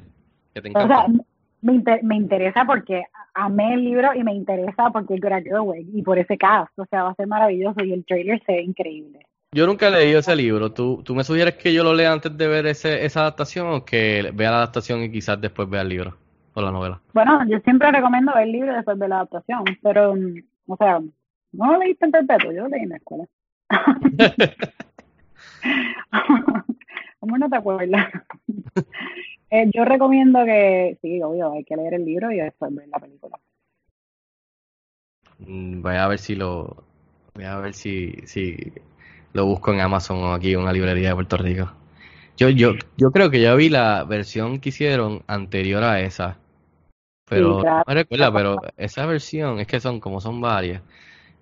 Que 0.53 0.61
te 0.61 0.69
O 0.69 0.73
sea, 0.73 0.83
encanta. 0.83 1.25
Me, 1.63 1.75
inter- 1.75 2.03
me 2.03 2.17
interesa 2.17 2.65
porque 2.65 3.05
amé 3.35 3.75
el 3.75 3.85
libro 3.85 4.15
y 4.15 4.25
me 4.25 4.35
interesa 4.35 4.91
porque 4.91 5.15
es 5.15 5.21
Gerwig 5.23 5.89
y 5.95 6.03
por 6.03 6.19
ese 6.19 6.37
cast, 6.37 6.77
o 6.79 6.87
sea, 6.87 7.05
va 7.05 7.11
a 7.11 7.15
ser 7.15 7.27
maravilloso 7.27 7.85
y 7.85 7.93
el 7.93 8.05
trailer 8.05 8.43
se 8.45 8.53
ve 8.53 8.63
increíble. 8.63 9.27
Yo 9.53 9.67
nunca 9.67 9.89
he 9.89 9.91
leído 9.91 10.21
ese 10.21 10.37
libro. 10.37 10.73
¿Tú, 10.73 11.03
¿Tú 11.05 11.15
me 11.15 11.25
sugieres 11.25 11.57
que 11.57 11.73
yo 11.73 11.83
lo 11.83 11.93
lea 11.93 12.13
antes 12.13 12.37
de 12.37 12.47
ver 12.47 12.67
ese, 12.67 13.05
esa 13.05 13.23
adaptación 13.23 13.67
o 13.69 13.85
que 13.85 14.31
vea 14.33 14.51
la 14.53 14.59
adaptación 14.59 15.03
y 15.03 15.11
quizás 15.11 15.41
después 15.41 15.69
vea 15.69 15.83
el 15.83 15.89
libro 15.89 16.17
o 16.55 16.63
la 16.63 16.71
novela? 16.71 17.01
Bueno, 17.13 17.45
yo 17.49 17.59
siempre 17.61 17.91
recomiendo 17.91 18.33
ver 18.33 18.45
el 18.45 18.53
libro 18.53 18.73
después 18.75 18.97
de 18.99 19.09
la 19.09 19.17
adaptación, 19.17 19.65
pero, 19.83 20.15
mm, 20.15 20.35
o 20.69 20.77
sea, 20.77 21.01
no 21.53 21.73
lo 21.73 21.79
leíste 21.79 22.05
en 22.05 22.13
perpetuo, 22.13 22.53
yo 22.53 22.63
lo 22.63 22.69
leí 22.69 22.83
en 22.83 22.89
la 22.91 22.97
escuela. 22.97 23.25
¿Cómo 27.21 27.37
no 27.37 27.51
te 27.51 27.57
acuerdas? 27.57 28.07
eh, 29.51 29.71
yo 29.75 29.85
recomiendo 29.85 30.45
que, 30.45 30.99
sí, 31.03 31.23
obvio, 31.23 31.53
hay 31.53 31.65
que 31.65 31.77
leer 31.77 31.95
el 31.95 32.05
libro 32.05 32.31
y 32.33 32.39
después 32.39 32.75
ver 32.75 32.89
la 32.89 32.99
película. 32.99 33.39
Mm, 35.39 35.83
Voy 35.83 35.97
a 35.97 36.09
ver 36.09 36.19
si 36.19 36.35
lo. 36.35 36.85
Voy 37.35 37.45
a 37.45 37.57
ver 37.59 37.75
si, 37.75 38.13
si 38.27 38.73
lo 39.33 39.47
busco 39.47 39.73
en 39.73 39.81
Amazon 39.81 40.19
o 40.19 40.33
aquí 40.35 40.53
en 40.53 40.61
una 40.61 40.73
librería 40.73 41.11
de 41.11 41.15
Puerto 41.15 41.37
Rico. 41.37 41.73
Yo, 42.37 42.49
yo, 42.51 42.75
yo 42.97 43.13
creo 43.13 43.31
que 43.31 43.41
ya 43.41 43.55
vi 43.55 43.69
la 43.69 44.05
versión 44.05 44.61
que 44.61 44.71
hicieron 44.71 45.23
anterior 45.27 45.83
a 45.85 46.01
esa. 46.01 46.39
Pero 47.29 47.57
Sí, 47.57 47.61
claro. 47.61 47.85
no 47.87 47.95
me 47.95 47.95
recuerda, 47.95 48.33
pero 48.33 48.57
esa 48.77 49.07
versión, 49.07 49.61
es 49.61 49.67
que 49.67 49.81
son 49.81 50.01
como 50.01 50.21
son 50.21 50.41
varias. 50.41 50.83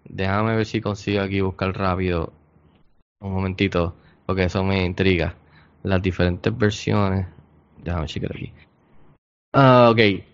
Déjame 0.05 0.57
ver 0.57 0.67
si 0.67 0.81
consigo 0.81 1.23
aquí 1.23 1.41
buscar 1.41 1.77
rápido. 1.79 2.33
Un 3.21 3.33
momentito, 3.33 3.95
porque 4.27 4.45
eso 4.45 4.65
me 4.65 4.85
intriga. 4.85 5.37
Las 5.85 6.03
diferentes 6.03 6.57
versiones. 6.57 7.27
Déjame 7.83 8.07
checar 8.07 8.33
aquí. 8.33 8.53
Ah, 9.53 9.91
ok. 9.91 10.25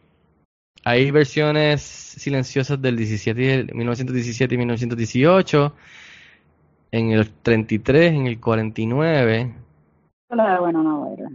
Hay 0.84 1.10
versiones 1.10 1.82
silenciosas 1.82 2.80
del 2.80 2.96
17 2.96 3.42
y 3.42 3.48
el 3.48 3.74
1917 3.74 4.54
y 4.54 4.58
1918. 4.58 5.74
En 6.92 7.10
el 7.10 7.30
33, 7.30 8.12
en 8.12 8.26
el 8.26 8.40
49. 8.40 9.54
La 10.30 10.54
de 10.54 10.60
bueno, 10.60 10.82
no, 10.82 11.10
verla. 11.10 11.30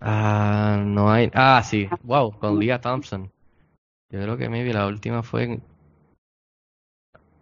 Ah, 0.00 0.82
no 0.84 1.10
hay. 1.10 1.30
Ah, 1.34 1.62
sí. 1.62 1.88
Wow, 2.02 2.38
con 2.38 2.58
Leah 2.58 2.80
Thompson. 2.80 3.30
Yo 4.10 4.20
creo 4.22 4.36
que 4.36 4.48
maybe 4.48 4.72
la 4.72 4.86
última 4.86 5.22
fue. 5.22 5.60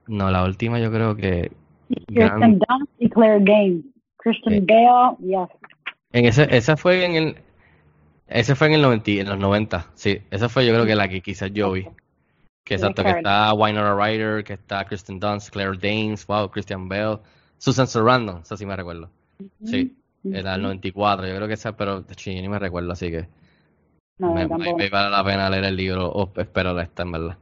No, 0.07 0.31
la 0.31 0.45
última 0.45 0.79
yo 0.79 0.91
creo 0.91 1.17
que. 1.17 1.51
Dunst 1.89 2.93
y 2.99 3.09
Claire. 3.09 3.83
Kristen 4.19 4.53
Eh. 4.55 4.61
Bale, 4.67 5.17
yes. 5.21 5.49
En 6.13 6.25
ese, 6.27 6.47
esa 6.55 6.77
fue 6.77 7.05
en 7.05 7.15
el. 7.15 7.37
Ese 8.29 8.55
fue 8.55 8.69
en 8.69 8.75
el 8.75 8.83
90, 8.83 9.11
en 9.13 9.29
los 9.29 9.39
90. 9.39 9.87
Sí, 9.95 10.21
esa 10.31 10.49
fue 10.49 10.67
yo 10.67 10.73
creo 10.75 10.87
que 10.87 10.95
la 10.95 11.09
que 11.09 11.21
quizás 11.23 11.51
yo 11.53 11.73
vi. 11.73 11.89
Que 12.65 12.75
exacto, 12.75 13.03
que 13.03 13.11
está 13.11 13.53
Winona 13.55 13.95
Ryder, 13.95 14.45
que 14.45 14.55
está 14.55 14.85
Kristen 14.85 15.19
Dunst, 15.19 15.51
Claire 15.51 15.79
Danes, 15.79 16.27
wow, 16.27 16.51
Christian 16.51 16.89
Bale, 16.89 17.19
Susan 17.57 17.87
Sarandon, 17.87 18.43
eso 18.43 18.57
sí 18.57 18.67
me 18.67 18.77
recuerdo. 18.77 19.11
Sí, 19.65 19.97
era 20.25 20.57
el 20.57 20.63
94, 20.63 21.27
yo 21.27 21.35
creo 21.37 21.49
que 21.49 21.55
esa, 21.55 21.77
pero 21.77 22.07
yo 22.07 22.33
ni 22.33 22.49
me 22.49 22.59
recuerdo, 22.59 22.93
así 22.93 23.11
que 23.11 23.27
No, 24.19 24.33
me, 24.33 24.47
me- 24.47 24.89
vale 24.91 25.11
la 25.11 25.25
pena 25.25 25.49
leer 25.49 25.65
el 25.65 25.77
libro, 25.77 26.09
o 26.11 26.31
espero 26.37 26.79
esta 26.81 27.05
en 27.05 27.13
verdad. 27.13 27.39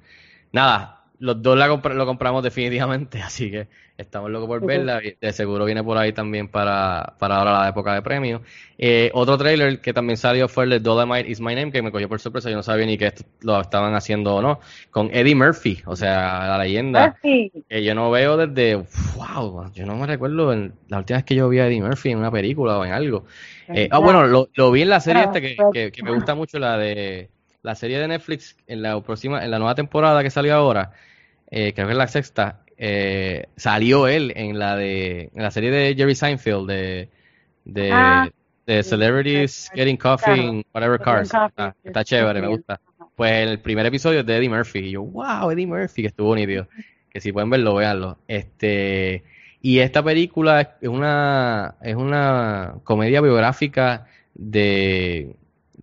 Nada, 0.53 0.96
los 1.19 1.41
dos 1.43 1.57
la 1.57 1.69
compra- 1.69 1.95
lo 1.95 2.07
compramos 2.07 2.43
definitivamente, 2.43 3.21
así 3.23 3.51
que 3.51 3.69
estamos 3.97 4.31
locos 4.31 4.49
por 4.49 4.67
verla. 4.67 5.01
y 5.03 5.17
De 5.21 5.33
seguro 5.33 5.65
viene 5.65 5.83
por 5.83 5.97
ahí 5.97 6.13
también 6.13 6.49
para, 6.49 7.15
para 7.19 7.39
ahora 7.39 7.61
la 7.61 7.69
época 7.69 7.95
de 7.95 8.03
premios. 8.03 8.43
Eh, 8.79 9.11
otro 9.15 9.39
trailer 9.39 9.81
que 9.81 9.95
también 9.95 10.19
salió 10.19 10.49
fue 10.49 10.65
el 10.65 10.71
de 10.71 10.81
Dolomite 10.81 11.31
Is 11.31 11.41
My 11.41 11.55
Name, 11.55 11.73
que 11.73 11.81
me 11.81 11.91
cogió 11.91 12.07
por 12.09 12.21
sorpresa. 12.21 12.51
Yo 12.51 12.57
no 12.57 12.63
sabía 12.63 12.85
ni 12.85 12.99
que 12.99 13.07
esto 13.07 13.25
lo 13.41 13.59
estaban 13.61 13.95
haciendo 13.95 14.35
o 14.35 14.43
no. 14.43 14.61
Con 14.91 15.09
Eddie 15.15 15.35
Murphy, 15.35 15.81
o 15.87 15.97
sea, 15.97 16.47
la 16.49 16.59
leyenda 16.59 17.17
Murphy. 17.23 17.53
que 17.69 17.83
yo 17.85 17.95
no 17.95 18.11
veo 18.11 18.37
desde. 18.37 18.85
¡Wow! 19.17 19.73
Yo 19.73 19.87
no 19.87 19.97
me 19.97 20.07
recuerdo 20.07 20.55
la 20.55 20.99
última 20.99 21.17
vez 21.19 21.25
que 21.25 21.35
yo 21.35 21.49
vi 21.49 21.59
a 21.61 21.67
Eddie 21.67 21.81
Murphy 21.83 22.11
en 22.11 22.19
una 22.19 22.31
película 22.31 22.77
o 22.79 22.85
en 22.85 22.93
algo. 22.93 23.25
Eh, 23.69 23.89
ah, 23.91 23.99
bueno, 23.99 24.27
lo, 24.27 24.49
lo 24.55 24.71
vi 24.71 24.83
en 24.83 24.91
la 24.91 25.01
serie 25.01 25.23
esta 25.25 25.41
que, 25.41 25.57
que, 25.73 25.91
que 25.91 26.03
me 26.03 26.11
gusta 26.13 26.35
mucho, 26.35 26.59
la 26.59 26.77
de 26.77 27.31
la 27.67 27.75
serie 27.75 27.99
de 27.99 28.07
Netflix 28.07 28.57
en 28.69 28.81
la 28.81 29.01
próxima, 29.01 29.45
en 29.45 29.51
la 29.51 29.59
nueva 29.59 29.75
temporada 29.75 30.23
que 30.23 30.31
salió 30.31 30.55
ahora, 30.55 30.93
eh, 31.51 31.73
creo 31.75 31.89
que 31.89 31.93
es 31.93 31.99
la 31.99 32.07
sexta, 32.07 32.61
eh, 32.79 33.47
salió 33.57 34.07
él 34.07 34.33
en 34.37 34.59
la 34.59 34.77
de 34.77 35.31
en 35.35 35.43
la 35.43 35.51
serie 35.51 35.71
de 35.73 35.95
Jerry 35.97 36.15
Seinfeld 36.15 36.69
de 36.69 37.09
de, 37.65 37.91
Ah, 37.93 38.29
de. 38.67 38.83
Celebrities 38.85 39.69
Getting 39.75 39.97
Coffee 39.97 40.35
Claro. 40.35 40.43
in 40.43 40.65
Whatever 40.73 41.01
Cars. 41.01 41.31
Coffee, 41.31 41.73
Está, 41.83 42.05
chévere, 42.05 42.41
me 42.41 42.47
gusta. 42.49 42.81
Pues 43.17 43.33
el 43.49 43.59
primer 43.59 43.85
episodio 43.87 44.21
es 44.21 44.27
de 44.27 44.37
Eddie 44.37 44.49
Murphy 44.49 44.79
y 44.81 44.91
yo, 44.93 45.03
wow, 45.03 45.51
Eddie 45.51 45.67
Murphy, 45.67 46.03
que 46.03 46.09
estuvo 46.09 46.35
nítido. 46.37 46.69
Que 47.11 47.21
si 47.21 47.33
pueden 47.33 47.51
verlo, 47.51 47.75
véanlo. 47.75 48.19
Este, 48.29 49.25
y 49.63 49.79
esta 49.81 50.03
película 50.05 50.77
es 50.81 50.89
una, 50.89 51.75
es 51.83 51.97
una 51.97 52.75
comedia 52.85 53.21
biográfica 53.23 54.07
de, 54.35 55.35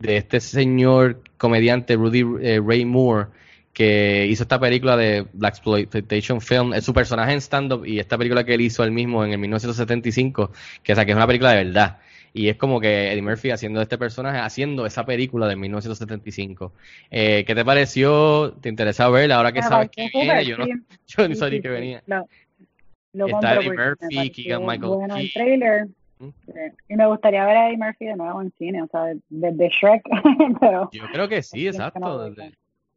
de 0.04 0.18
este 0.18 0.40
señor 0.40 1.22
comediante 1.38 1.96
Rudy 1.96 2.24
eh, 2.42 2.62
Ray 2.66 2.86
Moore 2.86 3.28
que 3.74 4.28
hizo 4.30 4.44
esta 4.44 4.60
película 4.60 4.96
de 4.96 5.26
Black 5.34 5.56
Exploitation 5.56 6.40
Film, 6.42 6.74
es 6.74 6.84
su 6.86 6.94
personaje 6.94 7.32
en 7.34 7.42
stand-up 7.42 7.86
y 7.88 7.98
esta 7.98 8.20
película 8.20 8.44
que 8.44 8.54
él 8.54 8.62
hizo 8.62 8.84
él 8.84 8.92
mismo 8.92 9.26
en 9.26 9.32
el 9.32 9.40
1975, 9.40 10.52
que, 10.84 10.94
o 10.94 10.96
sea, 10.96 11.06
que 11.06 11.12
es 11.12 11.18
una 11.18 11.26
película 11.26 11.54
de 11.54 11.64
verdad. 11.64 11.98
Y 12.36 12.50
es 12.50 12.58
como 12.58 12.80
que 12.80 13.12
Eddie 13.12 13.22
Murphy 13.24 13.50
haciendo 13.50 13.82
este 13.82 13.98
personaje, 13.98 14.38
haciendo 14.38 14.86
esa 14.86 15.06
película 15.06 15.48
de 15.48 15.56
1975. 15.56 16.72
Eh, 17.10 17.44
¿Qué 17.48 17.56
te 17.56 17.66
pareció? 17.66 18.54
¿Te 18.62 18.70
interesaba 18.70 19.10
verla 19.12 19.38
ahora 19.38 19.52
que 19.52 19.62
Me 19.62 19.68
sabes 19.68 19.90
viene? 19.96 20.12
súper, 20.12 20.44
Yo 20.46 20.58
no, 20.58 20.66
yo 21.08 21.28
Sí, 21.28 21.36
sabía 21.36 21.62
que 21.62 21.70
venía. 21.70 22.04
Lo 23.14 23.28
Está 23.28 23.56
Eddie 23.56 23.70
Murphy, 23.70 24.16
pareció 24.16 24.32
Keegan-Michael 24.34 24.92
bueno 24.92 25.16
el 25.16 25.22
Key. 25.24 25.34
trailer. 25.34 25.88
¿Mm? 26.20 26.30
Y 26.90 26.96
me 26.96 27.08
gustaría 27.08 27.46
ver 27.46 27.58
a 27.58 27.68
Eddie 27.68 27.78
Murphy 27.78 28.06
de 28.06 28.16
nuevo 28.16 28.42
en 28.42 28.52
cine, 28.58 28.84
o 28.84 28.88
sea, 28.88 29.06
desde 29.30 29.70
Shrek, 29.70 30.04
pero 30.60 30.90
Yo 30.92 31.08
creo 31.12 31.28
que 31.28 31.42
sí, 31.42 31.68
exacto. 31.68 32.30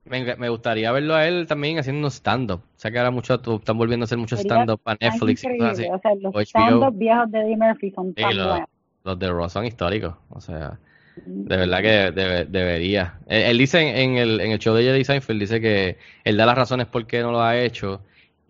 Me, 0.05 0.37
me 0.37 0.49
gustaría 0.49 0.93
verlo 0.93 1.15
a 1.17 1.27
él 1.27 1.47
también 1.49 1.79
haciendo 1.81 2.09
stand-up. 2.11 2.61
O 2.61 2.79
sea 2.79 2.93
que 2.93 2.99
ahora 2.99 3.11
mucho, 3.11 3.35
están 3.35 3.77
volviendo 3.77 4.05
a 4.05 4.07
hacer 4.07 4.19
mucho 4.19 4.37
Sería 4.37 4.53
stand-up 4.55 4.81
para 4.81 4.97
tan 4.99 5.11
Netflix 5.11 5.43
y 5.43 5.59
cosas 5.59 5.73
así. 5.81 5.89
O 5.91 5.99
sea, 5.99 6.15
los 6.15 6.49
stand-up 6.49 6.97
viejos 6.97 7.31
de 7.33 7.41
Eddie 7.41 7.57
Murphy 7.57 7.91
son 7.91 8.15
Sí, 8.17 8.23
tan 8.23 8.37
lo- 8.37 8.49
buenos. 8.49 8.69
Los 9.03 9.19
de 9.19 9.29
Ross 9.31 9.53
son 9.53 9.65
históricos. 9.67 10.15
O 10.31 10.41
sea, 10.41 10.79
de 11.17 11.57
verdad 11.57 11.81
que 11.81 12.13
debe- 12.13 12.45
debería. 12.45 13.15
Él, 13.27 13.43
él 13.43 13.59
dice 13.59 13.81
en, 13.81 13.97
en 13.97 14.17
el, 14.17 14.41
en 14.41 14.51
el 14.53 14.59
show 14.59 14.75
de 14.75 14.83
Jerry 14.85 15.05
Seinfeld, 15.05 15.41
dice 15.41 15.61
que 15.61 15.97
él 16.25 16.37
da 16.37 16.47
las 16.47 16.57
razones 16.57 16.87
por 16.87 17.07
qué 17.07 17.21
no 17.23 17.33
lo 17.33 17.41
ha 17.41 17.57
hecho 17.59 18.01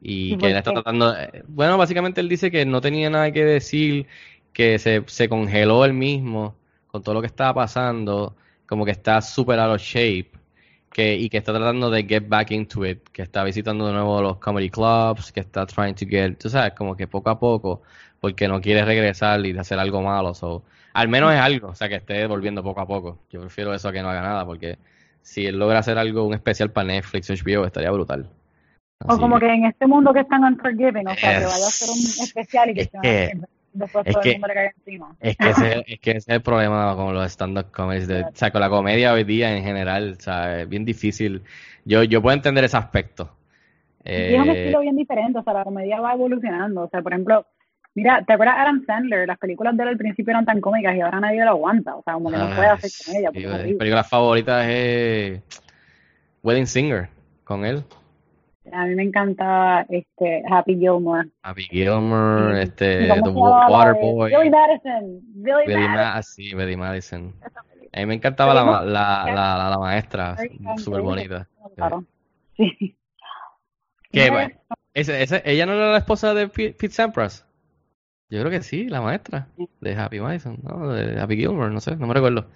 y 0.02 0.34
¿Y 0.34 0.36
que 0.38 0.50
él 0.50 0.56
está 0.56 0.72
tratando... 0.72 1.14
eh, 1.16 1.42
Bueno, 1.48 1.78
básicamente 1.78 2.20
él 2.20 2.28
dice 2.28 2.50
que 2.50 2.64
no 2.66 2.80
tenía 2.82 3.08
nada 3.10 3.30
que 3.32 3.44
decir, 3.44 4.06
que 4.56 4.78
se, 4.78 5.02
se 5.06 5.28
congeló 5.28 5.84
él 5.84 5.92
mismo 5.92 6.54
con 6.86 7.02
todo 7.02 7.14
lo 7.16 7.20
que 7.20 7.26
estaba 7.26 7.52
pasando, 7.52 8.34
como 8.66 8.86
que 8.86 8.90
está 8.90 9.20
súper 9.20 9.60
out 9.60 9.74
of 9.74 9.82
shape. 9.82 10.30
Que, 10.90 11.14
y 11.14 11.28
que 11.28 11.36
está 11.36 11.52
tratando 11.52 11.90
de 11.90 12.04
get 12.04 12.26
back 12.26 12.52
into 12.52 12.86
it, 12.86 13.06
que 13.10 13.20
está 13.20 13.44
visitando 13.44 13.86
de 13.86 13.92
nuevo 13.92 14.22
los 14.22 14.38
comedy 14.38 14.70
clubs, 14.70 15.30
que 15.30 15.40
está 15.40 15.66
trying 15.66 15.94
to 15.94 16.06
get, 16.08 16.38
tú 16.38 16.48
sabes, 16.48 16.72
como 16.72 16.96
que 16.96 17.06
poco 17.06 17.28
a 17.28 17.38
poco, 17.38 17.82
porque 18.18 18.48
no 18.48 18.62
quiere 18.62 18.82
regresar 18.82 19.44
y 19.44 19.54
hacer 19.58 19.78
algo 19.78 20.00
malo. 20.00 20.32
So, 20.32 20.62
al 20.94 21.08
menos 21.08 21.34
es 21.34 21.40
algo, 21.40 21.68
o 21.68 21.74
sea, 21.74 21.90
que 21.90 21.96
esté 21.96 22.26
volviendo 22.26 22.62
poco 22.62 22.80
a 22.80 22.86
poco. 22.86 23.18
Yo 23.30 23.42
prefiero 23.42 23.74
eso 23.74 23.90
a 23.90 23.92
que 23.92 24.00
no 24.00 24.08
haga 24.08 24.22
nada, 24.22 24.46
porque 24.46 24.78
si 25.20 25.44
él 25.44 25.58
logra 25.58 25.80
hacer 25.80 25.98
algo, 25.98 26.24
un 26.24 26.32
especial 26.32 26.70
para 26.70 26.86
Netflix 26.86 27.28
o 27.28 27.34
HBO, 27.34 27.66
estaría 27.66 27.90
brutal. 27.90 28.30
O 29.04 29.18
como 29.18 29.38
que- 29.38 29.48
que 29.48 29.52
en 29.52 29.66
este 29.66 29.86
mundo 29.86 30.14
que 30.14 30.20
están 30.20 30.44
Unforgiven, 30.44 31.08
o 31.08 31.14
sea, 31.14 31.40
que 31.40 31.44
vaya 31.44 31.66
a 31.66 31.70
ser 31.70 31.90
un 31.90 31.98
especial 31.98 32.70
y 32.70 32.74
que 32.74 32.80
es 32.80 32.90
se 32.90 32.96
después 33.78 34.06
es 34.06 34.12
todo 34.12 34.22
que- 34.22 34.28
el 34.30 34.34
mundo 34.36 34.48
le 34.48 34.54
caiga 34.54 34.72
encima. 34.76 35.16
Es 35.20 35.36
que 35.36 35.50
ese, 35.50 35.84
es 35.86 36.00
que 36.00 36.10
ese 36.12 36.18
es 36.18 36.28
el 36.28 36.42
problema 36.42 36.94
con 36.96 37.14
los 37.14 37.26
stand-up 37.32 37.70
comedies, 37.72 38.08
de- 38.08 38.22
o 38.22 38.30
sea, 38.34 38.50
con 38.50 38.60
la 38.60 38.68
comedia 38.68 39.12
hoy 39.12 39.24
día 39.24 39.56
en 39.56 39.62
general, 39.62 40.16
o 40.18 40.20
sea, 40.22 40.60
es 40.62 40.68
bien 40.68 40.84
difícil. 40.84 41.42
Yo, 41.84 42.02
yo 42.02 42.20
puedo 42.22 42.34
entender 42.36 42.64
ese 42.64 42.76
aspecto. 42.76 43.30
Y 44.04 44.34
es 44.34 44.40
un 44.40 44.50
Eh, 44.50 44.58
estilo 44.60 44.80
bien 44.80 44.96
diferente, 44.96 45.38
o 45.38 45.42
sea, 45.42 45.52
la 45.52 45.64
comedia 45.64 46.00
va 46.00 46.12
evolucionando. 46.14 46.82
O 46.84 46.88
sea, 46.88 47.02
por 47.02 47.12
ejemplo, 47.12 47.44
mira, 47.94 48.22
¿te 48.24 48.32
acuerdas 48.34 48.56
de 48.56 48.62
Adam 48.62 48.84
Sandler? 48.86 49.26
Las 49.26 49.38
películas 49.38 49.76
de 49.76 49.82
él 49.82 49.88
al 49.90 49.96
principio 49.96 50.30
eran 50.30 50.44
tan 50.44 50.60
cómicas 50.60 50.94
y 50.96 51.00
ahora 51.00 51.18
nadie 51.20 51.42
lo 51.44 51.50
aguanta. 51.50 51.96
O 51.96 52.02
sea, 52.02 52.14
como 52.14 52.30
que 52.30 52.36
no 52.36 52.46
puede 52.54 52.68
hacer 52.68 52.90
sí, 52.90 53.04
comedia. 53.04 53.30
mi 53.64 53.74
película 53.74 54.04
favorita 54.04 54.70
es 54.70 55.40
Wedding 56.42 56.66
Singer, 56.68 57.08
con 57.42 57.64
él. 57.64 57.82
A 58.72 58.86
mí 58.86 58.94
me 58.94 59.04
encantaba 59.04 59.86
este, 59.88 60.42
Happy 60.48 60.76
Gilmore. 60.76 61.28
Happy 61.42 61.62
Gilmore, 61.64 62.62
este, 62.62 63.04
¿Y 63.04 63.20
cómo 63.20 63.62
The 63.64 63.72
Waterboy, 63.72 64.30
Billy 64.34 64.50
Madison. 64.50 65.20
Billy, 65.34 65.66
Billy 65.66 65.88
Madison. 65.88 66.22
Sí, 66.22 66.54
Billy 66.54 66.76
Madison. 66.76 67.34
A 67.92 68.00
mí 68.00 68.06
me 68.06 68.14
encantaba 68.14 68.54
la, 68.54 68.62
la, 68.82 69.24
la, 69.32 69.70
la, 69.70 69.78
maestra, 69.78 70.36
súper 70.76 71.00
bonita. 71.02 71.48
Claro. 71.76 72.04
Sí. 72.56 72.96
¿Qué, 74.10 74.30
bueno? 74.30 74.54
Ese, 74.94 75.22
ese, 75.22 75.42
¿Ella 75.44 75.66
no 75.66 75.74
era 75.74 75.92
la 75.92 75.98
esposa 75.98 76.32
de 76.32 76.48
Pete, 76.48 76.88
Sampras? 76.88 77.46
Yo 78.30 78.40
creo 78.40 78.50
que 78.50 78.62
sí, 78.62 78.88
la 78.88 79.02
maestra 79.02 79.48
de 79.82 79.94
Happy 79.94 80.20
Madison, 80.20 80.58
¿no? 80.62 80.88
De 80.88 81.20
Happy 81.20 81.36
Gilmore, 81.36 81.70
no 81.70 81.80
sé, 81.80 81.96
no 81.96 82.06
me 82.06 82.14
recuerdo. 82.14 82.46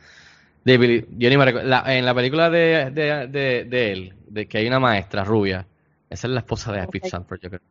De 0.65 0.79
Billy- 0.79 1.07
yo 1.19 1.29
ni 1.29 1.37
me 1.37 1.45
recuerdo. 1.45 1.69
La- 1.69 1.85
en 1.95 2.07
la 2.07 2.15
película 2.15 2.49
de, 2.49 2.91
de, 2.91 3.27
de, 3.29 3.65
de 3.65 3.93
él, 3.93 4.15
de 4.27 4.49
que 4.49 4.59
hay 4.59 4.67
una 4.67 4.81
maestra 4.81 5.23
rubia, 5.23 5.67
esa 6.11 6.27
es 6.27 6.33
la 6.33 6.41
esposa 6.41 6.73
de 6.73 6.83
Ok. 6.83 6.97
Sampras, 7.09 7.41
yo 7.41 7.49
creo. 7.49 7.63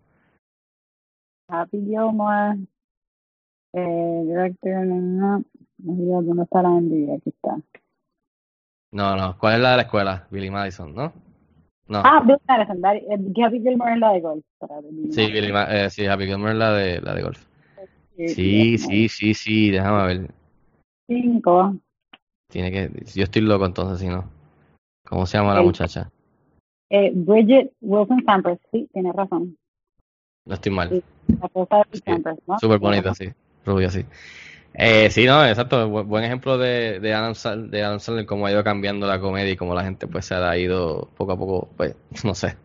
Happy 1.49 1.78
Gilmore. 1.86 2.57
Eh, 3.74 4.24
director, 4.26 4.86
no, 4.86 5.44
no, 5.78 6.22
dónde 6.22 6.44
está 6.44 6.64
la 6.64 6.78
aquí 6.78 7.30
está. 7.30 7.57
No, 8.91 9.16
no, 9.16 9.38
¿cuál 9.38 9.56
es 9.56 9.60
la 9.60 9.72
de 9.72 9.76
la 9.78 9.82
escuela? 9.84 10.28
Billy 10.32 10.49
Madison, 10.49 10.95
¿no? 10.95 11.14
No. 11.88 12.02
Ah, 12.03 12.22
Billy 12.22 12.40
Madison, 12.48 12.82
eh, 12.86 13.44
Happy 13.44 13.61
Gilmore 13.61 13.94
es 13.94 13.99
la 13.99 14.11
de 14.14 14.22
golf. 14.22 14.45
Sí. 15.11 15.32
Billy 15.32 15.52
Ma- 15.52 15.68
eh, 15.70 15.90
sí, 15.90 16.07
Happy 16.07 16.26
Gilmore 16.26 16.53
es 16.53 16.57
la 16.57 16.74
de, 16.74 17.02
la 17.02 17.14
de 17.14 17.22
golf. 17.22 17.45
Sí, 18.16 18.78
Sí, 18.78 19.10
sí, 19.10 19.34
sí, 19.34 19.70
déjame 19.72 20.06
ver. 20.07 20.34
Cinco. 21.07 21.76
Tiene 22.52 22.72
que, 22.72 22.91
yo 23.14 23.24
estoy 23.24 23.44
loco 23.44 23.66
entonces, 23.66 23.99
si 23.99 24.07
no. 24.07 24.30
¿Cómo 25.07 25.26
se 25.26 25.38
llama 25.38 25.53
la 25.53 25.61
muchacha? 25.61 26.11
Eh, 26.90 27.11
Bridget 27.14 27.72
Wilson 27.82 28.24
Sampras, 28.26 28.60
sí, 28.72 28.90
tienes 28.94 29.16
razón. 29.16 29.57
No 30.45 30.56
estoy 30.56 30.72
mal. 30.72 30.90
Sí, 30.90 31.03
la 31.40 31.45
esposa 31.45 31.78
de 31.78 31.98
Sí, 31.98 32.03
Sampras, 32.06 32.38
¿no? 32.48 32.60
Súper 32.60 32.80
bonita, 32.80 33.14
sí. 33.14 33.30
Rubia, 33.66 33.90
sí. 33.90 34.06
Eh, 34.74 35.10
sí, 35.11 35.26
no, 35.26 35.45
exacto. 35.45 35.88
Bu- 35.90 36.06
buen 36.06 36.24
ejemplo 36.24 36.57
de, 36.57 36.99
de, 36.99 37.14
Adam 37.14 37.34
de 37.70 37.84
Adam 37.84 37.99
Sandler, 37.99 38.26
cómo 38.26 38.45
ha 38.45 38.52
ido 38.52 38.64
cambiando 38.64 39.07
la 39.07 39.20
comedia 39.20 39.52
y 39.52 39.57
cómo 39.57 39.74
la 39.76 39.84
gente 39.84 40.07
pues 40.07 40.26
se 40.26 40.36
ha 40.36 40.57
ido 40.57 41.10
poco 41.18 41.34
a 41.34 41.38
poco, 41.38 41.70
pues, 41.78 41.95
no 42.24 42.34
sé. 42.34 42.56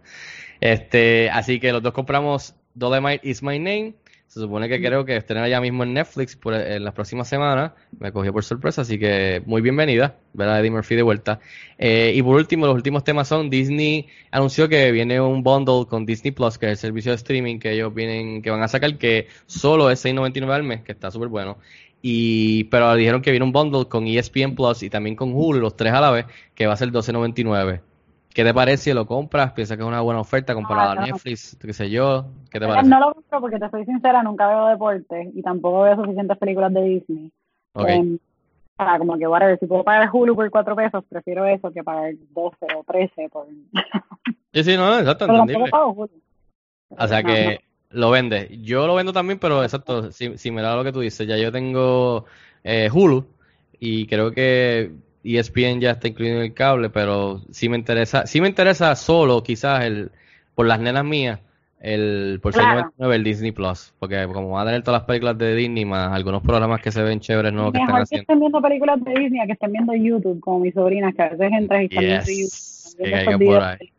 Este, 0.60 1.30
así 1.30 1.60
que 1.60 1.72
los 1.72 1.82
dos 1.82 1.92
compramos 1.92 2.55
Dolemite 2.74 3.28
Is 3.28 3.42
My 3.42 3.59
Name. 3.59 3.94
Se 4.35 4.40
supone 4.40 4.69
que 4.69 4.81
creo 4.81 5.05
que 5.05 5.15
estrena 5.15 5.47
ya 5.48 5.61
mismo 5.61 5.85
en 5.85 5.94
Netflix 5.94 6.35
por, 6.35 6.55
en 6.55 6.82
las 6.82 6.93
próximas 6.93 7.28
semanas. 7.28 7.70
Me 8.01 8.11
cogió 8.11 8.32
por 8.32 8.43
sorpresa, 8.43 8.81
así 8.82 8.98
que 8.98 9.40
muy 9.47 9.62
bienvenida. 9.62 10.16
Ver 10.32 10.48
a 10.48 10.59
Eddie 10.59 10.73
Murphy 10.73 10.97
de 10.97 11.02
vuelta. 11.02 11.39
Eh, 11.78 12.12
y 12.16 12.20
por 12.20 12.35
último, 12.35 12.66
los 12.66 12.74
últimos 12.74 13.05
temas 13.05 13.28
son 13.28 13.48
Disney 13.48 14.09
anunció 14.32 14.69
que 14.69 14.90
viene 14.90 15.20
un 15.20 15.44
bundle 15.44 15.86
con 15.89 16.05
Disney 16.05 16.32
Plus, 16.32 16.59
que 16.59 16.66
es 16.66 16.73
el 16.73 16.78
servicio 16.78 17.12
de 17.12 17.16
streaming 17.16 17.61
que 17.61 17.74
ellos 17.74 17.94
vienen, 17.94 18.43
que 18.43 18.51
van 18.51 18.61
a 18.61 18.66
sacar, 18.66 18.98
que 18.98 19.28
solo 19.47 19.89
es 19.89 20.05
$6.99 20.05 20.51
al 20.51 20.65
mes, 20.65 20.82
que 20.82 20.90
está 20.90 21.12
súper 21.12 21.28
bueno. 21.28 21.59
Y, 22.02 22.65
pero 22.65 22.93
dijeron 22.97 23.23
que 23.23 23.31
viene 23.31 23.47
un 23.47 23.52
bundle 23.52 23.86
con 23.86 24.05
ESPN 24.05 24.56
Plus 24.56 24.82
y 24.82 24.90
también 24.90 25.15
con 25.15 25.32
Hulu, 25.32 25.61
los 25.61 25.77
tres 25.77 25.93
a 25.93 26.01
la 26.01 26.11
vez, 26.11 26.27
que 26.56 26.66
va 26.66 26.73
a 26.73 26.77
ser 26.77 26.90
$12.99. 26.90 27.93
¿Qué 28.35 28.44
te 28.44 28.52
parece? 28.52 28.93
¿Lo 28.94 29.06
compras? 29.06 29.52
¿Piensas 29.52 29.77
que 29.77 29.82
es 29.82 29.89
una 29.89 30.01
buena 30.02 30.20
oferta 30.20 30.55
comparada 30.55 30.93
Ah, 30.93 30.94
no. 30.97 31.02
a 31.02 31.06
Netflix? 31.06 31.56
¿Qué 31.61 31.73
sé 31.73 31.89
yo? 31.89 32.27
¿Qué 32.51 32.59
te 32.59 32.66
Eh, 32.66 32.69
parece? 32.69 32.89
No 32.90 33.01
lo 33.01 33.15
compro 33.15 33.40
porque 33.40 33.59
te 33.59 33.70
soy 33.70 33.85
sincera, 33.85 34.23
nunca 34.23 34.48
veo 34.48 34.66
deporte 34.66 35.31
y 35.35 35.43
tampoco 35.43 35.82
veo 35.82 35.97
suficientes 35.97 36.36
películas 36.39 36.74
de 36.74 36.82
Disney. 36.82 37.32
Ok. 37.74 37.89
Em, 37.89 38.19
para 38.77 38.98
como 38.98 39.16
que, 39.16 39.27
whatever, 39.28 39.59
si 39.59 39.66
puedo 39.66 39.85
pagar 39.85 40.11
Hulu 40.12 40.35
por 40.35 40.51
cuatro 40.51 40.74
pesos, 40.74 41.05
prefiero 41.09 41.47
eso 41.47 41.70
que 41.70 41.85
pagar 41.85 42.12
12 42.31 42.66
o 42.77 42.82
13 42.85 43.28
por... 43.31 43.47
Sí, 44.52 44.65
sí, 44.65 44.77
no, 44.77 44.98
exacto, 44.98 45.24
Pero 45.27 45.39
entendible. 45.40 45.70
pago 45.70 45.93
Hulu. 45.93 46.11
O 46.90 47.09
sea 47.09 47.23
No, 47.23 47.28
que 47.28 47.61
lo 47.90 48.11
vende. 48.11 48.59
Yo 48.62 48.86
lo 48.86 48.94
vendo 48.94 49.12
también, 49.12 49.39
pero 49.39 49.62
exacto, 49.62 50.11
si, 50.12 50.36
si 50.39 50.51
me 50.51 50.62
da 50.62 50.77
lo 50.77 50.85
que 50.85 50.93
tú 50.93 51.01
dices, 51.01 51.27
ya 51.27 51.36
yo 51.36 51.51
tengo 51.52 52.24
eh, 52.62 52.89
Hulu 52.93 53.27
y 53.78 54.06
creo 54.06 54.31
que 54.32 54.93
ESPN 55.24 55.80
ya 55.80 55.92
está 55.92 56.09
incluido 56.09 56.36
en 56.36 56.42
el 56.44 56.55
cable, 56.55 56.90
pero 56.90 57.40
sí 57.51 57.68
me 57.68 57.76
interesa, 57.76 58.26
sí 58.26 58.40
me 58.40 58.48
interesa 58.48 58.94
solo 58.94 59.42
quizás 59.42 59.84
el 59.84 60.10
por 60.55 60.66
las 60.66 60.78
nenas 60.80 61.05
mías 61.05 61.40
el 61.80 62.40
por 62.42 62.52
Claro. 62.55 62.92
6.99 62.98 63.14
el 63.14 63.24
Disney 63.24 63.52
Plus, 63.52 63.92
porque 63.98 64.26
como 64.32 64.51
va 64.51 64.62
a 64.62 64.64
tener 64.64 64.82
todas 64.82 65.01
las 65.02 65.06
películas 65.06 65.36
de 65.36 65.55
Disney 65.55 65.84
más 65.84 66.12
algunos 66.12 66.42
programas 66.42 66.80
que 66.80 66.90
se 66.90 67.02
ven 67.02 67.20
chéveres 67.20 67.52
nuevos 67.52 67.72
que 67.72 67.78
están 67.78 67.94
Mejor 67.94 68.01
que 68.01 68.02
haciendo. 68.05 68.22
estén 68.22 68.40
viendo 68.40 68.62
películas 68.62 69.05
de 69.05 69.14
Disney 69.20 69.46
que 69.46 69.52
estén 69.52 69.72
viendo 69.72 69.94
YouTube, 69.94 70.40
como 70.40 70.60
mis 70.60 70.72
sobrinas, 70.72 71.14
que 71.14 71.22
a 71.22 71.28
veces 71.30 71.52
entras 71.52 71.82
y 71.82 71.84
están 71.84 72.05
viendo 72.05 72.24
YouTube. 72.24 72.34
Yes, 72.36 72.96
que 72.96 73.02
viendo 73.05 73.16
caiga 73.16 73.30
esos 73.32 73.44
por 73.44 73.62
ahí. 73.62 73.92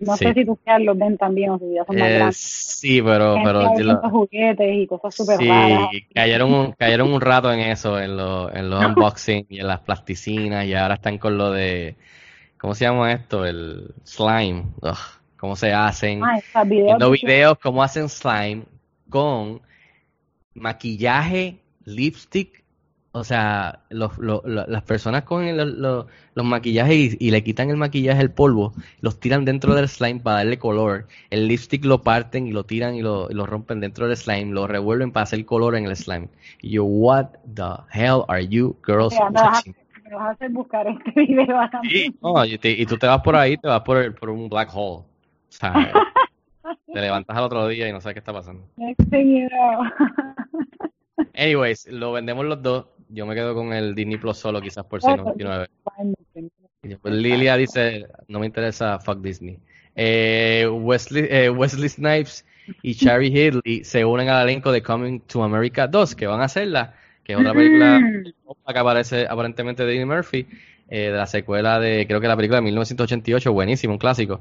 No 0.00 0.16
Sí. 0.16 0.24
sé 0.24 0.34
si 0.34 0.44
tus 0.46 0.58
hijas 0.66 0.80
los 0.82 0.98
ven 0.98 1.16
también 1.18 1.50
o 1.50 1.58
si 1.58 1.74
ya 1.74 1.84
son 1.84 1.98
más 1.98 2.08
Eh, 2.08 2.14
grandes. 2.16 2.36
sí, 2.38 3.02
pero 3.02 3.34
pero 3.44 3.62
lo- 3.78 4.10
juguetes 4.10 4.74
y 4.74 4.86
cosas 4.86 5.14
súper 5.14 5.38
Sí, 5.38 5.48
raras. 5.48 5.90
cayeron 6.14 6.54
un, 6.54 6.72
cayeron 6.72 7.12
un 7.12 7.20
rato 7.20 7.52
en 7.52 7.60
eso, 7.60 8.00
en, 8.00 8.16
lo, 8.16 8.52
en 8.54 8.70
los 8.70 8.84
unboxing 8.86 9.46
y 9.50 9.60
en 9.60 9.66
las 9.66 9.80
plasticinas 9.80 10.64
y 10.66 10.74
ahora 10.74 10.94
están 10.94 11.18
con 11.18 11.36
lo 11.36 11.50
de, 11.50 11.96
¿cómo 12.58 12.74
se 12.74 12.84
llama 12.84 13.12
esto? 13.12 13.44
El 13.44 13.94
slime. 14.04 14.64
Ugh, 14.82 14.96
¿Cómo 15.36 15.56
se 15.56 15.72
hacen? 15.72 16.22
Ah, 16.24 16.64
videos 16.64 16.98
de- 16.98 17.10
videos 17.10 17.58
cómo 17.62 17.82
hacen 17.82 18.08
slime 18.08 18.64
con 19.08 19.60
maquillaje, 20.54 21.58
lipstick. 21.84 22.59
O 23.12 23.24
sea, 23.24 23.80
los, 23.90 24.16
los- 24.18 24.44
los- 24.44 24.68
las 24.68 24.82
personas 24.82 25.24
cogen 25.24 25.56
los, 25.56 25.66
los- 25.66 26.06
los 26.34 26.46
maquillajes 26.46 27.14
y, 27.20 27.26
y 27.26 27.30
le 27.32 27.42
quitan 27.42 27.68
el 27.70 27.76
maquillaje, 27.76 28.20
el 28.22 28.30
polvo, 28.30 28.72
los 29.00 29.18
tiran 29.18 29.44
dentro 29.44 29.74
del 29.74 29.88
slime 29.88 30.20
para 30.20 30.36
darle 30.36 30.58
color. 30.60 31.08
El 31.30 31.48
lipstick 31.48 31.84
lo 31.84 32.02
parten 32.02 32.46
y 32.46 32.52
lo 32.52 32.64
tiran 32.64 32.94
y 32.94 33.02
lo, 33.02 33.28
y 33.28 33.34
lo 33.34 33.46
rompen 33.46 33.80
dentro 33.80 34.06
del 34.06 34.16
slime, 34.16 34.52
lo 34.52 34.68
revuelven 34.68 35.10
para 35.10 35.24
hacer 35.24 35.44
color 35.44 35.74
en 35.74 35.86
el 35.86 35.96
slime. 35.96 36.28
Y 36.62 36.70
yo, 36.70 36.84
what 36.84 37.26
the 37.52 37.82
hell 37.92 38.22
are 38.28 38.46
you 38.46 38.76
girls 38.86 39.12
a, 39.18 39.24
watching? 39.28 39.74
me 40.04 40.14
vas 40.16 40.26
a 40.26 40.30
hacer 40.30 40.50
buscar 40.50 40.86
este 40.86 41.10
video 41.20 41.56
ahora 41.56 41.80
Sí, 41.82 42.14
no, 42.22 42.44
y, 42.44 42.58
te- 42.58 42.70
y 42.80 42.86
tú 42.86 42.96
te 42.96 43.06
vas 43.08 43.20
por 43.22 43.34
ahí, 43.34 43.56
te 43.56 43.66
vas 43.66 43.80
por, 43.82 43.96
el- 43.98 44.14
por 44.14 44.30
un 44.30 44.48
black 44.48 44.70
hole. 44.72 45.02
O 45.02 45.06
sea, 45.48 45.72
te 46.92 47.00
levantas 47.00 47.36
al 47.36 47.42
otro 47.42 47.66
día 47.66 47.88
y 47.88 47.92
no 47.92 48.00
sabes 48.00 48.14
qué 48.14 48.18
está 48.20 48.32
pasando. 48.32 48.62
Next 48.76 49.10
thing 49.10 49.40
you 49.42 49.48
know. 49.48 49.84
Anyways, 51.34 51.86
lo 51.88 52.12
vendemos 52.12 52.44
los 52.46 52.62
dos. 52.62 52.86
Yo 53.12 53.26
me 53.26 53.34
quedo 53.34 53.54
con 53.54 53.72
el 53.72 53.94
Disney 53.94 54.16
Plus 54.18 54.38
solo, 54.38 54.60
quizás 54.60 54.84
por 54.84 55.00
6.99. 55.00 55.68
Y 56.82 56.88
después 56.88 57.14
Lilia 57.14 57.56
dice, 57.56 58.06
no 58.28 58.38
me 58.38 58.46
interesa, 58.46 58.98
fuck 58.98 59.20
Disney. 59.20 59.58
Eh, 59.94 60.66
Wesley, 60.70 61.26
eh, 61.28 61.50
Wesley 61.50 61.88
Snipes 61.88 62.44
y 62.82 62.94
Cherry 62.94 63.26
Hiddley 63.36 63.84
se 63.84 64.04
unen 64.04 64.28
al 64.28 64.48
elenco 64.48 64.72
de 64.72 64.82
Coming 64.82 65.20
to 65.20 65.42
America 65.42 65.86
2, 65.86 66.14
que 66.14 66.26
van 66.26 66.40
a 66.40 66.44
hacerla, 66.44 66.94
que 67.24 67.32
es 67.32 67.38
otra 67.38 67.52
película 67.52 67.98
Mm. 68.00 68.72
que 68.72 68.78
aparece 68.78 69.26
aparentemente 69.28 69.84
de 69.84 69.92
Eddie 69.94 70.06
Murphy, 70.06 70.46
eh, 70.88 71.10
de 71.10 71.16
la 71.16 71.26
secuela 71.26 71.78
de, 71.80 72.06
creo 72.06 72.20
que 72.20 72.28
la 72.28 72.36
película 72.36 72.58
de 72.58 72.62
1988, 72.62 73.52
buenísimo, 73.52 73.94
un 73.94 73.98
clásico. 73.98 74.40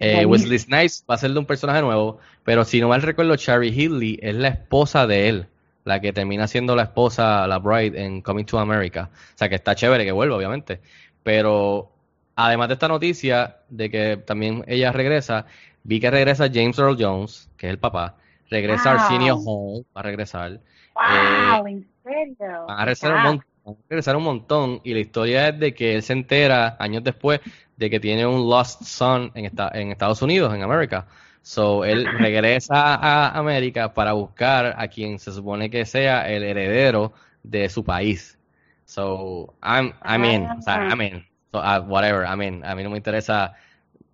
Eh. 0.00 0.26
Wesley 0.26 0.58
Snipes 0.58 1.04
va 1.10 1.14
a 1.14 1.18
ser 1.18 1.32
de 1.32 1.38
un 1.38 1.46
personaje 1.46 1.80
nuevo, 1.80 2.18
pero 2.44 2.64
si 2.64 2.80
no 2.80 2.88
mal 2.88 3.02
recuerdo, 3.02 3.34
Cherry 3.36 3.68
Hiddley 3.68 4.18
es 4.22 4.34
la 4.34 4.48
esposa 4.48 5.06
de 5.06 5.28
él, 5.28 5.46
la 5.84 6.00
que 6.00 6.12
termina 6.12 6.46
siendo 6.46 6.76
la 6.76 6.82
esposa, 6.84 7.46
la 7.46 7.58
bride 7.58 8.02
en 8.04 8.20
Coming 8.22 8.44
to 8.44 8.58
America. 8.58 9.10
O 9.12 9.38
sea 9.38 9.48
que 9.48 9.54
está 9.54 9.74
chévere 9.74 10.04
que 10.04 10.12
vuelva, 10.12 10.36
obviamente. 10.36 10.80
Pero 11.22 11.90
además 12.36 12.68
de 12.68 12.74
esta 12.74 12.88
noticia 12.88 13.58
de 13.68 13.90
que 13.90 14.16
también 14.18 14.64
ella 14.66 14.92
regresa, 14.92 15.46
vi 15.82 16.00
que 16.00 16.10
regresa 16.10 16.48
James 16.52 16.78
Earl 16.78 16.96
Jones, 16.98 17.50
que 17.56 17.66
es 17.66 17.70
el 17.70 17.78
papá, 17.78 18.16
regresa 18.50 18.92
Wow. 18.92 19.00
Arsenio 19.00 19.36
Hall, 19.44 19.86
va 19.96 20.00
a 20.00 20.02
regresar. 20.02 20.60
Wow, 20.94 21.66
en 21.66 21.88
serio. 22.02 22.64
Van 22.66 22.80
a 22.80 22.84
regresar, 22.84 23.12
un 23.14 23.22
mon- 23.22 23.44
van 23.64 23.74
a 23.74 23.78
regresar 23.88 24.16
un 24.16 24.22
montón 24.24 24.80
y 24.84 24.94
la 24.94 25.00
historia 25.00 25.48
es 25.48 25.58
de 25.58 25.74
que 25.74 25.94
él 25.94 26.02
se 26.02 26.12
entera 26.12 26.76
años 26.78 27.04
después 27.04 27.40
de 27.76 27.90
que 27.90 28.00
tiene 28.00 28.26
un 28.26 28.48
lost 28.48 28.82
son 28.82 29.30
en, 29.34 29.44
esta- 29.46 29.70
en 29.74 29.90
Estados 29.92 30.20
Unidos, 30.22 30.52
en 30.54 30.62
América. 30.62 31.06
So, 31.48 31.82
él 31.82 32.04
regresa 32.04 32.96
a 32.96 33.30
América 33.30 33.94
para 33.94 34.12
buscar 34.12 34.74
a 34.76 34.86
quien 34.88 35.18
se 35.18 35.32
supone 35.32 35.70
que 35.70 35.86
sea 35.86 36.28
el 36.28 36.42
heredero 36.42 37.14
de 37.42 37.70
su 37.70 37.82
país. 37.82 38.38
So, 38.84 39.54
I'm, 39.62 39.94
I'm 40.04 40.26
in, 40.26 40.44
o 40.44 40.60
sea, 40.60 40.90
I'm 40.90 41.00
in. 41.00 41.24
So, 41.50 41.60
uh, 41.60 41.80
whatever, 41.88 42.26
I'm 42.26 42.42
in. 42.42 42.62
A 42.66 42.74
mí 42.74 42.84
no 42.84 42.90
me 42.90 42.98
interesa, 42.98 43.54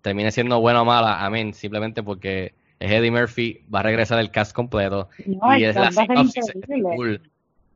termine 0.01 0.31
siendo 0.31 0.61
buena 0.61 0.81
o 0.81 0.85
mala, 0.85 1.17
I'm 1.19 1.35
in, 1.35 1.53
simplemente 1.53 2.01
porque 2.03 2.53
es 2.79 2.89
Eddie 2.89 3.11
Murphy, 3.11 3.65
va 3.67 3.81
a 3.81 3.83
regresar 3.83 4.17
el 4.19 4.31
cast 4.31 4.55
completo 4.55 5.09
No, 5.25 5.57
y 5.57 5.65
es 5.65 5.75
la 5.75 5.91
sinopsis 5.91 6.53
cool. 6.95 7.21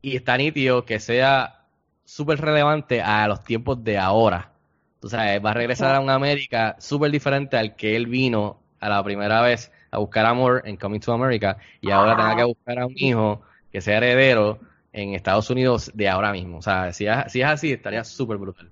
Y 0.00 0.16
está 0.16 0.38
nítido 0.38 0.86
que 0.86 0.98
sea 0.98 1.66
súper 2.02 2.40
relevante 2.40 3.02
a 3.02 3.28
los 3.28 3.44
tiempos 3.44 3.84
de 3.84 3.98
ahora. 3.98 4.52
Tú 5.00 5.10
sabes, 5.10 5.44
va 5.44 5.50
a 5.50 5.54
regresar 5.54 5.96
a 5.96 6.00
una 6.00 6.14
América 6.14 6.76
súper 6.78 7.10
diferente 7.10 7.58
al 7.58 7.76
que 7.76 7.94
él 7.94 8.06
vino 8.06 8.59
a 8.80 8.88
la 8.88 9.02
primera 9.04 9.42
vez 9.42 9.70
a 9.90 9.98
buscar 9.98 10.26
amor 10.26 10.62
en 10.64 10.76
Coming 10.76 11.00
to 11.00 11.12
America 11.12 11.56
y 11.80 11.90
ahora 11.90 12.16
tenga 12.16 12.36
que 12.36 12.44
buscar 12.44 12.78
a 12.78 12.86
un 12.86 12.94
hijo 12.96 13.42
que 13.70 13.80
sea 13.80 13.98
heredero 13.98 14.58
en 14.92 15.14
Estados 15.14 15.50
Unidos 15.50 15.90
de 15.94 16.08
ahora 16.08 16.32
mismo. 16.32 16.58
O 16.58 16.62
sea, 16.62 16.92
si 16.92 17.06
es, 17.06 17.16
si 17.28 17.40
es 17.40 17.46
así, 17.46 17.72
estaría 17.72 18.04
súper 18.04 18.38
brutal. 18.38 18.70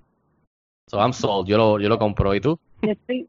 So 0.87 0.97
I'm 0.97 1.13
sold, 1.13 1.47
yo 1.47 1.57
lo, 1.57 1.79
yo 1.79 1.87
lo 1.87 1.99
compro. 1.99 2.33
¿Y 2.33 2.41
tú? 2.41 2.59
Yo 2.81 2.91
estoy 2.91 3.27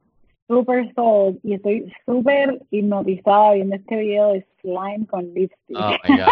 súper 0.48 0.92
sold 0.94 1.38
y 1.42 1.54
estoy 1.54 1.92
súper 2.06 2.60
hipnotizada 2.70 3.52
viendo 3.52 3.76
este 3.76 3.96
video 3.96 4.32
de 4.32 4.46
slime 4.60 5.06
con 5.06 5.32
lipstick. 5.34 5.76
Oh 5.76 5.90
my 6.08 6.16
god. 6.16 6.26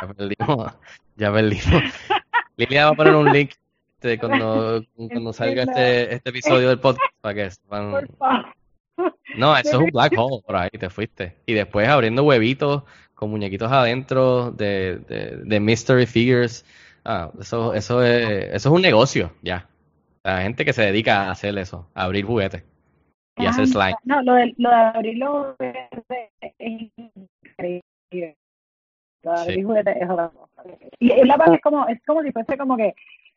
Ya 0.00 0.14
perdimos. 0.14 0.72
Ya 1.16 1.32
perdimos. 1.32 1.82
Lilia 2.56 2.86
va 2.86 2.90
a 2.92 2.94
poner 2.94 3.14
un 3.14 3.32
link 3.32 3.52
este, 3.94 4.18
cuando, 4.18 4.84
cuando 4.94 5.32
salga 5.34 5.64
este, 5.64 6.14
este 6.14 6.30
episodio 6.30 6.68
del 6.68 6.78
podcast 6.78 7.12
para 7.20 7.34
que 7.34 7.50
sepan. 7.50 7.90
Por 7.90 8.16
favor. 8.16 8.46
No, 9.32 9.56
eso 9.56 9.76
es 9.76 9.82
un 9.82 9.90
black 9.90 10.12
hole 10.16 10.42
por 10.46 10.56
ahí, 10.56 10.70
te 10.70 10.90
fuiste. 10.90 11.36
Y 11.46 11.54
después 11.54 11.88
abriendo 11.88 12.24
huevitos 12.24 12.84
con 13.14 13.30
muñequitos 13.30 13.70
adentro 13.72 14.50
de, 14.52 14.98
de, 15.08 15.36
de 15.44 15.60
mystery 15.60 16.06
figures. 16.06 16.64
Ah, 17.04 17.30
eso, 17.40 17.74
eso 17.74 18.02
es, 18.02 18.44
eso 18.54 18.68
es 18.68 18.74
un 18.74 18.82
negocio, 18.82 19.32
ya. 19.42 19.68
La 20.24 20.42
gente 20.42 20.64
que 20.64 20.72
se 20.72 20.82
dedica 20.82 21.24
a 21.24 21.30
hacer 21.32 21.56
eso, 21.58 21.88
a 21.94 22.04
abrir 22.04 22.24
juguetes 22.24 22.64
y 23.36 23.46
hacer 23.46 23.66
slime. 23.66 23.96
No, 24.04 24.22
lo 24.22 24.34
de, 24.34 24.54
lo 24.58 24.70
de 24.70 24.76
abrirlo 24.76 25.56
es 25.58 26.54
increíble. 26.58 28.36
Lo 29.22 29.32
de 29.32 29.38
abrir 29.40 29.56
Sí. 29.56 29.62
juguetes 29.62 29.96
es 30.00 30.10
otra 30.10 30.28
cosa. 30.30 30.62
Y 30.98 31.10
es 31.12 31.26
la 31.26 31.36
parte 31.36 31.56
es 31.56 31.60
como, 31.62 31.86
es 31.88 32.02
como 32.06 32.22
si 32.22 32.32
fuese 32.32 32.56
como 32.58 32.76
que, 32.76 32.94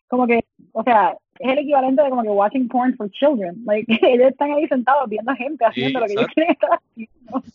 como 0.09 0.27
que, 0.27 0.43
o 0.73 0.83
sea, 0.83 1.15
es 1.39 1.51
el 1.51 1.59
equivalente 1.59 2.03
de 2.03 2.09
como 2.09 2.23
que 2.23 2.29
watching 2.29 2.67
porn 2.67 2.95
for 2.97 3.09
children. 3.11 3.63
Like, 3.65 3.85
ellos 4.03 4.29
están 4.31 4.51
ahí 4.51 4.67
sentados 4.67 5.09
viendo 5.09 5.33
gente 5.35 5.65
haciendo 5.65 5.99
lo 6.01 6.07
que 6.07 6.13
ellos 6.13 6.27
quieren 6.33 6.53
estar 6.53 6.71
haciendo. 6.71 7.43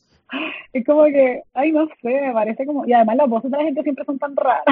Es 0.72 0.84
como 0.84 1.04
que, 1.04 1.42
ay, 1.54 1.70
no 1.70 1.86
sé, 2.02 2.20
me 2.22 2.32
parece 2.32 2.66
como, 2.66 2.84
y 2.86 2.92
además 2.92 3.16
las 3.16 3.28
voces 3.28 3.50
de 3.52 3.58
la 3.58 3.64
gente 3.64 3.82
siempre 3.84 4.04
son 4.04 4.18
tan 4.18 4.34
raras. 4.34 4.64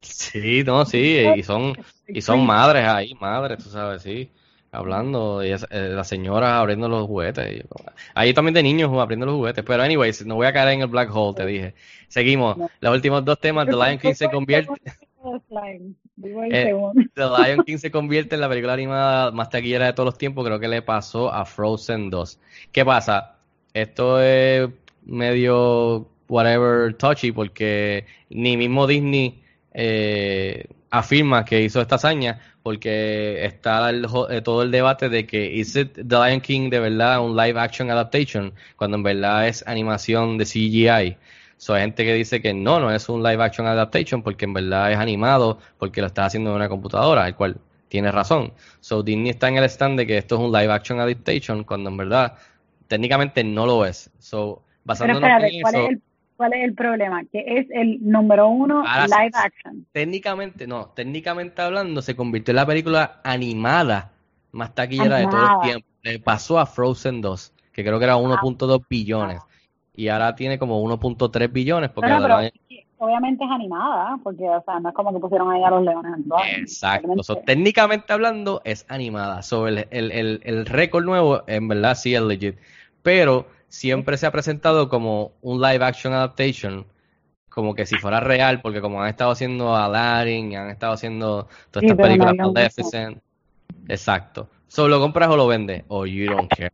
Sí, 0.00 0.62
no, 0.64 0.84
sí, 0.84 0.98
y 1.36 1.42
son, 1.42 1.74
y 2.06 2.22
son 2.22 2.46
madres 2.46 2.84
ahí, 2.86 3.14
madres, 3.14 3.58
tú 3.62 3.70
sabes, 3.70 4.02
sí, 4.02 4.30
hablando, 4.70 5.44
y 5.44 5.50
es- 5.50 5.66
eh, 5.70 5.88
las 5.94 6.08
señoras 6.08 6.50
abriendo 6.52 6.88
los 6.88 7.06
juguetes. 7.06 7.64
ahí 8.14 8.32
también 8.34 8.54
de 8.54 8.62
niños 8.62 8.92
abriendo 8.96 9.26
los 9.26 9.34
juguetes, 9.34 9.64
pero 9.64 9.82
anyways, 9.82 10.24
no 10.26 10.36
voy 10.36 10.46
a 10.46 10.52
caer 10.52 10.74
en 10.74 10.82
el 10.82 10.86
black 10.88 11.10
hole, 11.12 11.34
te 11.36 11.46
dije. 11.46 11.74
Seguimos, 12.08 12.56
los 12.80 12.94
últimos 12.94 13.24
dos 13.24 13.40
temas, 13.40 13.68
The 13.68 13.76
Lion 13.76 13.98
King 13.98 14.14
se 14.14 14.30
convierte, 14.30 14.80
Eh. 16.50 16.72
The 17.14 17.24
Lion 17.24 17.64
King 17.64 17.78
se 17.78 17.90
convierte 17.92 18.34
en 18.34 18.40
la 18.40 18.48
película 18.48 18.72
animada 18.74 19.30
más 19.32 19.50
taquillera 19.50 19.86
de 19.86 19.92
todos 19.92 20.06
los 20.06 20.18
tiempos, 20.18 20.44
creo 20.44 20.60
que 20.60 20.68
le 20.68 20.82
pasó 20.82 21.32
a 21.32 21.44
Frozen 21.44 22.10
2. 22.10 22.40
¿Qué 22.72 22.84
pasa? 22.84 23.36
Esto 23.74 24.20
es 24.20 24.68
medio 25.04 26.08
whatever 26.28 26.94
touchy 26.94 27.32
porque 27.32 28.06
ni 28.30 28.56
mismo 28.56 28.86
Disney 28.86 29.42
eh, 29.72 30.66
afirma 30.90 31.44
que 31.44 31.62
hizo 31.62 31.80
esta 31.80 31.96
hazaña 31.96 32.40
porque 32.62 33.44
está 33.44 33.88
el 33.90 34.06
eh, 34.30 34.42
todo 34.42 34.62
el 34.62 34.70
debate 34.70 35.08
de 35.08 35.26
que 35.26 35.52
is 35.52 35.74
it 35.76 35.92
The 35.94 36.16
Lion 36.16 36.40
King 36.40 36.70
de 36.70 36.80
verdad 36.80 37.24
un 37.24 37.36
live 37.36 37.58
action 37.58 37.90
adaptation 37.90 38.52
cuando 38.76 38.96
en 38.98 39.02
verdad 39.02 39.48
es 39.48 39.66
animación 39.66 40.38
de 40.38 40.44
CGI. 40.44 41.16
So, 41.58 41.74
hay 41.74 41.82
gente 41.82 42.04
que 42.04 42.14
dice 42.14 42.40
que 42.40 42.54
no, 42.54 42.80
no 42.80 42.90
es 42.90 43.08
un 43.10 43.22
live 43.22 43.42
action 43.42 43.66
adaptation 43.66 44.22
porque 44.22 44.46
en 44.46 44.54
verdad 44.54 44.92
es 44.92 44.98
animado 44.98 45.58
porque 45.78 46.00
lo 46.00 46.06
está 46.06 46.24
haciendo 46.24 46.50
en 46.50 46.56
una 46.56 46.68
computadora, 46.68 47.26
el 47.28 47.34
cual 47.34 47.58
tiene 47.88 48.10
razón. 48.12 48.52
So, 48.80 49.02
Disney 49.02 49.30
está 49.30 49.48
en 49.48 49.56
el 49.58 49.64
stand 49.64 49.98
de 49.98 50.06
que 50.06 50.18
esto 50.18 50.36
es 50.36 50.40
un 50.40 50.52
live 50.52 50.72
action 50.72 51.00
adaptation 51.00 51.64
cuando 51.64 51.90
en 51.90 51.96
verdad 51.98 52.34
técnicamente 52.86 53.44
no 53.44 53.66
lo 53.66 53.84
es. 53.84 54.10
So, 54.18 54.62
Pero 54.62 54.84
basándonos 54.84 55.30
espérate, 55.30 55.56
en 55.56 55.62
¿cuál 55.62 55.74
eso, 55.74 55.84
es, 55.84 55.90
el, 55.90 56.02
¿cuál 56.36 56.52
es 56.54 56.64
el 56.64 56.74
problema? 56.74 57.24
Que 57.24 57.44
es 57.58 57.66
el 57.70 57.98
número 58.02 58.48
uno 58.48 58.84
Ahora 58.86 59.06
live 59.06 59.32
action. 59.34 59.86
técnicamente, 59.92 60.66
no, 60.66 60.86
técnicamente 60.94 61.60
hablando, 61.60 62.02
se 62.02 62.14
convirtió 62.16 62.52
en 62.52 62.56
la 62.56 62.66
película 62.66 63.20
animada 63.24 64.12
más 64.52 64.74
taquillera 64.74 65.16
de 65.18 65.26
todo 65.26 65.42
el 65.44 65.48
Animada. 65.48 65.62
tiempo. 65.62 65.86
Le 66.02 66.18
pasó 66.20 66.58
a 66.58 66.66
Frozen 66.66 67.20
2, 67.20 67.52
que 67.72 67.82
creo 67.84 67.98
que 67.98 68.04
era 68.04 68.16
1.2 68.16 68.84
billones. 68.88 69.40
Y 69.98 70.06
ahora 70.10 70.36
tiene 70.36 70.60
como 70.60 70.80
1.3 70.80 71.52
billones 71.52 71.90
porque 71.90 72.08
pero 72.08 72.38
obviamente 72.98 73.44
es 73.44 73.50
animada, 73.50 74.16
porque 74.22 74.48
o 74.48 74.62
sea, 74.64 74.78
no 74.78 74.90
es 74.90 74.94
como 74.94 75.12
que 75.12 75.18
pusieron 75.18 75.50
ahí 75.50 75.64
a 75.64 75.70
los 75.70 75.82
leones. 75.82 76.24
Exacto. 76.56 77.20
So, 77.24 77.34
técnicamente 77.38 78.12
hablando, 78.12 78.60
es 78.62 78.86
animada. 78.88 79.42
Sobre 79.42 79.70
el, 79.72 79.88
el, 79.90 80.12
el, 80.12 80.40
el 80.44 80.66
récord 80.66 81.04
nuevo, 81.04 81.42
en 81.48 81.66
verdad 81.66 81.96
sí 81.96 82.14
es 82.14 82.22
legit. 82.22 82.54
Pero 83.02 83.46
siempre 83.66 84.16
se 84.16 84.26
ha 84.26 84.30
presentado 84.30 84.88
como 84.88 85.32
un 85.42 85.60
live 85.60 85.84
action 85.84 86.12
adaptation. 86.12 86.86
Como 87.48 87.74
que 87.74 87.84
si 87.84 87.96
fuera 87.96 88.20
real, 88.20 88.60
porque 88.60 88.80
como 88.80 89.02
han 89.02 89.08
estado 89.08 89.32
haciendo 89.32 89.74
Aladdin, 89.74 90.52
y 90.52 90.54
han 90.54 90.70
estado 90.70 90.92
haciendo 90.92 91.48
todas 91.72 91.80
Sí, 91.80 91.86
estas 91.86 92.06
películas 92.06 92.36
Maleficent. 92.36 93.18
Exacto. 93.88 94.48
¿Solo 94.68 95.00
compras 95.00 95.28
o 95.28 95.36
lo 95.36 95.48
vendes? 95.48 95.82
O 95.88 96.06
you 96.06 96.30
don't 96.30 96.48
care. 96.48 96.70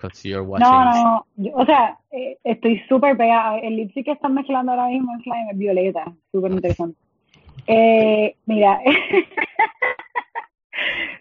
Because 0.00 0.22
you're 0.28 0.44
watching. 0.44 0.64
No, 0.70 0.84
no, 0.84 1.02
no. 1.02 1.26
Yo- 1.36 1.52
o 1.56 1.66
sea, 1.66 1.98
eh, 2.12 2.38
estoy 2.44 2.78
súper 2.88 3.16
pegada. 3.16 3.58
El 3.58 3.76
lipstick 3.76 4.04
que 4.04 4.12
están 4.12 4.34
mezclando 4.34 4.70
ahora 4.72 4.86
mismo 4.86 5.12
en 5.12 5.22
Slime 5.22 5.50
es 5.50 5.58
violeta. 5.58 6.04
Súper 6.30 6.52
interesante. 6.52 6.96
Eh, 7.66 8.36
mira, 8.46 8.80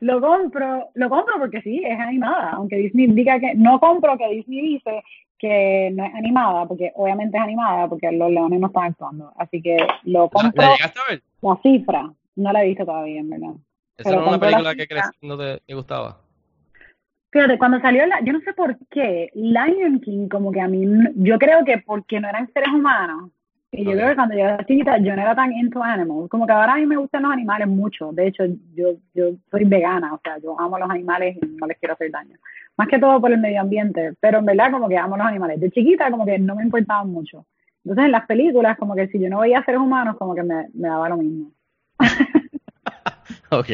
lo 0.02 0.22
compro, 0.22 0.90
lo 0.94 1.10
compro 1.10 1.36
porque 1.40 1.62
sí, 1.62 1.82
es 1.84 2.00
animada. 2.00 2.52
Aunque 2.52 2.76
Disney 2.78 3.08
diga 3.08 3.40
que 3.40 3.56
no 3.56 3.80
compro 3.80 4.18
que 4.18 4.28
Disney 4.30 4.62
dice 4.62 5.04
que 5.40 5.92
no 5.94 6.04
es 6.06 6.14
animada, 6.16 6.66
porque 6.68 6.92
obviamente 6.96 7.38
es 7.38 7.44
animada, 7.44 7.88
porque 7.88 8.12
los 8.12 8.32
leones 8.32 8.60
no 8.60 8.68
están 8.68 8.86
actuando. 8.86 9.34
Así 9.38 9.62
que 9.62 9.78
lo 10.04 10.24
¿La, 10.24 10.30
compro 10.30 10.62
la 10.62 10.72
llegaste 10.74 11.00
a 11.00 11.10
ver? 11.12 11.22
la 11.42 11.60
cifra. 11.64 12.14
No 12.36 12.52
la 12.54 12.64
he 12.64 12.68
visto 12.68 12.86
todavía, 12.86 13.20
en 13.20 13.30
verdad. 13.32 13.54
Esa 13.98 14.10
era 14.12 14.20
una 14.24 14.40
película 14.40 14.76
que 14.76 14.88
creciendo 14.88 15.38
te, 15.38 15.60
te 15.66 15.74
gustaba. 15.74 16.20
Fíjate, 17.32 17.58
cuando 17.58 17.80
salió, 17.82 18.06
la, 18.06 18.22
yo 18.22 18.34
no 18.34 18.40
sé 18.40 18.54
por 18.54 18.78
qué, 18.90 19.30
Lion 19.34 20.00
King, 20.00 20.30
como 20.30 20.52
que 20.52 20.62
a 20.62 20.68
mí, 20.68 20.86
yo 21.16 21.38
creo 21.38 21.66
que 21.66 21.78
porque 21.80 22.20
no 22.20 22.30
eran 22.30 22.52
seres 22.54 22.70
humanos, 22.70 23.32
y 23.70 23.84
yo 23.84 23.92
creo 23.92 24.10
que 24.10 24.16
cuando 24.16 24.34
yo 24.34 24.42
era 24.42 24.66
chiquita, 24.66 24.98
yo 25.00 25.14
no 25.14 25.22
era 25.22 25.36
tan 25.36 25.52
into 25.52 25.84
animals, 25.84 26.30
como 26.30 26.48
que 26.48 26.54
ahora 26.54 26.74
a 26.74 26.78
mí 26.78 26.86
me 26.86 26.96
gustan 26.96 27.24
los 27.24 27.32
animales 27.34 27.68
mucho, 27.68 28.14
de 28.14 28.28
hecho, 28.28 28.46
yo, 28.74 28.94
yo 29.14 29.32
soy 29.52 29.66
vegana, 29.66 30.14
o 30.14 30.22
sea, 30.24 30.38
yo 30.38 30.58
amo 30.60 30.80
los 30.80 30.90
animales 30.90 31.36
y 31.36 31.46
no 31.58 31.68
les 31.68 31.78
quiero 31.78 31.96
hacer 31.96 32.12
daño, 32.12 32.38
más 32.78 32.88
que 32.88 32.98
todo 32.98 33.20
por 33.20 33.32
el 33.32 33.40
medio 33.40 33.60
ambiente, 33.60 34.14
pero 34.22 34.40
en 34.40 34.46
verdad 34.46 34.72
como 34.72 34.88
que 34.88 34.98
amo 34.98 35.18
los 35.18 35.28
animales, 35.28 35.60
de 35.60 35.70
chiquita 35.70 36.10
como 36.10 36.26
que 36.26 36.40
no 36.40 36.56
me 36.56 36.64
importaban 36.64 37.10
mucho, 37.12 37.46
entonces 37.84 38.06
en 38.06 38.12
las 38.12 38.26
películas, 38.26 38.78
como 38.78 38.96
que 38.96 39.08
si 39.08 39.20
yo 39.20 39.30
no 39.30 39.40
veía 39.40 39.64
seres 39.64 39.80
humanos, 39.80 40.18
como 40.18 40.34
que 40.36 40.44
me, 40.44 40.68
me 40.74 40.90
daba 40.90 41.08
lo 41.08 41.18
mismo. 41.18 41.52
Ok. 43.52 43.70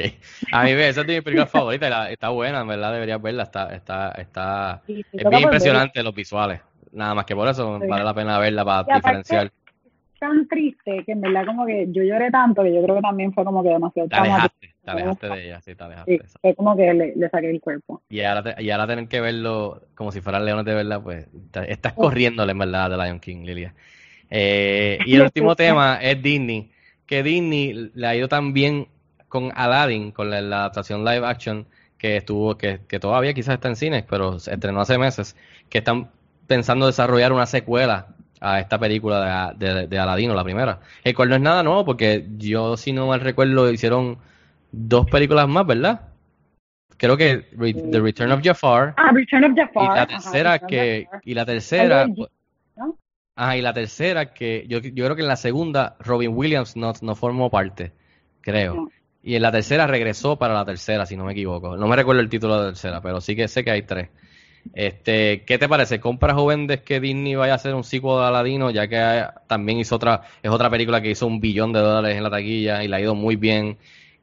A 0.51 0.63
mí 0.63 0.71
esa 0.71 1.01
es 1.01 1.07
de 1.07 1.13
mis 1.15 1.23
películas 1.23 1.49
favoritas. 1.49 1.87
y 1.87 1.91
la- 1.91 2.11
está 2.11 2.29
buena, 2.29 2.61
en 2.61 2.67
verdad 2.67 2.93
deberías 2.93 3.21
verla. 3.21 3.43
Está, 3.43 3.73
está, 3.75 4.11
está, 4.11 4.81
es 4.87 5.03
bien 5.13 5.31
ver. 5.31 5.41
impresionante 5.41 6.03
los 6.03 6.13
visuales. 6.13 6.61
Nada 6.91 7.15
más 7.15 7.25
que 7.25 7.35
por 7.35 7.47
eso 7.47 7.79
Sí. 7.81 7.87
vale 7.87 8.03
la 8.03 8.13
pena 8.13 8.37
verla 8.39 8.63
para 8.63 8.91
Y 8.91 8.95
diferenciar. 8.97 9.51
tan 10.19 10.47
triste 10.47 11.03
que 11.05 11.11
en 11.11 11.21
verdad 11.21 11.45
como 11.45 11.65
que 11.65 11.87
yo 11.89 12.01
lloré 12.03 12.31
tanto 12.31 12.63
que 12.63 12.73
yo 12.73 12.81
creo 12.83 12.95
que 12.95 13.01
también 13.01 13.33
fue 13.33 13.43
como 13.43 13.61
que 13.61 13.69
demasiado 13.69 14.07
Te 14.07 14.15
alejaste, 14.15 14.73
te 14.83 14.91
alejaste 14.91 15.27
de 15.27 15.45
ella, 15.45 15.61
sí, 15.61 15.75
te 15.75 15.83
alejaste 15.83 16.17
Sí, 16.27 16.37
fue 16.41 16.55
como 16.55 16.77
que 16.77 16.93
le, 16.93 17.13
le 17.15 17.29
saqué 17.29 17.49
el 17.49 17.59
cuerpo. 17.59 18.03
Y 18.09 18.21
ahora, 18.21 18.55
te- 18.55 18.63
y 18.63 18.69
ahora 18.69 18.87
tener 18.87 19.07
que 19.09 19.19
verlo 19.19 19.81
como 19.95 20.11
si 20.13 20.21
fueran 20.21 20.45
leones 20.45 20.65
de 20.65 20.75
verdad, 20.75 21.01
pues 21.01 21.27
te- 21.51 21.69
estás 21.71 21.93
corriéndole 21.93 22.51
en 22.53 22.59
verdad 22.59 22.89
de 22.91 22.97
Lion 22.97 23.19
King, 23.19 23.43
Lilia. 23.43 23.73
Eh, 24.29 24.99
y 25.05 25.15
el 25.15 25.23
último 25.23 25.55
tema 25.55 25.97
es 26.01 26.21
Disney, 26.21 26.71
que 27.05 27.21
Disney 27.23 27.91
le 27.93 28.07
ha 28.07 28.15
ido 28.15 28.27
tan 28.29 28.53
bien 28.53 28.87
con 29.33 29.51
Aladdin, 29.55 30.11
con 30.11 30.29
la, 30.29 30.41
la 30.41 30.57
adaptación 30.59 31.03
live 31.03 31.25
action 31.25 31.65
que 31.97 32.17
estuvo, 32.17 32.55
que, 32.55 32.81
que 32.87 32.99
todavía 32.99 33.33
quizás 33.33 33.55
está 33.55 33.67
en 33.67 33.75
cines, 33.75 34.03
pero 34.07 34.37
se 34.37 34.53
estrenó 34.53 34.79
hace 34.81 34.99
meses, 34.99 35.35
que 35.69 35.79
están 35.79 36.11
pensando 36.45 36.85
desarrollar 36.85 37.33
una 37.33 37.47
secuela 37.47 38.09
a 38.39 38.59
esta 38.59 38.77
película 38.77 39.55
de, 39.57 39.73
de, 39.73 39.87
de 39.87 39.97
Aladino, 39.99 40.35
la 40.35 40.43
primera. 40.43 40.81
El 41.03 41.15
cual 41.15 41.29
no 41.29 41.35
es 41.35 41.41
nada 41.41 41.63
nuevo, 41.63 41.83
porque 41.83 42.27
yo, 42.37 42.77
si 42.77 42.93
no 42.93 43.07
mal 43.07 43.21
recuerdo, 43.21 43.71
hicieron 43.71 44.19
dos 44.71 45.07
películas 45.09 45.47
más, 45.47 45.65
¿verdad? 45.65 46.01
Creo 46.97 47.17
que 47.17 47.47
Re- 47.57 47.73
The 47.73 47.99
Return 48.01 48.31
of 48.33 48.41
Jafar 48.43 48.93
Ah, 48.97 49.11
Return 49.11 49.45
of 49.45 49.53
Jafar. 49.55 49.83
y 49.83 49.87
la 49.87 49.93
ajá, 50.03 50.07
tercera 50.07 50.55
of 50.57 50.61
que 50.67 51.07
y 51.23 51.33
la 51.33 51.45
tercera 51.47 52.05
ajá, 53.35 53.57
y 53.57 53.61
la 53.61 53.73
tercera 53.73 54.31
que 54.33 54.65
yo, 54.67 54.77
yo 54.79 55.05
creo 55.05 55.15
que 55.15 55.23
en 55.23 55.27
la 55.27 55.35
segunda 55.37 55.95
Robin 55.99 56.31
Williams 56.35 56.75
no, 56.75 56.93
no 57.01 57.15
formó 57.15 57.49
parte, 57.49 57.91
creo. 58.41 58.75
No. 58.75 58.89
Y 59.23 59.35
en 59.35 59.41
la 59.41 59.51
tercera 59.51 59.87
regresó 59.87 60.37
para 60.37 60.53
la 60.53 60.65
tercera, 60.65 61.05
si 61.05 61.15
no 61.15 61.25
me 61.25 61.31
equivoco. 61.31 61.77
No 61.77 61.87
me 61.87 61.95
recuerdo 61.95 62.21
el 62.21 62.29
título 62.29 62.55
de 62.55 62.61
la 62.61 62.67
tercera, 62.69 63.01
pero 63.01 63.21
sí 63.21 63.35
que 63.35 63.47
sé 63.47 63.63
que 63.63 63.71
hay 63.71 63.83
tres. 63.83 64.09
Este, 64.73 65.43
¿qué 65.45 65.57
te 65.57 65.67
parece? 65.69 65.99
¿Compras 65.99 66.35
o 66.37 66.45
vendes 66.45 66.81
que 66.81 66.99
Disney 66.99 67.35
vaya 67.35 67.53
a 67.53 67.55
hacer 67.55 67.75
un 67.75 67.83
sequel 67.83 68.17
de 68.17 68.25
Aladino? 68.25 68.69
Ya 68.71 68.87
que 68.87 69.25
también 69.47 69.79
hizo 69.79 69.95
otra, 69.95 70.21
es 70.41 70.51
otra 70.51 70.69
película 70.69 71.01
que 71.01 71.11
hizo 71.11 71.27
un 71.27 71.39
billón 71.39 71.73
de 71.73 71.79
dólares 71.79 72.17
en 72.17 72.23
la 72.23 72.29
taquilla 72.29 72.83
y 72.83 72.87
le 72.87 72.95
ha 72.95 73.01
ido 73.01 73.15
muy 73.15 73.35
bien, 73.35 73.77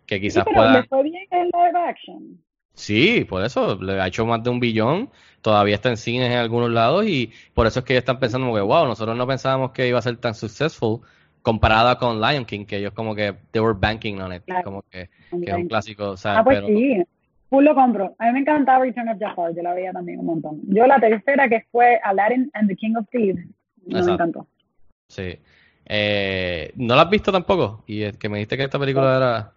que 0.06 0.20
Sí, 0.20 0.20
quizás 0.20 0.44
pero 0.44 0.56
pueda... 0.56 0.72
le 0.72 0.84
fue 0.84 1.02
bien 1.02 1.26
el 1.30 1.46
live 1.46 1.78
action. 1.88 2.42
Sí, 2.74 3.24
por 3.28 3.44
eso, 3.44 3.76
le 3.82 4.00
ha 4.00 4.06
hecho 4.06 4.24
más 4.24 4.42
de 4.42 4.50
un 4.50 4.60
billón, 4.60 5.10
todavía 5.42 5.74
está 5.74 5.90
en 5.90 5.96
cines 5.96 6.30
en 6.30 6.38
algunos 6.38 6.70
lados 6.70 7.06
y 7.06 7.32
por 7.52 7.66
eso 7.66 7.80
es 7.80 7.84
que 7.84 7.92
ellos 7.94 8.02
están 8.02 8.18
pensando 8.18 8.46
como 8.46 8.56
que, 8.56 8.62
wow, 8.62 8.86
nosotros 8.86 9.16
no 9.16 9.26
pensábamos 9.26 9.72
que 9.72 9.88
iba 9.88 9.98
a 9.98 10.02
ser 10.02 10.16
tan 10.16 10.34
successful 10.34 11.00
comparada 11.42 11.96
con 11.98 12.20
Lion 12.20 12.44
King, 12.44 12.64
que 12.66 12.76
ellos 12.76 12.92
como 12.92 13.14
que, 13.14 13.34
they 13.50 13.60
were 13.62 13.76
banking 13.78 14.20
on 14.20 14.32
it, 14.32 14.42
Claro. 14.44 14.64
como 14.64 14.82
que, 14.82 15.08
que 15.30 15.50
es 15.50 15.54
un 15.54 15.68
clásico, 15.68 16.10
o 16.10 16.16
sea, 16.16 16.38
Ah, 16.38 16.44
pues 16.44 16.56
pero 16.60 16.66
sí. 16.68 17.02
Full 17.48 17.64
lo 17.64 17.74
compro. 17.74 18.14
A 18.18 18.26
mí 18.26 18.32
me 18.32 18.38
encantaba 18.40 18.84
Return 18.84 19.08
of 19.08 19.18
Jafar, 19.18 19.52
yo 19.56 19.62
la 19.62 19.74
veía 19.74 19.90
también 19.92 20.20
un 20.20 20.26
montón. 20.26 20.60
Yo 20.68 20.86
la 20.86 21.00
tercera 21.00 21.48
que 21.48 21.64
fue 21.72 21.98
Aladdin 22.04 22.48
and 22.54 22.68
the 22.68 22.76
King 22.76 22.94
of 22.96 23.06
Thieves, 23.10 23.44
no 23.86 24.04
me 24.04 24.12
encantó. 24.12 24.46
sí. 25.08 25.38
Eh, 25.92 26.70
¿No 26.76 26.94
la 26.94 27.02
has 27.02 27.10
visto 27.10 27.32
tampoco? 27.32 27.82
Y 27.88 28.02
es 28.04 28.16
que 28.16 28.28
me 28.28 28.36
dijiste 28.38 28.56
que 28.56 28.62
esta 28.62 28.78
película 28.78 29.16
era... 29.16 29.52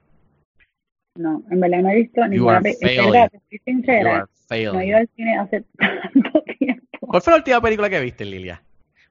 No, 1.15 1.43
en 1.51 1.59
verdad 1.59 1.81
no 1.83 1.89
he 1.89 1.95
visto 1.97 2.27
ninguna 2.27 2.57
are 2.57 2.73
película. 2.79 3.25
Estoy 3.25 3.59
sincera, 3.63 4.27
no 4.49 4.79
he 4.79 4.87
ido 4.87 4.97
al 4.97 5.07
cine 5.15 5.37
hace 5.37 5.63
tanto 5.77 6.43
tiempo. 6.57 6.97
¿Cuál 7.01 7.21
fue 7.21 7.31
la 7.33 7.37
última 7.37 7.61
película 7.61 7.87
que 7.87 7.99
viste, 7.99 8.25
Lilia? 8.25 8.63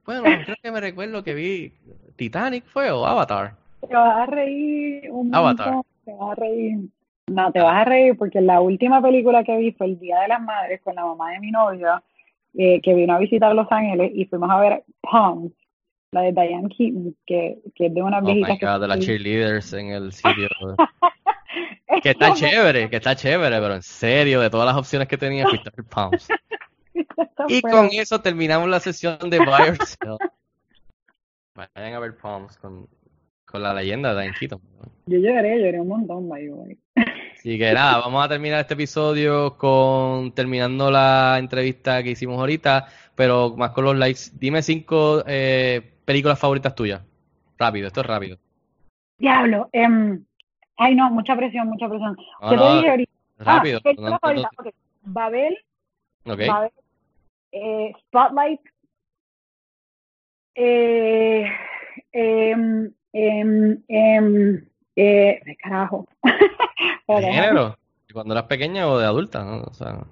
Bueno, 0.05 0.23
creo 0.43 0.55
que 0.61 0.71
me 0.71 0.81
recuerdo 0.81 1.23
que 1.23 1.33
vi 1.33 1.73
Titanic, 2.15 2.65
¿fue? 2.65 2.91
¿O 2.91 3.05
Avatar? 3.05 3.55
Te 3.87 3.93
vas 3.93 4.17
a 4.17 4.25
reír 4.25 5.09
un 5.09 5.33
Avatar. 5.33 5.73
montón, 5.73 5.91
te 6.05 6.13
vas 6.13 6.31
a 6.31 6.35
reír. 6.35 6.77
No, 7.27 7.51
te 7.51 7.59
vas 7.59 7.81
a 7.81 7.85
reír 7.85 8.17
porque 8.17 8.41
la 8.41 8.59
última 8.59 9.01
película 9.01 9.43
que 9.43 9.55
vi 9.57 9.71
fue 9.71 9.87
el 9.87 9.99
Día 9.99 10.19
de 10.19 10.27
las 10.27 10.41
Madres 10.41 10.81
con 10.83 10.95
la 10.95 11.05
mamá 11.05 11.31
de 11.31 11.39
mi 11.39 11.51
novio, 11.51 12.03
eh, 12.55 12.81
que 12.81 12.93
vino 12.93 13.13
a 13.13 13.19
visitar 13.19 13.55
Los 13.55 13.71
Ángeles 13.71 14.11
y 14.13 14.25
fuimos 14.25 14.49
a 14.49 14.59
ver 14.59 14.83
Palms, 15.01 15.51
la 16.11 16.21
de 16.21 16.31
Diane 16.33 16.69
Keaton, 16.69 17.15
que, 17.25 17.59
que 17.73 17.85
es 17.87 17.93
de 17.93 18.01
Oh 18.01 18.21
viejitas 18.21 18.59
que 18.59 18.65
God, 18.65 18.81
de 18.81 18.87
las 18.87 18.99
cheerleaders 18.99 19.73
en 19.73 19.89
el 19.89 20.11
sitio. 20.11 20.49
Que 22.01 22.09
está 22.09 22.33
chévere, 22.33 22.89
que 22.89 22.95
está 22.95 23.15
chévere, 23.15 23.59
pero 23.59 23.75
en 23.75 23.83
serio, 23.83 24.41
de 24.41 24.49
todas 24.49 24.65
las 24.65 24.75
opciones 24.75 25.07
que 25.07 25.17
tenía, 25.17 25.47
fuiste 25.47 25.71
Palms. 25.83 26.27
Y 27.47 27.61
fuera. 27.61 27.77
con 27.77 27.89
eso 27.91 28.21
terminamos 28.21 28.69
la 28.69 28.79
sesión 28.79 29.17
de 29.29 29.39
Buy 29.39 29.69
or 29.69 29.85
Sell. 29.85 30.17
Vayan 31.55 31.93
a 31.93 31.99
ver 31.99 32.17
Palms 32.17 32.57
con, 32.57 32.87
con 33.45 33.61
la 33.61 33.73
leyenda 33.73 34.13
de 34.13 34.31
Keaton. 34.39 34.59
Yo 35.05 35.17
lloré, 35.17 35.59
lloré 35.59 35.81
un 35.81 35.87
montón, 35.87 36.29
by 36.29 36.45
the 36.45 36.51
way. 36.51 36.77
Así 37.43 37.57
que 37.57 37.73
nada, 37.73 37.99
vamos 37.99 38.23
a 38.23 38.29
terminar 38.29 38.61
este 38.61 38.73
episodio 38.73 39.57
con 39.57 40.31
terminando 40.31 40.89
la 40.89 41.35
entrevista 41.37 42.01
que 42.01 42.11
hicimos 42.11 42.39
ahorita, 42.39 42.87
pero 43.15 43.55
más 43.57 43.71
con 43.71 43.83
los 43.85 43.97
likes. 43.97 44.31
Dime 44.33 44.61
cinco 44.61 45.23
eh, 45.27 45.81
películas 46.05 46.39
favoritas 46.39 46.73
tuyas. 46.73 47.01
Rápido, 47.57 47.87
esto 47.87 48.01
es 48.01 48.07
rápido. 48.07 48.37
Diablo. 49.17 49.69
em, 49.73 50.23
ay, 50.77 50.95
no, 50.95 51.09
mucha 51.11 51.35
presión, 51.35 51.67
mucha 51.67 51.87
presión. 51.87 52.15
No, 52.41 52.49
¿Qué 52.49 52.55
no, 52.55 52.67
te 52.67 52.75
dije 52.77 52.89
ahorita? 52.89 53.11
Rápido. 53.39 53.79
Ah, 53.85 53.91
No, 53.97 54.15
ok. 54.15 54.73
Babel, 55.03 55.57
ok. 56.25 56.39
Babel, 56.47 56.71
eh, 57.53 57.93
Spotlight, 58.07 58.59
eh, 60.55 61.45
em, 62.11 62.91
em, 63.13 63.83
em, 63.87 64.67
eh, 64.95 65.41
carajo. 65.61 66.07
¿De 67.07 67.31
género? 67.31 67.77
¿Cuando 68.11 68.33
eras 68.33 68.45
pequeña 68.45 68.87
o 68.87 68.97
de 68.99 69.05
adulta? 69.05 69.43
¿no? 69.43 69.63
O 69.63 69.73
sea, 69.73 70.05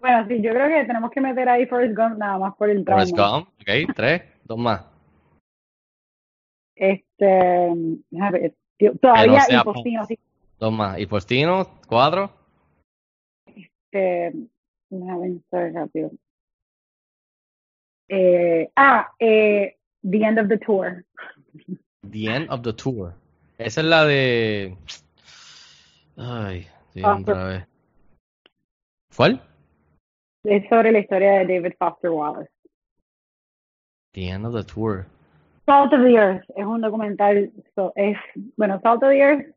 Bueno, 0.00 0.26
sí, 0.28 0.40
yo 0.42 0.52
creo 0.52 0.68
que 0.68 0.84
tenemos 0.84 1.10
que 1.10 1.20
meter 1.20 1.48
ahí 1.48 1.66
Forrest 1.66 1.96
Gump 1.96 2.18
nada 2.18 2.38
más 2.38 2.54
por 2.54 2.68
el 2.70 2.84
trauma. 2.84 3.04
Forrest 3.04 3.16
Gump, 3.16 3.48
ok, 3.60 3.94
tres, 3.94 4.22
dos 4.44 4.58
más. 4.58 4.84
Este, 6.76 7.72
déjame 8.10 8.38
ver, 8.38 8.54
tío, 8.76 8.96
todavía 8.98 9.40
sea 9.40 9.60
y 9.60 9.64
Postino, 9.64 10.04
sí. 10.06 10.18
Dos 10.58 10.72
más. 10.72 10.98
¿Y 10.98 11.06
Postino? 11.06 11.66
¿Cuatro? 11.88 12.30
Este, 13.46 14.32
déjame 14.90 15.20
pensar 15.20 15.72
rápido. 15.72 16.10
Eh, 18.08 18.70
ah, 18.76 19.08
eh, 19.18 19.76
The 20.02 20.24
End 20.24 20.38
of 20.38 20.48
the 20.48 20.58
Tour. 20.58 21.04
The 22.10 22.26
End 22.26 22.50
of 22.50 22.62
the 22.62 22.72
Tour. 22.72 23.12
Esa 23.58 23.80
es 23.80 23.86
la 23.86 24.04
de... 24.04 24.76
Ay, 26.16 26.66
sí, 26.92 27.02
otra 27.04 27.44
vez. 27.44 27.66
¿Cuál? 29.16 29.42
Es 30.44 30.68
sobre 30.68 30.92
la 30.92 31.00
historia 31.00 31.32
de 31.40 31.54
David 31.54 31.74
Foster 31.78 32.10
Wallace. 32.10 32.50
The 34.12 34.28
End 34.28 34.46
of 34.46 34.54
the 34.54 34.64
Tour. 34.64 35.06
Salt 35.66 35.92
of 35.92 36.00
the 36.02 36.14
Earth 36.16 36.44
es 36.56 36.64
un 36.64 36.80
documental, 36.80 37.52
so- 37.74 37.92
es, 37.94 38.16
bueno, 38.56 38.80
Salt 38.82 39.02
of 39.02 39.10
the 39.10 39.18
Earth 39.18 39.40
es 39.40 39.54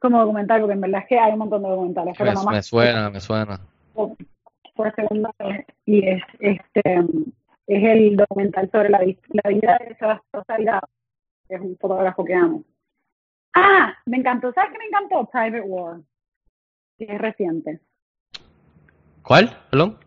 como 0.00 0.20
documental, 0.20 0.60
porque 0.60 0.74
en 0.74 0.80
verdad 0.82 1.00
es 1.02 1.08
que 1.08 1.18
hay 1.18 1.32
un 1.32 1.38
montón 1.38 1.62
de 1.62 1.68
documentales, 1.70 2.14
pero 2.18 2.30
Me, 2.30 2.34
nomás 2.34 2.54
me 2.56 2.62
suena, 2.62 3.10
me 3.10 3.20
suena. 3.20 3.60
por 3.94 4.94
segunda 4.94 5.30
vez, 5.38 5.64
y 5.86 6.06
es, 6.06 6.22
este, 6.40 6.82
es 7.66 7.84
el 7.84 8.16
documental 8.16 8.70
sobre 8.70 8.90
la, 8.90 8.98
la 8.98 9.50
vida 9.50 9.78
de 9.86 9.94
Sebastián 9.96 10.44
Salgado, 10.46 10.88
que 11.48 11.54
es 11.54 11.60
un 11.60 11.76
fotógrafo 11.78 12.24
que 12.24 12.34
amo. 12.34 12.64
Ah, 13.54 13.94
me 14.06 14.18
encantó, 14.18 14.52
¿sabes 14.52 14.72
qué 14.72 14.78
me 14.78 14.86
encantó? 14.86 15.30
Private 15.30 15.60
War, 15.60 16.00
que 16.98 17.04
es 17.04 17.20
reciente. 17.20 17.80
¿Cuál? 19.22 19.56
¿Perdón? 19.70 19.98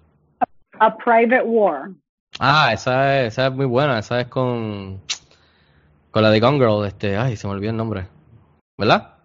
A 0.80 0.96
Private 0.98 1.44
War. 1.44 1.90
Ah, 2.40 2.72
esa 2.74 3.22
es, 3.22 3.34
esa 3.34 3.48
es 3.48 3.54
muy 3.54 3.66
buena. 3.66 3.98
Esa 3.98 4.22
es 4.22 4.28
con... 4.28 5.02
Con 6.12 6.24
la 6.24 6.30
de 6.30 6.40
Gone 6.40 6.60
Girl. 6.60 6.86
Este, 6.86 7.18
ay, 7.18 7.36
se 7.36 7.48
me 7.48 7.54
olvidó 7.54 7.72
el 7.72 7.78
nombre. 7.78 8.08
¿Verdad? 8.78 9.16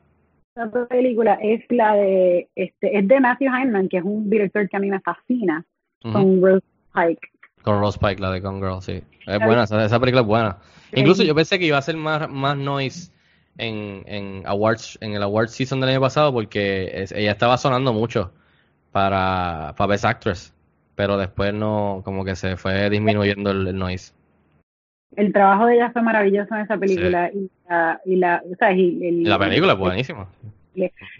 La 0.54 0.66
otra 0.66 0.86
película 0.86 1.38
es 1.42 1.64
la 1.70 1.94
de, 1.94 2.48
este, 2.54 2.98
es 2.98 3.06
de 3.06 3.20
Matthew 3.20 3.54
Heineman, 3.54 3.88
que 3.88 3.98
es 3.98 4.04
un 4.04 4.28
director 4.30 4.68
que 4.68 4.76
a 4.76 4.80
mí 4.80 4.90
me 4.90 5.00
fascina, 5.00 5.64
con 6.02 6.42
Rose 6.42 6.64
Pike. 6.94 7.28
Con 7.62 7.80
Rose 7.80 7.98
Pike, 7.98 8.20
la 8.20 8.30
de 8.30 8.40
Gone 8.40 8.58
Girl, 8.58 8.82
sí. 8.82 9.02
Es 9.26 9.38
buena, 9.38 9.64
esa, 9.64 9.84
esa 9.84 10.00
película 10.00 10.22
es 10.22 10.26
buena. 10.26 10.58
Incluso 10.94 11.22
yo 11.22 11.34
pensé 11.34 11.58
que 11.58 11.66
iba 11.66 11.78
a 11.78 11.82
ser 11.82 11.96
más, 11.96 12.28
más 12.28 12.56
noise 12.56 13.12
en, 13.58 14.02
en 14.06 14.42
awards, 14.46 14.98
en 15.00 15.12
el 15.14 15.22
award 15.22 15.48
season 15.48 15.80
del 15.80 15.90
año 15.90 16.00
pasado 16.00 16.32
porque 16.32 16.90
es- 17.02 17.12
ella 17.12 17.32
estaba 17.32 17.56
sonando 17.58 17.92
mucho 17.92 18.32
para, 18.90 19.74
para 19.76 19.86
Best 19.88 20.04
Actress. 20.04 20.52
Pero 20.94 21.16
después 21.16 21.54
no, 21.54 22.02
como 22.04 22.24
que 22.24 22.36
se 22.36 22.56
fue 22.56 22.90
disminuyendo 22.90 23.50
el, 23.50 23.66
el 23.68 23.78
noise. 23.78 24.12
El 25.16 25.32
trabajo 25.32 25.66
de 25.66 25.76
ella 25.76 25.90
fue 25.90 26.02
maravilloso 26.02 26.54
en 26.54 26.62
esa 26.62 26.76
película 26.76 27.30
y 27.32 27.48
la, 27.68 28.00
y 28.04 28.16
la, 28.16 28.42
o 28.50 28.56
sea, 28.56 28.72
y, 28.72 29.06
el- 29.06 29.22
la 29.24 29.38
película 29.38 29.72
es 29.74 29.78
buenísima. 29.78 30.28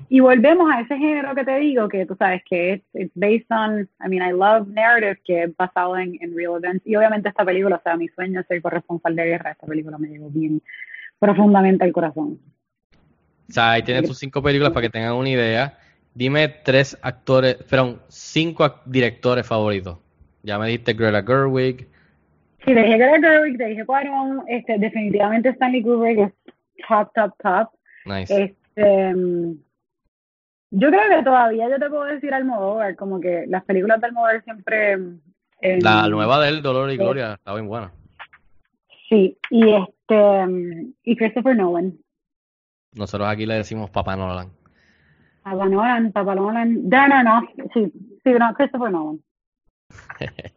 Y 0.09 0.21
volvemos 0.21 0.71
a 0.73 0.81
ese 0.81 0.97
género 0.97 1.35
que 1.35 1.45
te 1.45 1.59
digo, 1.59 1.89
que 1.89 2.07
tú 2.07 2.17
sabes 2.17 2.43
que 2.49 2.73
es 2.73 2.83
it's 2.95 3.13
based 3.15 3.51
on, 3.51 3.89
I 4.05 4.09
mean, 4.09 4.23
I 4.23 4.33
love 4.33 4.69
narrative, 4.69 5.21
que 5.25 5.45
es 5.45 5.57
basado 5.57 5.97
en, 5.97 6.17
en 6.21 6.37
real 6.37 6.57
events. 6.57 6.87
Y 6.87 6.97
obviamente 6.97 7.29
esta 7.29 7.45
película, 7.45 7.77
o 7.77 7.83
sea, 7.83 7.97
mi 7.97 8.09
sueño 8.09 8.41
es 8.41 8.47
ser 8.47 8.63
corresponsal 8.63 9.15
de 9.17 9.25
guerra. 9.25 9.53
Esta 9.53 9.67
película 9.67 9.99
me 9.99 10.09
llegó 10.09 10.29
bien 10.31 10.63
profundamente 11.19 11.85
al 11.85 11.93
corazón. 11.93 12.39
O 13.49 13.53
sea, 13.53 13.73
ahí 13.73 13.83
tienes 13.83 14.05
tus 14.09 14.19
cinco 14.19 14.43
películas 14.43 14.73
para 14.73 14.87
que 14.87 14.91
tengan 14.91 15.15
una 15.15 15.29
idea. 15.29 15.79
Dime 16.15 16.49
tres 16.49 16.99
actores, 17.03 17.57
perdón, 17.57 18.01
cinco 18.09 18.81
directores 18.87 19.47
favoritos. 19.47 19.99
Ya 20.43 20.59
me 20.59 20.67
dijiste 20.67 20.95
Greta 20.95 21.23
Gerwig. 21.23 21.89
Sí, 22.65 22.75
te 22.75 22.83
dije 22.83 22.99
Greta 22.99 23.21
Gerwig, 23.21 23.59
te 23.59 23.67
dije 23.67 23.85
Cuarón, 23.85 24.43
este, 24.49 24.79
definitivamente 24.79 25.51
Stanley 25.51 25.83
Kubrick 25.83 26.19
es 26.19 26.33
top, 26.89 27.13
top, 27.15 27.35
top. 27.43 27.69
Nice. 28.05 28.57
Mm, 28.77 29.53
yo 30.71 30.89
creo 30.89 31.19
que 31.19 31.23
todavía 31.23 31.69
yo 31.69 31.79
te 31.79 31.91
puedo 31.91 32.05
decir 32.05 32.33
Almodóvar, 32.33 32.97
como 32.97 33.21
que 33.21 33.45
las 33.47 33.65
películas 33.65 34.01
de 34.01 34.07
Almodóvar 34.07 34.43
siempre... 34.45 34.95
eh, 35.61 35.79
La 35.83 36.09
nueva 36.09 36.41
de 36.41 36.49
él, 36.49 36.63
Dolor 36.63 36.91
y 36.91 36.97
Gloria, 36.97 37.35
está 37.35 37.55
bien 37.55 37.69
buena. 37.69 37.93
Sí, 39.09 39.37
y 39.51 39.75
este, 39.75 40.47
mm, 40.47 40.95
y 41.05 41.17
Christopher 41.17 41.57
Nolan. 41.57 41.99
Nosotros 42.95 43.29
aquí 43.29 43.47
le 43.47 43.55
decimos 43.55 43.91
Papá 43.91 44.17
Nolan. 44.17 44.51
Papá 45.43 45.69
Nolan, 45.69 46.13
Papá 46.13 46.35
Nolan, 46.35 46.89
Dan 46.89 47.13
Aronofsky, 47.13 47.63
sí, 47.75 47.93
sí, 48.25 48.31
no, 48.31 48.55
Christopher 48.55 48.91
Nolan. 48.91 49.23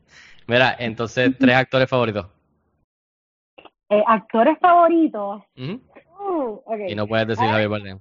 Mira, 0.47 0.75
entonces, 0.79 1.35
tres 1.37 1.55
actores 1.55 1.89
favoritos. 1.89 2.27
Eh, 3.89 4.03
actores 4.07 4.57
favoritos. 4.59 5.43
Uh, 6.27 6.61
okay. 6.65 6.91
Y 6.91 6.95
no 6.95 7.07
puedes 7.07 7.27
decir 7.27 7.45
Ah, 7.47 7.51
Javier 7.51 7.69
Bardem. 7.69 7.99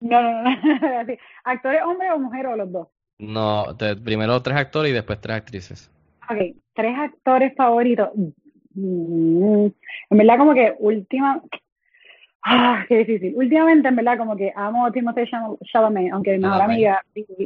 No, 0.00 0.20
no, 0.22 0.42
no. 0.42 0.50
Actores 1.44 1.82
hombre 1.82 2.10
o 2.10 2.18
mujer 2.18 2.46
o 2.46 2.56
los 2.56 2.70
dos. 2.70 2.88
No, 3.18 3.76
te- 3.76 3.96
primero 3.96 4.42
tres 4.42 4.56
actores 4.58 4.90
y 4.90 4.94
después 4.94 5.20
tres 5.20 5.36
actrices. 5.36 5.90
Ok, 6.28 6.56
tres 6.74 6.98
actores 6.98 7.54
favoritos. 7.56 8.10
Mm, 8.74 9.66
En 10.10 10.18
verdad 10.18 10.38
como 10.38 10.54
que 10.54 10.74
última... 10.78 11.40
Ah, 12.46 12.84
qué 12.88 12.98
difícil. 12.98 13.32
Últimamente, 13.36 13.88
en 13.88 13.96
verdad, 13.96 14.18
como 14.18 14.36
que 14.36 14.52
amo 14.54 14.84
a 14.84 14.92
Timothée 14.92 15.26
Chal- 15.26 15.56
Chalamet, 15.64 16.12
aunque 16.12 16.32
mi 16.32 16.40
mejor 16.40 16.60
amiga 16.60 17.02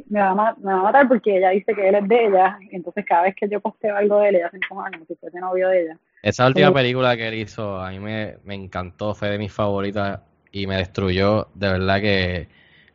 me 0.09 0.21
va, 0.21 0.31
a, 0.31 0.55
me 0.57 0.73
va 0.73 0.81
a 0.81 0.83
matar 0.83 1.07
porque 1.07 1.37
ella 1.37 1.51
dice 1.51 1.73
que 1.73 1.89
él 1.89 1.95
es 1.95 2.09
de 2.09 2.27
ella, 2.27 2.59
entonces 2.73 3.05
cada 3.07 3.23
vez 3.23 3.37
que 3.37 3.49
yo 3.49 3.61
posteo 3.61 3.97
algo 3.97 4.19
de 4.19 4.31
él, 4.31 4.35
ella 4.37 4.51
se 4.51 4.57
encoja 4.57 4.91
como 4.91 5.05
si 5.05 5.15
fuese 5.15 5.39
novio 5.39 5.69
de 5.69 5.83
ella. 5.83 5.99
Esa 6.29 6.47
última 6.47 6.73
película 6.73 7.17
que 7.17 7.29
él 7.29 7.35
hizo, 7.35 7.81
a 7.81 7.91
mí 7.91 7.99
me, 7.99 8.37
me 8.45 8.55
encantó, 8.55 9.15
fue 9.15 9.31
de 9.31 9.39
mis 9.39 9.53
favoritas 9.53 10.21
y 10.53 10.67
me 10.67 10.77
destruyó, 10.77 11.49
de 11.55 11.69
verdad 11.69 12.01
que 12.01 12.49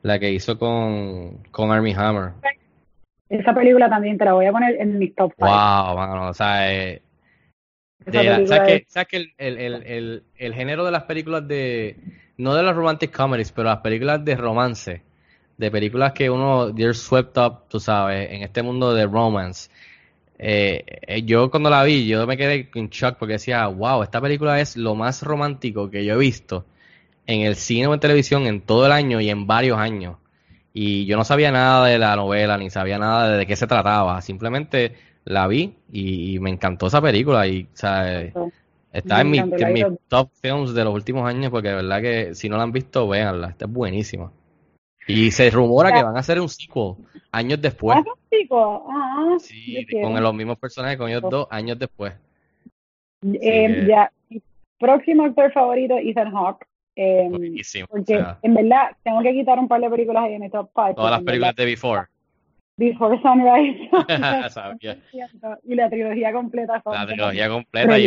la 0.04 0.20
que 0.20 0.32
hizo 0.32 0.58
con, 0.60 1.38
con 1.52 1.72
Armie 1.72 1.96
Hammer. 1.96 2.34
Esa 3.30 3.54
película 3.56 3.90
también 3.90 4.18
te 4.18 4.26
la 4.26 4.34
voy 4.34 4.46
a 4.46 4.52
poner 4.52 4.80
en 4.80 5.00
mis 5.00 5.16
top 5.16 5.32
5. 5.36 5.46
Wow, 5.48 5.96
mano, 5.96 6.30
o 6.30 6.34
sea, 6.34 6.72
eh, 6.72 7.02
de 8.06 8.24
la- 8.24 8.46
¿sabes, 8.46 8.70
es- 8.70 8.82
que, 8.82 8.86
¿sabes 8.88 9.08
que 9.08 9.18
el, 9.18 9.34
el, 9.38 9.58
el, 9.58 9.84
el, 9.88 10.24
el 10.38 10.54
género 10.54 10.86
de 10.86 10.92
las 10.92 11.04
películas 11.04 11.48
de, 11.48 11.96
no 12.38 12.54
de 12.54 12.64
las 12.64 12.76
romantic 12.76 13.12
comedies, 13.16 13.52
pero 13.52 13.70
las 13.70 13.80
películas 13.80 14.24
de 14.24 14.36
romance, 14.36 15.02
de 15.58 15.72
películas 15.72 16.14
que 16.14 16.30
uno, 16.30 16.74
they're 16.74 16.94
swept 16.94 17.38
up, 17.38 17.68
tú 17.70 17.80
sabes, 17.80 18.30
en 18.32 18.44
este 18.44 18.62
mundo 18.62 18.94
de 18.94 19.06
romance, 19.08 19.70
eh, 20.44 20.84
eh, 21.07 21.24
yo 21.24 21.49
cuando 21.52 21.70
la 21.70 21.84
vi, 21.84 22.07
yo 22.07 22.26
me 22.28 22.38
quedé 22.38 22.70
en 22.76 22.90
shock 22.90 23.18
porque 23.18 23.34
decía, 23.34 23.68
wow, 23.68 24.03
esta 24.03 24.22
película 24.22 24.60
es 24.60 24.78
lo 24.78 24.95
más 24.95 25.24
romántico 25.24 25.90
que 25.90 26.06
yo 26.06 26.15
he 26.15 26.18
visto 26.18 26.65
en 27.28 27.41
el 27.41 27.56
cine 27.56 27.88
o 27.88 27.94
en 27.94 27.99
televisión 27.99 28.48
en 28.48 28.61
todo 28.61 28.86
el 28.86 28.91
año 28.91 29.22
y 29.22 29.30
en 29.30 29.48
varios 29.48 29.78
años. 29.80 30.18
Y 30.74 31.06
yo 31.06 31.18
no 31.18 31.24
sabía 31.26 31.52
nada 31.52 31.88
de 31.88 31.99
la 31.99 32.15
novela, 32.15 32.57
ni 32.57 32.70
sabía 32.70 32.98
nada 32.99 33.38
de, 33.38 33.45
qué 33.48 33.56
se 33.56 33.68
trataba. 33.68 34.22
Simplemente 34.22 34.95
la 35.26 35.48
vi 35.48 35.76
y, 35.91 36.36
y 36.36 36.40
me 36.40 36.49
encantó 36.52 36.88
esa 36.88 37.02
película. 37.02 37.48
Y, 37.48 37.64
o 37.65 37.78
sea, 37.78 38.24
está 38.91 39.22
en, 39.22 39.30
mi- 39.32 39.53
en 39.57 39.74
mis 39.74 39.88
top 40.07 40.30
films 40.41 40.74
de 40.74 40.84
los 40.84 40.94
últimos 40.94 41.28
años 41.28 41.52
porque 41.52 41.70
de 41.70 41.76
verdad 41.76 42.02
que 42.02 42.36
si 42.36 42.49
no 42.49 42.57
la 42.57 42.64
han 42.64 42.72
visto, 42.72 43.07
véanla. 43.07 43.49
Está 43.49 43.65
buenísima. 43.68 44.32
Y 45.08 45.32
se 45.32 45.50
rumora 45.50 45.92
que 45.94 46.04
van 46.04 46.16
a 46.16 46.20
hacer 46.20 46.40
un 46.40 46.50
sequel 46.50 46.94
años 47.32 47.62
después. 47.62 47.98
Ah, 48.00 48.04
chico. 48.32 48.86
Ah, 48.90 49.36
Sí, 49.40 49.86
con 50.02 50.22
los 50.22 50.34
mismos 50.34 50.58
personajes, 50.58 50.98
con 50.98 51.10
ellos 51.10 51.24
dos 51.30 51.48
años 51.50 51.78
después. 51.78 52.14
Eh, 53.24 53.40
que- 53.42 53.88
Ya, 53.88 54.12
próximo 54.80 55.24
actor 55.26 55.52
favorito, 55.52 55.98
Ethan 55.98 56.32
Hawke. 56.32 56.66
eh, 56.96 57.28
o 57.28 57.88
porque 57.88 58.18
sea, 58.18 58.38
en 58.44 58.54
verdad 58.54 58.92
tengo 59.04 59.22
que 59.24 59.34
quitar 59.34 59.58
un 59.58 59.68
par 59.68 59.82
de 59.82 59.90
películas 59.90 60.24
ahí 60.26 60.34
de 60.34 60.40
mi 60.40 60.50
top 60.50 60.70
5. 60.76 60.94
todas 60.96 61.12
las 61.12 61.22
películas 61.24 61.56
de 61.56 61.66
Before. 61.66 62.04
Before 62.78 63.20
Sunrise. 63.22 63.90
Y 65.64 65.76
la 65.76 65.90
trilogía 65.90 66.32
completa. 66.34 66.82
son 66.84 66.94
La 66.94 67.06
trilogía 67.06 67.50
completa 67.50 67.98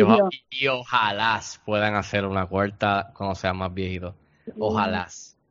y 0.50 0.68
ojalá 0.68 1.40
puedan 1.64 1.94
hacer 1.94 2.24
una 2.26 2.46
cuarta 2.46 3.12
cuando 3.16 3.34
sean 3.34 3.56
más 3.56 3.72
viejitos. 3.72 4.14
Ojalá. 4.58 5.06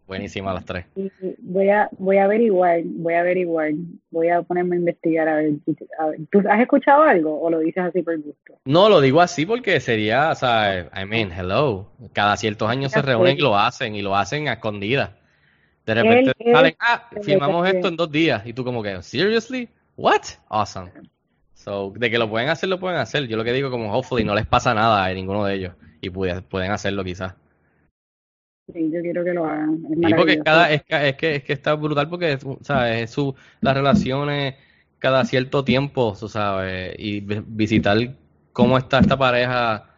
Buenísimas 0.07 0.53
las 0.53 0.65
tres. 0.65 0.85
Y 0.95 1.09
Voy 1.39 1.69
a, 1.69 1.89
voy 1.97 2.17
a 2.17 2.25
averiguar, 2.25 2.81
voy 2.83 3.13
a 3.15 3.21
averiguar, 3.21 3.71
voy 4.11 4.29
a 4.29 4.41
ponerme 4.43 4.75
a 4.75 4.79
investigar 4.79 5.27
a 5.27 5.35
ver, 5.37 5.53
a 5.99 6.05
ver. 6.07 6.19
¿Tú 6.31 6.43
has 6.47 6.59
escuchado 6.61 7.03
algo 7.03 7.41
o 7.41 7.49
lo 7.49 7.59
dices 7.59 7.83
así 7.83 8.03
por 8.03 8.15
gusto? 8.21 8.53
No, 8.65 8.87
lo 8.87 9.01
digo 9.01 9.19
así 9.21 9.45
porque 9.47 9.79
sería, 9.79 10.29
o 10.29 10.35
sea, 10.35 10.89
I 10.95 11.05
mean, 11.05 11.31
hello. 11.31 11.87
Cada 12.13 12.37
ciertos 12.37 12.69
años 12.69 12.91
se 12.91 13.01
reúnen 13.01 13.37
y 13.37 13.41
lo 13.41 13.57
hacen, 13.57 13.95
y 13.95 14.01
lo 14.03 14.15
hacen 14.15 14.47
a 14.47 14.53
escondidas. 14.53 15.09
De 15.85 15.93
repente 15.95 16.31
Él 16.39 16.53
salen, 16.53 16.75
ah, 16.79 17.09
él 17.11 17.17
es- 17.67 17.73
esto 17.75 17.87
en 17.87 17.95
dos 17.97 18.11
días. 18.11 18.45
Y 18.45 18.53
tú 18.53 18.63
como 18.63 18.81
que, 18.83 19.01
seriously? 19.01 19.69
What? 19.97 20.21
Awesome. 20.49 20.91
So, 21.53 21.93
de 21.95 22.11
que 22.11 22.17
lo 22.19 22.29
pueden 22.29 22.49
hacer, 22.49 22.69
lo 22.69 22.79
pueden 22.79 22.99
hacer. 22.99 23.27
Yo 23.27 23.37
lo 23.37 23.43
que 23.43 23.53
digo 23.53 23.71
como, 23.71 23.91
hopefully, 23.91 24.23
no 24.23 24.35
les 24.35 24.45
pasa 24.45 24.73
nada 24.73 25.03
a 25.03 25.13
ninguno 25.13 25.45
de 25.45 25.55
ellos. 25.55 25.73
Y 26.01 26.09
puede- 26.11 26.41
pueden 26.41 26.71
hacerlo 26.71 27.03
quizás. 27.03 27.33
Sí, 28.73 28.91
yo 28.91 29.01
quiero 29.01 29.23
que 29.23 29.33
lo 29.33 29.45
hagan. 29.45 29.85
Es 29.91 29.99
Sí, 30.01 30.13
porque 30.13 30.37
cada, 30.37 30.69
es, 30.71 30.83
que- 30.83 31.09
es 31.09 31.15
que 31.15 31.35
es 31.35 31.43
que 31.43 31.53
está 31.53 31.73
brutal 31.75 32.09
porque 32.09 32.37
sabes, 32.61 33.03
es 33.03 33.11
su, 33.11 33.33
las 33.61 33.75
relaciones 33.75 34.55
cada 34.99 35.25
cierto 35.25 35.63
tiempo, 35.63 36.15
sabes, 36.15 36.95
y 36.97 37.21
vi- 37.21 37.43
visitar 37.45 37.97
cómo 38.53 38.77
está 38.77 38.99
esta 38.99 39.17
pareja 39.17 39.89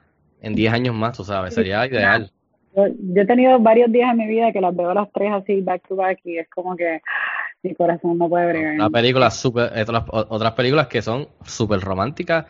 en 0.41 0.56
10 0.56 0.72
años 0.73 0.95
más, 0.95 1.18
sabes, 1.18 1.53
sería 1.53 1.85
ideal. 1.85 2.31
Yo, 2.76 2.88
yo 2.88 3.22
he 3.22 3.26
tenido 3.26 3.60
varios 3.60 3.91
días 3.91 4.11
en 4.11 4.18
mi 4.18 4.27
vida 4.27 4.52
que 4.52 4.61
las 4.61 4.76
veo 4.76 4.94
las 4.94 5.11
tres 5.11 5.31
así 5.34 5.61
back 5.61 5.88
to 5.88 5.95
back 5.95 6.19
y 6.26 6.38
es 6.38 6.48
como 6.49 6.76
que 6.76 7.02
mi 7.64 7.73
corazón 7.76 8.18
no 8.18 8.30
puede 8.30 8.48
bregar. 8.48 8.76
Una 8.76 8.89
película 8.89 9.31
super, 9.31 9.72
otras, 9.81 10.03
otras 10.10 10.53
películas 10.53 10.88
que 10.88 11.02
son 11.02 11.27
súper 11.45 11.80
románticas 11.81 12.45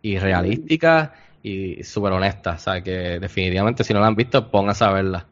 y 0.00 0.18
realísticas 0.18 1.10
y 1.42 1.82
súper 1.84 2.12
honestas, 2.12 2.60
o 2.60 2.64
sea, 2.64 2.82
que 2.82 3.18
definitivamente 3.20 3.84
si 3.84 3.92
no 3.92 4.00
la 4.00 4.06
han 4.06 4.14
visto, 4.16 4.50
pónganse 4.50 4.84
a 4.84 4.92
verla. 4.92 5.26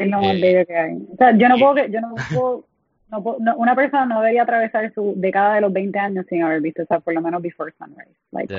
Es 0.00 0.08
lo 0.10 0.20
más 0.20 0.34
Eh, 0.36 0.40
bello 0.40 0.66
que 0.66 0.76
hay. 0.76 0.92
O 1.12 1.16
sea, 1.16 1.36
yo 1.36 1.48
no 1.48 1.56
puedo, 1.58 1.86
yo 1.86 2.00
no 2.00 2.14
puedo, 2.30 2.64
no 3.10 3.22
puedo- 3.22 3.36
no- 3.40 3.56
una 3.56 3.74
persona 3.74 4.06
no 4.06 4.20
debería 4.20 4.42
atravesar 4.42 4.92
su 4.94 5.14
década 5.16 5.54
de 5.56 5.60
los 5.62 5.72
20 5.72 5.98
años 5.98 6.26
sin 6.28 6.42
haber 6.42 6.60
visto, 6.60 6.82
o 6.82 6.86
sea, 6.86 7.00
por 7.00 7.14
lo 7.14 7.20
menos 7.20 7.40
Before 7.42 7.72
Sunrise. 7.78 8.10
Like, 8.32 8.52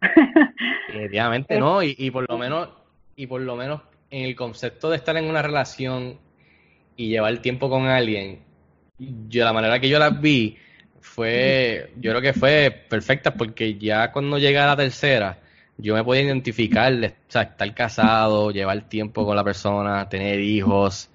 Definitivamente 0.88 1.58
no, 1.58 1.82
y, 1.82 1.94
y 1.98 2.10
por 2.10 2.28
lo 2.28 2.38
menos, 2.38 2.68
y 3.16 3.26
por 3.26 3.40
lo 3.40 3.56
menos 3.56 3.80
en 4.10 4.24
el 4.24 4.34
concepto 4.36 4.90
de 4.90 4.96
estar 4.96 5.16
en 5.16 5.24
una 5.26 5.42
relación 5.42 6.18
y 6.96 7.08
llevar 7.08 7.38
tiempo 7.38 7.70
con 7.70 7.86
alguien, 7.86 8.40
yo 9.28 9.44
la 9.44 9.52
manera 9.52 9.78
que 9.80 9.88
yo 9.88 9.98
las 9.98 10.20
vi 10.20 10.56
fue, 11.00 11.90
yo 12.00 12.10
creo 12.10 12.20
que 12.22 12.32
fue 12.32 12.70
perfecta 12.88 13.32
porque 13.34 13.74
ya 13.78 14.12
cuando 14.12 14.38
llegué 14.38 14.58
a 14.58 14.66
la 14.66 14.76
tercera, 14.76 15.38
yo 15.82 15.94
me 15.94 16.04
podía 16.04 16.22
identificar, 16.22 16.92
o 16.92 17.10
sea, 17.28 17.42
estar 17.42 17.74
casado, 17.74 18.50
llevar 18.52 18.88
tiempo 18.88 19.26
con 19.26 19.36
la 19.36 19.44
persona, 19.44 20.08
tener 20.08 20.40
hijos, 20.40 21.10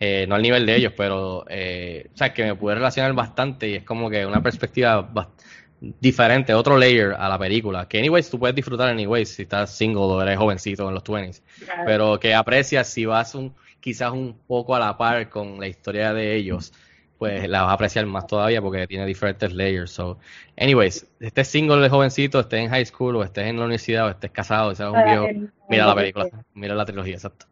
eh, 0.00 0.26
no 0.28 0.34
al 0.34 0.42
nivel 0.42 0.66
de 0.66 0.76
ellos, 0.76 0.92
pero, 0.96 1.44
eh, 1.48 2.08
o 2.12 2.16
sea, 2.16 2.34
que 2.34 2.44
me 2.44 2.54
pude 2.54 2.74
relacionar 2.74 3.12
bastante 3.14 3.68
y 3.68 3.74
es 3.76 3.84
como 3.84 4.10
que 4.10 4.26
una 4.26 4.42
perspectiva 4.42 5.08
diferente, 5.80 6.54
otro 6.54 6.76
layer 6.76 7.12
a 7.12 7.28
la 7.28 7.38
película, 7.38 7.88
que 7.88 7.98
anyways 7.98 8.28
tú 8.28 8.38
puedes 8.38 8.54
disfrutar 8.54 8.88
anyways 8.88 9.28
si 9.28 9.42
estás 9.42 9.76
single 9.76 10.02
o 10.02 10.22
eres 10.22 10.36
jovencito 10.36 10.88
en 10.88 10.94
los 10.94 11.04
20s, 11.04 11.40
pero 11.86 12.18
que 12.18 12.34
aprecias 12.34 12.88
si 12.88 13.06
vas 13.06 13.34
un, 13.34 13.54
quizás 13.80 14.12
un 14.12 14.36
poco 14.46 14.74
a 14.74 14.80
la 14.80 14.96
par 14.96 15.28
con 15.28 15.60
la 15.60 15.68
historia 15.68 16.12
de 16.12 16.34
ellos, 16.34 16.72
pues 17.18 17.48
la 17.48 17.62
vas 17.62 17.70
a 17.70 17.74
apreciar 17.74 18.06
más 18.06 18.26
todavía 18.26 18.62
porque 18.62 18.86
tiene 18.86 19.04
diferentes 19.06 19.52
layers. 19.52 19.90
So, 19.90 20.18
anyways, 20.56 21.06
estés 21.20 21.48
single 21.48 21.80
de 21.82 21.88
jovencito, 21.88 22.40
estés 22.40 22.60
en 22.60 22.70
high 22.70 22.86
school 22.86 23.16
o 23.16 23.24
estés 23.24 23.46
en 23.46 23.56
la 23.56 23.64
universidad 23.64 24.06
o 24.06 24.10
estés 24.10 24.30
casado, 24.30 24.74
seas 24.74 24.90
un 24.92 25.04
viejo, 25.04 25.26
mira 25.68 25.84
la 25.86 25.92
el- 25.92 25.98
película, 25.98 26.28
mira 26.54 26.74
la 26.74 26.84
trilogía, 26.84 27.14
exacto. 27.14 27.46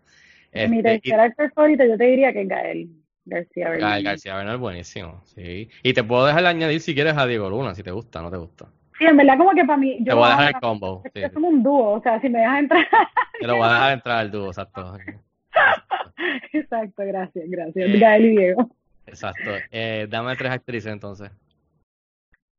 Mi 0.53 0.79
Este, 0.79 0.83
tercer 0.83 1.21
actor 1.21 1.53
favorito 1.53 1.85
yo 1.85 1.99
te 1.99 2.05
diría 2.05 2.33
que 2.33 2.43
es 2.43 2.49
Gael 2.49 2.89
García 3.25 3.65
Gael 3.71 3.81
Bernal. 3.81 4.03
García 4.05 4.37
Bernal, 4.37 4.57
buenísimo, 4.59 5.23
sí. 5.25 5.69
Y 5.83 5.93
te 5.93 6.05
puedo 6.05 6.25
dejar 6.27 6.47
añadir 6.47 6.81
si 6.81 6.95
quieres 6.95 7.17
a 7.17 7.27
Diego 7.27 7.51
Luna, 7.51 7.75
si 7.75 7.83
te 7.83 7.91
gusta, 7.91 8.23
no 8.23 8.31
te 8.31 8.37
gusta. 8.37 8.67
Sí, 8.99 9.05
en 9.05 9.17
verdad 9.17 9.37
como 9.37 9.51
que 9.51 9.65
para 9.65 9.77
mí, 9.77 9.99
yo 9.99 10.05
Te 10.07 10.15
voy 10.15 10.25
a 10.27 10.29
dejar 10.31 10.55
el 10.55 10.61
combo, 10.61 11.03
es 11.05 11.13
sí. 11.13 11.21
que 11.21 11.31
somos 11.31 11.53
un 11.53 11.63
dúo, 11.63 11.91
o 11.95 12.03
sea, 12.03 12.19
si 12.21 12.29
me 12.31 12.39
dejas 12.39 12.61
entrar. 12.61 12.87
Te 13.41 13.47
lo 13.47 13.57
voy 13.57 13.69
a 13.69 13.73
dejar 13.73 13.93
entrar 13.93 14.19
al 14.19 14.31
dúo, 14.31 14.47
exacto. 14.47 14.97
Exacto, 16.53 17.03
gracias, 17.05 17.45
gracias. 17.49 18.01
Gael 18.01 18.25
y 18.27 18.31
Diego. 18.31 18.71
Exacto. 19.07 19.51
Eh, 19.71 20.07
dame 20.11 20.35
tres 20.37 20.53
actrices 20.53 20.93
entonces. 20.93 21.31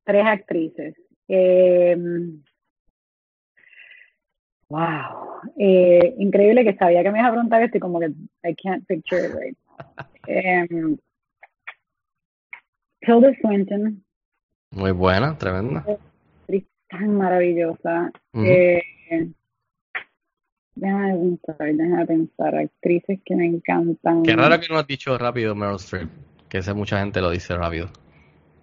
Tres 0.05 0.25
actrices. 0.25 0.95
Eh, 1.27 1.97
wow. 4.69 5.41
Eh, 5.57 6.15
increíble 6.17 6.63
que 6.63 6.75
sabía 6.75 7.03
que 7.03 7.11
me 7.11 7.19
ibas 7.19 7.29
a 7.29 7.33
preguntar 7.33 7.61
esto 7.63 7.77
y 7.77 7.81
como 7.81 7.99
que 7.99 8.07
I 8.43 8.55
can't 8.55 8.85
picture 8.87 9.25
it 9.25 9.33
right 9.33 9.57
now. 9.77 10.05
Em, 10.27 10.97
Tilda 13.01 13.33
Swinton, 13.41 14.03
Muy 14.71 14.91
buena, 14.91 15.37
tremenda. 15.37 15.85
actriz 16.41 16.65
tan 16.89 17.15
maravillosa. 17.15 18.11
Ujú. 18.33 18.43
Eh, 18.45 18.83
déjame 20.75 21.13
pensar, 21.45 21.73
déjame 21.73 22.05
pensar. 22.05 22.55
Actrices 22.55 23.19
que 23.23 23.35
me 23.35 23.45
encantan. 23.45 24.23
Qué 24.23 24.35
raro 24.35 24.59
que 24.59 24.67
no 24.69 24.77
has 24.79 24.87
dicho 24.87 25.17
rápido 25.17 25.55
Meryl 25.55 25.75
Streep, 25.77 26.09
que 26.49 26.61
sé 26.61 26.73
mucha 26.73 26.99
gente 26.99 27.21
lo 27.21 27.31
dice 27.31 27.55
rápido. 27.55 27.89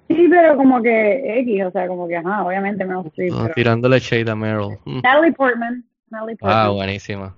Sí, 0.08 0.26
pero 0.28 0.56
como 0.56 0.82
que 0.82 1.38
X, 1.40 1.64
o 1.64 1.70
sea, 1.70 1.88
como 1.88 2.06
que, 2.06 2.16
ajá, 2.16 2.44
obviamente 2.44 2.84
Meryl 2.84 3.06
Streep. 3.06 3.32
Ah, 3.34 3.42
pero- 3.44 3.54
tirándole 3.54 3.98
shade 4.00 4.30
a 4.30 4.36
Meryl. 4.36 4.78
Mm. 4.84 5.00
Natalie 5.02 5.32
Portman. 5.32 5.84
Natalie 6.10 6.36
Portman. 6.36 6.58
Ah, 6.66 6.70
buenísima. 6.70 7.36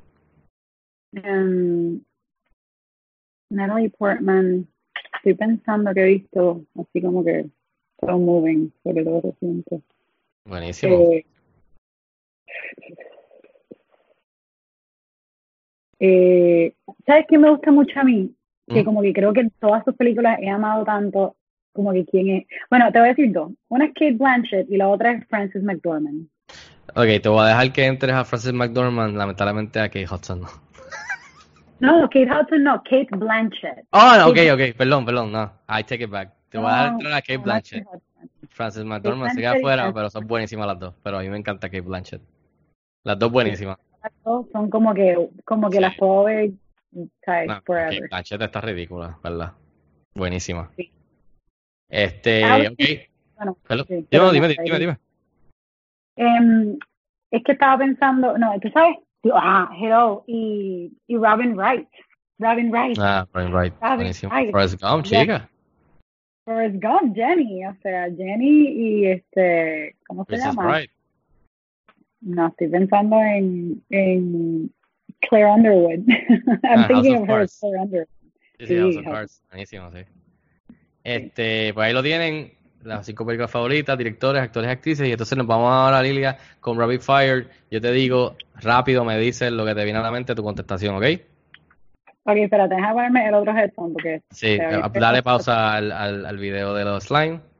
Em, 1.12 2.00
Natalie 3.50 3.90
Portman, 3.90 4.66
estoy 5.16 5.34
pensando 5.34 5.94
que 5.94 6.00
he 6.00 6.06
visto 6.06 6.64
así 6.78 7.00
como 7.00 7.24
que 7.24 7.46
todo 8.00 8.18
moving, 8.18 8.72
sobre 8.82 9.04
todo 9.04 9.20
reciente. 9.22 9.80
Buenísimo. 10.44 10.94
Eh, 11.12 11.26
eh, 16.00 16.74
¿Sabes 17.06 17.26
qué 17.28 17.38
me 17.38 17.50
gusta 17.50 17.70
mucho 17.70 18.00
a 18.00 18.04
mí? 18.04 18.35
Que 18.68 18.84
como 18.84 19.00
que 19.02 19.12
creo 19.12 19.32
que 19.32 19.40
en 19.40 19.50
todas 19.60 19.84
sus 19.84 19.94
películas 19.94 20.38
he 20.40 20.48
amado 20.50 20.84
tanto 20.84 21.36
como 21.72 21.92
que 21.92 22.04
quién 22.06 22.28
es. 22.30 22.46
Bueno, 22.70 22.90
te 22.90 22.98
voy 22.98 23.08
a 23.08 23.10
decir 23.10 23.32
dos. 23.32 23.52
Una 23.68 23.84
es 23.84 23.92
Kate 23.94 24.12
Blanchett 24.14 24.70
y 24.70 24.76
la 24.76 24.88
otra 24.88 25.12
es 25.12 25.26
Frances 25.28 25.62
McDormand. 25.62 26.26
Ok, 26.94 27.20
te 27.22 27.28
voy 27.28 27.40
a 27.44 27.48
dejar 27.48 27.72
que 27.72 27.84
entres 27.84 28.14
a 28.14 28.24
Frances 28.24 28.52
McDormand, 28.52 29.16
lamentablemente 29.16 29.78
a 29.78 29.88
Kate 29.88 30.06
Hudson 30.10 30.40
no. 30.40 30.48
No, 31.80 32.08
Kate 32.08 32.28
Hudson 32.30 32.62
no, 32.64 32.82
Kate 32.84 33.08
Blanchett. 33.10 33.84
Oh, 33.90 34.14
no, 34.18 34.28
ok, 34.28 34.38
ok, 34.54 34.76
perdón, 34.76 35.04
perdón, 35.04 35.30
no. 35.32 35.52
I 35.68 35.84
take 35.84 36.04
it 36.04 36.10
back. 36.10 36.32
Te 36.48 36.58
voy 36.58 36.68
a 36.68 36.70
dejar 36.70 36.92
entrar 36.92 37.12
a 37.12 37.20
Kate 37.20 37.36
Blanchett. 37.36 37.84
Frances 38.48 38.84
McDormand 38.84 39.32
se 39.32 39.40
queda 39.40 39.52
afuera, 39.52 39.92
pero 39.92 40.08
son 40.08 40.26
buenísimas 40.26 40.66
las 40.66 40.78
dos. 40.78 40.94
Pero 41.02 41.18
a 41.18 41.20
mí 41.20 41.28
me 41.28 41.36
encanta 41.36 41.68
Kate 41.68 41.82
Blanchett. 41.82 42.22
Las 43.04 43.18
dos 43.18 43.30
buenísimas. 43.30 43.76
Las 44.02 44.12
dos 44.24 44.46
son 44.52 44.70
como 44.70 44.94
que, 44.94 45.28
como 45.44 45.68
que 45.68 45.76
Sí. 45.76 45.82
las 45.82 45.94
puedo 45.96 46.24
ver, 46.24 46.50
¿sabes? 47.24 47.48
No, 47.48 47.62
forever. 47.64 48.08
Blanchett 48.08 48.42
está 48.42 48.60
ridícula, 48.60 49.18
¿verdad? 49.22 49.52
Buenísima. 50.14 50.70
Sí. 50.76 50.90
Este, 51.88 52.44
Ah, 52.44 52.58
ok. 52.72 52.78
Bueno, 53.36 53.56
sí, 53.86 53.94
Dime, 53.94 54.06
pero 54.10 54.32
dime, 54.32 54.48
dime, 54.48 54.62
ahí- 54.72 54.80
dime. 54.80 54.98
Em, 56.16 56.78
es 57.30 57.42
que 57.44 57.52
estaba 57.52 57.78
pensando, 57.78 58.38
no, 58.38 58.58
tú 58.60 58.70
sabes, 58.70 58.96
ah, 59.34 59.70
Hello 59.78 60.24
y, 60.26 60.92
y 61.06 61.16
Robin 61.16 61.54
Wright. 61.56 61.88
Robin 62.38 62.70
Wright, 62.70 62.98
Ah, 63.00 63.26
Brian 63.32 63.52
Wright, 63.52 63.74
buenísimo. 63.80 64.32
ay, 64.32 64.50
Forrest 64.50 64.80
Gump, 64.82 65.04
chica. 65.04 65.48
Forrest 66.44 66.76
Gump, 66.82 67.14
Jenny, 67.14 67.64
o 67.66 67.74
sea, 67.82 68.10
Jenny 68.14 68.68
y 68.68 69.06
este, 69.06 69.96
¿cómo 70.06 70.24
se 70.28 70.36
llama? 70.36 70.66
Bride. 70.72 70.90
No, 72.20 72.48
estoy 72.48 72.68
pensando 72.68 73.16
en, 73.20 73.82
en 73.90 74.70
Claire 75.28 75.50
Underwood. 75.50 76.00
I'm 76.08 76.80
Ah, 76.80 76.88
House 76.88 76.88
thinking 76.88 77.16
of 77.16 77.22
of 77.22 77.28
her. 77.28 77.46
Claire 77.60 77.78
Underwood. 77.82 78.08
Sí, 78.58 78.66
sí, 78.66 78.76
House 78.78 78.96
of 78.96 79.04
Cards, 79.04 79.42
buenísimo, 79.50 79.90
sí. 79.92 79.98
Este, 81.04 81.72
pues 81.74 81.86
ahí 81.86 81.92
lo 81.92 82.02
tienen, 82.02 82.52
las 82.82 83.06
cinco 83.06 83.24
películas 83.26 83.50
favoritas, 83.50 83.96
directores, 83.98 84.42
actores, 84.42 84.70
actrices, 84.70 85.06
y 85.08 85.12
entonces 85.12 85.36
nos 85.38 85.46
vamos 85.46 85.70
ahora, 85.70 86.02
Lilia, 86.02 86.36
con 86.60 86.78
Rapid 86.78 87.00
Fire. 87.00 87.48
Yo 87.70 87.80
te 87.80 87.92
digo, 87.92 88.36
rápido 88.56 89.04
me 89.04 89.18
dices 89.18 89.52
lo 89.52 89.64
que 89.64 89.74
te 89.74 89.84
viene 89.84 89.98
a 89.98 90.02
la 90.02 90.10
mente, 90.10 90.34
tu 90.34 90.42
contestación, 90.42 90.96
¿ok? 90.96 91.04
Ok, 92.28 92.36
espérate, 92.38 92.74
déjame 92.74 92.94
ponerme 92.94 93.28
el 93.28 93.34
otro 93.34 93.56
headphone 93.56 93.92
porque 93.92 94.20
Sí, 94.30 94.58
había- 94.60 94.88
dale 94.88 95.22
pausa 95.22 95.74
al, 95.74 95.92
al, 95.92 96.26
al 96.26 96.38
video 96.38 96.74
de 96.74 96.84
los 96.84 97.04
slime. 97.04 97.40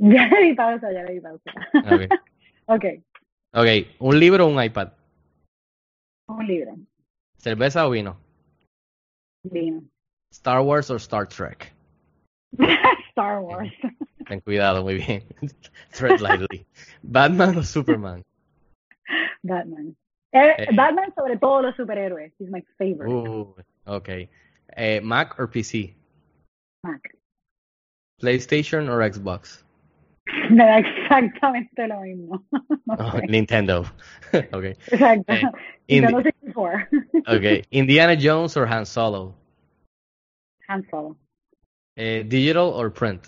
Ya 0.00 0.26
le 0.28 0.42
di 0.42 0.54
pausa, 0.54 0.92
ya 0.92 1.02
le 1.02 1.14
di 1.14 1.20
pausa. 1.20 1.50
Ok. 1.74 2.12
ok, 2.66 2.84
ok, 3.52 3.66
un 3.98 4.20
libro 4.20 4.46
o 4.46 4.48
un 4.48 4.62
iPad, 4.62 4.90
un 6.28 6.46
libro, 6.46 6.76
cerveza 7.38 7.86
o 7.86 7.90
vino, 7.90 8.16
vino. 9.44 9.82
Star 10.32 10.60
Wars 10.60 10.90
o 10.90 10.96
Star 10.96 11.26
Trek. 11.26 11.72
Star 13.10 13.40
Wars. 13.40 13.72
Ten 14.28 14.40
cuidado, 14.40 14.82
muy 14.82 14.94
bien. 14.96 15.22
Tread 15.92 16.20
lightly. 16.20 16.66
¿Batman 17.02 17.56
o 17.56 17.62
Superman? 17.62 18.22
Batman. 19.42 19.96
Eh, 20.32 20.54
Eh. 20.58 20.66
Batman 20.76 21.12
sobre 21.14 21.38
todos 21.38 21.62
los 21.62 21.74
superhéroes. 21.76 22.32
He's 22.38 22.50
my 22.50 22.62
favorite. 22.76 23.10
Uh, 23.10 23.54
ok. 23.86 24.08
Eh, 24.76 25.00
¿Mac 25.02 25.38
o 25.40 25.46
PC? 25.48 25.96
Mac. 26.84 27.16
¿PlayStation 28.20 28.88
o 28.90 28.98
Xbox? 29.00 29.64
Me 30.50 30.64
da 30.64 30.78
exactamente 30.78 31.86
lo 31.88 32.00
mismo. 32.00 32.44
No 32.86 32.94
Oh. 32.98 33.20
Nintendo. 33.28 33.80
ok. 34.52 34.64
Exacto. 34.64 35.32
Eh, 35.32 36.00
Nintendo 36.00 36.20
Indi- 36.20 36.32
64. 36.32 36.86
ok. 37.26 37.66
¿Indiana 37.70 38.16
Jones 38.20 38.56
o 38.56 38.62
Han 38.64 38.86
Solo? 38.86 39.34
Han 40.68 40.86
Solo. 40.90 41.16
Eh, 41.96 42.24
¿Digital 42.26 42.70
o 42.74 42.90
print? 42.92 43.26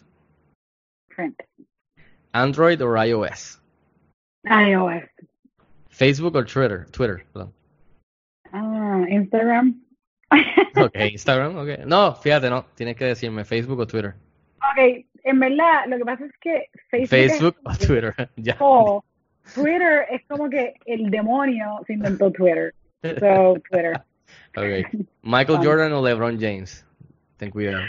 Print. 1.15 1.37
¿Android 2.33 2.81
o 2.83 2.97
iOS? 3.05 3.61
iOS. 4.45 5.05
¿Facebook 5.89 6.37
o 6.37 6.45
Twitter? 6.45 6.87
Twitter, 6.91 7.27
perdón. 7.33 7.53
Ah, 8.53 9.05
Instagram. 9.09 9.81
Ok, 10.77 10.95
Instagram, 11.13 11.57
ok. 11.59 11.85
No, 11.87 12.15
fíjate, 12.15 12.49
no. 12.49 12.65
Tienes 12.75 12.97
que 12.97 13.05
decirme 13.07 13.45
Facebook 13.45 13.81
o 13.81 13.87
Twitter. 13.87 14.15
ok, 14.59 15.05
en 15.25 15.41
verdad, 15.41 15.87
lo 15.89 15.97
que 15.99 16.05
pasa 16.05 16.25
es 16.25 16.33
que 16.41 16.67
Facebook, 16.91 17.09
Facebook 17.11 17.57
o 17.65 17.71
es- 17.71 17.79
Twitter. 17.79 18.15
ya. 18.37 18.57
o 18.61 19.05
Twitter 19.55 20.07
es 20.11 20.23
como 20.27 20.49
que 20.51 20.75
el 20.87 21.11
demonio 21.11 21.81
se 21.87 21.95
inventó 21.95 22.31
Twitter. 22.31 22.75
So, 23.03 23.55
Twitter. 23.71 24.01
Ok. 24.57 24.87
¿Michael 25.23 25.59
Jordan 25.63 25.93
o 25.93 26.03
LeBron 26.07 26.39
James? 26.39 26.87
Ten 27.37 27.51
cuidado. 27.51 27.83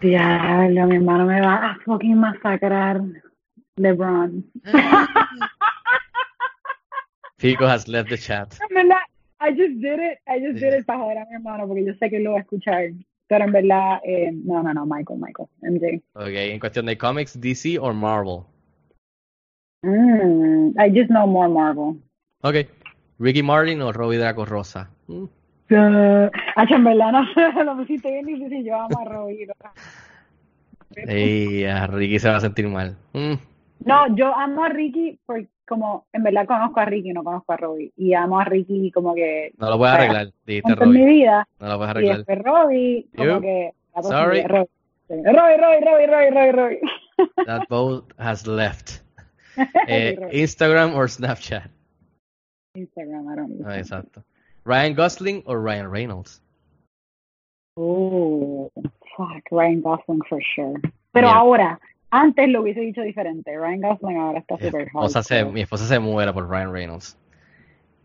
Diablo, 0.00 0.86
mi 0.86 0.96
hermano 0.96 1.24
me 1.26 1.40
va 1.40 1.70
a 1.70 1.78
fucking 1.84 2.16
masacrar. 2.16 3.00
LeBron. 3.76 4.44
Pico 7.38 7.66
has 7.66 7.88
left 7.88 8.10
the 8.10 8.16
chat. 8.18 8.56
En 8.68 8.74
verdad, 8.74 9.02
I 9.40 9.50
just 9.50 9.80
did 9.80 9.98
it, 9.98 10.18
I 10.28 10.38
just 10.40 10.60
did 10.60 10.74
it 10.74 10.86
para 10.86 10.98
joder 11.00 11.18
a 11.18 11.26
mi 11.26 11.34
hermano 11.34 11.66
porque 11.66 11.84
yo 11.84 11.92
sé 11.94 12.10
que 12.10 12.20
lo 12.20 12.32
va 12.32 12.38
a 12.38 12.42
escuchar. 12.42 12.90
Pero 13.32 13.46
en 13.46 13.52
verdad, 13.52 13.98
eh, 14.04 14.30
no, 14.30 14.62
no, 14.62 14.74
no, 14.74 14.84
Michael, 14.84 15.18
Michael, 15.18 15.48
MJ. 15.62 16.02
Ok, 16.12 16.34
en 16.34 16.60
cuestión 16.60 16.84
de 16.84 16.98
cómics, 16.98 17.40
DC 17.40 17.78
o 17.78 17.90
Marvel. 17.94 18.40
Mm, 19.80 20.78
I 20.78 20.90
just 20.90 21.08
know 21.08 21.26
more 21.26 21.48
Marvel. 21.48 21.98
Ok. 22.42 22.56
Ricky 23.18 23.42
Martin 23.42 23.80
o 23.80 23.90
Robbie 23.90 24.18
Draco 24.18 24.44
Rosa. 24.44 24.90
Mm. 25.06 25.22
Uh, 25.22 26.28
no 26.58 27.26
sé, 27.32 27.52
lo 27.64 27.74
pusiste 27.78 28.10
bien 28.10 28.26
difícil, 28.26 28.66
yo 28.66 28.78
amo 28.78 29.00
a 29.00 29.04
Robbie. 29.06 29.46
Ey, 31.08 31.64
a 31.64 31.86
Ricky 31.86 32.18
se 32.18 32.28
va 32.28 32.36
a 32.36 32.40
sentir 32.40 32.68
mal. 32.68 32.98
Mm. 33.14 33.36
No, 33.84 34.14
yo 34.16 34.34
amo 34.34 34.64
a 34.64 34.68
Ricky 34.68 35.18
porque 35.26 35.48
como 35.66 36.06
en 36.12 36.22
verdad 36.22 36.46
conozco 36.46 36.80
a 36.80 36.84
Ricky, 36.84 37.12
no 37.12 37.22
conozco 37.24 37.52
a 37.52 37.56
Robbie. 37.56 37.92
Y 37.96 38.14
amo 38.14 38.38
a 38.40 38.44
Ricky 38.44 38.90
como 38.92 39.14
que 39.14 39.52
No 39.58 39.70
lo 39.70 39.78
puedes 39.78 39.94
arreglar, 39.94 40.32
dijiste 40.46 40.72
en 40.72 40.78
mi 40.78 40.84
Robbie. 41.00 41.04
vida. 41.04 41.48
No 41.60 41.68
lo 41.68 41.76
puedes 41.78 41.88
Y 41.88 41.90
arreglar. 41.90 42.16
después 42.18 42.38
Robbie, 42.42 43.08
como 43.16 43.28
You? 43.34 43.40
que... 43.40 43.72
la 43.94 44.02
Sorry. 44.02 44.42
Robbie. 44.42 44.68
Robbie, 45.08 45.56
Robbie, 45.58 45.84
Robbie, 45.84 46.06
Robbie, 46.06 46.30
Robbie, 46.30 46.52
Robbie. 46.52 46.80
That 47.46 47.68
boat 47.68 48.12
has 48.18 48.46
left. 48.46 49.02
Eh, 49.86 50.16
Robbie. 50.18 50.40
Instagram 50.42 50.94
o 50.94 51.06
Snapchat. 51.06 51.70
Instagram, 52.74 53.28
I 53.30 53.36
don't 53.36 53.66
Ah, 53.66 53.76
exacto. 53.78 54.22
Ryan 54.64 54.94
Gosling 54.94 55.42
o 55.46 55.54
Ryan 55.54 55.90
Reynolds. 55.90 56.40
Oh, 57.76 58.70
fuck, 59.16 59.42
Ryan 59.50 59.80
Gosling 59.82 60.20
for 60.28 60.40
sure. 60.54 60.74
Pero 61.12 61.28
ahora, 61.28 61.78
antes 62.12 62.48
lo 62.50 62.60
hubiese 62.60 62.80
dicho 62.80 63.00
diferente. 63.00 63.56
Ryan 63.56 63.80
Gosling 63.80 64.18
ahora 64.18 64.38
está 64.38 64.58
se, 64.58 65.42
hot. 65.44 65.52
mi 65.52 65.62
esposa 65.62 65.86
se 65.86 65.98
muere 65.98 66.32
por 66.32 66.48
Ryan 66.48 66.72
Reynolds. 66.72 67.18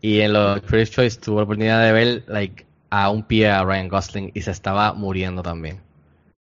Y 0.00 0.20
en 0.20 0.32
los 0.32 0.60
Critics' 0.62 0.90
Choice 0.90 1.20
tuve 1.20 1.36
la 1.36 1.42
oportunidad 1.42 1.84
de 1.84 1.92
ver 1.92 2.22
like, 2.26 2.64
a 2.90 3.10
un 3.10 3.22
pie 3.22 3.48
a 3.48 3.64
Ryan 3.64 3.88
Gosling 3.88 4.30
y 4.32 4.40
se 4.40 4.50
estaba 4.50 4.94
muriendo 4.94 5.42
también. 5.42 5.80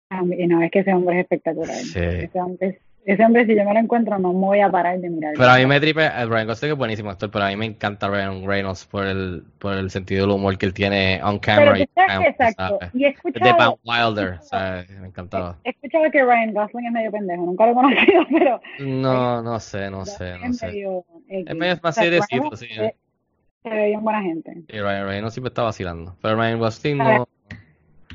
Ah, 0.10 0.24
Y 0.24 0.48
no, 0.48 0.62
es 0.62 0.72
que 0.72 0.80
ese 0.80 0.94
hombre 0.94 1.18
es 1.18 1.22
espectacular. 1.24 1.76
Sí. 1.76 2.00
Ese 2.00 2.40
hombre, 2.40 2.80
ese 3.14 3.26
hombre, 3.26 3.46
si 3.46 3.56
yo 3.56 3.64
me 3.66 3.74
lo 3.74 3.80
encuentro, 3.80 4.20
no 4.20 4.32
me 4.34 4.40
voy 4.40 4.60
a 4.60 4.70
parar 4.70 5.00
de 5.00 5.10
mirar. 5.10 5.34
Pero 5.36 5.50
a 5.50 5.58
mí 5.58 5.66
me 5.66 5.80
tripe, 5.80 6.08
Ryan 6.26 6.46
Gosling 6.48 6.72
es 6.74 6.78
buenísimo 6.78 7.10
actor, 7.10 7.32
pero 7.32 7.46
a 7.46 7.48
mí 7.48 7.56
me 7.56 7.66
encanta 7.66 8.08
Ryan 8.08 8.46
Reynolds 8.46 8.86
por 8.86 9.06
el, 9.08 9.44
por 9.58 9.74
el 9.74 9.90
sentido 9.90 10.28
del 10.28 10.36
humor 10.36 10.58
que 10.58 10.68
él 10.68 10.74
tiene 10.74 11.20
on 11.24 11.40
Pero 11.40 11.56
camera. 11.58 11.72
tú 11.74 11.78
sabes 11.78 11.86
que 11.86 11.96
camera, 11.96 12.30
exacto. 12.30 12.78
¿sabes? 12.80 12.96
Y 12.96 13.06
he 13.06 13.08
Es 13.08 13.14
de 13.24 13.30
escuchado, 13.30 13.80
Van 13.84 14.08
Wilder, 14.14 14.40
¿sabes? 14.44 14.90
Me 15.00 15.08
encantaba. 15.08 15.58
he 15.64 15.70
escuchado 15.72 16.04
que 16.12 16.24
Ryan 16.24 16.54
Gosling 16.54 16.86
es 16.86 16.92
medio 16.92 17.12
pendejo. 17.12 17.46
Nunca 17.46 17.66
lo 17.66 17.72
he 17.72 17.76
conocido, 17.76 18.22
pero 18.32 18.62
No, 18.80 19.42
no 19.42 19.60
sé, 19.60 19.90
no 19.90 20.06
sé, 20.06 20.38
no 20.38 20.54
sé. 20.54 20.68
medio... 20.68 21.06
Es 21.28 21.56
medio 21.56 21.80
más 21.82 21.96
seriecito, 21.96 22.56
sí. 22.56 22.68
Se, 22.68 23.70
ve 23.70 23.88
bien 23.88 24.04
buena 24.04 24.22
gente. 24.22 24.54
Y 24.68 24.80
Ryan 24.80 25.08
Reynolds 25.08 25.34
siempre 25.34 25.50
está 25.50 25.64
vacilando. 25.64 26.16
Pero 26.22 26.36
Ryan 26.36 26.60
Gosling 26.60 26.98
no. 26.98 27.28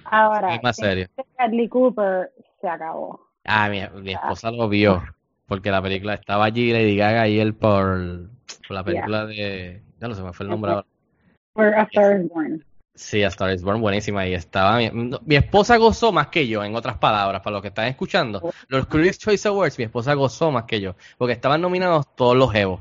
Ahora, 0.04 0.54
Es 0.54 0.62
más 0.62 0.76
serio. 0.76 1.08
Bradley 1.36 1.68
Cooper 1.68 2.30
se 2.60 2.68
acabó. 2.68 3.23
Ah, 3.44 3.68
mi, 3.68 3.82
mi 4.00 4.12
esposa 4.12 4.50
lo 4.50 4.68
vio. 4.68 5.02
Porque 5.46 5.70
la 5.70 5.82
película 5.82 6.14
estaba 6.14 6.46
allí, 6.46 6.72
Lady 6.72 6.96
Gaga 6.96 7.28
y 7.28 7.38
él 7.38 7.54
por, 7.54 8.28
por 8.66 8.74
la 8.74 8.82
película 8.82 9.26
de. 9.26 9.82
Ya 10.00 10.08
no 10.08 10.14
sé, 10.14 10.22
me 10.22 10.32
fue 10.32 10.44
el 10.44 10.50
nombre 10.50 10.72
ahora. 10.72 10.86
Where 11.54 11.76
a 11.76 11.82
Star 11.82 12.20
is 12.20 12.28
Born. 12.28 12.64
Sí, 12.94 13.22
A 13.22 13.28
Star 13.28 13.52
is 13.52 13.62
Born, 13.62 13.80
buenísima. 13.80 14.26
Y 14.26 14.34
estaba. 14.34 14.78
Mi, 14.78 14.90
mi 14.90 15.36
esposa 15.36 15.76
gozó 15.76 16.12
más 16.12 16.28
que 16.28 16.48
yo, 16.48 16.64
en 16.64 16.74
otras 16.74 16.96
palabras, 16.96 17.42
para 17.42 17.54
los 17.54 17.62
que 17.62 17.68
están 17.68 17.86
escuchando. 17.86 18.52
Los 18.68 18.86
Critics' 18.86 19.18
Choice 19.18 19.48
Awards, 19.48 19.78
mi 19.78 19.84
esposa 19.84 20.14
gozó 20.14 20.50
más 20.50 20.64
que 20.64 20.80
yo. 20.80 20.96
Porque 21.18 21.34
estaban 21.34 21.60
nominados 21.60 22.06
todos 22.14 22.36
los 22.36 22.54
Evos. 22.54 22.80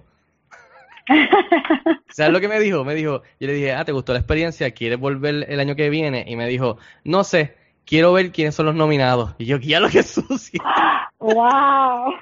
¿Sabes 2.09 2.31
lo 2.31 2.39
que 2.39 2.47
me 2.47 2.59
dijo? 2.59 2.85
Me 2.85 2.95
dijo, 2.95 3.23
yo 3.39 3.47
le 3.47 3.53
dije, 3.53 3.73
ah, 3.73 3.83
¿te 3.83 3.91
gustó 3.91 4.13
la 4.13 4.19
experiencia? 4.19 4.71
¿Quieres 4.71 4.99
volver 4.99 5.45
el 5.49 5.59
año 5.59 5.75
que 5.75 5.89
viene? 5.89 6.23
Y 6.27 6.35
me 6.35 6.47
dijo, 6.47 6.77
no 7.03 7.23
sé, 7.23 7.55
quiero 7.85 8.13
ver 8.13 8.31
quiénes 8.31 8.55
son 8.55 8.65
los 8.67 8.75
nominados. 8.75 9.35
Y 9.37 9.45
yo, 9.45 9.57
ya 9.57 9.79
lo 9.79 9.89
que 9.89 10.03
sucio. 10.03 10.61
¡Wow! 11.19 12.13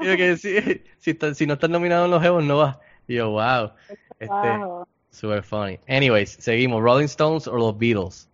Que 0.00 0.36
si, 0.36 0.60
si, 0.98 1.18
si 1.34 1.46
no 1.46 1.54
estás 1.54 1.70
nominado 1.70 2.04
en 2.04 2.10
los 2.10 2.24
Evos, 2.24 2.44
no 2.44 2.58
vas. 2.58 2.78
Y 3.08 3.14
yo, 3.14 3.30
wow. 3.30 3.70
Este, 4.18 4.28
wow. 4.28 4.86
super 5.10 5.42
funny. 5.42 5.78
Anyways, 5.88 6.30
seguimos. 6.30 6.82
Rolling 6.82 7.06
Stones 7.06 7.46
o 7.48 7.56
los 7.56 7.76
Beatles. 7.78 8.28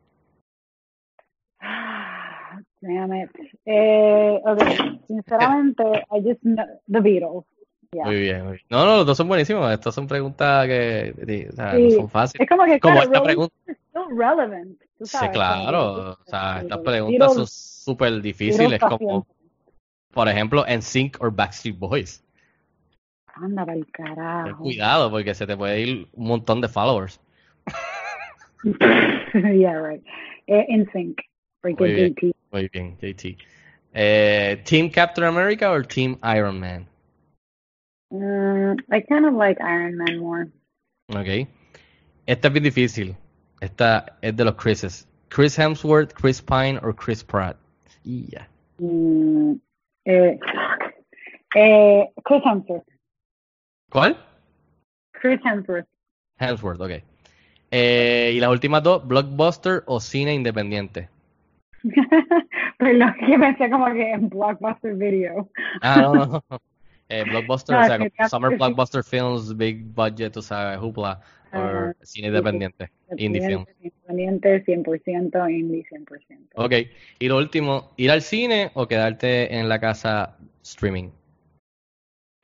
Damn 2.80 3.14
it. 3.14 3.30
Eh, 3.64 4.40
okay. 4.44 5.00
Sinceramente, 5.06 5.82
I 6.10 6.20
just 6.22 6.42
know 6.42 6.66
the 6.88 7.00
Beatles. 7.00 7.44
Yeah. 7.92 8.04
Muy 8.04 8.16
bien, 8.16 8.42
muy 8.42 8.52
bien. 8.54 8.66
No, 8.68 8.84
no, 8.84 8.96
los 8.98 9.06
dos 9.06 9.16
son 9.16 9.28
buenísimos. 9.28 9.72
Estas 9.72 9.94
son 9.94 10.06
preguntas 10.06 10.66
que 10.66 11.14
di- 11.24 11.46
o 11.46 11.52
sea, 11.52 11.72
no 11.74 11.90
son 11.90 12.10
fáciles. 12.10 12.42
Es 12.42 12.48
como 12.48 12.64
que 12.64 12.78
Como 12.80 12.94
claro, 12.94 13.10
esta 13.12 13.22
pregunta. 13.22 13.54
Is 13.68 13.76
still 13.90 14.16
relevant. 14.16 14.80
Tú 14.98 15.06
Sí, 15.06 15.12
sabes, 15.12 15.30
claro. 15.30 15.94
como 15.94 16.10
O 16.10 16.24
sea, 16.26 16.60
estas 16.62 16.78
preguntas 16.78 17.34
son 17.34 17.46
súper 17.46 18.20
difíciles. 18.20 18.80
Como, 18.80 19.26
por 20.12 20.28
ejemplo, 20.28 20.64
NSYNC 20.66 21.18
o 21.22 21.30
Backstreet 21.30 21.78
Boys. 21.78 22.22
Anda 23.34 23.66
pa'l 23.66 23.84
Ten 23.84 23.92
carajo. 24.06 24.62
cuidado 24.62 25.10
porque 25.10 25.34
se 25.34 25.46
te 25.46 25.56
puede 25.56 25.80
ir 25.82 26.08
un 26.12 26.26
montón 26.28 26.60
de 26.62 26.68
followers. 26.68 27.20
yeah, 29.34 29.78
right. 29.78 30.02
Eh, 30.48 30.64
in 30.68 30.88
sync. 30.92 31.18
Muy 31.62 31.74
bien. 31.74 32.14
JT. 32.14 32.32
Muy 32.52 32.68
bien, 32.72 32.96
JT. 33.00 33.36
Eh, 33.92 34.62
¿Team 34.64 34.90
Captain 34.90 35.24
America 35.26 35.70
o 35.70 35.82
Team 35.82 36.18
Iron 36.34 36.60
Man? 36.60 36.86
Mm, 38.12 38.76
I 38.92 39.00
kind 39.02 39.26
of 39.26 39.34
like 39.34 39.60
Iron 39.60 39.96
Man 39.96 40.18
more. 40.18 40.48
Ok. 41.08 41.48
Esta 42.26 42.48
es 42.48 42.52
bien 42.54 42.64
difícil. 42.64 43.16
Esta 43.60 44.16
es 44.20 44.36
de 44.36 44.44
los 44.44 44.54
Chris's. 44.56 45.08
Chris 45.28 45.58
Hemsworth, 45.58 46.12
Chris 46.12 46.40
Pine 46.42 46.78
o 46.82 46.94
Chris 46.94 47.24
Pratt. 47.24 47.56
Y 48.04 48.30
ya. 48.30 48.48
Mm, 48.78 49.54
eh. 50.04 50.38
Eh, 51.54 52.10
Chris 52.24 52.42
Hemsworth. 52.44 52.86
¿Cuál? 53.90 54.16
Chris 55.12 55.40
Hemsworth. 55.44 55.86
Hemsworth, 56.38 56.80
ok. 56.80 57.02
Eh, 57.70 58.32
y 58.34 58.40
las 58.40 58.50
últimas 58.50 58.82
dos, 58.82 59.06
Blockbuster 59.06 59.82
o 59.86 60.00
cine 60.00 60.34
independiente. 60.34 61.08
Perdón, 62.78 63.14
que 63.26 63.38
pensé 63.38 63.70
como 63.70 63.86
que 63.86 64.12
en 64.12 64.28
Blockbuster 64.28 64.94
Video. 64.94 65.48
Ah, 65.80 66.00
no, 66.02 66.14
no. 66.14 66.60
Eh, 67.08 67.24
blockbuster, 67.24 67.76
No, 67.76 67.82
o 67.82 67.84
sea, 67.84 68.28
Summer 68.28 68.56
Blockbuster 68.56 69.04
Films, 69.04 69.56
Big 69.56 69.84
Budget, 69.84 70.36
o 70.36 70.42
sea, 70.42 70.78
Hoopla, 70.80 71.20
o 71.52 71.58
Ah, 71.58 71.92
cine 72.02 72.28
independiente, 72.28 72.90
Indie 73.16 73.40
Films. 73.40 73.68
Independiente 73.80 74.64
100%, 74.64 75.48
indie 75.48 75.84
100%. 75.88 76.50
Ok, 76.56 76.72
y 77.18 77.28
lo 77.28 77.36
último, 77.38 77.92
¿ir 77.96 78.10
al 78.10 78.22
cine 78.22 78.70
o 78.74 78.88
quedarte 78.88 79.56
en 79.56 79.68
la 79.68 79.78
casa 79.78 80.36
streaming? 80.62 81.10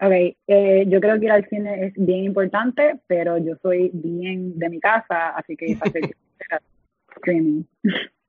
Ok, 0.01 0.13
eh, 0.47 0.85
yo 0.87 1.01
creo 1.01 1.19
que 1.19 1.27
ir 1.27 1.33
al 1.33 1.49
cine 1.49 1.87
es 1.87 1.93
bien 1.97 2.25
importante, 2.25 3.01
pero 3.07 3.39
yo 3.39 3.57
soy 3.63 3.91
bien 3.93 4.59
de 4.59 4.69
mi 4.69 4.81
casa, 4.81 5.31
así 5.31 5.57
que 5.57 5.77
streaming. 7.17 7.65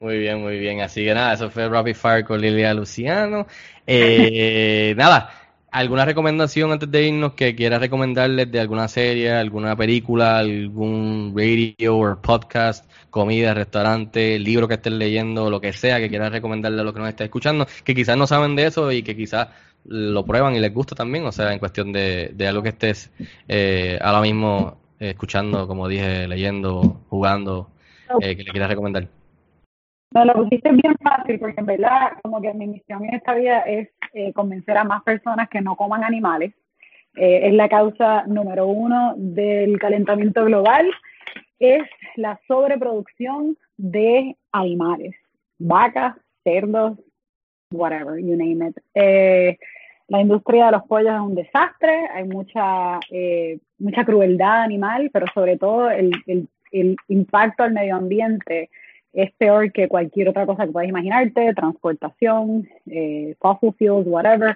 Muy 0.00 0.18
bien, 0.18 0.42
muy 0.42 0.58
bien. 0.58 0.80
Así 0.82 1.04
que 1.04 1.14
nada, 1.14 1.32
eso 1.34 1.50
fue 1.50 1.68
Rapid 1.68 1.94
Fire 1.94 2.24
con 2.24 2.40
Lilia 2.40 2.74
Luciano. 2.74 3.46
Eh, 3.86 4.94
nada, 4.96 5.30
¿alguna 5.70 6.04
recomendación 6.04 6.70
antes 6.70 6.90
de 6.90 7.08
irnos 7.08 7.32
que 7.32 7.54
quieras 7.54 7.80
recomendarles 7.80 8.50
de 8.50 8.60
alguna 8.60 8.88
serie, 8.88 9.32
alguna 9.32 9.74
película, 9.74 10.38
algún 10.38 11.32
radio 11.34 11.96
o 11.96 12.20
podcast, 12.20 12.90
comida, 13.10 13.54
restaurante, 13.54 14.38
libro 14.38 14.68
que 14.68 14.74
estén 14.74 14.98
leyendo, 14.98 15.48
lo 15.50 15.60
que 15.60 15.72
sea 15.72 15.98
que 15.98 16.10
quieras 16.10 16.30
recomendarle 16.30 16.82
a 16.82 16.84
los 16.84 16.92
que 16.92 17.00
nos 17.00 17.08
estén 17.08 17.24
escuchando, 17.26 17.66
que 17.82 17.94
quizás 17.94 18.16
no 18.18 18.26
saben 18.26 18.54
de 18.54 18.66
eso 18.66 18.92
y 18.92 19.02
que 19.02 19.16
quizás 19.16 19.48
lo 19.86 20.24
prueban 20.26 20.54
y 20.56 20.60
les 20.60 20.74
gusta 20.74 20.94
también, 20.94 21.24
o 21.24 21.32
sea, 21.32 21.52
en 21.52 21.58
cuestión 21.58 21.92
de, 21.92 22.32
de 22.34 22.48
algo 22.48 22.62
que 22.62 22.70
estés 22.70 23.10
eh, 23.48 23.98
ahora 24.02 24.20
mismo 24.20 24.78
escuchando, 24.98 25.66
como 25.66 25.88
dije, 25.88 26.26
leyendo, 26.28 27.02
jugando, 27.08 27.70
eh, 28.20 28.36
que 28.36 28.44
le 28.44 28.50
quieras 28.50 28.68
recomendar. 28.70 29.15
Me 30.10 30.24
lo 30.24 30.34
pusiste 30.34 30.70
bien 30.72 30.94
fácil 31.02 31.38
porque 31.38 31.60
en 31.60 31.66
verdad 31.66 32.12
como 32.22 32.40
que 32.40 32.52
mi 32.54 32.66
misión 32.66 33.04
en 33.04 33.14
esta 33.14 33.34
vida 33.34 33.60
es 33.60 33.88
eh, 34.12 34.32
convencer 34.32 34.76
a 34.76 34.84
más 34.84 35.02
personas 35.02 35.48
que 35.48 35.60
no 35.60 35.76
coman 35.76 36.04
animales. 36.04 36.54
Eh, 37.16 37.48
es 37.48 37.54
la 37.54 37.68
causa 37.68 38.24
número 38.26 38.66
uno 38.66 39.14
del 39.16 39.78
calentamiento 39.78 40.44
global, 40.44 40.86
es 41.58 41.82
la 42.16 42.38
sobreproducción 42.46 43.56
de 43.78 44.36
animales, 44.52 45.14
vacas, 45.58 46.14
cerdos, 46.44 46.98
whatever, 47.72 48.18
you 48.18 48.36
name 48.36 48.68
it. 48.68 48.76
Eh, 48.94 49.58
la 50.08 50.20
industria 50.20 50.66
de 50.66 50.72
los 50.72 50.84
pollos 50.84 51.14
es 51.14 51.20
un 51.20 51.34
desastre, 51.34 52.06
hay 52.14 52.24
mucha, 52.24 53.00
eh, 53.10 53.58
mucha 53.78 54.04
crueldad 54.04 54.62
animal, 54.62 55.10
pero 55.12 55.26
sobre 55.34 55.56
todo 55.56 55.90
el, 55.90 56.12
el, 56.26 56.48
el 56.70 56.96
impacto 57.08 57.64
al 57.64 57.72
medio 57.72 57.96
ambiente 57.96 58.70
es 59.16 59.32
peor 59.32 59.72
que 59.72 59.88
cualquier 59.88 60.28
otra 60.28 60.44
cosa 60.44 60.66
que 60.66 60.72
puedas 60.72 60.90
imaginarte, 60.90 61.54
transportación, 61.54 62.68
eh, 62.84 63.34
fossil 63.40 63.72
fuels, 63.78 64.06
whatever. 64.06 64.54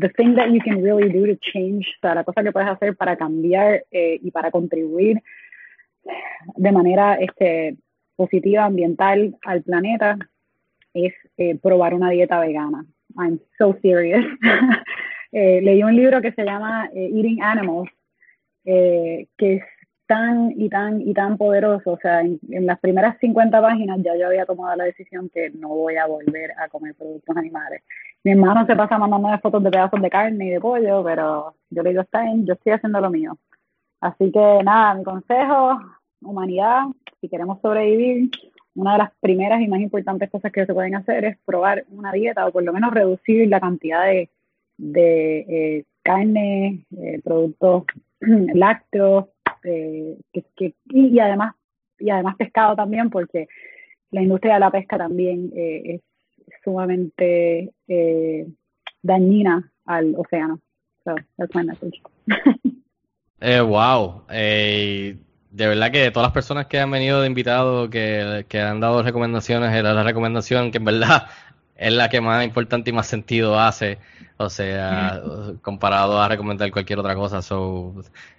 The 0.00 0.08
thing 0.16 0.34
that 0.36 0.48
you 0.48 0.60
can 0.60 0.82
really 0.82 1.10
do 1.10 1.26
to 1.26 1.36
change, 1.52 1.86
o 1.98 2.00
sea, 2.00 2.14
la 2.14 2.24
cosa 2.24 2.42
que 2.42 2.52
puedes 2.52 2.70
hacer 2.70 2.96
para 2.96 3.16
cambiar 3.16 3.84
eh, 3.90 4.18
y 4.22 4.30
para 4.30 4.50
contribuir 4.50 5.22
de 6.56 6.72
manera 6.72 7.16
este, 7.16 7.76
positiva, 8.16 8.64
ambiental 8.64 9.36
al 9.44 9.62
planeta, 9.62 10.16
es 10.94 11.12
eh, 11.36 11.56
probar 11.56 11.92
una 11.92 12.10
dieta 12.10 12.40
vegana. 12.40 12.86
I'm 13.18 13.40
so 13.58 13.76
serious. 13.82 14.24
eh, 15.32 15.60
leí 15.62 15.82
un 15.82 15.94
libro 15.94 16.22
que 16.22 16.32
se 16.32 16.44
llama 16.44 16.88
eh, 16.94 17.10
Eating 17.14 17.42
Animals, 17.42 17.90
eh, 18.64 19.26
que 19.36 19.60
tan 20.12 20.52
y 20.60 20.68
tan 20.68 21.00
y 21.00 21.14
tan 21.14 21.38
poderoso. 21.38 21.92
O 21.92 21.98
sea, 21.98 22.20
en, 22.20 22.38
las 22.66 22.78
primeras 22.80 23.16
50 23.18 23.62
páginas 23.62 23.98
ya 24.02 24.14
yo 24.14 24.26
había 24.26 24.44
tomado 24.44 24.76
la 24.76 24.84
decisión 24.84 25.30
que 25.30 25.50
no 25.50 25.68
voy 25.68 25.96
a 25.96 26.06
volver 26.06 26.52
a 26.58 26.68
comer 26.68 26.94
productos 26.94 27.34
animales. 27.34 27.82
Mi 28.22 28.32
hermano 28.32 28.66
se 28.66 28.76
pasa 28.76 28.98
mandando 28.98 29.38
fotos 29.38 29.64
de 29.64 29.70
pedazos 29.70 30.02
de 30.02 30.10
carne 30.10 30.46
y 30.46 30.50
de 30.50 30.60
pollo, 30.60 31.02
pero 31.02 31.54
yo 31.70 31.82
le 31.82 31.90
digo, 31.90 32.02
está 32.02 32.24
bien, 32.24 32.44
yo 32.44 32.52
estoy 32.52 32.72
haciendo 32.72 33.00
lo 33.00 33.10
mío. 33.10 33.38
Así 34.00 34.30
que 34.30 34.60
nada, 34.62 34.94
mi 34.94 35.02
consejo, 35.02 35.80
humanidad, 36.20 36.82
si 37.20 37.28
queremos 37.30 37.58
sobrevivir, 37.62 38.30
una 38.74 38.92
de 38.92 38.98
las 38.98 39.12
primeras 39.20 39.62
y 39.62 39.68
más 39.68 39.80
importantes 39.80 40.30
cosas 40.30 40.52
que 40.52 40.66
se 40.66 40.74
pueden 40.74 40.94
hacer 40.94 41.24
es 41.24 41.38
probar 41.46 41.84
una 41.90 42.12
dieta 42.12 42.46
o 42.46 42.52
por 42.52 42.62
lo 42.62 42.72
menos 42.74 42.92
reducir 42.92 43.48
la 43.48 43.60
cantidad 43.60 44.04
de, 44.04 44.28
de 44.76 45.38
eh, 45.48 45.84
carne, 46.02 46.84
eh, 46.98 47.20
productos 47.24 47.84
lácteos, 48.20 49.26
eh, 49.64 50.16
que, 50.56 50.74
y, 50.90 51.18
además 51.18 51.54
y 51.98 52.10
además 52.10 52.36
pescado 52.36 52.74
también 52.76 53.10
porque 53.10 53.48
la 54.10 54.22
industria 54.22 54.54
de 54.54 54.60
la 54.60 54.70
pesca 54.70 54.98
también 54.98 55.52
eh, 55.54 55.82
es 55.94 56.00
sumamente 56.64 57.72
eh, 57.88 58.46
dañina 59.02 59.72
al 59.84 60.14
océano. 60.16 60.60
So, 61.04 61.14
that's 61.36 61.54
my 61.54 61.64
message. 61.64 62.00
eh, 63.40 63.60
wow. 63.60 64.22
Eh, 64.30 65.16
de 65.50 65.66
verdad 65.66 65.90
que 65.90 66.10
todas 66.10 66.26
las 66.26 66.32
personas 66.32 66.66
que 66.66 66.78
han 66.78 66.90
venido 66.90 67.20
de 67.20 67.26
invitados, 67.26 67.90
que, 67.90 68.46
que 68.48 68.60
han 68.60 68.80
dado 68.80 69.02
recomendaciones, 69.02 69.72
era 69.74 69.92
la 69.92 70.02
recomendación 70.02 70.70
que 70.70 70.78
en 70.78 70.84
verdad 70.84 71.26
es 71.76 71.92
la 71.92 72.08
que 72.08 72.20
más 72.20 72.44
importante 72.44 72.90
y 72.90 72.92
más 72.92 73.06
sentido 73.06 73.58
hace, 73.58 73.98
o 74.36 74.48
sea, 74.50 75.22
comparado 75.62 76.20
a 76.20 76.28
recomendar 76.28 76.70
cualquier 76.70 76.98
otra 76.98 77.14
cosa. 77.14 77.42
So, 77.42 77.94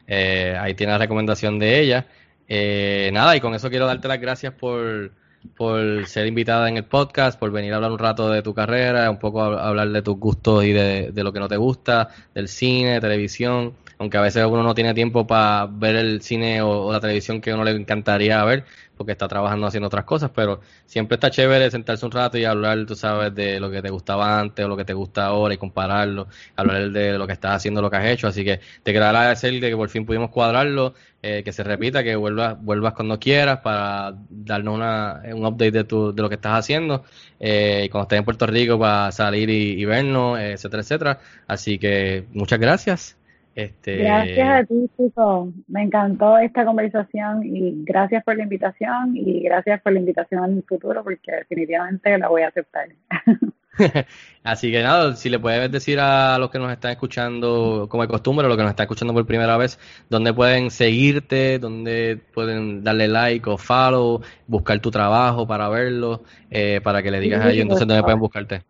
eh, 0.07 0.57
ahí 0.59 0.73
tiene 0.73 0.93
la 0.93 0.99
recomendación 0.99 1.59
de 1.59 1.79
ella. 1.79 2.07
Eh, 2.47 3.09
nada, 3.13 3.35
y 3.35 3.39
con 3.39 3.55
eso 3.55 3.69
quiero 3.69 3.87
darte 3.87 4.07
las 4.07 4.19
gracias 4.19 4.53
por, 4.53 5.11
por 5.57 6.05
ser 6.07 6.27
invitada 6.27 6.69
en 6.69 6.77
el 6.77 6.85
podcast, 6.85 7.39
por 7.39 7.51
venir 7.51 7.73
a 7.73 7.77
hablar 7.77 7.91
un 7.91 7.99
rato 7.99 8.29
de 8.29 8.41
tu 8.41 8.53
carrera, 8.53 9.09
un 9.09 9.19
poco 9.19 9.41
a, 9.41 9.67
hablar 9.67 9.89
de 9.89 10.01
tus 10.01 10.17
gustos 10.17 10.63
y 10.63 10.71
de, 10.71 11.11
de, 11.11 11.23
lo 11.23 11.33
que 11.33 11.39
no 11.39 11.47
te 11.47 11.57
gusta, 11.57 12.09
del 12.33 12.47
cine, 12.47 12.99
televisión, 13.01 13.73
aunque 13.97 14.17
a 14.17 14.21
veces 14.21 14.45
uno 14.45 14.63
no 14.63 14.73
tiene 14.73 14.93
tiempo 14.93 15.25
para 15.27 15.67
ver 15.67 15.95
el 15.95 16.21
cine 16.21 16.61
o, 16.61 16.91
la 16.91 16.99
televisión 16.99 17.41
que 17.41 17.53
uno 17.53 17.63
le 17.63 17.71
encantaría 17.71 18.43
ver, 18.43 18.65
porque 18.97 19.11
está 19.11 19.27
trabajando 19.27 19.67
haciendo 19.67 19.87
otras 19.87 20.05
cosas, 20.05 20.31
pero 20.33 20.61
siempre 20.85 21.15
está 21.15 21.29
chévere 21.31 21.69
sentarse 21.71 22.05
un 22.05 22.11
rato 22.11 22.37
y 22.37 22.45
hablar, 22.45 22.85
tú 22.85 22.95
sabes, 22.95 23.33
de 23.33 23.59
lo 23.59 23.71
que 23.71 23.81
te 23.81 23.89
gustaba 23.89 24.39
antes 24.39 24.65
o 24.65 24.67
lo 24.67 24.77
que 24.77 24.85
te 24.85 24.93
gusta 24.93 25.25
ahora 25.25 25.53
y 25.53 25.57
compararlo, 25.57 26.27
hablar 26.55 26.91
de 26.91 27.17
lo 27.17 27.27
que 27.27 27.33
estás 27.33 27.55
haciendo, 27.55 27.81
lo 27.81 27.89
que 27.89 27.97
has 27.97 28.05
hecho, 28.05 28.27
así 28.27 28.43
que 28.43 28.59
te 28.83 28.91
quiero 28.91 29.05
agradecer 29.05 29.53
de 29.59 29.69
que 29.69 29.75
por 29.75 29.89
fin 29.89 30.05
pudimos 30.05 30.29
cuadrarlo, 30.29 30.93
eh, 31.21 31.41
que 31.43 31.51
se 31.53 31.63
repita, 31.63 32.03
que 32.03 32.15
vuelvas, 32.15 32.61
vuelvas 32.61 32.93
cuando 32.93 33.19
quieras 33.19 33.59
para 33.61 34.13
darnos 34.29 34.75
una, 34.75 35.21
un 35.33 35.45
update 35.45 35.71
de, 35.71 35.83
tu, 35.85 36.13
de 36.13 36.21
lo 36.21 36.29
que 36.29 36.35
estás 36.35 36.59
haciendo, 36.59 37.03
eh, 37.39 37.87
cuando 37.91 38.03
estés 38.03 38.19
en 38.19 38.25
Puerto 38.25 38.45
Rico 38.45 38.77
para 38.79 39.11
salir 39.11 39.49
y, 39.49 39.81
y 39.81 39.85
vernos, 39.85 40.39
etcétera, 40.39 40.81
etcétera, 40.81 41.19
así 41.47 41.77
que 41.79 42.25
muchas 42.33 42.59
gracias. 42.59 43.22
Este... 43.55 43.97
Gracias 43.97 44.49
a 44.49 44.63
ti, 44.63 44.89
Chico. 44.97 45.53
Me 45.67 45.83
encantó 45.83 46.37
esta 46.37 46.65
conversación 46.65 47.45
y 47.45 47.83
gracias 47.83 48.23
por 48.23 48.35
la 48.35 48.43
invitación 48.43 49.15
y 49.15 49.41
gracias 49.43 49.81
por 49.81 49.93
la 49.93 49.99
invitación 49.99 50.43
en 50.45 50.57
el 50.57 50.63
futuro 50.63 51.03
porque 51.03 51.31
definitivamente 51.31 52.17
la 52.17 52.29
voy 52.29 52.41
a 52.41 52.47
aceptar. 52.47 52.89
Así 54.43 54.71
que 54.71 54.83
nada, 54.83 55.15
si 55.15 55.29
le 55.29 55.39
puedes 55.39 55.71
decir 55.71 55.99
a 55.99 56.37
los 56.37 56.51
que 56.51 56.59
nos 56.59 56.71
están 56.71 56.91
escuchando 56.91 57.87
como 57.89 58.03
de 58.03 58.09
costumbre, 58.09 58.45
a 58.45 58.49
los 58.49 58.57
que 58.57 58.63
nos 58.63 58.71
están 58.71 58.85
escuchando 58.85 59.13
por 59.13 59.25
primera 59.25 59.57
vez, 59.57 59.79
dónde 60.09 60.33
pueden 60.33 60.69
seguirte, 60.69 61.59
dónde 61.59 62.19
pueden 62.33 62.83
darle 62.83 63.07
like 63.07 63.49
o 63.49 63.57
follow, 63.57 64.21
buscar 64.47 64.79
tu 64.79 64.91
trabajo 64.91 65.47
para 65.47 65.69
verlo, 65.69 66.21
eh, 66.51 66.81
para 66.83 67.01
que 67.01 67.11
le 67.11 67.19
digas 67.19 67.41
sí, 67.41 67.47
a 67.47 67.51
ellos 67.51 67.63
entonces 67.63 67.87
dónde 67.87 68.03
pueden 68.03 68.19
buscarte. 68.19 68.61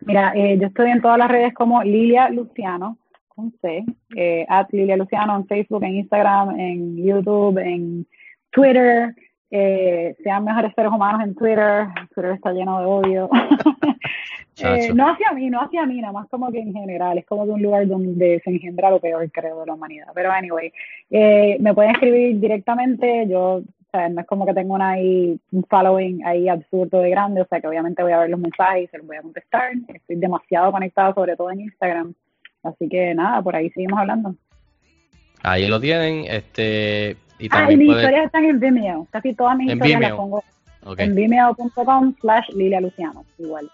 Mira, 0.00 0.32
eh, 0.36 0.58
yo 0.60 0.66
estoy 0.68 0.90
en 0.90 1.00
todas 1.00 1.18
las 1.18 1.28
redes 1.28 1.54
como 1.54 1.82
Lilia 1.82 2.28
Luciano 2.28 2.98
con 3.36 3.52
C, 3.60 3.84
eh, 4.16 4.46
at 4.48 4.66
Lilia 4.72 4.96
Luciano 4.96 5.36
en 5.36 5.46
Facebook, 5.46 5.84
en 5.84 5.96
Instagram, 5.96 6.58
en 6.58 6.96
YouTube, 6.96 7.58
en 7.58 8.06
Twitter. 8.50 9.14
Eh, 9.50 10.16
sean 10.24 10.44
mejores 10.44 10.72
seres 10.74 10.90
humanos 10.90 11.20
en 11.22 11.34
Twitter. 11.34 11.86
Twitter 12.14 12.32
está 12.32 12.52
lleno 12.52 12.80
de 12.80 12.86
odio. 12.86 13.30
eh, 14.58 14.92
no 14.92 15.08
hacia 15.08 15.32
mí, 15.32 15.50
no 15.50 15.60
hacia 15.60 15.86
mí, 15.86 16.00
nada 16.00 16.12
más 16.12 16.28
como 16.28 16.50
que 16.50 16.58
en 16.60 16.72
general. 16.72 17.18
Es 17.18 17.26
como 17.26 17.46
de 17.46 17.52
un 17.52 17.62
lugar 17.62 17.86
donde 17.86 18.40
se 18.42 18.50
engendra 18.50 18.90
lo 18.90 19.00
peor, 19.00 19.30
creo, 19.30 19.60
de 19.60 19.66
la 19.66 19.74
humanidad. 19.74 20.08
Pero, 20.14 20.32
anyway, 20.32 20.72
eh, 21.10 21.58
me 21.60 21.74
pueden 21.74 21.92
escribir 21.92 22.40
directamente. 22.40 23.26
Yo, 23.28 23.58
o 23.58 23.90
sea, 23.92 24.08
no 24.08 24.22
es 24.22 24.26
como 24.26 24.46
que 24.46 24.54
tengo 24.54 24.74
una 24.74 24.90
ahí, 24.90 25.38
un 25.52 25.64
following 25.64 26.24
ahí 26.24 26.48
absurdo 26.48 27.00
de 27.00 27.10
grande. 27.10 27.42
O 27.42 27.46
sea, 27.46 27.60
que 27.60 27.68
obviamente 27.68 28.02
voy 28.02 28.12
a 28.12 28.20
ver 28.20 28.30
los 28.30 28.40
mensajes 28.40 28.84
y 28.84 28.86
se 28.88 28.98
los 28.98 29.06
voy 29.06 29.16
a 29.16 29.22
contestar. 29.22 29.72
Estoy 29.86 30.16
demasiado 30.16 30.72
conectado, 30.72 31.14
sobre 31.14 31.36
todo 31.36 31.50
en 31.52 31.60
Instagram. 31.60 32.14
Así 32.66 32.88
que 32.88 33.14
nada, 33.14 33.42
por 33.42 33.54
ahí 33.56 33.70
seguimos 33.70 33.98
hablando. 33.98 34.34
Ahí 35.42 35.66
lo 35.68 35.80
tienen, 35.80 36.24
este 36.28 37.16
y 37.38 37.48
también 37.48 37.68
ah, 37.68 37.72
y 37.72 37.76
mis 37.76 37.86
puede... 37.88 38.00
historias 38.00 38.26
están 38.26 38.44
en 38.44 38.60
Vimeo, 38.60 39.06
casi 39.10 39.34
todas 39.34 39.56
mis 39.56 39.72
historias 39.72 40.00
Vimeo? 40.00 40.08
las 40.08 40.18
pongo 40.18 40.44
okay. 40.84 41.06
en 41.06 41.14
vimeo.com 41.14 42.14
slash 42.20 42.48
Lilia 42.54 42.80
Luciano, 42.80 43.24
igual. 43.38 43.70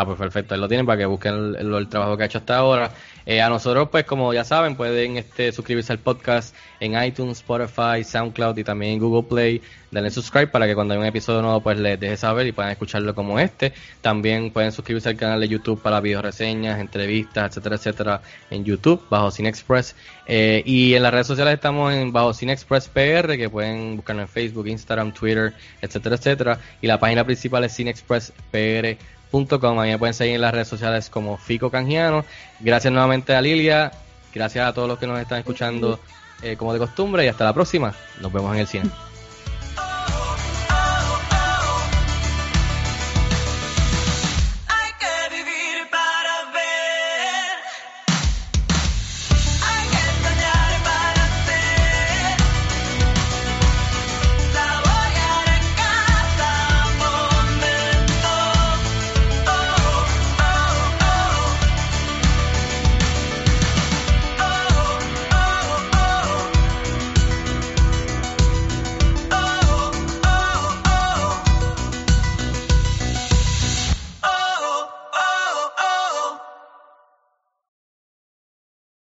Ah, 0.00 0.06
pues 0.06 0.16
perfecto, 0.16 0.54
ahí 0.54 0.60
lo 0.60 0.68
tienen 0.68 0.86
para 0.86 0.96
que 0.96 1.06
busquen 1.06 1.56
el, 1.58 1.88
trabajo 1.88 2.16
que 2.16 2.22
ha 2.22 2.26
hecho 2.26 2.38
hasta 2.38 2.56
ahora. 2.56 2.92
Eh, 3.26 3.42
a 3.42 3.48
nosotros, 3.48 3.88
pues 3.90 4.04
como 4.04 4.32
ya 4.32 4.44
saben, 4.44 4.76
pueden 4.76 5.16
este, 5.16 5.50
suscribirse 5.50 5.92
al 5.92 5.98
podcast 5.98 6.54
en 6.78 6.94
iTunes, 7.02 7.38
Spotify, 7.38 8.04
SoundCloud 8.04 8.56
y 8.58 8.62
también 8.62 8.92
en 8.92 8.98
Google 9.00 9.28
Play. 9.28 9.60
Denle 9.90 10.12
subscribe 10.12 10.46
para 10.46 10.68
que 10.68 10.76
cuando 10.76 10.94
hay 10.94 11.00
un 11.00 11.06
episodio 11.06 11.42
nuevo, 11.42 11.60
pues 11.60 11.80
les 11.80 11.98
deje 11.98 12.16
saber 12.16 12.46
y 12.46 12.52
puedan 12.52 12.70
escucharlo 12.70 13.12
como 13.12 13.40
este. 13.40 13.72
También 14.00 14.52
pueden 14.52 14.70
suscribirse 14.70 15.08
al 15.08 15.16
canal 15.16 15.40
de 15.40 15.48
YouTube 15.48 15.82
para 15.82 15.98
video 15.98 16.22
reseñas, 16.22 16.78
entrevistas, 16.78 17.48
etcétera, 17.48 17.74
etcétera, 17.74 18.22
en 18.50 18.64
YouTube, 18.64 19.02
bajo 19.10 19.32
Cine 19.32 19.48
Express. 19.48 19.96
Eh, 20.28 20.62
y 20.64 20.94
en 20.94 21.02
las 21.02 21.12
redes 21.12 21.26
sociales 21.26 21.54
estamos 21.54 21.92
en 21.92 22.12
bajo 22.12 22.32
Cine 22.32 22.52
Express 22.52 22.86
PR, 22.88 23.36
que 23.36 23.50
pueden 23.50 23.96
buscarnos 23.96 24.26
en 24.26 24.28
Facebook, 24.28 24.68
Instagram, 24.68 25.12
Twitter, 25.12 25.54
etcétera, 25.82 26.14
etcétera. 26.14 26.60
Y 26.80 26.86
la 26.86 27.00
página 27.00 27.24
principal 27.24 27.64
es 27.64 27.72
Cine 27.72 27.90
Express 27.90 28.32
PR 28.52 28.96
Com. 29.30 29.78
A 29.78 29.82
mí 29.82 29.90
me 29.90 29.98
pueden 29.98 30.14
seguir 30.14 30.36
en 30.36 30.40
las 30.40 30.52
redes 30.52 30.68
sociales 30.68 31.10
como 31.10 31.36
Fico 31.36 31.70
Canjiano. 31.70 32.24
Gracias 32.60 32.92
nuevamente 32.92 33.34
a 33.34 33.40
Lilia. 33.40 33.92
Gracias 34.34 34.66
a 34.66 34.72
todos 34.72 34.88
los 34.88 34.98
que 34.98 35.06
nos 35.06 35.18
están 35.20 35.38
escuchando 35.38 35.98
eh, 36.42 36.56
como 36.56 36.72
de 36.72 36.78
costumbre. 36.78 37.24
Y 37.24 37.28
hasta 37.28 37.44
la 37.44 37.52
próxima. 37.52 37.94
Nos 38.20 38.32
vemos 38.32 38.54
en 38.54 38.60
el 38.60 38.66
cine. 38.66 38.90